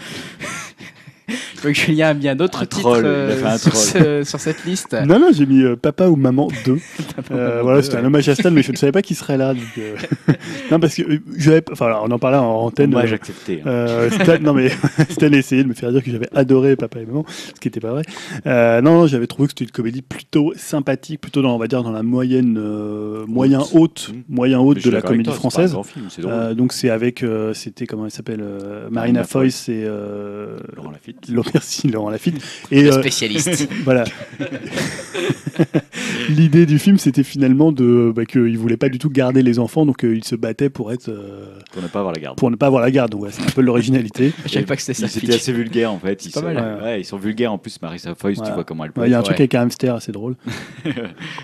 [1.55, 3.83] Je vois que Julien a bien d'autres Un titres troll, euh, un sur, troll.
[3.83, 4.93] ce- sur cette liste.
[5.05, 6.77] Non, non, j'ai mis euh, Papa ou Maman 2.
[7.31, 8.01] Euh, voilà, 2, c'était ouais.
[8.03, 9.53] un hommage à Stan, mais je ne savais pas qu'il serait là.
[9.53, 9.95] donc, euh,
[10.71, 11.03] non, parce que
[11.37, 12.91] j'avais, enfin, on en parlait en antenne.
[12.91, 13.61] Moi, accepté.
[13.65, 13.67] hein.
[13.69, 14.69] euh, Stan, non mais
[15.09, 17.67] Stan a essayé de me faire dire que j'avais adoré Papa et Maman, ce qui
[17.67, 18.03] n'était pas vrai.
[18.47, 21.67] Euh, non, non, j'avais trouvé que c'était une comédie plutôt sympathique, plutôt dans, on va
[21.67, 24.33] dire, dans la moyenne, euh, moyen haute, Mmh.
[24.33, 25.75] moyen haute suis de la comédie toi, française.
[25.83, 26.07] film.
[26.25, 30.91] Euh, donc c'est avec, euh, c'était comment elle s'appelle, euh, Marina Foïs et euh, Laurent
[30.91, 31.20] Lafitte.
[31.29, 32.41] Laurent- merci Laurent Lafitte.
[32.71, 33.67] Et Le euh, spécialiste.
[33.83, 34.03] voilà.
[36.29, 39.85] L'idée du film, c'était finalement de bah, qu'ils voulaient pas du tout garder les enfants,
[39.85, 42.37] donc euh, ils se battaient pour être euh, Pour ne pas avoir la garde.
[42.37, 43.11] pour ne pas avoir la garde.
[43.11, 44.31] Donc ouais, c'est un peu l'originalité.
[44.45, 45.07] Je savais pas que c'était ça.
[45.07, 45.29] Flick.
[45.31, 46.25] assez vulgaires en fait.
[46.25, 46.55] Ils pas sont, mal.
[46.79, 46.83] Ouais.
[46.83, 47.81] ouais, ils sont vulgaires en plus.
[47.81, 48.53] Marissa Foïs, tu Ouais.
[48.53, 49.01] vois comment elle peut.
[49.01, 49.41] Ouais, Il y a un truc ouais.
[49.43, 50.35] avec un hamster assez drôle.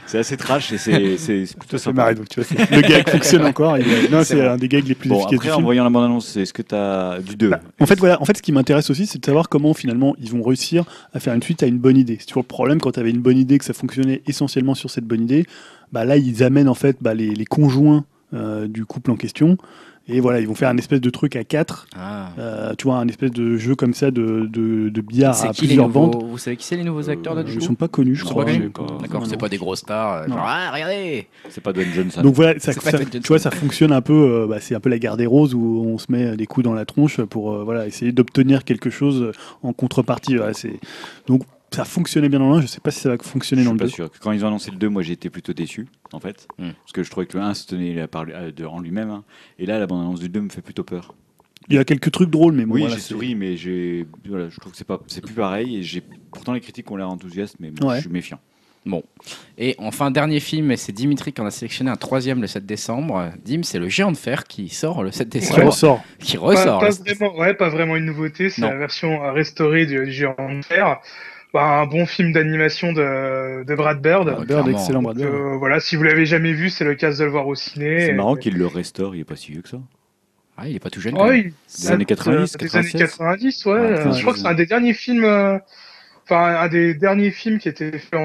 [0.06, 0.78] C'est assez trash et
[1.18, 2.14] c'est plutôt sympa.
[2.14, 3.78] donc tu vois, le gag fonctionne encore.
[3.78, 5.66] et, euh, non, C'est un des gags les plus Bon, efficaces après, du en film.
[5.66, 8.22] voyant la bande-annonce, est-ce que tu as du 2 Bah, en fait, voilà.
[8.22, 11.20] En fait, ce qui m'intéresse aussi, c'est de savoir comment finalement ils vont réussir à
[11.20, 12.18] faire une suite à une bonne idée.
[12.20, 14.90] C'est toujours le problème quand tu avais une bonne idée, que ça fonctionnait essentiellement sur
[14.90, 15.46] cette bonne idée.
[15.92, 19.58] Bah là, ils amènent en fait bah, les, les conjoints euh, du couple en question.
[20.10, 21.86] Et voilà, ils vont faire un espèce de truc à quatre.
[21.98, 22.30] Ah.
[22.40, 25.62] Euh, tu vois, un espèce de jeu comme ça de, de, de billard à qui
[25.64, 26.24] les plusieurs nouveaux bandes.
[26.30, 28.24] Vous savez qui c'est les nouveaux acteurs Euh, de Ils ne sont pas connus, je
[28.24, 28.46] crois.
[28.46, 29.26] D'accord.
[29.28, 30.24] C'est pas des grosses stars.
[30.24, 30.28] euh.
[30.28, 32.22] Genre, ah, regardez C'est pas Dwayne Johnson.
[32.22, 34.14] Donc voilà, ça, ça- tu vois, ça fonctionne un peu.
[34.14, 36.64] euh, bah, c'est un peu la guerre des roses où on se met des coups
[36.64, 40.38] dans la tronche pour euh, voilà essayer d'obtenir quelque chose en contrepartie.
[40.38, 40.54] Voilà,
[41.28, 43.68] donc ça fonctionnait bien dans le 1, Je sais pas si ça va fonctionner je
[43.70, 43.94] dans suis le pas 2.
[43.94, 44.12] sûr.
[44.22, 46.48] Quand ils ont annoncé le 2, moi j'ai été plutôt déçu, en fait.
[46.58, 46.72] Hmm.
[46.82, 49.10] Parce que je trouvais que le 1 se tenait là par, euh, de- en lui-même.
[49.10, 49.24] hein.
[49.60, 51.14] Et là, la bande-annonce du 2 me fait plutôt peur.
[51.70, 54.48] Il y a quelques trucs drôles, mais bon, oui, voilà, j'ai souri, mais j'ai, voilà,
[54.50, 55.78] je trouve que c'est pas, c'est plus pareil.
[55.78, 57.96] Et j'ai, pourtant les critiques ont l'air enthousiastes, mais moi, Ouais.
[57.98, 58.40] je suis méfiant.
[59.58, 62.66] Et enfin, dernier film, et c'est Dimitri qui en a sélectionné un troisième le 7
[62.66, 63.32] décembre.
[63.44, 65.66] Dim, c'est le géant de fer qui sort le 7 Qui décembre.
[65.66, 66.02] ressort.
[66.20, 66.80] Qui Pas, ressort.
[66.80, 68.70] pas le- vraiment, ouais, pas vraiment une nouveauté, c'est Non.
[68.70, 71.02] la version restaurée du, du Géant de Fer.
[71.54, 74.28] Bah, un bon film d'animation de, de Brad Bird.
[74.28, 74.70] Ouais, Bird, clairement.
[74.78, 75.34] excellent Brad Bird.
[75.34, 78.02] Euh, voilà, si vous l'avez jamais vu, c'est l'occasion de le voir au ciné.
[78.02, 79.78] C'est Et- marrant qu'il le restaure, il est pas si vieux que ça.
[80.58, 81.16] Ah, il est pas tout jeune.
[81.18, 83.00] Ah oui, Des années date, 90, euh, des années 96.
[83.18, 83.72] 90, ouais.
[83.74, 85.58] Ouais, Euh, je crois que c'est un des derniers films, euh,
[86.26, 88.22] enfin un des derniers films qui était fait en,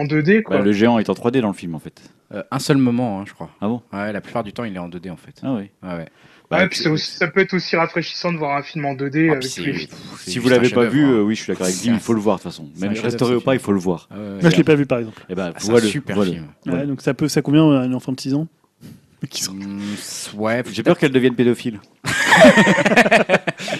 [0.00, 0.58] en 2D, quoi.
[0.58, 2.00] Bah, le géant est en 3D dans le film, en fait.
[2.32, 3.50] Euh, un seul moment, hein, je crois.
[3.60, 3.82] Ah bon?
[3.92, 5.34] Ouais, la plupart du temps, il est en 2D en fait.
[5.44, 5.70] Ah oui.
[5.82, 6.08] Ouais, ouais.
[6.50, 8.94] Bah, ouais, puis c'est aussi- ça peut être aussi rafraîchissant de voir un film en
[8.94, 11.22] 2D Ah, avec les Si vous l'avez pas vu, euh, hein.
[11.22, 12.68] oui, je suis d'accord avec Dim, il faut le voir de toute façon.
[12.78, 14.08] Même restauré ou pas, il faut le voir.
[14.12, 15.24] Moi, je l'ai pas vu par exemple.
[15.28, 16.46] Ah, c'est un super film.
[16.86, 18.46] Donc ça peut, ça combien un enfant de 6 ans?
[19.30, 19.80] Qui sont- Mm,
[20.36, 21.80] ouais, J'ai peur qu'elle devienne pédophile.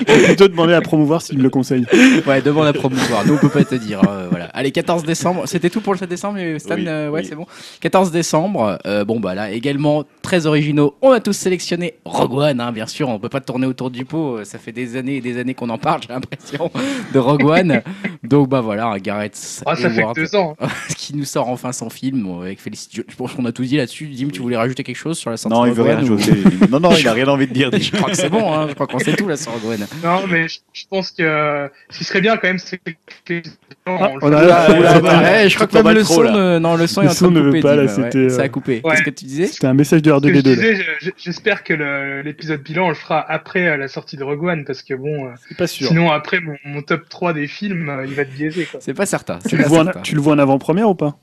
[0.00, 1.84] On peut plutôt demander à promouvoir s'il me le conseille.
[2.26, 3.26] Ouais, demande à promouvoir.
[3.26, 4.00] Nous, on peut pas te dire.
[4.08, 4.46] euh, voilà.
[4.46, 5.42] Allez, 14 décembre.
[5.46, 7.26] C'était tout pour le 7 décembre, euh, Stan Oui, euh, Ouais, oui.
[7.28, 7.46] c'est bon.
[7.80, 8.78] 14 décembre.
[8.86, 10.94] euh, bon, bah là, également très originaux.
[11.02, 13.08] On a tous sélectionné Rogue One, hein, bien sûr.
[13.08, 14.44] On peut pas tourner autour du pot.
[14.44, 16.70] Ça fait des années et des années qu'on en parle, j'ai l'impression,
[17.12, 17.82] de Rogue One.
[18.24, 20.56] Donc, bah voilà, un Gareth Ah, ça fait Edwards que deux ans.
[20.96, 23.04] qui nous sort enfin son film avec Félicité.
[23.08, 24.06] Je pense qu'on a tout dit là-dessus.
[24.08, 26.32] Dim, tu voulais rajouter quelque chose sur la sortie Non, il veut rien ou- ajouter.
[26.70, 27.70] Non, non, il a rien envie de dire.
[27.72, 28.66] Je crois que c'est bon, hein.
[28.68, 29.86] je crois qu'on sait tout là sur Rogue One.
[30.04, 32.90] Non, mais je, je pense que euh, ce qui serait bien quand même, c'est que
[33.28, 33.50] les gens,
[33.86, 36.86] Ah, on a- ouais, je crois que pas même mal le son, ne- non, le
[36.86, 37.60] son Le est en train de couper.
[37.60, 37.88] pas, là, ouais.
[37.88, 38.80] c'était, Ça a euh, coupé.
[38.84, 38.90] Ouais.
[38.92, 40.48] Qu'est-ce que tu disais C'était un message de Ce que je R2D2.
[40.48, 40.54] là.
[40.54, 41.74] disais, je- je- j'espère que
[42.22, 45.26] l'épisode bilan, on le fera après euh, la sortie de Rogue One, parce que bon,
[45.26, 45.88] euh, C'est pas sûr.
[45.88, 48.64] sinon après mon, mon top 3 des films, euh, il va être biaisé.
[48.70, 48.80] Quoi.
[48.82, 49.38] C'est pas certain.
[49.48, 50.00] Tu le, vois en, certain.
[50.00, 51.16] tu le vois en avant-première ou pas?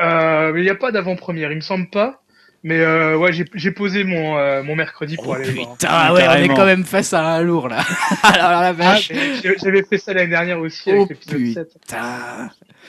[0.00, 2.21] Euh, mais il n'y a pas d'avant-première, il me semble pas.
[2.64, 5.72] Mais euh, ouais, j'ai posé mon, euh, mon mercredi pour Oh aller le voir.
[5.72, 7.78] putain, ah ouais, on est quand même face à un lourd là.
[8.22, 9.10] Alors la Ah, vache.
[9.62, 11.80] J'avais fait ça l'année dernière aussi Oh, avec l'épisode 7.
[11.80, 11.96] Putain.
[11.98, 12.48] à,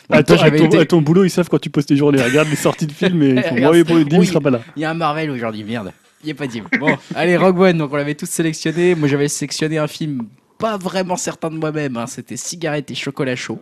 [0.09, 1.87] Bon, ton, toi, j'avais à ton- été- à ton boulot, ils savent quand tu postes
[1.89, 2.21] tes journées.
[2.21, 4.27] Regarde les sorties de films et ils font Ouais, pour le Dim Oui.
[4.27, 4.61] sera pas là.
[4.75, 5.91] Il y a un Marvel aujourd'hui, merde.
[6.21, 6.63] Il n'y a pas de Dim.
[6.79, 8.93] Bon, allez, Rogue One, donc on l'avait tous sélectionné.
[8.95, 10.27] Moi j'avais sélectionné un film
[10.64, 11.98] pas vraiment certain de moi-même.
[11.98, 12.08] hein.
[12.08, 13.59] C'était Cigarette et Chocolat Chaud.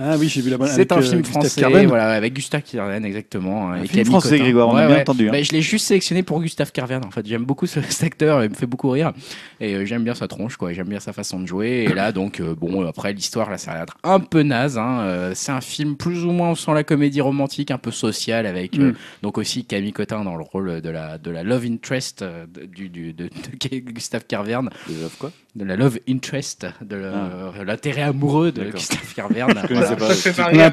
[0.00, 3.04] Ah oui, j'ai vu la bonne C'est un euh, film français, voilà, avec Gustave Carven,
[3.04, 3.70] exactement.
[3.72, 4.42] Un et film Camille français, Cotin.
[4.44, 5.32] Grégoire, on a bien entendu, hein.
[5.32, 7.26] Bah, je l'ai juste sélectionné pour Gustave Carven, en fait.
[7.26, 9.12] J'aime beaucoup ce, cet acteur, il me fait beaucoup rire.
[9.60, 10.72] Et euh, j'aime bien sa tronche, quoi.
[10.72, 11.86] J'aime bien sa façon de jouer.
[11.90, 14.78] Et là, donc, euh, bon, après, l'histoire, là, ça va être un peu naze.
[14.78, 15.00] hein.
[15.00, 18.46] Euh, c'est un film plus ou moins, on sent la comédie romantique, un peu sociale,
[18.46, 18.94] avec euh, Mm.
[19.22, 22.64] donc aussi Camille Cotin dans le rôle de la, de la love interest euh, de,
[22.66, 23.24] du, du- de,
[23.70, 24.70] de Gustave Carverne
[25.18, 25.32] quoi?
[25.56, 28.70] De la love interest interest, de le- l'intérêt amoureux de.
[28.76, 29.22] Ça fait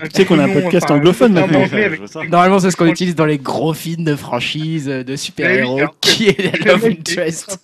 [0.10, 1.62] Tu- sais qu'on a un podcast anglophone maintenant.
[2.30, 6.58] Normalement, c'est ce qu'on utilise dans les gros films de franchise, de super-héros, qui est
[6.66, 7.60] Le Love Interest.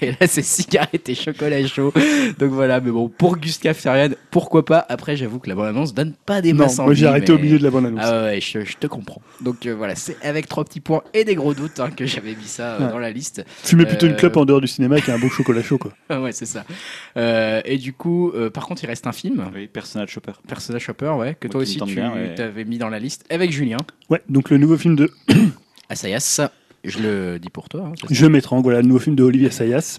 [0.00, 1.92] Et là, c'est cigarette et chocolat chaud.
[2.38, 4.84] Donc voilà, mais bon, pour Gustave Kervern, pourquoi pas?
[4.88, 7.58] Après, j'avoue que la bande-annonce donne pas des Non, masses moi j'ai arrêté au milieu
[7.58, 8.00] de la bande annonce.
[8.02, 9.20] Ah ouais, je, je te comprends.
[9.40, 12.30] Donc euh, voilà, c'est avec trois petits points et des gros doutes hein, que j'avais
[12.34, 12.90] mis ça euh, Ouais.
[12.90, 13.44] dans la liste.
[13.64, 15.78] Fumer plutôt une euh, clope en dehors du cinéma qui a un beau chocolat chaud
[15.78, 15.92] quoi.
[16.22, 16.64] Ouais, c'est ça.
[17.16, 20.32] Euh, et du coup, euh, par contre, il reste un film, Oui, Personal Shopper.
[20.46, 22.34] Persona Shopper, ouais, que Moi toi aussi tu bien, ouais.
[22.34, 23.78] t'avais mis dans la liste avec Julien.
[24.10, 25.10] Ouais, donc le nouveau film de
[25.88, 26.40] Assayas,
[26.84, 27.88] je le dis pour toi.
[27.88, 29.98] hein, Je m'étrangle, voilà, le nouveau film de Olivier Sayas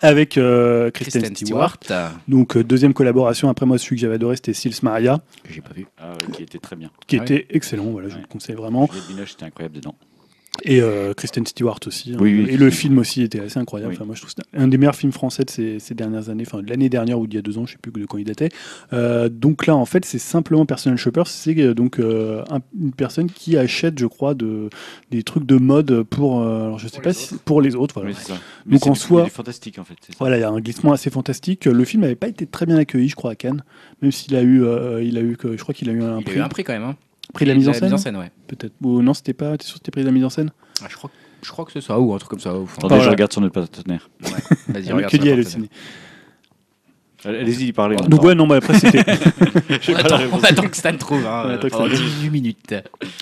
[0.00, 1.76] avec euh, Kristen, Kristen Stewart.
[1.82, 3.48] Stewart, Donc euh, deuxième collaboration.
[3.48, 5.86] Après moi celui que j'avais adoré c'était Sils Maria que j'ai pas vu.
[5.98, 6.90] Ah, ouais, qui était très bien.
[7.06, 7.84] qui Ah était excellent.
[7.84, 8.86] Voilà, je vous le conseille vraiment.
[8.86, 9.94] Juliette Binoche était incroyable dedans.
[10.64, 12.12] Et euh, Kristen Stewart aussi.
[12.12, 12.18] hein.
[12.20, 13.92] Oui, oui, et le film aussi était assez incroyable.
[13.92, 13.96] Oui.
[13.96, 16.28] Enfin, moi, je trouve que c'est un des meilleurs films français de ces, ces dernières
[16.28, 18.04] années, enfin de l'année dernière ou d'il y a deux ans, je sais plus de
[18.04, 18.50] quand il datait.
[18.92, 21.22] Euh, donc là, en fait, c'est simplement Personal Shopper.
[21.26, 24.68] C'est euh, donc euh, un- une personne qui achète, je crois, de,
[25.10, 27.74] des trucs de mode pour, euh, alors, je sais Pour pas les si pour les
[27.74, 28.02] autres.
[28.02, 28.10] Voilà.
[28.14, 28.34] Oui.
[28.72, 29.94] Donc, c'est en soi- fantastique en fait.
[30.02, 30.16] c'est ça.
[30.20, 31.64] Voilà, il y a un glissement assez fantastique.
[31.64, 33.64] Le film n'avait pas été très bien accueilli, je crois, à Cannes,
[34.02, 36.20] même s'il a eu, euh, il a eu, je crois qu'il a eu un Il
[36.20, 36.84] a prix, eu un prix quand même.
[36.84, 36.96] Hein.
[37.32, 38.30] Prix de la mise en scène, ouais.
[38.46, 38.74] peut-être.
[38.82, 39.56] Ou non, c'était pas.
[39.56, 40.50] T'es sûr que c'était prix de la mise en scène
[40.82, 41.10] Ah, je, crois,
[41.42, 42.50] je crois que c'est ça, ou un truc comme ça.
[42.50, 43.02] Attendez, voilà.
[43.04, 44.10] je regarde sur notre partenaire.
[44.68, 45.70] Vas-y, Ah, regarde Que dit.
[47.24, 47.96] Allez-y, parlez.
[47.96, 48.98] Donc ouais, non, mais après c'était.
[49.88, 52.74] On attend, on attend que Stan trouve, hein, On attend que pendant Stan 18 minutes.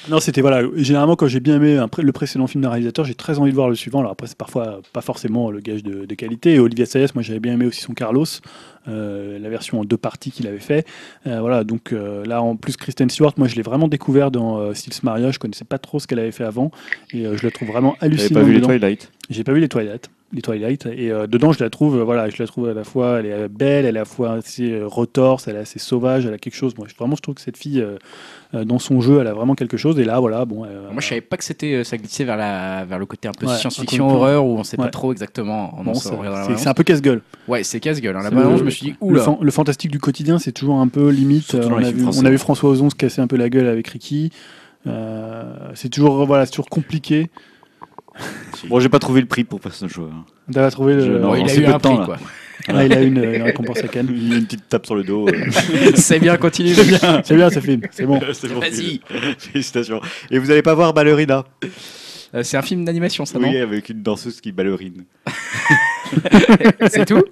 [0.08, 0.62] Non, c'était voilà.
[0.76, 3.50] Généralement, quand j'ai bien aimé un pré- le précédent film d'un réalisateur, j'ai très envie
[3.50, 4.00] de voir le suivant.
[4.00, 6.54] Alors après, c'est parfois pas forcément le gage de, de qualité.
[6.54, 8.24] Et Olivier Sayas, moi, j'avais bien aimé aussi son Carlos,
[8.88, 10.86] euh, la version en deux parties qu'il avait fait.
[11.26, 11.64] Euh, voilà.
[11.64, 15.02] Donc euh, là, en plus, Kristen Stewart, moi, je l'ai vraiment découvert dans euh, Sils
[15.02, 15.30] Maria.
[15.30, 16.70] Je connaissais pas trop ce qu'elle avait fait avant,
[17.12, 18.32] et euh, je la trouve vraiment J'avais hallucinante.
[18.32, 18.60] pas vu les.
[18.62, 19.12] Twilight?
[19.28, 20.10] J'ai pas vu les Twilight.
[20.33, 22.84] Les Twilight et euh, dedans je la trouve euh, voilà je la trouve à la
[22.84, 25.81] fois elle est belle elle est à la fois assez euh, retorse elle est assez
[25.81, 29.00] sauvage elle a quelque chose moi vraiment je trouve que cette fille euh, dans son
[29.00, 30.59] jeu elle a vraiment quelque chose et là voilà bon
[30.92, 33.47] Moi, je savais pas que c'était, ça glissait vers, la, vers le côté un peu
[33.47, 34.84] Ouais, science-fiction, horreur, où on sait Ouais.
[34.84, 35.76] pas trop exactement.
[35.78, 38.17] En bon, c'est- un peu casse-gueule Ouais, c'est casse-gueule.
[38.17, 38.28] hein.
[38.31, 39.23] Le- je me suis dit, le, oula.
[39.23, 42.31] fan- le fantastique du quotidien c'est toujours un peu limite on, a vu, on a
[42.31, 42.39] vu.
[42.39, 44.31] François Ozon se casser un peu la gueule avec Ricky
[45.75, 47.31] c'est toujours voilà c'est toujours compliqué
[48.68, 50.12] Bon, j'ai pas trouvé le prix pour Personal Shopper.
[50.49, 52.05] d'avoir trouvé le Je- non, Bon, il a eu un prix, là.
[52.05, 52.16] quoi.
[52.68, 54.84] Ah, il a eu une, une récompense à Cannes Il y a une petite tape
[54.84, 55.26] sur le dos.
[55.28, 55.32] euh.
[55.94, 56.74] c'est bien, continue.
[56.74, 58.60] c'est bien c'est bien ce film c'est bon C'est bon.
[58.60, 59.00] Vas-y.
[59.39, 60.00] Félicitations.
[60.31, 61.44] Et vous allez pas voir Ballerina?
[62.34, 65.05] Euh, c'est un film d'animation, ça, Oui, avec une danseuse qui ballerine.
[65.26, 65.34] non
[66.89, 67.23] C'est tout?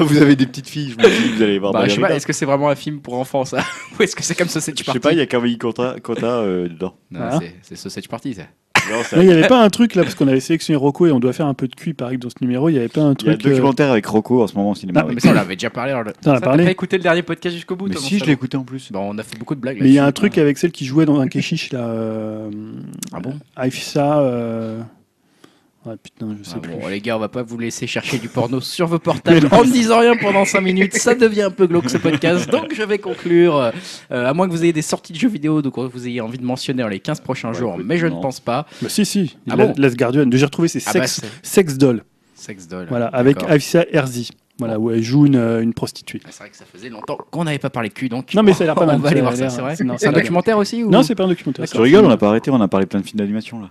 [0.00, 2.08] Vous avez des petites filles, je me dis, vous allez voir bah, Je sais Ballerina.
[2.08, 3.58] pas, est-ce que c'est vraiment un film pour enfants, ça?
[3.98, 5.96] Ou est-ce que c'est comme Sausage Je Party sais pas, il y a Camille Conta,
[6.02, 6.94] Conta euh, dedans.
[7.10, 7.38] Non, Ah.
[7.40, 8.42] c'est- c'est Sausage Party, ça.
[8.90, 11.12] Non, ça- il n'y avait pas un truc là, parce qu'on avait sélectionné Rocco et
[11.12, 12.68] on doit faire un peu de cul, pareil, dans ce numéro.
[12.68, 13.46] Il n'y avait pas un Il y a un truc.
[13.46, 15.00] euh, documentaire avec Rocco en ce moment au cinéma.
[15.02, 15.14] Ah, ouais.
[15.14, 15.92] Mais ça, on l'avait déjà parlé.
[15.92, 18.18] alors le- Ça, parlé T'as pas écouté le dernier podcast jusqu'au bout Mais toi, si,
[18.18, 18.90] je l'ai écouté en plus.
[18.92, 19.78] Bon, on a fait beaucoup de blagues.
[19.80, 21.80] Mais il y a un truc avec celle qui jouait dans un Keshish là.
[21.88, 22.50] Euh...
[23.12, 23.34] Ah bon?
[23.60, 24.20] Aifsa.
[25.88, 26.72] Ouais, putain, je sais Ah plus.
[26.72, 29.64] bon, les gars, on va pas vous laisser chercher du porno sur vos portables en
[29.64, 30.94] ne disant rien pendant 5 minutes.
[30.96, 32.50] Ça devient un peu glauque ce podcast.
[32.50, 33.56] Donc je vais conclure.
[33.56, 33.72] Euh,
[34.10, 36.44] à moins que vous ayez des sorties de jeux vidéo, donc vous ayez envie de
[36.44, 38.66] mentionner dans les 15 prochains Ouais, jours, écoute, mais je ne pense pas.
[38.82, 39.36] Bah, si, si.
[39.50, 40.26] Ah bon Last Guardian.
[40.30, 42.02] J'ai retrouvé ses Ah bah, sex, c'est sex doll.
[42.34, 42.86] Sex Doll.
[42.88, 43.42] Voilà, avec.
[43.48, 44.30] Aifsa Herzi.
[44.60, 46.20] Voilà, où elle joue une, euh, une prostituée.
[46.24, 48.34] Ah, C'est vrai que ça faisait longtemps qu'on n'avait pas parlé de cul, donc.
[48.34, 48.96] Non, mais ça a l'air pas mal.
[48.96, 49.76] On va aller voir ça, c'est vrai.
[49.76, 50.90] c'est- un documentaire aussi ou...
[50.90, 51.64] Non, c'est pas un documentaire.
[51.66, 53.70] Tu rigoles, on n'a pas arrêté, on a parlé plein de films d'animation là.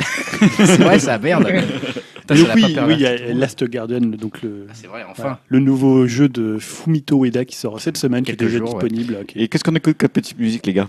[0.56, 1.50] c'est vrai, ça merde.
[2.20, 3.32] Putain, ça oui, oui, il y a.
[3.34, 5.22] Last Guardian, donc le, Ah, C'est vrai, enfin.
[5.22, 8.68] voilà, le nouveau jeu de Fumito Ueda qui sort cette semaine, qui est déjà jours,
[8.68, 9.18] disponible.
[9.34, 10.88] Et qu'est-ce qu'on écoute comme petite musique, les gars?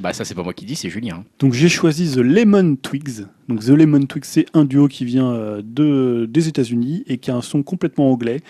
[0.00, 1.24] Bah, ça, c'est pas moi qui dis, c'est Julien.
[1.38, 3.26] Donc j'ai choisi The Lemon Twigs.
[3.48, 7.30] Donc The Lemon Twigs, c'est un duo qui vient euh, de, des États-Unis et qui
[7.30, 8.40] a un son complètement anglais.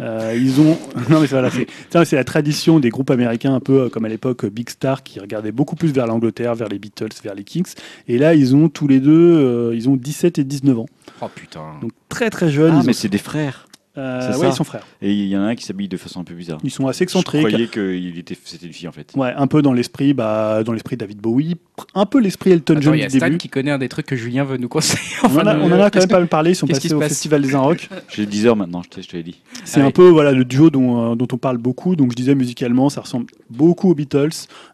[0.00, 0.78] Euh, ils ont
[1.10, 1.50] non mais voilà,
[2.04, 5.20] c'est la tradition des groupes américains un peu euh, comme à l'époque Big Star qui
[5.20, 7.72] regardaient beaucoup plus vers l'Angleterre, vers les Beatles, vers les Kings.
[8.08, 10.86] Et là ils ont tous les deux, euh, ils ont 17 et 19 ans,
[11.22, 11.74] Oh putain.
[11.80, 12.76] donc très très jeunes.
[12.78, 13.65] Ah, mais c'est des frères.
[13.98, 14.86] Euh, ouais, ils sont frères.
[15.02, 16.58] Et il y en a un qui s'habille de façon un peu bizarre.
[16.64, 17.46] Ils sont assez Je excentriques.
[17.46, 19.12] croyais que était, c'était une fille en fait.
[19.16, 21.56] Ouais, un peu dans l'esprit, bah, dans l'esprit David Bowie,
[21.94, 23.38] un peu l'esprit Elton Attends, John il y a du Stan début.
[23.38, 25.00] qui connaît un des trucs que Julien veut nous conseiller.
[25.24, 26.98] On en, a, on en a quand même pas mal parlé, ils sont passés au
[26.98, 27.88] passe Festival des Inrocks.
[28.14, 29.40] J'ai 10 heures maintenant, je te, je l'ai dit.
[29.64, 29.92] C'est Ah un oui.
[29.92, 31.96] peu voilà, le duo dont, euh, dont on parle beaucoup.
[31.96, 34.28] Donc je disais musicalement, ça ressemble beaucoup aux Beatles,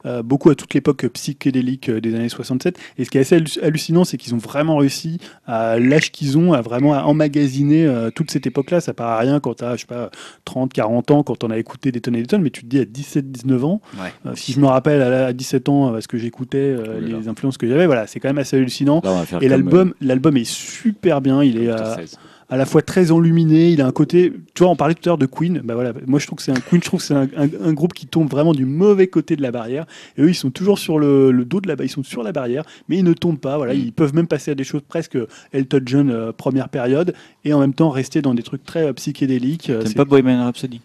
[0.07, 2.79] euh, beaucoup à toute l'époque psychédélique euh, des années 67.
[2.99, 6.39] Et ce qui est assez halluc- hallucinant, c'est qu'ils ont vraiment réussi à l'âge qu'ils
[6.39, 8.81] ont, à vraiment à emmagasiner euh, toute cette époque-là.
[8.81, 10.11] Ça paraît à rien quand tu as, je sais pas,
[10.45, 12.67] 30, 40 ans, quand on a écouté des tonnes et des tonnes, mais tu te
[12.67, 14.13] dis à 17, 19 ans, Ouais.
[14.27, 17.29] euh, si je me rappelle à, à 17 ans, euh, ce que j'écoutais, euh, les
[17.29, 19.01] influences que j'avais, voilà, c'est quand même assez hallucinant.
[19.05, 21.43] Là, Et l'album, l'album est super bien.
[21.43, 21.95] Il est à, Dr.
[21.97, 22.19] 16.
[22.53, 23.71] À la fois très enluminé.
[23.71, 25.61] Il a un côté, tu vois, on parlait tout à l'heure de Queen.
[25.65, 27.49] Bah voilà, moi je trouve que c'est un Queen, je trouve que c'est un, un-
[27.65, 29.87] un groupe qui tombe vraiment du mauvais côté de la barrière.
[30.19, 32.33] Et eux, ils sont toujours sur le, le dos de la, ils sont sur la
[32.33, 33.57] barrière, mais ils ne tombent pas.
[33.57, 35.17] Voilà, ils peuvent même passer à des choses presque
[35.53, 37.15] Elton John euh, première période,
[37.45, 39.71] et en même temps rester dans des trucs très euh, psychédéliques.
[39.71, 40.81] Euh, T'aimes c'est- pas Bohemian Rhapsody?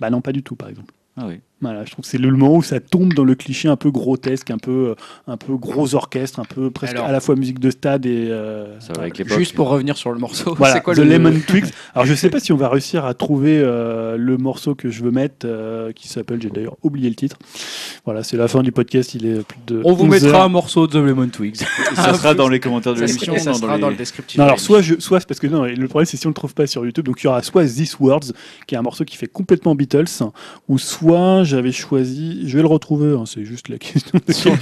[0.00, 0.92] Bah non, pas du tout, par exemple.
[1.16, 1.40] Ah oui.
[1.60, 3.90] Voilà, je trouve que c'est le moment où ça tombe dans le cliché un peu
[3.90, 4.94] grotesque, un peu, euh,
[5.26, 8.28] un peu gros orchestre, un peu presque Alors- à la fois musique de stade et.
[8.30, 9.26] euh, Ça va avec.
[9.36, 11.66] Juste pour revenir sur le morceau, Voilà, c'est quoi The le Lemon Twigs.
[11.96, 15.02] Alors je sais pas si on va réussir à trouver euh, le morceau que je
[15.02, 17.36] veux mettre, euh, qui s'appelle, j'ai d'ailleurs oublié le titre.
[18.04, 19.82] Voilà, c'est la fin du podcast, il est plus de.
[19.84, 20.44] On vous 11 mettra heures.
[20.44, 21.56] un morceau de The Lemon Twigs.
[21.94, 23.36] Ça sera dans les commentaires de l'émission.
[23.36, 24.38] ça sera les- dans le descriptif.
[24.38, 26.34] Non, alors soit, je, soit c'est parce que non, le problème c'est si on le
[26.34, 28.32] trouve pas sur YouTube, donc il y aura soit This Words,
[28.68, 30.04] qui est un morceau qui fait complètement Beatles,
[30.68, 34.20] ou soit j'avais choisi, je vais le retrouver, hein, c'est juste la question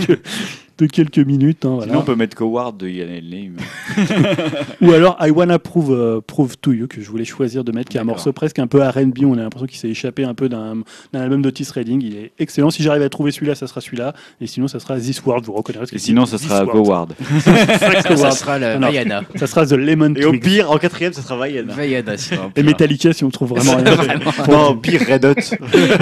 [0.78, 1.86] de quelques, minutes, hein, voilà.
[1.86, 3.52] Sinon, on peut mettre Coward de Yann Elney.
[4.82, 7.88] ou alors I Wanna Prove, euh, Prove to You, que je voulais choisir de mettre,
[7.90, 10.34] qui est un morceau presque un peu R&B, on a l'impression qu'il s'est échappé un
[10.34, 10.82] peu d'un
[11.14, 14.46] album d'Otis Redding, il est excellent, si j'arrive à trouver celui-là, ça sera celui-là, et
[14.46, 16.66] sinon ça sera This World, vous reconnaîtrez ce que Et sinon, ça sera.
[16.76, 17.12] Coward.
[17.40, 19.22] ça sera la Vaiana.
[19.36, 20.42] Ça sera The Lemon Et au Twigs.
[20.42, 21.72] pire, en quatrième, ça sera Vaiana.
[21.72, 22.52] Vaiana, sinon.
[22.54, 23.94] Et Metallica si on trouve vraiment rien.
[23.94, 24.30] Vraiment.
[24.48, 25.34] Non, au pire, Red Hot.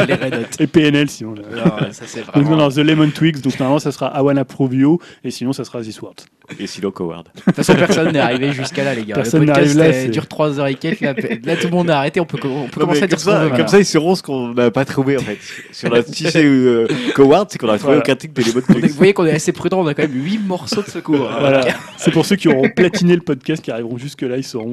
[0.07, 0.57] Les Red Hot.
[0.63, 1.35] Et PNL sinon.
[1.35, 1.43] là.
[1.65, 2.57] Non, ça c'est Donc non, vraiment.
[2.57, 5.65] non, The Lemon Twigs, donc normalement ça sera I Wanna Prove You, et sinon ça
[5.65, 6.21] sera This World.
[6.61, 7.25] Et sinon, Coward.
[7.35, 9.15] De toute façon, personne n'est arrivé jusqu'à là, les gars.
[9.15, 11.01] Personne le podcast là, euh, c'est- dure 3 heures et quelques.
[11.01, 12.21] Là, là, tout le monde a arrêté.
[12.21, 13.47] On peut, on peut Non, commencer à dire comme ça, veut.
[13.49, 13.67] comme voilà.
[13.69, 15.39] ça, ils sauront ce qu'on n'a pas trouvé en fait.
[15.73, 18.01] Sur la, si c'est euh, Coward, c'est qu'on a trouvé Voilà.
[18.01, 19.81] aucun titre de les On Vous voyez qu'on est assez prudent.
[19.81, 21.31] On a quand même 8 morceaux de secours.
[21.33, 21.37] hein.
[21.41, 21.65] Voilà.
[21.97, 24.73] C'est pour ceux qui auront platiné le podcast, qui arriveront jusque là, ils sauront.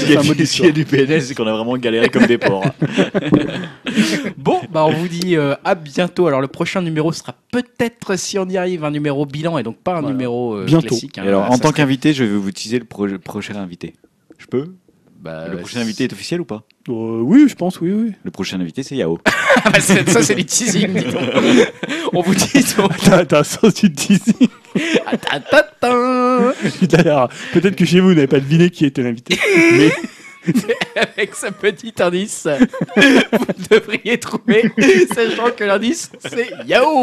[0.00, 1.52] S'il y, a C'est un mot du- s'il y a du PNL, c'est qu'on a
[1.52, 2.66] vraiment galéré comme des porcs.
[4.36, 6.26] Bon, bah on vous dit euh, à bientôt.
[6.26, 9.78] Alors le prochain numéro sera peut-être, si on y arrive, un numéro bilan et donc
[9.78, 10.12] pas un Voilà.
[10.14, 10.88] numéro euh, Bientôt.
[10.88, 11.16] classique.
[11.18, 11.24] hein.
[11.24, 13.94] Et alors, en tant serait- qu'invité, je vais vous teaser le pro- prochain invité.
[14.38, 14.74] Je peux?
[15.20, 16.64] Bah, Le prochain invité est officiel ou pas?
[16.88, 18.12] Euh, oui, je pense, oui, oui.
[18.22, 19.18] Le prochain invité, c'est Yao.
[19.64, 20.92] Ah, bah, ça c'est du teasing.
[20.92, 21.22] dis donc.
[22.12, 22.44] on vous dit.
[23.26, 24.48] T'as un sens du teasing.
[27.52, 29.38] Peut-être que chez vous, vous n'avez pas deviné qui était l'invité.
[29.72, 29.90] Mais
[30.94, 32.46] Avec ce petit indice,
[32.96, 34.70] vous devriez trouver,
[35.12, 37.02] sachant que l'indice c'est Yao.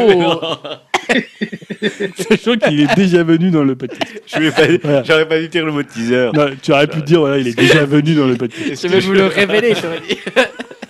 [2.28, 4.22] sachant qu'il est déjà venu dans le podcast.
[4.26, 5.02] Je vais pas, Voilà.
[5.04, 6.30] j'aurais pas dû dire le mot teaser.
[6.34, 8.82] Non, tu aurais pu dire, voilà, il est déjà venu dans le podcast.
[8.82, 10.18] Je vais vous le révéler, j'aurais dit.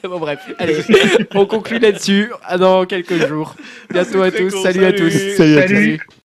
[0.05, 0.77] Bon bref, allez,
[1.35, 2.31] on conclut là-dessus.
[2.59, 3.57] Dans quelques jours.
[3.91, 4.51] Bientôt à tous.
[4.53, 5.11] con, Salut, à salut.
[5.11, 5.37] tous.
[5.37, 6.24] Salut à tous.